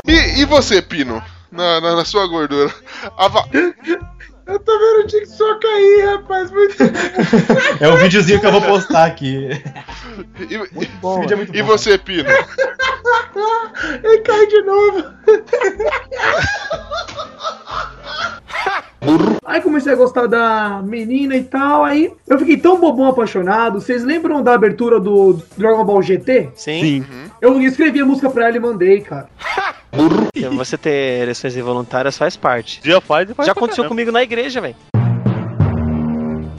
E, 0.07 0.41
e 0.41 0.45
você, 0.45 0.79
Pino? 0.79 1.23
Na, 1.51 1.81
na, 1.81 1.95
na 1.95 2.05
sua 2.05 2.27
gordura. 2.27 2.71
A 3.17 3.27
va- 3.27 3.45
Eu 4.47 4.59
tô 4.59 4.79
vendo 4.79 5.03
o 5.03 5.07
Tic 5.07 5.25
só 5.25 5.59
cair, 5.59 6.05
rapaz. 6.05 6.51
Muito 6.51 6.75
É 7.81 7.87
o 7.89 7.97
videozinho 7.97 8.39
que 8.39 8.45
eu 8.45 8.51
vou 8.51 8.61
postar 8.61 9.05
aqui. 9.05 9.49
E, 10.49 10.57
bom. 11.01 11.13
Esse 11.13 11.21
vídeo 11.21 11.33
é 11.33 11.37
muito 11.37 11.55
e 11.55 11.61
bom. 11.61 11.67
você, 11.67 11.97
Pino? 11.97 12.29
Ele 14.03 14.19
cai 14.19 14.47
de 14.47 14.61
novo. 14.63 15.03
Aí 19.45 19.61
comecei 19.61 19.93
a 19.93 19.95
gostar 19.95 20.27
da 20.27 20.81
menina 20.83 21.35
e 21.35 21.43
tal, 21.43 21.85
aí 21.85 22.11
eu 22.27 22.37
fiquei 22.37 22.57
tão 22.57 22.79
bobão 22.79 23.07
apaixonado. 23.07 23.79
Vocês 23.79 24.03
lembram 24.03 24.43
da 24.43 24.53
abertura 24.53 24.99
do 24.99 25.39
Dragon 25.57 25.83
Ball 25.85 26.01
GT? 26.01 26.49
Sim. 26.55 27.05
Eu 27.41 27.59
escrevi 27.61 28.01
a 28.01 28.05
música 28.05 28.29
pra 28.29 28.47
ela 28.47 28.57
e 28.57 28.59
mandei, 28.59 29.01
cara. 29.01 29.29
Porque 29.91 30.47
Você 30.49 30.77
ter 30.77 31.21
ereções 31.21 31.55
involuntárias 31.55 32.17
faz 32.17 32.35
parte. 32.35 32.81
Dia 32.81 32.99
faz 33.01 33.29
e 33.29 33.33
faz 33.33 33.45
Já 33.47 33.53
aconteceu 33.53 33.83
caramba. 33.83 33.89
comigo 33.89 34.11
na 34.11 34.21
igreja, 34.23 34.59
velho. 34.61 34.75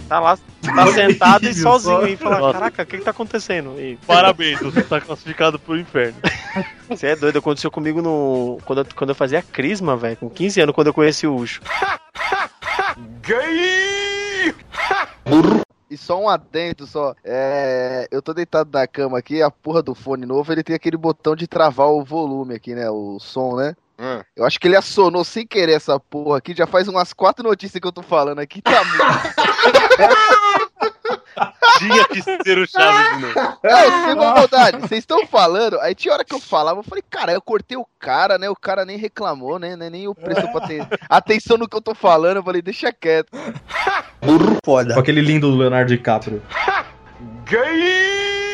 Tá 0.08 0.20
lá, 0.20 0.38
tá 0.62 0.86
sentado 0.92 1.44
e 1.44 1.54
sozinho 1.54 2.06
e 2.06 2.16
fala, 2.16 2.52
caraca, 2.52 2.82
o 2.82 2.86
que 2.86 2.98
que 2.98 3.04
tá 3.04 3.10
acontecendo? 3.10 3.78
E, 3.78 3.98
Parabéns, 4.06 4.58
você 4.58 4.82
tá 4.82 5.00
classificado 5.00 5.58
pro 5.58 5.78
inferno. 5.78 6.18
Você 6.88 7.08
é 7.08 7.16
doido, 7.16 7.38
aconteceu 7.38 7.70
comigo 7.70 8.00
no. 8.00 8.58
Quando 8.64 8.78
eu, 8.78 8.86
quando 8.96 9.10
eu 9.10 9.14
fazia 9.14 9.42
crisma, 9.42 9.94
velho, 9.94 10.16
com 10.16 10.30
15 10.30 10.62
anos, 10.62 10.74
quando 10.74 10.86
eu 10.86 10.94
conheci 10.94 11.26
o 11.26 11.36
Ucho. 11.36 11.60
E 15.90 15.96
só 15.96 16.20
um 16.20 16.28
adendo 16.28 16.86
só. 16.86 17.14
É, 17.24 18.06
eu 18.10 18.20
tô 18.20 18.34
deitado 18.34 18.68
na 18.70 18.86
cama 18.86 19.18
aqui, 19.18 19.40
a 19.40 19.50
porra 19.50 19.82
do 19.82 19.94
fone 19.94 20.26
novo, 20.26 20.52
ele 20.52 20.62
tem 20.62 20.76
aquele 20.76 20.98
botão 20.98 21.34
de 21.34 21.46
travar 21.46 21.88
o 21.88 22.04
volume 22.04 22.54
aqui, 22.54 22.74
né? 22.74 22.90
O 22.90 23.18
som, 23.18 23.56
né? 23.56 23.74
Hum. 23.98 24.22
Eu 24.36 24.46
acho 24.46 24.60
que 24.60 24.68
ele 24.68 24.76
acionou 24.76 25.24
sem 25.24 25.46
querer 25.46 25.72
essa 25.72 25.98
porra 25.98 26.38
aqui. 26.38 26.54
Já 26.54 26.66
faz 26.66 26.86
umas 26.86 27.12
quatro 27.12 27.42
notícias 27.42 27.80
que 27.80 27.86
eu 27.86 27.92
tô 27.92 28.02
falando 28.02 28.38
aqui. 28.38 28.62
Tá 28.62 28.84
muito. 28.84 29.02
Tinha 31.78 32.04
que 32.08 32.22
ser 32.22 32.58
o 32.58 32.66
Chaves 32.66 33.16
de 33.16 33.22
novo. 33.22 33.34
Não, 33.62 34.06
sem 34.06 34.14
maldade. 34.16 34.78
Vocês 34.78 35.00
estão 35.00 35.26
falando. 35.26 35.78
Aí 35.80 35.94
tinha 35.94 36.12
hora 36.12 36.24
que 36.24 36.34
eu 36.34 36.40
falava, 36.40 36.80
eu 36.80 36.84
falei, 36.84 37.04
cara, 37.08 37.32
eu 37.32 37.40
cortei 37.40 37.76
o 37.76 37.86
cara, 37.98 38.36
né? 38.38 38.50
O 38.50 38.56
cara 38.56 38.84
nem 38.84 38.96
reclamou, 38.96 39.58
né? 39.58 39.76
Nem 39.76 40.08
o 40.08 40.14
prestou 40.14 40.50
pra 40.50 40.66
ter 40.66 40.86
atenção 41.08 41.56
no 41.56 41.68
que 41.68 41.76
eu 41.76 41.80
tô 41.80 41.94
falando. 41.94 42.38
Eu 42.38 42.42
falei, 42.42 42.60
deixa 42.60 42.92
quieto. 42.92 43.28
Foda. 44.64 44.94
Com 44.94 45.00
aquele 45.00 45.20
lindo 45.20 45.54
Leonardo 45.54 45.94
DiCaprio. 45.94 46.42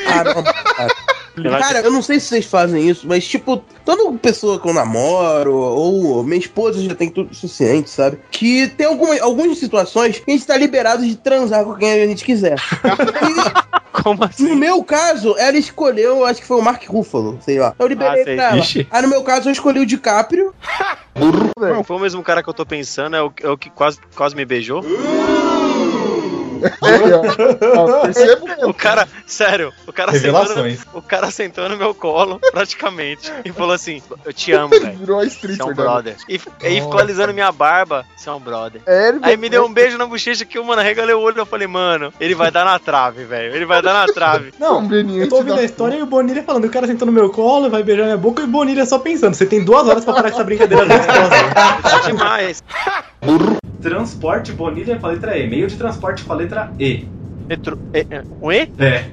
Caramba, 0.07 0.53
cara. 0.53 0.95
Cara, 1.43 1.81
eu 1.81 1.91
não 1.91 2.01
sei 2.03 2.21
se 2.21 2.27
vocês 2.27 2.47
fazem 2.47 2.89
isso, 2.89 3.07
mas 3.09 3.27
tipo, 3.27 3.63
toda 3.85 4.17
pessoa 4.19 4.59
que 4.61 4.69
eu 4.69 4.73
namoro, 4.75 5.55
ou 5.55 6.23
minha 6.23 6.39
esposa 6.39 6.81
já 6.83 6.95
tem 6.95 7.09
tudo 7.11 7.35
suficiente, 7.35 7.91
sabe? 7.91 8.19
Que 8.31 8.69
tem 8.69 8.87
alguma, 8.87 9.21
algumas 9.21 9.59
situações 9.59 10.19
que 10.19 10.31
a 10.31 10.35
gente 10.35 10.47
tá 10.47 10.57
liberado 10.57 11.05
de 11.05 11.17
transar 11.17 11.65
com 11.65 11.75
quem 11.75 11.93
a 11.93 12.07
gente 12.07 12.25
quiser. 12.25 12.57
Como 13.93 14.25
assim? 14.25 14.49
No 14.49 14.57
meu 14.57 14.83
caso, 14.83 15.37
ela 15.39 15.57
escolheu, 15.57 16.25
acho 16.25 16.41
que 16.41 16.47
foi 16.47 16.59
o 16.59 16.63
Mark 16.63 16.83
Ruffalo, 16.87 17.39
sei 17.41 17.59
lá. 17.61 17.75
Eu 17.79 17.87
liberei 17.87 18.23
Ah, 18.23 18.25
sei. 18.25 18.35
pra 18.37 18.45
ela. 18.51 18.57
Ixi. 18.59 18.87
Aí 18.91 19.03
no 19.03 19.09
meu 19.09 19.23
caso 19.23 19.49
eu 19.49 19.53
escolhi 19.53 19.79
o 19.81 19.87
DiCaprio. 19.87 20.53
Não, 21.59 21.85
foi 21.85 21.97
o 21.97 22.01
mesmo 22.01 22.23
cara 22.23 22.43
que 22.43 22.49
eu 22.49 22.55
tô 22.55 22.67
pensando, 22.67 23.15
é 23.15 23.23
o, 23.23 23.33
é 23.41 23.49
o 23.49 23.57
que 23.57 23.71
quase, 23.71 23.99
quase 24.17 24.35
me 24.35 24.45
beijou. 24.45 24.83
O 28.65 28.75
cara, 28.75 29.09
sério, 29.27 29.73
o 29.87 29.93
cara 29.93 30.13
sentou, 30.13 30.33
Revelações. 30.33 30.81
no, 30.93 30.99
o 30.99 31.03
cara 31.03 31.31
sentou 31.31 31.69
no 31.69 31.77
meu 31.77 31.95
colo, 31.95 32.41
praticamente, 32.51 33.33
e 33.45 33.53
falou 33.53 33.73
assim: 33.73 34.03
Eu 34.25 34.33
te 34.33 34.53
amo, 34.53 34.71
velho. 34.71 34.99
Virou 34.99 35.21
a 35.21 35.25
Você 35.25 35.61
é 35.61 35.65
um 35.65 35.69
né? 35.69 35.75
brother. 35.75 36.17
E 36.29 36.41
aí 36.63 36.81
ficou 36.81 36.99
alisando 36.99 37.35
minha 37.35 37.51
barba. 37.53 38.05
Você 38.17 38.29
é 38.29 38.33
um 38.33 38.41
brother. 38.41 38.81
É, 38.87 39.09
ele 39.09 39.19
Aí 39.23 39.37
me 39.37 39.49
deu 39.49 39.65
um 39.65 39.73
beijo 39.73 39.99
na 39.99 40.07
bochecha 40.07 40.45
que 40.45 40.59
eu, 40.59 40.65
mano, 40.65 40.83
regalei 40.83 41.15
o 41.15 41.21
olho. 41.21 41.39
Eu 41.39 41.47
falei, 41.47 41.67
mano, 41.67 42.13
ele 42.21 42.35
vai 42.35 42.51
dar 42.51 42.65
na 42.65 42.79
trave, 42.79 43.25
velho. 43.25 43.55
Ele 43.55 43.67
vai 43.67 43.83
dar 43.83 43.93
na 43.93 44.13
trave. 44.13 44.53
Não, 44.59 44.89
eu 44.93 45.29
tô 45.29 45.37
ouvindo 45.37 45.59
a 45.59 45.65
história 45.65 45.97
e 45.97 46.03
o 46.03 46.07
Bonilha 46.07 46.43
falando, 46.43 46.67
o 46.67 46.71
cara 46.71 46.87
sentou 46.87 47.07
no 47.07 47.13
meu 47.13 47.31
colo, 47.31 47.71
vai 47.71 47.83
beijar 47.83 48.05
minha 48.05 48.17
boca 48.17 48.43
e 48.43 48.45
o 48.45 48.49
Bonilha 48.49 48.87
só 48.87 48.99
pensando, 48.99 49.35
você 49.35 49.47
tem 49.47 49.65
duas 49.65 49.87
horas 49.87 50.05
pra 50.05 50.15
parar 50.15 50.31
com 50.31 50.37
essa 50.37 50.45
brincadeira 50.45 50.85
gostosa. 50.85 52.05
demais. 52.07 52.63
Transporte 53.89 54.53
Bonilha 54.53 54.97
com 54.99 55.07
a 55.07 55.11
letra 55.11 55.37
E, 55.39 55.47
meio 55.49 55.67
de 55.69 55.77
transporte 55.77 56.25
com 56.25 56.33
a 56.33 56.37
letra 56.37 56.73
E. 56.81 57.07
Metro... 57.47 57.79
E, 57.93 57.99
é, 58.11 58.23
um 58.41 58.51
E? 58.51 58.69
É. 58.79 59.05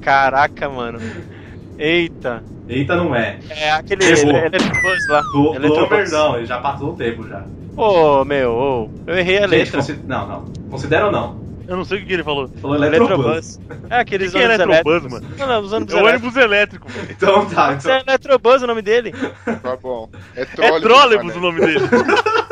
Caraca, 0.00 0.68
mano. 0.68 0.98
Eita. 1.78 2.42
Eita, 2.68 2.96
não 2.96 3.14
é. 3.14 3.38
É 3.50 3.70
aquele. 3.72 4.04
Eletrobus 4.04 5.08
lá. 5.08 5.20
Do, 5.22 5.50
do 5.50 5.54
Eletrobus. 5.56 6.12
não, 6.12 6.36
ele 6.36 6.46
já 6.46 6.58
passou 6.58 6.90
o 6.92 6.96
tempo 6.96 7.26
já. 7.26 7.42
Ô, 7.76 8.24
meu, 8.24 8.52
ô. 8.52 8.90
Eu 9.06 9.18
errei 9.18 9.38
a 9.38 9.42
Gente, 9.42 9.50
letra. 9.50 9.76
consi- 9.78 10.00
Não, 10.06 10.26
não. 10.28 10.44
Considera 10.70 11.06
ou 11.06 11.12
não? 11.12 11.44
Eu 11.68 11.76
não 11.76 11.84
sei 11.84 12.00
o 12.00 12.06
que 12.06 12.12
ele 12.12 12.22
falou. 12.22 12.48
Falou 12.62 12.76
Eletrobus. 12.76 13.58
É 13.90 13.98
aqueles 13.98 14.30
O 14.30 14.32
que 14.34 14.38
que 14.38 14.44
é 14.44 14.48
ônibus 14.54 14.60
Eletrobus, 14.64 14.86
elétricos. 14.86 15.12
mano? 15.20 15.34
Não, 15.38 15.46
não, 15.48 15.60
os 15.62 15.72
ônibus 15.72 15.94
É 15.94 16.02
o 16.02 16.06
ônibus 16.06 16.36
elétrico. 16.36 16.88
mano. 16.88 17.06
Então 17.10 17.46
tá. 17.46 17.72
Isso 17.74 17.90
é 17.90 18.02
Eletrobus 18.06 18.62
o 18.62 18.66
nome 18.68 18.82
dele. 18.82 19.12
Tá 19.62 19.76
bom. 19.76 20.08
É 20.36 20.42
É 20.42 20.44
trólebus. 20.44 20.82
trólebus 20.82 21.34
mané. 21.34 21.38
o 21.38 21.40
nome 21.40 21.60
dele. 21.60 21.80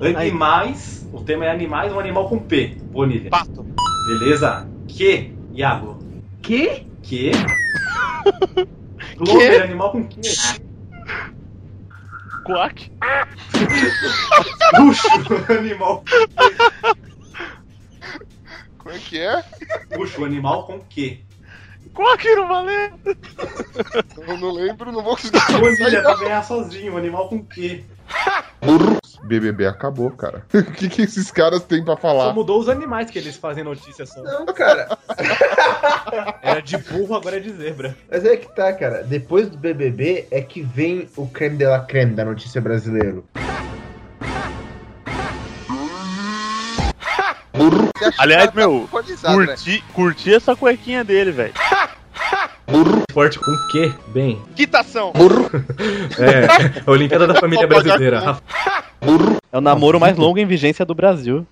Animais. 0.00 1.08
O 1.12 1.22
tema 1.22 1.46
é 1.46 1.50
animais, 1.50 1.92
um 1.92 1.98
animal 1.98 2.28
com 2.28 2.38
P. 2.38 2.76
Bonilha. 2.90 3.30
Pato. 3.30 3.64
Beleza? 4.06 4.68
Que, 4.86 5.34
Iago? 5.52 5.98
Que? 6.42 6.86
Que? 7.02 7.32
Glover, 9.16 9.62
animal 9.62 9.92
com 9.92 10.06
que? 10.06 10.20
Quack. 12.44 12.92
Puxa, 14.76 15.08
animal. 15.58 16.04
Como 18.78 18.94
é 18.94 18.98
que 18.98 19.18
é? 19.18 19.42
Puxa, 19.94 20.20
o 20.20 20.24
animal 20.24 20.66
com 20.66 20.78
quê? 20.80 21.20
Quack 21.94 22.34
não 22.36 22.48
valeu. 22.48 22.90
Eu 24.26 24.36
não 24.38 24.52
lembro, 24.52 24.92
não 24.92 25.02
vou 25.02 25.16
conseguir 25.16 25.40
Bonilha 25.58 26.02
vai 26.02 26.18
ganhar 26.18 26.42
sozinho, 26.42 26.94
o 26.94 26.96
animal 26.96 27.28
com 27.28 27.44
BBB 29.28 29.66
acabou, 29.66 30.10
cara. 30.10 30.42
O 30.54 30.72
que, 30.72 30.88
que 30.88 31.02
esses 31.02 31.30
caras 31.30 31.62
têm 31.62 31.84
pra 31.84 31.96
falar? 31.96 32.26
Só 32.26 32.34
mudou 32.34 32.58
os 32.58 32.68
animais 32.68 33.10
que 33.10 33.18
eles 33.18 33.36
fazem 33.36 33.62
notícia 33.62 34.06
só. 34.06 34.22
Não, 34.22 34.46
cara. 34.46 34.98
Era 36.42 36.60
de 36.60 36.76
burro, 36.78 37.14
agora 37.14 37.36
é 37.36 37.40
de 37.40 37.52
zebra. 37.52 37.96
Mas 38.10 38.24
é 38.24 38.36
que 38.36 38.48
tá, 38.54 38.72
cara. 38.72 39.02
Depois 39.02 39.48
do 39.48 39.58
BBB 39.58 40.26
é 40.30 40.40
que 40.40 40.62
vem 40.62 41.08
o 41.16 41.26
creme 41.26 41.58
de 41.58 41.66
la 41.66 41.80
creme 41.80 42.14
da 42.14 42.24
notícia 42.24 42.60
brasileiro. 42.60 43.24
Aliás, 48.18 48.52
meu, 48.52 48.82
alcoolizado, 48.82 49.46
curti, 49.46 49.84
curti 49.92 50.34
essa 50.34 50.54
cuequinha 50.56 51.04
dele, 51.04 51.32
velho. 51.32 51.52
Esporte 53.08 53.38
com 53.38 53.56
quê? 53.70 53.92
Bem. 54.08 54.40
Quitação. 54.54 55.12
É, 56.18 56.80
a 56.86 56.90
Olimpíada 56.90 57.26
da 57.26 57.34
Família 57.34 57.66
Brasileira. 57.66 58.18
Rafa. 58.20 58.42
É 59.52 59.58
o 59.58 59.60
namoro 59.60 59.98
mais 60.00 60.16
longo 60.16 60.38
em 60.38 60.46
vigência 60.46 60.84
do 60.84 60.94
Brasil. 60.94 61.46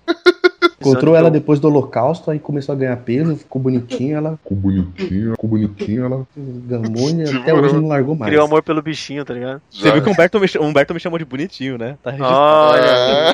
Encontrou 0.79 1.15
ela 1.15 1.31
depois 1.31 1.59
do 1.59 1.67
holocausto, 1.67 2.29
aí 2.29 2.39
começou 2.39 2.73
a 2.73 2.77
ganhar 2.77 2.95
peso, 2.97 3.35
ficou 3.35 3.61
bonitinha, 3.61 4.17
ela 4.17 4.37
Ficou 4.43 4.57
bonitinha, 4.57 5.31
ficou 5.31 5.49
bonitinha, 5.49 6.01
ela. 6.01 6.27
e 6.37 7.37
até 7.37 7.53
hoje 7.53 7.75
não 7.75 7.87
largou 7.87 8.15
mais. 8.15 8.29
Criou 8.29 8.45
amor 8.45 8.61
pelo 8.61 8.81
bichinho, 8.81 9.25
tá 9.25 9.33
ligado? 9.33 9.61
Você 9.71 9.91
viu 9.91 10.01
que 10.03 10.09
o 10.09 10.11
Humberto 10.13 10.39
me, 10.39 10.47
Humberto 10.59 10.93
me 10.93 10.99
chamou 10.99 11.17
de 11.17 11.25
bonitinho, 11.25 11.77
né? 11.77 11.97
Tá 12.03 12.11
registrado. 12.11 12.37
Olha. 12.37 13.33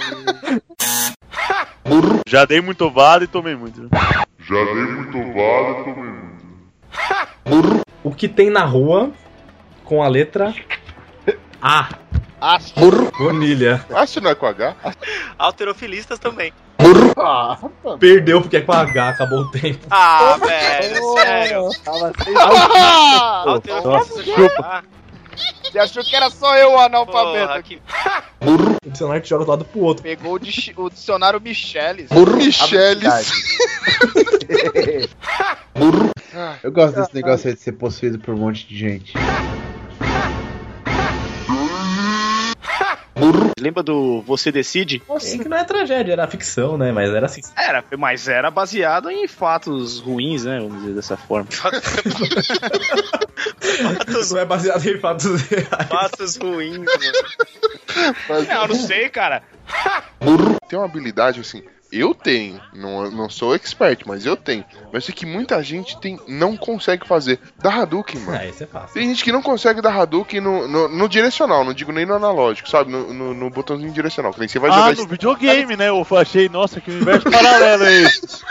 Já 2.28 2.46
dei 2.46 2.62
muito 2.62 2.86
ovado 2.86 3.26
e 3.26 3.28
tomei 3.28 3.56
muito. 3.56 3.90
Já 3.92 4.64
dei 4.66 4.86
muito 4.86 5.12
vale 5.34 5.72
e 5.72 5.84
tomei 5.84 6.10
muito. 6.12 6.44
O 8.04 8.12
que 8.12 8.28
tem 8.28 8.50
na 8.50 8.64
rua 8.64 9.12
com 9.84 10.02
a 10.04 10.08
letra 10.08 10.54
A? 11.62 11.90
Aço. 12.40 12.74
Bonilha. 13.18 13.86
Acho 13.94 14.20
não 14.20 14.32
é 14.32 14.36
com 14.36 14.46
H? 14.46 14.76
Alterofilistas 15.38 16.20
também. 16.20 16.52
Ah, 17.18 17.58
Perdeu 18.00 18.42
porque 18.42 18.58
é 18.58 18.62
com 18.62 18.74
H, 18.74 19.10
acabou 19.10 19.40
o 19.40 19.52
tempo. 19.52 19.86
Ah, 19.90 20.38
velho, 20.38 21.14
sério. 21.14 21.70
Alterofilistas. 23.46 24.26
chupa. 24.36 24.84
Você 25.74 25.80
achou 25.80 26.04
que 26.04 26.16
era 26.16 26.30
só 26.30 26.56
eu 26.56 26.74
o 26.74 26.78
analfabeto 26.78 27.54
aqui? 27.54 27.82
O 28.46 28.90
dicionário 28.90 29.24
te 29.24 29.30
joga 29.30 29.46
do 29.46 29.52
lado 29.52 29.64
pro 29.66 29.80
outro. 29.80 30.04
Pegou 30.04 30.34
o, 30.34 30.36
o 30.36 30.90
dicionário 30.90 31.40
Michelis. 31.40 32.10
Michelis. 32.12 33.32
Eu 36.62 36.72
gosto 36.72 36.96
desse 36.96 37.16
negócio 37.16 37.48
aí 37.48 37.56
de 37.56 37.62
ser 37.62 37.72
possuído 37.72 38.20
por 38.20 38.34
um 38.36 38.38
monte 38.38 38.68
de 38.68 38.78
gente. 38.78 39.14
Lembra 43.64 43.82
do 43.82 44.22
Você 44.24 44.52
Decide? 44.52 45.02
Assim 45.10 45.40
que 45.40 45.48
não 45.48 45.56
é 45.56 45.64
tragédia, 45.64 46.12
era 46.12 46.28
ficção, 46.28 46.78
né? 46.78 46.92
Mas 46.92 47.10
era 47.10 47.26
assim. 47.28 47.40
Era, 47.56 47.82
mas 47.98 48.28
era 48.28 48.52
baseado 48.52 49.10
em 49.10 49.26
fatos 49.26 50.00
ruins, 50.02 50.44
né? 50.44 50.60
Vamos 50.60 50.82
dizer 50.82 50.96
dessa 50.96 51.16
forma. 51.16 51.48
Não 54.32 54.38
é 54.40 54.46
baseado 54.46 54.86
em 54.88 55.00
fatos 55.00 55.42
reais. 55.44 55.88
fatos 55.90 56.38
ruins, 56.38 56.78
mano. 56.78 56.88
Mas- 58.30 58.50
É, 58.50 58.56
eu 58.56 58.68
não 58.68 58.76
sei, 58.76 59.10
cara. 59.10 59.44
Tem 60.68 60.78
uma 60.80 60.86
habilidade 60.86 61.40
assim. 61.40 61.64
Eu 61.92 62.16
tenho, 62.16 62.60
não, 62.74 63.12
não 63.12 63.30
sou 63.30 63.54
expert, 63.54 64.02
mas 64.08 64.26
eu 64.26 64.36
tenho. 64.36 64.66
Mas 64.92 65.06
sei 65.06 65.14
que 65.14 65.28
muita 65.28 65.62
gente 65.62 66.00
tem, 66.02 66.20
não 66.28 66.58
consegue 66.58 67.08
fazer. 67.08 67.40
Da 67.62 67.72
Hadouken, 67.72 68.20
mano. 68.22 68.36
É, 68.40 68.50
isso 68.50 68.64
é 68.64 68.66
fácil. 68.66 68.96
Tem 68.96 69.08
gente 69.08 69.24
que 69.24 69.32
não 69.32 69.44
consegue 69.44 69.80
dar 69.80 69.96
Hadouken 69.96 70.42
no, 70.42 70.68
no, 70.68 70.88
no 70.88 71.08
direcional, 71.08 71.64
não 71.64 71.72
digo 71.72 71.92
nem 71.92 72.04
no 72.04 72.16
analógico, 72.16 72.68
sabe? 72.68 72.92
No, 72.92 73.14
no, 73.14 73.34
no 73.36 73.50
botãozinho 73.52 73.92
direcional. 73.94 74.34
Que 74.34 74.40
nem 74.40 74.48
você 74.50 74.58
vai 74.58 74.72
ah, 74.72 74.74
jogar 74.74 74.86
no 74.88 74.94
esse- 74.94 75.08
videogame, 75.08 75.78
né? 75.78 75.90
Eu 75.90 76.04
achei, 76.18 76.50
nossa, 76.50 76.82
que 76.82 76.90
universo 76.90 77.26
paralelo 77.30 77.84
é 77.86 77.94
esse? 78.02 78.42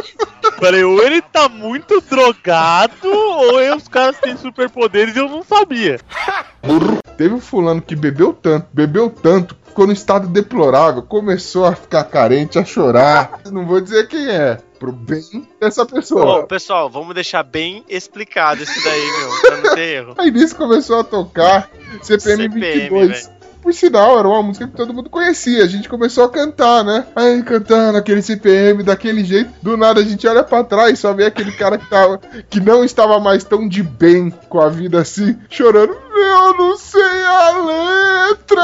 Falei, 0.58 0.82
ou 0.84 1.02
ele 1.02 1.20
tá 1.20 1.48
muito 1.48 2.00
drogado, 2.00 3.08
ou 3.08 3.60
eu- 3.60 3.76
os 3.76 3.88
caras 3.88 4.18
têm 4.18 4.36
superpoderes 4.36 5.14
e 5.14 5.18
eu 5.18 5.28
não 5.28 5.42
sabia. 5.42 6.00
Teve 7.16 7.34
um 7.34 7.40
fulano 7.40 7.80
que 7.80 7.96
bebeu 7.96 8.32
tanto, 8.34 8.66
bebeu 8.72 9.08
tanto, 9.08 9.56
ficou 9.66 9.86
no 9.86 9.92
estado 9.92 10.26
deplorável, 10.28 11.02
começou 11.02 11.64
a 11.64 11.74
ficar 11.74 12.04
carente, 12.04 12.58
a 12.58 12.64
chorar. 12.64 13.40
Não 13.50 13.64
vou 13.66 13.80
dizer 13.80 14.06
quem 14.08 14.28
é, 14.28 14.58
pro 14.78 14.92
bem 14.92 15.22
dessa 15.58 15.86
pessoa. 15.86 16.46
pessoal, 16.46 16.90
vamos 16.90 17.14
deixar 17.14 17.42
bem 17.42 17.82
explicado 17.88 18.62
isso 18.62 18.84
daí, 18.84 19.06
meu, 19.18 19.40
pra 19.40 19.56
não 19.62 19.74
ter 19.74 19.80
erro. 19.96 20.14
Aí 20.18 20.30
nisso 20.30 20.56
começou 20.56 21.00
a 21.00 21.04
tocar 21.04 21.70
CPM, 22.02 22.42
CPM, 22.42 22.88
22. 22.88 23.30
Por 23.66 23.74
sinal, 23.74 24.16
era 24.16 24.28
uma 24.28 24.44
música 24.44 24.68
que 24.68 24.76
todo 24.76 24.94
mundo 24.94 25.10
conhecia. 25.10 25.64
A 25.64 25.66
gente 25.66 25.88
começou 25.88 26.22
a 26.22 26.30
cantar, 26.30 26.84
né? 26.84 27.04
Aí 27.16 27.42
cantando 27.42 27.98
aquele 27.98 28.22
CPM 28.22 28.84
daquele 28.84 29.24
jeito. 29.24 29.50
Do 29.60 29.76
nada 29.76 29.98
a 29.98 30.04
gente 30.04 30.24
olha 30.24 30.44
pra 30.44 30.62
trás 30.62 30.92
e 30.92 30.96
só 30.96 31.12
vê 31.12 31.26
aquele 31.26 31.50
cara 31.50 31.76
que, 31.76 31.90
tava, 31.90 32.20
que 32.48 32.60
não 32.60 32.84
estava 32.84 33.18
mais 33.18 33.42
tão 33.42 33.66
de 33.68 33.82
bem 33.82 34.30
com 34.48 34.60
a 34.60 34.68
vida 34.68 35.00
assim, 35.00 35.36
chorando. 35.50 35.96
Eu 36.14 36.54
não 36.56 36.76
sei 36.76 37.24
a 37.24 38.28
letra! 38.28 38.62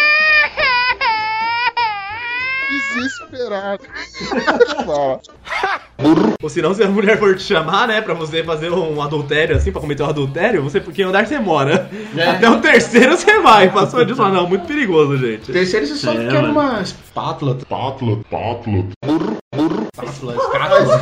Desesperado. 2.94 3.82
Ou 6.42 6.48
se 6.48 6.60
não, 6.60 6.74
se 6.74 6.82
a 6.82 6.88
mulher 6.88 7.18
for 7.18 7.34
te 7.36 7.42
chamar, 7.42 7.88
né, 7.88 8.00
pra 8.00 8.14
você 8.14 8.42
fazer 8.44 8.70
um 8.70 9.00
adultério 9.00 9.56
assim, 9.56 9.72
pra 9.72 9.80
cometer 9.80 10.02
um 10.02 10.08
adultério, 10.08 10.62
você, 10.62 10.80
porque 10.80 11.02
andar 11.02 11.26
você 11.26 11.38
mora. 11.38 11.88
Até 12.28 12.48
o 12.50 12.60
terceiro 12.60 13.16
você 13.16 13.40
vai. 13.40 13.70
Passou 13.70 14.04
disso, 14.04 14.22
não, 14.28 14.46
muito 14.48 14.66
perigoso, 14.66 15.16
gente. 15.16 15.52
Terceiro 15.52 15.86
você 15.86 15.96
só 15.96 16.12
É, 16.12 16.16
quer 16.28 16.42
mano. 16.42 16.50
uma 16.52 16.80
espátula. 16.82 17.58
Pátula, 17.68 18.18
pátula. 18.30 18.84
Espátula, 19.94 20.34
escátula. 20.36 21.00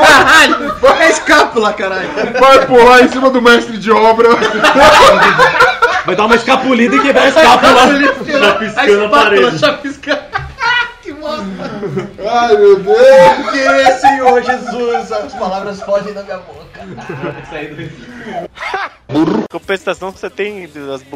Caralho! 0.00 0.74
É 1.00 1.10
escápula, 1.10 1.72
caralho! 1.72 2.08
Vai 2.40 2.66
pular 2.66 3.02
em 3.02 3.08
cima 3.08 3.30
do 3.30 3.40
mestre 3.42 3.76
de 3.78 3.90
obra. 3.90 4.28
Vai 6.06 6.16
dar 6.16 6.26
uma 6.26 6.36
escapulida 6.36 6.96
e 6.96 7.02
quebrar 7.02 7.24
a 7.24 7.28
escápula. 7.28 8.38
Já 8.38 8.54
piscando 8.54 9.04
a 9.04 9.08
parede. 9.08 9.58
Chapiscando. 9.58 10.20
que 11.02 11.12
bosta! 11.12 11.44
Ai, 12.30 12.56
meu 12.56 12.78
Deus! 12.80 12.96
Que 13.50 13.92
Senhor 14.00 14.42
Jesus, 14.42 15.12
as 15.12 15.34
palavras 15.34 15.80
fogem 15.82 16.12
da 16.12 16.22
minha 16.22 16.38
boca. 16.38 16.64
Compensação, 19.50 20.10
você 20.10 20.28
tem 20.28 20.68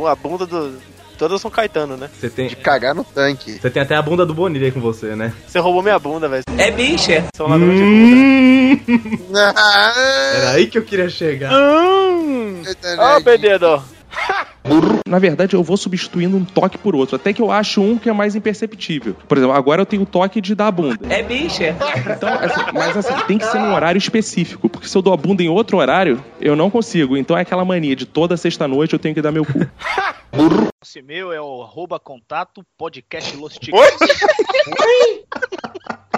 a 0.06 0.14
bunda 0.14 0.46
do. 0.46 0.78
Todas 1.18 1.40
São 1.40 1.50
Caetano, 1.50 1.96
né? 1.96 2.08
Você 2.16 2.30
tem, 2.30 2.48
Cagar 2.50 2.94
no 2.94 3.02
tanque. 3.02 3.58
você 3.60 3.68
tem 3.68 3.82
até 3.82 3.96
a 3.96 4.02
bunda 4.02 4.24
do 4.24 4.32
Bonilha 4.32 4.66
aí 4.66 4.72
com 4.72 4.80
você, 4.80 5.16
né? 5.16 5.32
Você 5.48 5.58
roubou 5.58 5.82
minha 5.82 5.98
bunda, 5.98 6.28
velho. 6.28 6.44
É 6.56 6.70
bicha. 6.70 7.24
São 7.34 7.48
ladrão 7.48 7.68
de 7.70 7.82
bunda. 7.82 8.80
Hum, 8.88 9.34
Era 10.36 10.50
aí 10.52 10.68
que 10.68 10.78
eu 10.78 10.84
queria 10.84 11.10
chegar. 11.10 11.50
Ó, 11.52 12.18
perdido. 14.68 15.00
Na 15.06 15.18
verdade, 15.18 15.54
eu 15.54 15.62
vou 15.62 15.76
substituindo 15.76 16.36
um 16.36 16.44
toque 16.44 16.78
por 16.78 16.94
outro, 16.94 17.16
até 17.16 17.32
que 17.32 17.40
eu 17.40 17.50
acho 17.50 17.80
um 17.80 17.98
que 17.98 18.08
é 18.08 18.12
mais 18.12 18.34
imperceptível. 18.34 19.14
Por 19.26 19.38
exemplo, 19.38 19.56
agora 19.56 19.82
eu 19.82 19.86
tenho 19.86 20.02
o 20.02 20.06
toque 20.06 20.40
de 20.40 20.54
dar 20.54 20.68
a 20.68 20.70
bunda. 20.70 20.98
É 21.08 21.22
bicha. 21.22 21.74
Então, 22.16 22.28
assim, 22.28 22.60
mas 22.72 22.96
assim, 22.96 23.14
tem 23.26 23.38
que 23.38 23.46
ser 23.46 23.58
num 23.58 23.74
horário 23.74 23.98
específico, 23.98 24.68
porque 24.68 24.88
se 24.88 24.96
eu 24.96 25.02
dou 25.02 25.12
a 25.12 25.16
bunda 25.16 25.42
em 25.42 25.48
outro 25.48 25.78
horário, 25.78 26.22
eu 26.40 26.54
não 26.54 26.70
consigo. 26.70 27.16
Então 27.16 27.36
é 27.36 27.42
aquela 27.42 27.64
mania 27.64 27.96
de 27.96 28.06
toda 28.06 28.36
sexta-noite 28.36 28.92
eu 28.92 28.98
tenho 28.98 29.14
que 29.14 29.22
dar 29.22 29.32
meu 29.32 29.44
cu. 29.44 29.52
Esse 30.82 31.02
meu 31.02 31.32
é 31.32 31.40
o 31.40 31.62
arroba 31.62 31.98
contato 31.98 32.64
podcast 32.76 33.36
Los 33.36 33.58
Ticos. 33.58 33.80
Oi? 33.80 35.24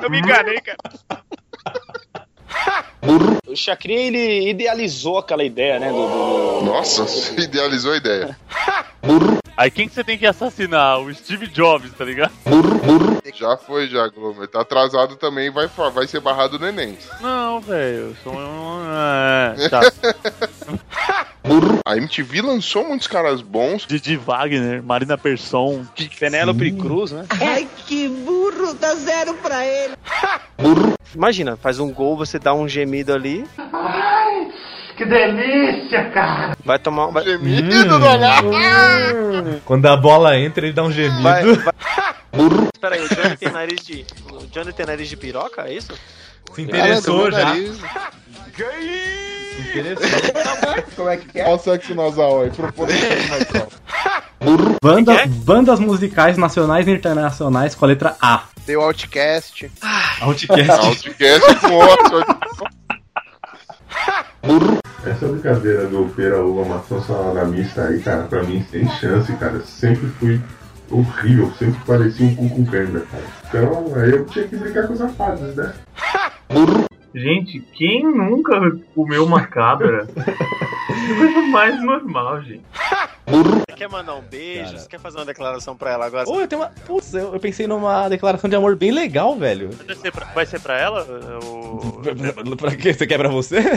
Eu 0.02 0.08
me 0.08 0.18
enganei, 0.18 0.58
cara. 0.60 0.78
O 3.46 3.56
Chacrin, 3.56 3.94
ele 3.94 4.50
idealizou 4.50 5.18
aquela 5.18 5.42
ideia, 5.42 5.78
né? 5.80 5.88
Do, 5.90 6.06
do- 6.06 6.64
Nossa, 6.64 7.04
idealizou 7.40 7.92
a 7.92 7.96
ideia. 7.96 8.36
Aí 9.56 9.70
quem 9.70 9.88
que 9.88 9.94
você 9.94 10.04
tem 10.04 10.16
que 10.16 10.26
assassinar? 10.26 11.00
O 11.00 11.12
Steve 11.14 11.46
Jobs, 11.48 11.92
tá 11.92 12.04
ligado? 12.04 12.32
Já 13.34 13.56
foi, 13.56 13.88
já, 13.88 14.06
Glomer. 14.08 14.48
Tá 14.48 14.60
atrasado 14.60 15.16
também, 15.16 15.50
vai, 15.50 15.66
vai 15.92 16.06
ser 16.06 16.20
barrado 16.20 16.58
no 16.58 16.66
Enem. 16.66 16.96
Não, 17.20 17.60
velho. 17.60 17.96
eu 18.10 18.16
sou 18.22 18.32
um- 18.34 18.80
É, 18.90 19.54
tá. 21.42 21.80
A 21.84 21.96
MTV 21.96 22.42
lançou 22.42 22.86
muitos 22.86 23.06
caras 23.06 23.42
bons. 23.42 23.86
Didi 23.86 24.16
Wagner, 24.16 24.82
Marina 24.82 25.18
Persson. 25.18 25.84
Penélope 26.18 26.72
Cruz, 26.72 27.12
né? 27.12 27.26
Ai, 27.40 27.68
que 27.86 28.08
burro, 28.08 28.74
dá 28.74 28.94
zero 28.94 29.34
pra 29.34 29.64
ele. 29.66 29.94
Imagina, 31.14 31.56
faz 31.56 31.78
um 31.80 31.92
gol, 31.92 32.16
você 32.16 32.38
dá 32.38 32.54
um 32.54 32.68
gemido 32.68 33.12
ali. 33.12 33.44
Que 34.96 35.04
delícia, 35.04 36.10
cara! 36.10 36.56
Vai 36.64 36.78
tomar 36.78 37.08
um. 37.08 37.12
Vai... 37.12 37.24
Gemido 37.24 37.98
do 37.98 38.06
Olavo! 38.06 38.50
Quando 39.64 39.86
a 39.86 39.96
bola 39.96 40.38
entra, 40.38 40.66
ele 40.66 40.74
dá 40.74 40.82
um 40.82 40.92
gemido. 40.92 41.22
Vai, 41.22 41.42
vai... 41.44 41.74
Espera 42.74 42.94
aí, 42.94 43.02
o 43.02 43.08
Johnny 43.08 43.36
tem 43.36 43.50
nariz 43.50 43.84
de. 43.84 44.06
O 44.30 44.46
Johnny 44.46 44.72
tem 44.72 44.86
nariz 44.86 45.08
de 45.08 45.16
piroca? 45.16 45.62
É 45.62 45.74
isso? 45.74 45.92
Se 46.54 46.62
interessou 46.62 47.30
já. 47.30 47.54
Como 50.96 51.08
é 51.08 51.16
que 51.16 51.38
é? 51.38 51.44
Olha 51.44 51.54
o 51.54 51.58
sexo 51.58 51.94
nasal 51.94 52.42
aí. 52.42 52.50
Banda, 54.82 55.26
bandas 55.26 55.78
musicais 55.78 56.38
nacionais 56.38 56.88
e 56.88 56.90
internacionais 56.90 57.74
com 57.74 57.84
a 57.84 57.88
letra 57.88 58.16
A. 58.20 58.44
Tem 58.64 58.76
o 58.76 58.80
Outcast. 58.80 59.70
Outcast. 60.20 60.70
Outcast 60.86 61.60
com 61.60 61.74
ótimo. 61.74 62.24
Essa 65.04 65.28
brincadeira 65.28 65.86
do 65.86 66.06
pera, 66.14 66.42
uva, 66.42 66.64
maçã, 66.64 67.00
salada 67.02 67.44
mista 67.44 67.84
aí, 67.84 68.00
cara, 68.00 68.22
pra 68.24 68.42
mim 68.42 68.64
sem 68.70 68.88
chance, 68.98 69.32
cara. 69.34 69.60
Sempre 69.60 70.08
fui 70.18 70.40
horrível, 70.90 71.52
sempre 71.58 71.80
parecia 71.86 72.26
um 72.26 72.34
cu 72.34 72.48
com 72.48 72.64
perna, 72.64 73.00
cara. 73.00 73.24
Então, 73.48 73.92
aí 73.96 74.10
eu 74.10 74.24
tinha 74.26 74.48
que 74.48 74.56
brincar 74.56 74.86
com 74.86 74.94
os 74.94 75.00
rapazes, 75.00 75.54
né? 75.54 75.74
Gente, 77.14 77.60
quem 77.72 78.04
nunca 78.04 78.60
comeu 78.94 79.24
uma 79.24 79.46
cabra? 79.46 80.06
Que 80.06 80.14
coisa 81.18 81.42
mais 81.42 81.82
normal, 81.82 82.40
gente. 82.42 82.62
Você 83.26 83.76
quer 83.76 83.88
mandar 83.88 84.14
um 84.14 84.22
beijo? 84.22 84.78
Você 84.78 84.88
quer 84.88 85.00
fazer 85.00 85.18
uma 85.18 85.24
declaração 85.24 85.76
pra 85.76 85.90
ela 85.90 86.06
agora? 86.06 86.28
Ô, 86.28 86.40
eu 86.40 86.46
tenho 86.46 86.62
uma. 86.62 86.70
Putz, 86.86 87.12
eu, 87.14 87.34
eu 87.34 87.40
pensei 87.40 87.66
numa 87.66 88.08
declaração 88.08 88.48
de 88.48 88.54
amor 88.54 88.76
bem 88.76 88.92
legal, 88.92 89.36
velho. 89.36 89.70
Vai 89.86 89.96
ser 89.96 90.12
pra, 90.12 90.26
vai 90.26 90.46
ser 90.46 90.60
pra 90.60 90.78
ela? 90.78 91.04
O... 91.42 92.00
pra 92.56 92.76
quê? 92.76 92.94
Você 92.94 93.06
quer 93.06 93.18
pra 93.18 93.28
você? 93.28 93.58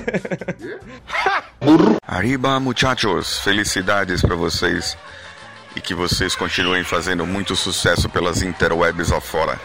Arriba, 2.05 2.59
muchachos. 2.59 3.39
Felicidades 3.39 4.21
pra 4.21 4.35
vocês. 4.35 4.95
E 5.75 5.81
que 5.81 5.95
vocês 5.95 6.35
continuem 6.35 6.83
fazendo 6.83 7.25
muito 7.25 7.55
sucesso 7.55 8.07
pelas 8.09 8.43
interwebs 8.43 9.11
afora. 9.11 9.59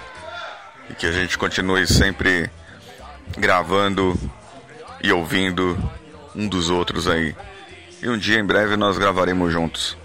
E 0.89 0.95
que 0.95 1.07
a 1.07 1.13
gente 1.13 1.37
continue 1.37 1.87
sempre 1.87 2.51
gravando 3.37 4.19
e 5.03 5.13
ouvindo 5.13 5.79
um 6.35 6.49
dos 6.49 6.71
outros 6.71 7.09
aí. 7.09 7.35
E 8.03 8.09
um 8.09 8.17
dia 8.17 8.39
em 8.39 8.45
breve 8.45 8.77
nós 8.77 8.97
gravaremos 8.97 9.53
juntos. 9.53 9.97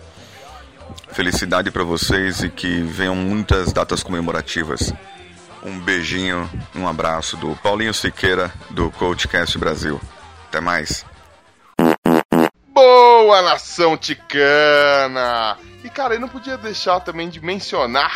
Felicidade 1.12 1.70
pra 1.70 1.84
vocês 1.84 2.41
e 2.41 2.50
que 2.50 2.82
venham 2.82 3.16
muitas 3.16 3.72
datas 3.72 4.02
comemorativas. 4.02 4.94
Um 5.64 5.80
beijinho, 5.80 6.50
um 6.76 6.88
abraço 6.88 7.38
do 7.38 7.56
Paulinho 7.58 7.94
Siqueira 7.94 8.52
do 8.70 8.91
Coachcast 8.91 9.58
Brasil. 9.58 10.02
Até 10.48 10.60
mais. 10.60 11.06
Boa 12.68 13.41
nação 13.44 13.95
ticana! 13.95 15.58
E 15.84 15.90
cara, 15.90 16.16
eu 16.16 16.20
não 16.20 16.28
podia 16.28 16.58
deixar 16.58 17.00
também 17.00 17.30
de 17.30 17.40
mencionar 17.40 18.12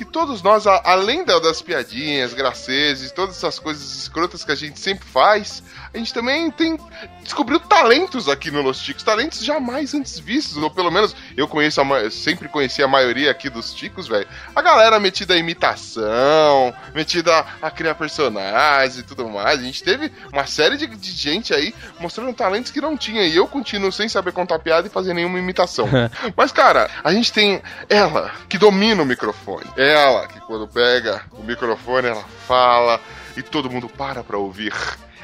que 0.00 0.04
todos 0.06 0.40
nós, 0.40 0.66
além 0.66 1.26
da- 1.26 1.38
das 1.38 1.60
piadinhas, 1.60 2.32
graceses, 2.32 3.12
todas 3.12 3.36
essas 3.36 3.58
coisas 3.58 3.82
escrotas 3.98 4.42
que 4.42 4.50
a 4.50 4.54
gente 4.54 4.80
sempre 4.80 5.06
faz, 5.06 5.62
a 5.92 5.98
gente 5.98 6.14
também 6.14 6.50
tem 6.50 6.78
descobriu 7.22 7.60
talentos 7.60 8.28
aqui 8.28 8.50
no 8.50 8.62
Los 8.62 8.80
Ticos, 8.80 9.02
talentos 9.02 9.44
jamais 9.44 9.94
antes 9.94 10.18
vistos, 10.18 10.56
ou 10.56 10.70
pelo 10.70 10.90
menos 10.90 11.14
eu 11.36 11.46
conheço, 11.46 11.80
a, 11.80 12.10
sempre 12.10 12.48
conheci 12.48 12.82
a 12.82 12.88
maioria 12.88 13.30
aqui 13.30 13.48
dos 13.48 13.72
Ticos, 13.72 14.08
velho. 14.08 14.26
A 14.54 14.62
galera 14.62 14.98
metida 15.00 15.34
a 15.34 15.36
imitação, 15.36 16.74
metida 16.94 17.44
a 17.60 17.70
criar 17.70 17.94
personagens 17.94 18.98
e 18.98 19.02
tudo 19.02 19.28
mais. 19.28 19.60
A 19.60 19.62
gente 19.62 19.82
teve 19.82 20.12
uma 20.32 20.46
série 20.46 20.76
de, 20.76 20.86
de 20.86 21.10
gente 21.10 21.54
aí 21.54 21.74
mostrando 21.98 22.32
talentos 22.32 22.70
que 22.70 22.80
não 22.80 22.96
tinha, 22.96 23.22
e 23.22 23.36
eu 23.36 23.46
continuo 23.46 23.92
sem 23.92 24.08
saber 24.08 24.32
contar 24.32 24.58
piada 24.58 24.86
e 24.86 24.90
fazer 24.90 25.14
nenhuma 25.14 25.38
imitação. 25.38 25.88
Mas, 26.36 26.52
cara, 26.52 26.90
a 27.02 27.12
gente 27.12 27.32
tem 27.32 27.62
ela, 27.88 28.32
que 28.48 28.58
domina 28.58 29.02
o 29.02 29.06
microfone. 29.06 29.66
Ela, 29.76 30.26
que 30.26 30.40
quando 30.40 30.66
pega 30.66 31.22
o 31.32 31.42
microfone, 31.42 32.08
ela 32.08 32.24
fala 32.46 33.00
e 33.36 33.42
todo 33.42 33.70
mundo 33.70 33.88
para 33.88 34.22
pra 34.22 34.38
ouvir. 34.38 34.72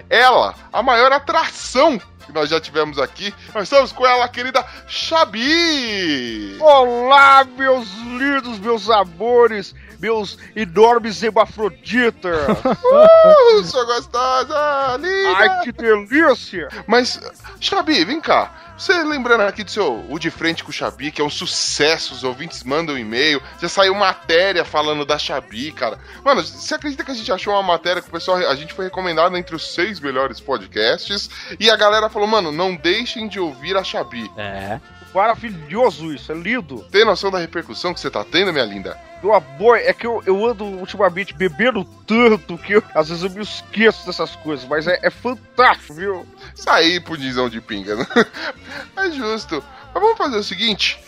Ela, 0.09 0.55
a 0.73 0.83
maior 0.83 1.11
atração 1.13 2.01
que 2.27 2.33
nós 2.33 2.51
já 2.51 2.61
tivemos 2.61 2.99
aqui. 2.99 3.33
Nós 3.55 3.65
estamos 3.65 3.93
com 3.93 4.07
ela, 4.07 4.29
querida 4.29 4.65
Xabi! 4.89 6.57
Olá, 6.61 7.45
meus 7.45 7.89
lindos, 7.95 8.59
meus 8.59 8.91
amores, 8.91 9.75
meus 10.01 10.39
enormes 10.55 11.23
hemafroditas! 11.23 12.37
Uh, 12.87 13.65
sua 13.65 13.85
gostosa, 13.85 14.97
linda! 14.99 15.37
Ai, 15.37 15.61
que 15.63 15.73
delícia! 15.73 16.69
Mas, 16.87 17.21
Xabi, 17.61 18.05
vem 18.05 18.21
cá. 18.21 18.53
Você 18.77 18.93
lembrando 19.05 19.41
aqui 19.41 19.65
do 19.65 19.71
seu 19.71 20.05
O 20.11 20.19
de 20.19 20.31
Frente 20.31 20.63
com 20.63 20.71
o 20.71 20.73
Xabi, 20.73 21.11
que 21.11 21.21
é 21.21 21.25
um 21.25 21.31
sucesso, 21.31 22.13
os 22.13 22.23
ouvintes 22.23 22.63
mandam 22.63 22.95
um 22.95 22.99
e-mail, 22.99 23.43
já 23.61 23.69
saiu 23.69 23.95
matéria 23.95 24.67
falando 24.67 25.07
da 25.07 25.19
Xabi, 25.19 25.73
cara. 25.73 25.99
Mano, 26.23 26.43
você 26.43 26.75
acredita 26.75 27.03
que 27.03 27.11
a 27.11 27.15
gente 27.15 27.33
achou 27.33 27.55
uma 27.55 27.63
matéria 27.63 28.03
que 28.03 28.09
o 28.09 28.13
pessoal, 28.13 28.37
a 28.37 28.55
gente 28.55 28.75
foi 28.75 28.85
recomendado 28.85 29.35
entre 29.37 29.57
os 29.57 29.75
seis 29.75 29.99
melhores 29.99 30.41
podcasts, 30.41 31.31
e 31.59 31.71
a 31.71 31.77
galera 31.77 32.11
falou, 32.11 32.29
mano, 32.29 32.53
não 32.53 32.77
deixem 32.77 33.29
de 33.29 33.41
ouvir 33.41 33.77
a 33.79 33.83
Xabi. 33.83 34.31
É. 34.37 34.79
Maravilhoso 35.17 36.13
isso, 36.13 36.31
é 36.31 36.35
lindo. 36.35 36.85
Tem 36.91 37.03
noção 37.05 37.31
da 37.31 37.39
repercussão 37.39 37.95
que 37.95 37.99
você 38.01 38.11
tá 38.11 38.23
tendo, 38.23 38.53
minha 38.53 38.65
linda? 38.67 39.01
Meu 39.23 39.33
amor, 39.33 39.79
é 39.79 39.91
que 39.95 40.07
eu, 40.07 40.23
eu 40.27 40.45
ando 40.47 40.63
ultimamente 40.65 41.33
bebendo 41.33 41.85
tanto 42.07 42.59
que 42.59 42.75
eu- 42.75 42.83
às 42.95 43.09
vezes 43.09 43.25
eu 43.25 43.31
me 43.31 43.43
esqueço 43.43 44.05
dessas 44.05 44.37
coisas, 44.37 44.69
mas 44.69 44.87
é, 44.87 44.99
é 45.03 45.09
fantástico, 45.11 45.95
viu? 45.95 46.27
Sair 46.55 47.01
punizão 47.01 47.49
de 47.49 47.63
pinga, 47.63 47.97
né? 47.97 48.07
É 48.95 49.11
justo. 49.11 49.65
Mas 49.95 50.03
vamos 50.03 50.19
fazer 50.19 50.37
o 50.37 50.45
seguinte, 50.45 50.99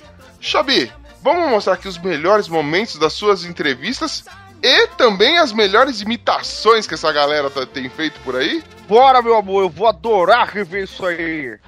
Xabi, 0.41 0.91
vamos 1.23 1.51
mostrar 1.51 1.75
aqui 1.75 1.87
os 1.87 1.99
melhores 1.99 2.49
momentos 2.49 2.97
das 2.99 3.13
suas 3.13 3.45
entrevistas 3.45 4.25
e 4.63 4.87
também 4.97 5.37
as 5.39 5.53
melhores 5.53 6.01
imitações 6.01 6.87
que 6.87 6.95
essa 6.95 7.13
galera 7.13 7.51
tá- 7.51 7.67
tem 7.67 7.91
feito 7.91 8.19
por 8.21 8.37
aí? 8.37 8.65
Bora, 8.89 9.21
meu 9.21 9.37
amor, 9.37 9.65
eu 9.65 9.69
vou 9.69 9.87
adorar 9.87 10.49
rever 10.49 10.85
isso 10.85 11.05
aí. 11.05 11.59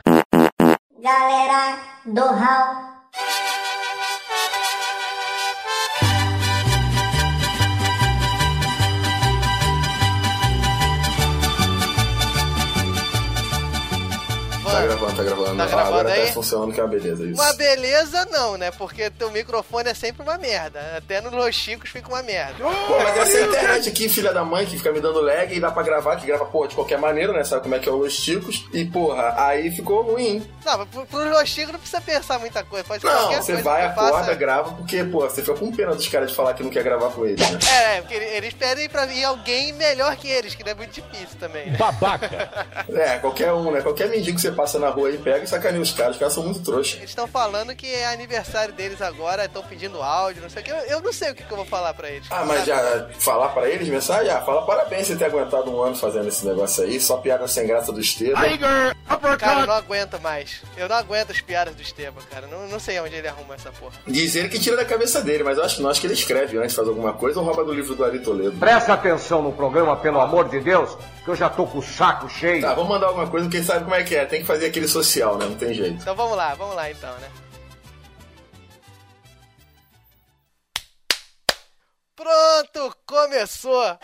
Galera 1.01 1.78
do 2.05 2.20
Hall. 2.20 3.60
Tá 15.01 15.06
gravando, 15.06 15.16
tá 15.16 15.22
gravando. 15.22 15.56
Tá 15.56 15.64
Ah, 15.64 15.66
gravando 15.66 15.89
agora 15.98 16.12
aí? 16.12 16.27
tá 16.27 16.32
funcionando, 16.32 16.72
que 16.74 16.81
é 16.81 16.82
uma 16.82 16.89
beleza 16.90 17.24
isso. 17.24 17.40
Uma 17.43 17.52
beleza 17.55 18.28
não, 18.31 18.56
né? 18.56 18.70
Porque 18.70 19.10
teu 19.10 19.31
microfone 19.31 19.89
é 19.90 19.94
sempre 19.94 20.22
uma 20.22 20.36
merda. 20.39 20.81
Até 20.98 21.20
nos 21.20 21.32
Los 21.32 21.55
Chicos 21.55 21.90
fica 21.90 22.09
uma 22.09 22.22
merda. 22.22 22.55
Pô, 22.62 22.98
mas 22.98 23.16
essa 23.16 23.39
é 23.39 23.43
a 23.43 23.47
internet 23.47 23.89
aqui, 23.89 24.09
filha 24.09 24.32
da 24.32 24.44
mãe, 24.44 24.66
que 24.66 24.77
fica 24.77 24.93
me 24.93 25.01
dando 25.01 25.20
lag 25.20 25.55
e 25.55 25.60
dá 25.60 25.70
pra 25.70 25.82
gravar, 25.82 26.16
que 26.16 26.27
grava, 26.27 26.44
porra, 26.44 26.68
de 26.68 26.74
qualquer 26.74 26.98
maneira, 26.98 27.32
né? 27.32 27.44
Sabe 27.44 27.62
como 27.62 27.74
é 27.74 27.78
que 27.78 27.89
é 27.89 27.93
os 27.93 28.16
Ticos? 28.16 28.66
E, 28.72 28.85
porra, 28.85 29.35
aí 29.39 29.70
ficou 29.70 30.02
ruim. 30.02 30.47
Não, 30.64 30.78
mas 30.78 30.89
pro, 30.89 31.06
pro 31.06 31.31
Los 31.31 31.48
Chicos 31.48 31.72
não 31.72 31.81
precisa 31.81 32.01
pensar 32.01 32.39
muita 32.39 32.62
coisa. 32.64 32.85
Pode 32.85 33.05
Não, 33.05 33.12
qualquer 33.12 33.43
você 33.43 33.52
coisa 33.52 33.62
vai, 33.70 33.86
acorda, 33.86 34.35
grava, 34.35 34.72
porque, 34.72 35.02
pô, 35.05 35.20
você 35.20 35.40
fica 35.43 35.55
com 35.56 35.72
pena 35.72 35.94
dos 35.94 36.06
caras 36.09 36.31
de 36.31 36.36
falar 36.36 36.55
que 36.55 36.62
não 36.62 36.70
quer 36.70 36.82
gravar 36.85 37.10
com 37.10 37.24
eles, 37.24 37.48
né? 37.51 37.59
É, 37.70 37.97
é, 37.97 38.01
porque 38.01 38.14
eles 38.14 38.52
pedem 38.55 38.89
pra 38.89 39.06
vir 39.06 39.24
alguém 39.24 39.72
melhor 39.72 40.14
que 40.16 40.28
eles, 40.28 40.55
que 40.55 40.62
não 40.64 40.72
é 40.72 40.74
muito 40.74 40.93
difícil 40.93 41.39
também. 41.39 41.70
Né? 41.70 41.78
É, 42.94 43.18
qualquer 43.18 43.52
um, 43.52 43.70
né? 43.70 43.81
Qualquer 43.81 44.09
mendigo 44.09 44.36
que 44.36 44.43
você 44.43 44.52
passa 44.52 44.78
na 44.78 44.90
rua 44.91 45.09
aí 45.09 45.19
pega 45.19 45.45
e 45.45 45.47
sacaneia 45.47 45.83
os 45.83 45.93
caras, 45.93 46.12
os 46.12 46.19
caras 46.19 46.35
são 46.35 46.45
muito 46.45 46.61
trouxas. 46.61 46.97
Eles 46.97 47.11
estão 47.11 47.27
falando 47.27 47.75
que 47.75 47.87
é 47.87 48.07
aniversário 48.07 48.75
deles 48.75 49.01
agora, 49.01 49.45
estão 49.45 49.62
pedindo 49.62 50.03
áudio, 50.03 50.43
não 50.43 50.51
sei 50.51 50.62
o 50.62 50.65
que. 50.65 50.71
Eu, 50.71 50.77
eu 50.77 51.01
não 51.01 51.12
sei 51.12 51.31
o 51.31 51.35
que, 51.35 51.43
que 51.43 51.53
eu 51.53 51.57
vou 51.57 51.67
falar 51.67 51.95
pra 51.95 52.11
eles. 52.11 52.27
Ah, 52.31 52.45
mas 52.45 52.65
já 52.65 53.09
falar 53.19 53.49
pra 53.49 53.69
eles 53.69 53.89
mensagem? 53.89 54.31
Ah, 54.31 54.41
fala 54.41 54.62
parabéns 54.62 55.07
você 55.07 55.17
ter 55.17 55.27
aguentado 55.27 55.71
um 55.71 55.83
ano 55.83 55.97
fazendo 55.97 56.29
esse 56.29 56.47
negócio 56.47 56.85
aí, 56.85 57.01
só 57.01 57.17
piada 57.17 57.47
sem 57.49 57.67
graça 57.67 57.93
do 57.93 58.01
Estevam. 58.01 58.43
Cara, 59.39 59.61
eu 59.61 59.67
não 59.67 59.75
aguento 59.75 60.21
mais. 60.21 60.62
Eu 60.77 60.89
não 60.89 60.97
aguento 60.97 61.31
as 61.31 61.41
piadas 61.41 61.75
do 61.75 61.83
Esteban, 61.83 62.21
cara. 62.31 62.47
Não, 62.47 62.69
não 62.69 62.79
sei 62.79 63.01
onde 63.01 63.15
ele 63.15 63.29
arruma 63.29 63.55
essa 63.55 63.71
porra. 63.73 63.95
Diz 64.07 64.35
ele 64.37 64.49
que 64.49 64.59
tira 64.59 64.77
da 64.77 64.85
cabeça 64.85 65.23
dele, 65.23 65.43
mas 65.43 65.59
eu 65.59 65.65
acho 65.65 65.77
que 65.77 65.83
não, 65.83 65.91
acho 65.91 66.01
que 66.01 66.07
ele 66.07 66.15
escreve 66.15 66.59
antes, 66.59 66.75
faz 66.75 66.87
alguma 66.89 67.12
coisa 67.12 67.41
ou 67.41 67.45
rouba 67.45 67.65
do 67.65 67.73
livro 67.73 67.95
do 67.95 68.05
Ari 68.05 68.21
Toledo. 68.21 68.57
Presta 68.59 68.93
atenção 68.93 69.43
no 69.43 69.53
programa, 69.53 69.97
pelo 69.97 70.21
amor 70.21 70.49
de 70.49 70.61
Deus, 70.61 70.97
que 71.25 71.29
eu 71.29 71.37
já 71.37 71.49
tô 71.49 71.67
com 71.67 71.79
o 71.79 71.83
saco 71.83 72.29
cheio. 72.29 72.63
Tá, 72.63 72.75
vamos 72.75 72.91
mandar 72.91 73.09
alguma 73.09 73.29
coisa, 73.29 73.47
porque 73.47 73.63
sabe 73.63 73.85
como 73.85 73.95
é 73.95 74.03
que 74.03 74.15
é, 74.15 74.25
tem 74.25 74.41
que 74.41 74.47
fazer 74.47 74.67
aquele 74.67 74.89
social, 74.89 75.37
né? 75.37 75.47
Não 75.47 75.57
tem 75.57 75.75
jeito. 75.75 76.01
Então 76.01 76.15
vamos 76.15 76.37
lá, 76.37 76.55
vamos 76.55 76.75
lá 76.75 76.91
então, 76.91 77.15
né? 77.19 77.29
Pronto, 82.17 82.97
começou! 83.07 83.99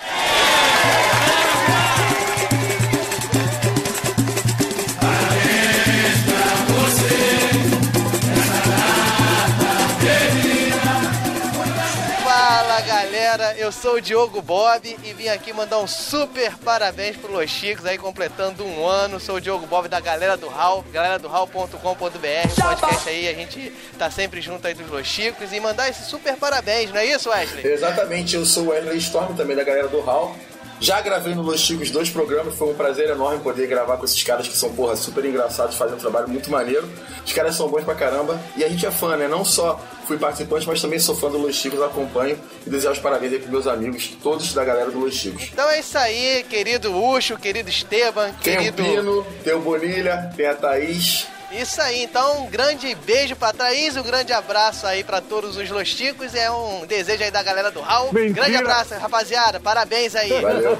Eu 13.66 13.72
sou 13.72 13.94
o 13.94 14.00
Diogo 14.00 14.40
Bob 14.40 14.96
e 15.02 15.12
vim 15.12 15.26
aqui 15.26 15.52
mandar 15.52 15.80
um 15.80 15.88
super 15.88 16.56
parabéns 16.58 17.16
pro 17.16 17.32
Los 17.32 17.50
Chicos 17.50 17.84
aí 17.84 17.98
completando 17.98 18.64
um 18.64 18.86
ano. 18.86 19.18
Sou 19.18 19.36
o 19.36 19.40
Diogo 19.40 19.66
Bob 19.66 19.88
da 19.88 19.98
galera 19.98 20.36
do 20.36 20.46
Hall, 20.46 20.84
galera 20.92 21.18
do 21.18 21.26
Hall.com.br, 21.26 22.62
podcast 22.62 23.08
aí, 23.08 23.28
a 23.28 23.34
gente 23.34 23.72
tá 23.98 24.08
sempre 24.08 24.40
junto 24.40 24.64
aí 24.68 24.72
dos 24.72 24.88
Los 24.88 25.08
Chicos 25.08 25.52
e 25.52 25.58
mandar 25.58 25.88
esse 25.88 26.04
super 26.04 26.36
parabéns, 26.36 26.92
não 26.92 27.00
é 27.00 27.06
isso, 27.06 27.28
Wesley? 27.28 27.66
Exatamente, 27.66 28.36
eu 28.36 28.44
sou 28.44 28.66
o 28.66 28.68
Wesley 28.68 28.98
Storm, 28.98 29.34
também 29.34 29.56
da 29.56 29.64
galera 29.64 29.88
do 29.88 29.98
HAL. 30.08 30.36
Já 30.78 31.00
gravei 31.00 31.34
no 31.34 31.42
Los 31.42 31.60
Chicos 31.60 31.90
dois 31.90 32.10
programas, 32.10 32.54
foi 32.54 32.68
um 32.68 32.74
prazer 32.74 33.08
enorme 33.08 33.40
poder 33.40 33.66
gravar 33.66 33.96
com 33.96 34.04
esses 34.04 34.22
caras 34.22 34.46
que 34.46 34.56
são, 34.56 34.72
porra, 34.74 34.94
super 34.94 35.24
engraçados, 35.24 35.76
fazem 35.76 35.96
um 35.96 35.98
trabalho 35.98 36.28
muito 36.28 36.50
maneiro. 36.50 36.88
Os 37.24 37.32
caras 37.32 37.54
são 37.56 37.68
bons 37.68 37.84
pra 37.84 37.94
caramba. 37.94 38.38
E 38.56 38.64
a 38.64 38.68
gente 38.68 38.84
é 38.84 38.90
fã, 38.90 39.16
né? 39.16 39.26
Não 39.26 39.44
só 39.44 39.80
fui 40.06 40.18
participante, 40.18 40.66
mas 40.66 40.80
também 40.80 40.98
sou 40.98 41.16
fã 41.16 41.30
do 41.30 41.38
Los 41.38 41.56
Chicos, 41.56 41.80
acompanho 41.82 42.38
e 42.66 42.70
desejo 42.70 42.92
os 42.92 42.98
parabéns 42.98 43.32
aí 43.32 43.38
pros 43.38 43.50
meus 43.50 43.66
amigos, 43.66 44.16
todos 44.22 44.52
da 44.52 44.64
galera 44.64 44.90
do 44.90 44.98
Los 44.98 45.14
Chicos. 45.14 45.48
Então 45.52 45.68
é 45.70 45.80
isso 45.80 45.96
aí, 45.98 46.44
querido 46.48 46.94
Ucho, 46.96 47.36
querido 47.36 47.68
Esteban, 47.70 48.32
Tem 48.42 48.54
o 48.54 48.58
querido. 48.58 48.82
Pino, 48.82 49.26
tem 49.42 49.54
o 49.54 49.60
Bonilha, 49.60 50.30
tem 50.36 50.46
a 50.46 50.54
Thaís. 50.54 51.26
Isso 51.56 51.80
aí, 51.80 52.02
então 52.02 52.42
um 52.42 52.50
grande 52.50 52.94
beijo 52.94 53.34
pra 53.34 53.50
Thaís, 53.50 53.96
um 53.96 54.02
grande 54.02 54.30
abraço 54.30 54.86
aí 54.86 55.02
pra 55.02 55.22
todos 55.22 55.56
os 55.56 55.70
losticos 55.70 56.34
e 56.34 56.38
é 56.38 56.50
um 56.50 56.84
desejo 56.84 57.24
aí 57.24 57.30
da 57.30 57.42
galera 57.42 57.70
do 57.70 57.80
Raul. 57.80 58.12
Mentira. 58.12 58.34
Grande 58.34 58.56
abraço, 58.56 58.94
rapaziada, 58.94 59.58
parabéns 59.58 60.14
aí. 60.14 60.38
Valeu. 60.38 60.76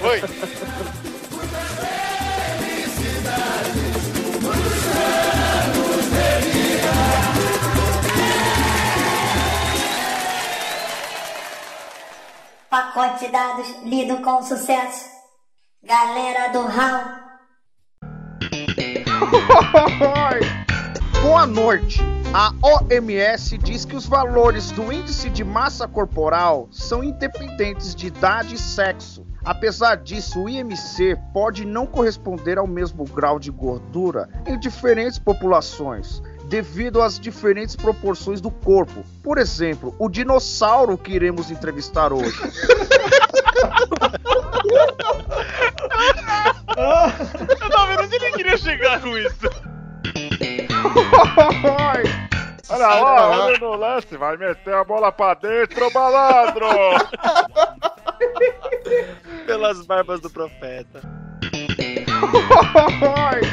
Foi. 0.00 0.22
Pacote 12.70 13.26
de 13.26 13.32
dados 13.32 13.68
lido 13.84 14.16
com 14.22 14.42
sucesso. 14.42 15.10
Galera 15.82 16.48
do 16.48 16.66
Raul. 16.66 17.28
Boa 21.22 21.46
noite. 21.46 22.00
A 22.32 22.52
OMS 22.62 23.58
diz 23.58 23.84
que 23.84 23.96
os 23.96 24.06
valores 24.06 24.70
do 24.70 24.92
índice 24.92 25.30
de 25.30 25.42
massa 25.42 25.88
corporal 25.88 26.68
são 26.70 27.02
independentes 27.02 27.94
de 27.94 28.06
idade 28.06 28.54
e 28.54 28.58
sexo. 28.58 29.26
Apesar 29.44 29.96
disso, 29.96 30.42
o 30.42 30.48
IMC 30.48 31.16
pode 31.32 31.64
não 31.64 31.86
corresponder 31.86 32.58
ao 32.58 32.66
mesmo 32.66 33.04
grau 33.04 33.38
de 33.38 33.50
gordura 33.50 34.28
em 34.46 34.58
diferentes 34.58 35.18
populações, 35.18 36.22
devido 36.48 37.02
às 37.02 37.20
diferentes 37.20 37.76
proporções 37.76 38.40
do 38.40 38.50
corpo. 38.50 39.04
Por 39.22 39.38
exemplo, 39.38 39.94
o 39.98 40.08
dinossauro 40.08 40.96
que 40.96 41.12
iremos 41.12 41.50
entrevistar 41.50 42.12
hoje. 42.12 42.34
Eu 46.78 47.70
tava 47.70 47.86
vendo 47.88 48.02
onde 48.04 48.14
ele 48.16 48.30
queria 48.32 48.56
chegar 48.56 49.00
com 49.00 49.18
isso. 49.18 49.50
Olha 52.70 52.86
lá, 52.86 53.48
ele 53.48 53.58
no 53.58 53.74
lance, 53.74 54.16
vai 54.16 54.36
meter 54.36 54.74
a 54.74 54.84
bola 54.84 55.10
pra 55.10 55.34
dentro, 55.34 55.92
malandro! 55.92 56.66
Pelas 59.46 59.86
barbas 59.86 60.20
do 60.20 60.30
profeta. 60.30 61.00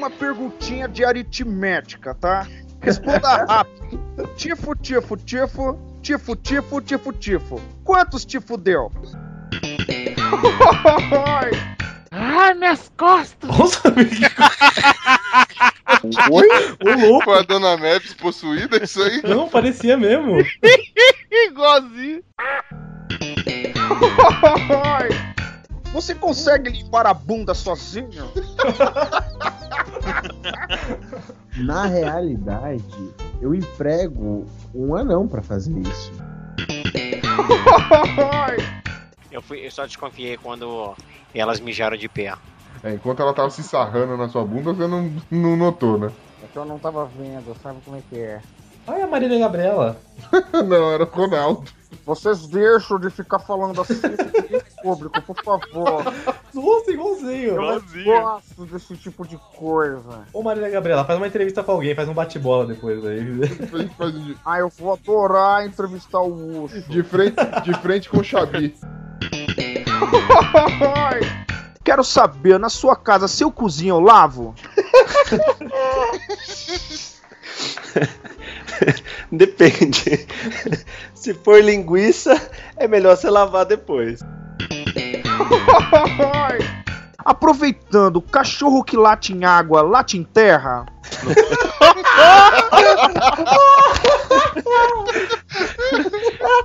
Uma 0.00 0.08
perguntinha 0.08 0.88
de 0.88 1.04
aritmética, 1.04 2.14
tá? 2.14 2.46
Responda 2.80 3.44
rápido. 3.44 4.00
Tifo, 4.34 4.74
tifo, 4.74 5.14
tifo, 5.14 5.78
tifo, 6.00 6.36
tifo, 6.36 6.80
tifo, 6.80 7.12
tifo. 7.12 7.60
Quantos 7.84 8.24
tifo 8.24 8.56
deu? 8.56 8.90
Ai, 12.10 12.54
minhas 12.54 12.90
costas! 12.96 13.58
Nossa, 13.58 13.92
Oi? 16.30 16.48
Ô, 16.82 17.06
louco. 17.06 17.24
Foi 17.24 17.38
a 17.38 17.42
Dona 17.42 17.76
Maps 17.76 18.14
possuída 18.14 18.82
isso 18.82 19.02
aí? 19.02 19.20
Não, 19.22 19.50
parecia 19.50 19.98
mesmo. 19.98 20.38
Igualzinho. 21.30 22.22
Você 25.92 26.14
consegue 26.14 26.70
limpar 26.70 27.06
a 27.06 27.14
bunda 27.14 27.54
sozinho? 27.54 28.30
Na 31.56 31.86
realidade, 31.86 32.84
eu 33.40 33.54
emprego 33.54 34.44
um 34.74 34.94
anão 34.94 35.26
pra 35.26 35.40
fazer 35.42 35.78
isso. 35.78 36.12
Eu, 39.30 39.40
fui, 39.40 39.64
eu 39.64 39.70
só 39.70 39.86
desconfiei 39.86 40.36
quando 40.36 40.92
elas 41.32 41.60
mijaram 41.60 41.96
de 41.96 42.08
pé. 42.08 42.34
É, 42.82 42.94
enquanto 42.94 43.22
ela 43.22 43.32
tava 43.32 43.48
se 43.48 43.62
sarrando 43.62 44.16
na 44.16 44.28
sua 44.28 44.44
bunda, 44.44 44.74
você 44.74 44.88
não, 44.88 45.08
não 45.30 45.56
notou, 45.56 45.96
né? 45.96 46.10
É 46.42 46.48
que 46.48 46.56
eu 46.56 46.64
não 46.64 46.80
tava 46.80 47.06
vendo, 47.06 47.56
sabe 47.62 47.78
como 47.84 47.96
é 47.96 48.02
que 48.10 48.18
é? 48.18 48.40
Olha 48.88 49.04
a 49.04 49.06
Marília 49.06 49.38
Gabriela. 49.38 49.96
não, 50.66 50.92
era 50.92 51.04
o 51.04 51.06
Ronaldo. 51.06 51.70
Vocês 52.04 52.46
deixam 52.46 52.98
de 52.98 53.10
ficar 53.10 53.38
falando 53.38 53.80
assim 53.80 53.94
em 54.50 54.82
público, 54.82 55.20
por 55.22 55.42
favor. 55.42 56.04
Nossa, 56.52 56.90
igualzinho. 56.90 57.54
Eu 57.54 57.62
não 57.62 58.04
gosto 58.04 58.66
desse 58.66 58.96
tipo 58.96 59.26
de 59.26 59.38
coisa. 59.56 60.24
Ô 60.32 60.42
Marília 60.42 60.70
Gabriela, 60.70 61.04
faz 61.04 61.18
uma 61.18 61.26
entrevista 61.26 61.62
com 61.62 61.72
alguém, 61.72 61.94
faz 61.94 62.08
um 62.08 62.14
bate-bola 62.14 62.66
depois 62.66 63.04
aí. 63.04 63.20
Ah, 64.44 64.58
eu 64.58 64.68
vou 64.68 64.92
adorar 64.92 65.66
entrevistar 65.66 66.20
o 66.20 66.64
Ucho. 66.64 66.82
De 66.88 67.02
frente, 67.02 67.36
de 67.64 67.74
frente 67.74 68.08
com 68.08 68.18
o 68.18 68.24
Xabi. 68.24 68.74
Quero 71.84 72.04
saber, 72.04 72.58
na 72.58 72.68
sua 72.68 72.96
casa, 72.96 73.28
seu 73.28 73.50
cozinho 73.50 73.96
eu 73.96 74.00
lavo? 74.00 74.54
Depende. 79.32 80.26
Se 81.14 81.32
for 81.34 81.62
linguiça, 81.62 82.50
é 82.76 82.88
melhor 82.88 83.16
você 83.16 83.30
lavar 83.30 83.64
depois. 83.64 84.20
Aproveitando, 87.24 88.20
cachorro 88.22 88.82
que 88.82 88.96
late 88.96 89.34
em 89.34 89.44
água, 89.44 89.82
late 89.82 90.16
em 90.16 90.24
terra? 90.24 90.86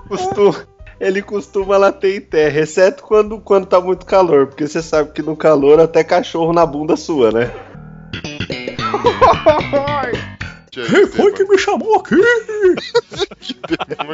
Costuma, 0.07 0.65
ele 0.99 1.21
costuma 1.21 1.77
later 1.77 2.15
em 2.15 2.21
terra, 2.21 2.61
exceto 2.61 3.03
quando, 3.03 3.39
quando 3.41 3.65
tá 3.65 3.81
muito 3.81 4.05
calor, 4.05 4.47
porque 4.47 4.65
você 4.65 4.81
sabe 4.81 5.11
que 5.11 5.21
no 5.21 5.35
calor 5.35 5.77
até 5.79 6.05
cachorro 6.05 6.53
na 6.53 6.65
bunda 6.65 6.95
sua, 6.95 7.31
né? 7.31 7.51
Quem 10.83 11.07
foi 11.07 11.31
que 11.31 11.45
me 11.45 11.57
chamou 11.57 11.95
aqui? 11.95 12.17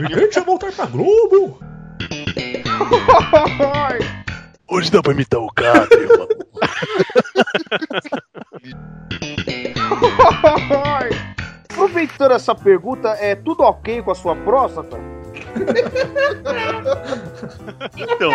Ninguém 0.02 0.30
tinha 0.30 0.46
voltar 0.46 0.72
pra 0.72 0.86
Globo. 0.86 1.60
Hoje 4.70 4.92
dá 4.92 5.02
pra 5.02 5.12
imitar 5.12 5.42
o 5.42 5.52
cara, 5.52 5.88
meu 5.90 6.28
Aproveitando 11.70 12.34
essa 12.34 12.54
pergunta, 12.54 13.10
é 13.20 13.34
tudo 13.36 13.64
ok 13.64 14.04
com 14.04 14.12
a 14.12 14.16
sua 14.16 14.36
próstata? 14.36 14.98
Então, 17.98 18.32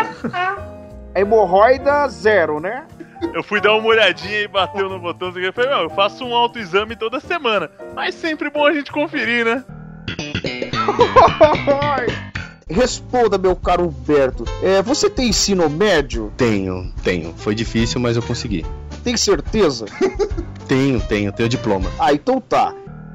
É 1.14 1.20
hemorroida 1.20 2.08
zero, 2.08 2.58
né? 2.60 2.86
Eu 3.34 3.42
fui 3.42 3.60
dar 3.60 3.74
uma 3.74 3.88
olhadinha 3.88 4.40
e 4.40 4.48
bateu 4.48 4.88
no 4.88 4.98
botão 4.98 5.28
e 5.28 5.52
falei, 5.52 5.70
meu, 5.70 5.80
eu 5.80 5.90
faço 5.90 6.24
um 6.24 6.34
autoexame 6.34 6.96
toda 6.96 7.20
semana. 7.20 7.70
Mas 7.94 8.14
sempre 8.14 8.50
bom 8.50 8.66
a 8.66 8.72
gente 8.72 8.92
conferir, 8.92 9.44
né? 9.44 9.64
Responda, 12.68 13.38
meu 13.38 13.54
caro 13.54 13.84
Humberto. 13.84 14.44
É, 14.60 14.82
você 14.82 15.08
tem 15.08 15.28
ensino 15.28 15.70
médio? 15.70 16.32
Tenho, 16.36 16.92
tenho. 17.02 17.32
Foi 17.36 17.54
difícil, 17.54 18.00
mas 18.00 18.16
eu 18.16 18.22
consegui. 18.22 18.66
Tem 19.04 19.16
certeza? 19.16 19.86
Tenho, 20.66 21.00
tenho, 21.00 21.30
tenho 21.30 21.48
diploma. 21.48 21.88
Ah, 21.96 22.12
então 22.12 22.40
tá. 22.40 22.74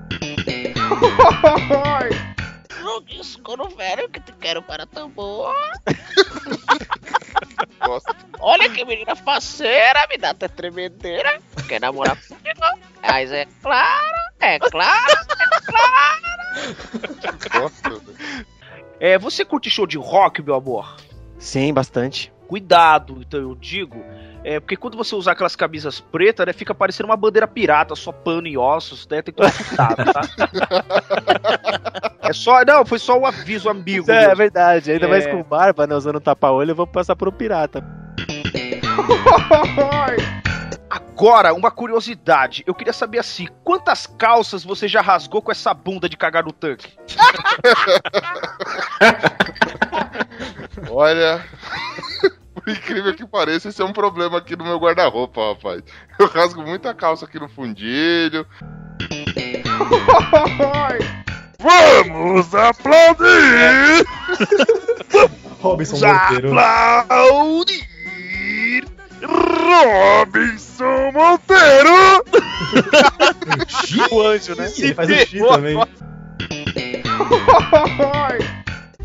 No 2.91 2.99
disco 2.99 3.55
no 3.55 3.69
velho 3.69 4.09
que 4.09 4.19
te 4.19 4.33
quero 4.33 4.61
para 4.61 4.85
tambor. 4.85 5.55
Olha 8.41 8.69
que 8.69 8.83
menina 8.83 9.15
faceira, 9.15 10.05
me 10.09 10.17
dá 10.17 10.31
até 10.31 10.49
tremedeira. 10.49 11.39
Quer 11.69 11.79
namorar 11.79 12.17
comigo? 12.27 12.59
Mas 13.01 13.31
é 13.31 13.47
claro, 13.61 14.17
é 14.41 14.59
claro, 14.59 15.13
é 17.23 17.31
claro. 17.31 17.71
É, 18.99 19.17
você 19.17 19.45
curte 19.45 19.69
show 19.69 19.87
de 19.87 19.97
rock, 19.97 20.41
meu 20.41 20.55
amor? 20.55 20.97
Sim, 21.39 21.73
bastante. 21.73 22.29
Cuidado, 22.45 23.21
então 23.21 23.39
eu 23.39 23.55
digo. 23.55 24.03
É, 24.43 24.59
porque 24.59 24.75
quando 24.75 24.97
você 24.97 25.13
usar 25.15 25.33
aquelas 25.33 25.55
camisas 25.55 25.99
pretas, 25.99 26.45
né, 26.47 26.53
fica 26.53 26.73
parecendo 26.73 27.07
uma 27.09 27.15
bandeira 27.15 27.47
pirata, 27.47 27.95
só 27.95 28.11
pano 28.11 28.47
e 28.47 28.57
ossos, 28.57 29.07
né? 29.07 29.21
Tem 29.21 29.31
que 29.33 29.39
tomar 29.41 29.53
cuidado, 29.53 30.13
tá? 30.13 30.21
É 32.23 32.33
só, 32.33 32.63
não, 32.63 32.85
foi 32.85 32.97
só 32.99 33.17
o 33.19 33.25
aviso 33.25 33.67
amigo. 33.69 34.09
É, 34.09 34.21
mesmo. 34.21 34.35
verdade. 34.37 34.91
Ainda 34.91 35.07
mais 35.07 35.25
É. 35.25 35.31
com 35.31 35.43
barba, 35.43 35.85
né? 35.87 35.95
Usando 35.95 36.19
tapa-olho, 36.19 36.71
eu 36.71 36.75
vou 36.75 36.87
passar 36.87 37.15
por 37.15 37.27
um 37.27 37.31
pirata. 37.31 37.83
Agora, 40.89 41.53
uma 41.53 41.69
curiosidade. 41.71 42.63
Eu 42.65 42.73
queria 42.73 42.93
saber 42.93 43.19
assim, 43.19 43.47
quantas 43.63 44.05
calças 44.07 44.63
você 44.63 44.87
já 44.87 45.01
rasgou 45.01 45.41
com 45.41 45.51
essa 45.51 45.73
bunda 45.73 46.07
de 46.07 46.15
cagar 46.15 46.43
no 46.43 46.51
tanque? 46.51 46.93
Olha. 50.89 51.43
Por 52.63 52.73
incrível 52.73 53.15
que 53.15 53.25
pareça, 53.25 53.69
esse 53.69 53.81
é 53.81 53.85
um 53.85 53.93
problema 53.93 54.37
aqui 54.37 54.55
no 54.55 54.63
meu 54.63 54.77
guarda-roupa, 54.77 55.53
rapaz. 55.53 55.81
Eu 56.19 56.27
rasgo 56.27 56.61
muita 56.61 56.93
calça 56.93 57.25
aqui 57.25 57.39
no 57.39 57.49
fundilho. 57.49 58.45
Vamos 61.59 62.53
aplaudir! 62.53 64.05
Robinson 65.59 65.97
Monteiro. 65.97 66.59
Aplaudir! 66.59 67.81
Robinson 69.23 71.11
Monteiro! 71.13 72.21
o 74.11 74.21
anjo, 74.21 74.55
né? 74.55 74.71
Ele 74.77 74.93
faz 74.93 75.09
o 75.09 75.13
X 75.13 75.47
também. 75.47 75.77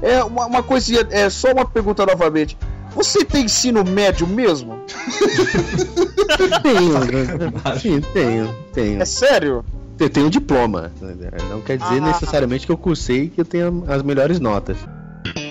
É, 0.03 0.23
uma, 0.25 0.47
uma 0.47 0.63
coisinha, 0.63 1.07
é 1.11 1.31
só 1.31 1.53
uma 1.53 1.67
pergunta 1.67 2.05
novamente. 2.05 2.59
Você 2.97 3.25
tem 3.25 3.45
ensino 3.45 3.85
médio 3.85 4.27
mesmo? 4.27 4.81
Tenho, 6.63 6.99
né? 7.05 7.79
Sim, 7.81 8.01
tenho, 8.01 8.53
tenho. 8.73 9.01
É 9.01 9.05
sério? 9.05 9.65
Eu 9.99 10.11
tenho 10.11 10.27
um 10.27 10.31
diploma. 10.31 10.91
Não 11.51 11.61
quer 11.61 11.77
dizer 11.79 11.99
Ah. 12.03 12.07
necessariamente 12.07 12.67
que 12.67 12.73
eu 12.73 12.77
cursei 12.79 13.29
que 13.29 13.41
eu 13.41 13.45
tenho 13.45 13.85
as 13.87 14.03
melhores 14.03 14.41
notas. 14.41 14.77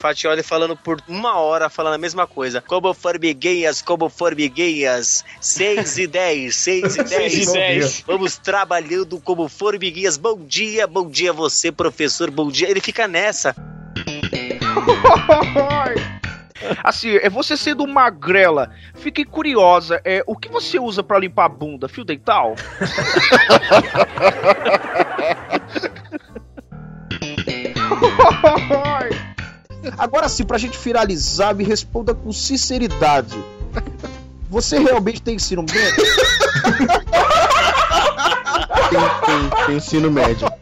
Fatioli 0.00 0.42
falando 0.42 0.76
por 0.76 1.00
uma 1.06 1.38
hora, 1.38 1.70
falando 1.70 1.94
a 1.94 1.98
mesma 1.98 2.26
coisa. 2.26 2.60
Como 2.60 2.92
formiguinhas, 2.92 3.80
como 3.80 4.08
formiguinhas. 4.08 5.24
6 5.40 5.98
e 5.98 6.06
10, 6.08 6.56
6 6.56 6.96
e 6.96 7.04
10. 7.04 7.08
Seis 7.08 7.48
e 7.48 7.52
dez. 7.52 8.02
Vamos 8.08 8.36
trabalhando 8.36 9.20
como 9.20 9.48
formiguinhas. 9.48 10.16
Bom 10.16 10.40
dia, 10.44 10.88
bom 10.88 11.08
dia 11.08 11.32
você, 11.32 11.70
professor, 11.70 12.30
bom 12.32 12.50
dia. 12.50 12.68
Ele 12.68 12.80
fica 12.80 13.06
nessa. 13.06 13.54
Assim, 16.84 17.16
é 17.16 17.28
você 17.28 17.56
sendo 17.56 17.84
magrela, 17.86 18.70
fiquei 18.94 19.24
curiosa, 19.24 20.00
é, 20.04 20.22
o 20.26 20.36
que 20.36 20.48
você 20.48 20.78
usa 20.78 21.02
pra 21.02 21.18
limpar 21.18 21.46
a 21.46 21.48
bunda? 21.48 21.88
Fio 21.88 22.04
dental? 22.04 22.54
Agora 29.98 30.28
sim, 30.28 30.44
pra 30.44 30.58
gente 30.58 30.78
finalizar, 30.78 31.52
me 31.54 31.64
responda 31.64 32.14
com 32.14 32.30
sinceridade. 32.32 33.36
Você 34.48 34.78
realmente 34.78 35.20
tem 35.22 35.34
ensino 35.36 35.62
médio? 35.62 36.04
Tem, 38.90 39.00
tem, 39.26 39.50
tem 39.66 39.76
ensino 39.76 40.10
médio. 40.10 40.48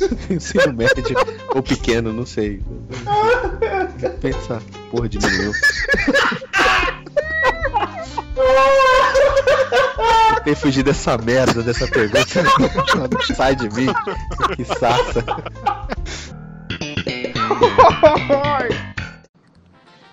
Ensino 0.30 0.72
médio 0.72 1.16
ou 1.54 1.62
pequeno, 1.62 2.12
não 2.12 2.26
sei. 2.26 2.62
Pensa, 4.20 4.62
porra, 4.90 5.08
diminuiu. 5.08 5.52
Tentei 10.36 10.54
fugir 10.54 10.82
dessa 10.82 11.18
merda, 11.18 11.62
dessa 11.62 11.86
pergunta. 11.86 12.42
Sai 13.34 13.56
de 13.56 13.68
mim, 13.70 13.88
que 14.56 14.64
saça. 14.64 15.24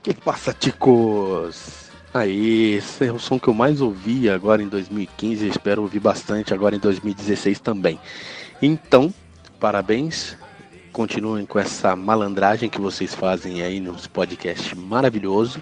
Que 0.06 0.14
passa, 0.14 0.54
ticos? 0.54 1.90
Aí, 2.14 2.76
esse 2.76 3.08
é 3.08 3.12
o 3.12 3.18
som 3.18 3.40
que 3.40 3.48
eu 3.48 3.56
mais 3.56 3.82
ouvi 3.82 4.30
agora 4.30 4.62
em 4.62 4.68
2015 4.68 5.46
e 5.46 5.50
espero 5.50 5.82
ouvir 5.82 6.00
bastante 6.00 6.54
agora 6.54 6.76
em 6.76 6.80
2016 6.80 7.60
também. 7.60 8.00
Então, 8.62 9.12
parabéns. 9.66 10.38
Continuem 10.94 11.44
com 11.44 11.58
essa 11.58 11.96
malandragem 11.96 12.70
que 12.70 12.80
vocês 12.80 13.16
fazem 13.16 13.64
aí 13.64 13.80
nos 13.80 14.06
podcasts 14.06 14.76
maravilhoso. 14.76 15.60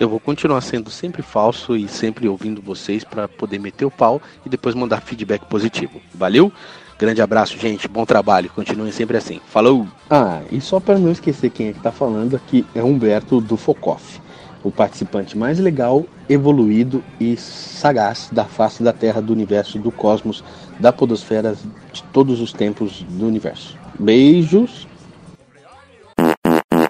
Eu 0.00 0.08
vou 0.08 0.18
continuar 0.18 0.60
sendo 0.60 0.90
sempre 0.90 1.22
falso 1.22 1.76
e 1.76 1.86
sempre 1.86 2.26
ouvindo 2.26 2.60
vocês 2.60 3.04
para 3.04 3.28
poder 3.28 3.60
meter 3.60 3.84
o 3.84 3.92
pau 3.92 4.20
e 4.44 4.48
depois 4.48 4.74
mandar 4.74 5.02
feedback 5.02 5.44
positivo. 5.44 6.00
Valeu? 6.12 6.52
Grande 6.98 7.22
abraço, 7.22 7.56
gente. 7.56 7.86
Bom 7.86 8.04
trabalho. 8.04 8.50
Continuem 8.50 8.90
sempre 8.90 9.16
assim. 9.16 9.40
Falou! 9.46 9.86
Ah, 10.10 10.40
e 10.50 10.60
só 10.60 10.80
para 10.80 10.98
não 10.98 11.12
esquecer 11.12 11.48
quem 11.50 11.68
é 11.68 11.72
que 11.72 11.80
tá 11.80 11.92
falando 11.92 12.34
aqui 12.34 12.66
é 12.74 12.82
Humberto 12.82 13.40
do 13.40 13.56
Focoff, 13.56 14.20
o 14.64 14.72
participante 14.72 15.36
mais 15.36 15.58
legal, 15.58 16.06
evoluído 16.26 17.04
e 17.20 17.36
sagaz 17.36 18.30
da 18.32 18.46
face 18.46 18.82
da 18.82 18.94
Terra, 18.94 19.20
do 19.20 19.32
universo, 19.32 19.78
do 19.78 19.92
cosmos, 19.92 20.42
da 20.80 20.90
podosfera, 20.90 21.54
de 21.92 22.02
todos 22.04 22.40
os 22.40 22.52
tempos 22.52 23.02
do 23.02 23.26
universo. 23.26 23.78
Beijos! 24.00 24.88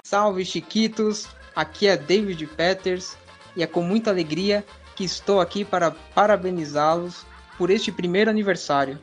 Salve 0.03 0.45
Chiquitos, 0.45 1.27
aqui 1.53 1.87
é 1.87 1.97
David 1.97 2.47
Peters 2.47 3.17
e 3.55 3.61
é 3.61 3.67
com 3.67 3.81
muita 3.81 4.09
alegria 4.09 4.65
que 4.95 5.03
estou 5.03 5.41
aqui 5.41 5.65
para 5.65 5.91
parabenizá-los 5.91 7.25
por 7.57 7.69
este 7.69 7.91
primeiro 7.91 8.29
aniversário. 8.29 8.97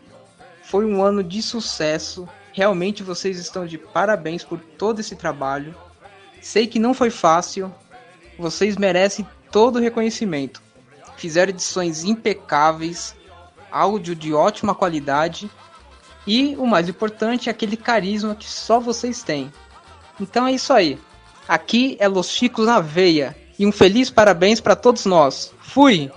Foi 0.65 0.86
um 0.86 1.03
ano 1.03 1.23
de 1.23 1.43
sucesso, 1.43 2.27
realmente 2.53 3.03
vocês 3.03 3.39
estão 3.39 3.66
de 3.66 3.77
parabéns 3.77 4.43
por 4.43 4.59
todo 4.59 5.01
esse 5.01 5.15
trabalho. 5.15 5.74
Sei 6.40 6.66
que 6.66 6.78
não 6.78 6.94
foi 6.94 7.11
fácil, 7.11 7.73
vocês 8.39 8.77
merecem 8.77 9.27
todo 9.51 9.77
o 9.77 9.81
reconhecimento. 9.81 10.63
Fizeram 11.17 11.51
edições 11.51 12.05
impecáveis, 12.05 13.15
áudio 13.71 14.15
de 14.15 14.35
ótima 14.35 14.75
qualidade 14.75 15.51
e 16.27 16.55
o 16.57 16.67
mais 16.67 16.89
importante 16.89 17.49
é 17.49 17.53
aquele 17.53 17.77
carisma 17.77 18.35
que 18.35 18.49
só 18.49 18.79
vocês 18.79 19.23
têm. 19.23 19.53
Então 20.21 20.47
é 20.47 20.53
isso 20.53 20.73
aí. 20.73 20.99
Aqui 21.49 21.97
é 21.99 22.07
Los 22.07 22.29
Chicos 22.29 22.67
na 22.67 22.81
veia. 22.81 23.37
E 23.59 23.67
um 23.67 23.73
feliz 23.73 24.11
parabéns 24.11 24.61
para 24.61 24.77
todos 24.77 25.05
nós. 25.05 25.53
Fui! 25.61 26.11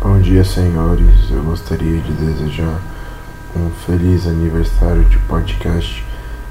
Bom 0.00 0.18
dia, 0.22 0.42
senhores. 0.42 1.30
Eu 1.30 1.42
gostaria 1.42 2.00
de 2.00 2.12
desejar 2.12 2.80
um 3.54 3.68
feliz 3.84 4.26
aniversário 4.26 5.04
de 5.04 5.18
podcast 5.18 6.02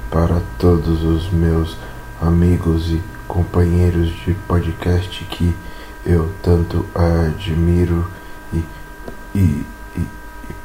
para 0.08 0.40
todos 0.60 1.02
os 1.02 1.28
meus 1.32 1.76
amigos 2.22 2.92
e 2.92 3.02
companheiros 3.26 4.14
de 4.24 4.34
podcast 4.46 5.24
que 5.24 5.56
eu 6.04 6.32
tanto 6.40 6.86
admiro 6.94 8.08
e, 8.52 8.64
e, 9.34 9.66
e, 9.96 10.06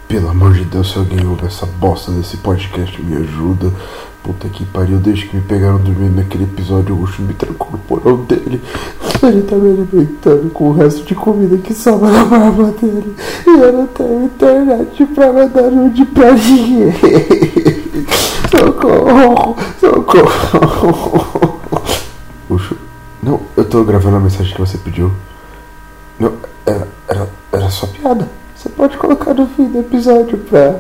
pelo 0.07 0.29
amor 0.29 0.53
de 0.53 0.65
Deus, 0.65 0.91
se 0.91 0.99
alguém 0.99 1.25
ouve 1.25 1.47
essa 1.47 1.65
bosta 1.65 2.11
desse 2.11 2.37
podcast, 2.37 3.01
me 3.01 3.15
ajuda. 3.15 3.73
Puta 4.23 4.47
que 4.49 4.63
pariu, 4.65 4.99
desde 4.99 5.25
que 5.25 5.35
me 5.35 5.41
pegaram 5.41 5.79
dormindo 5.79 6.17
naquele 6.17 6.43
episódio, 6.43 6.95
o 6.95 7.01
Ucho 7.01 7.23
me 7.23 7.33
trancou 7.33 7.71
no 7.71 7.79
porão 7.79 8.17
dele. 8.17 8.61
Ele 9.23 9.41
tá 9.41 9.55
me 9.55 9.71
alimentando 9.71 10.51
com 10.51 10.69
o 10.69 10.73
resto 10.73 11.03
de 11.03 11.15
comida 11.15 11.57
que 11.57 11.73
sobra 11.73 12.11
na 12.11 12.25
barba 12.25 12.71
dele. 12.79 13.15
E 13.47 13.49
eu 13.49 13.73
não 13.73 13.87
tenho 13.87 14.25
internet 14.25 15.05
pra 15.07 15.33
mandar 15.33 15.71
nude 15.71 16.05
pra 16.05 16.33
ninguém. 16.33 16.93
Socorro, 18.51 19.55
socorro. 19.79 21.59
Ucho, 22.47 22.77
não, 23.23 23.41
eu 23.57 23.65
tô 23.65 23.83
gravando 23.83 24.17
a 24.17 24.19
mensagem 24.19 24.53
que 24.53 24.61
você 24.61 24.77
pediu. 24.77 25.11
Não, 26.19 26.33
era, 26.65 26.87
era, 27.07 27.27
era 27.51 27.69
só 27.71 27.87
piada. 27.87 28.29
Você 28.55 28.69
pode 28.69 28.97
colocar 28.97 29.33
no 29.33 29.47
fim 29.47 29.65
do 29.65 29.79
episódio 29.79 30.37
pra. 30.37 30.79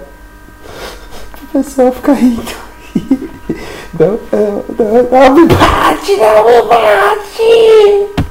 pra 1.31 1.61
pessoa 1.61 1.91
ficar 1.91 2.13
rindo. 2.13 2.70
Não, 3.99 4.19
não, 4.31 4.63
não, 4.79 5.03
não 5.03 5.35
me 5.35 5.45
bate, 5.47 6.15
não 6.17 6.45
me 6.45 6.61
bate! 6.67 8.21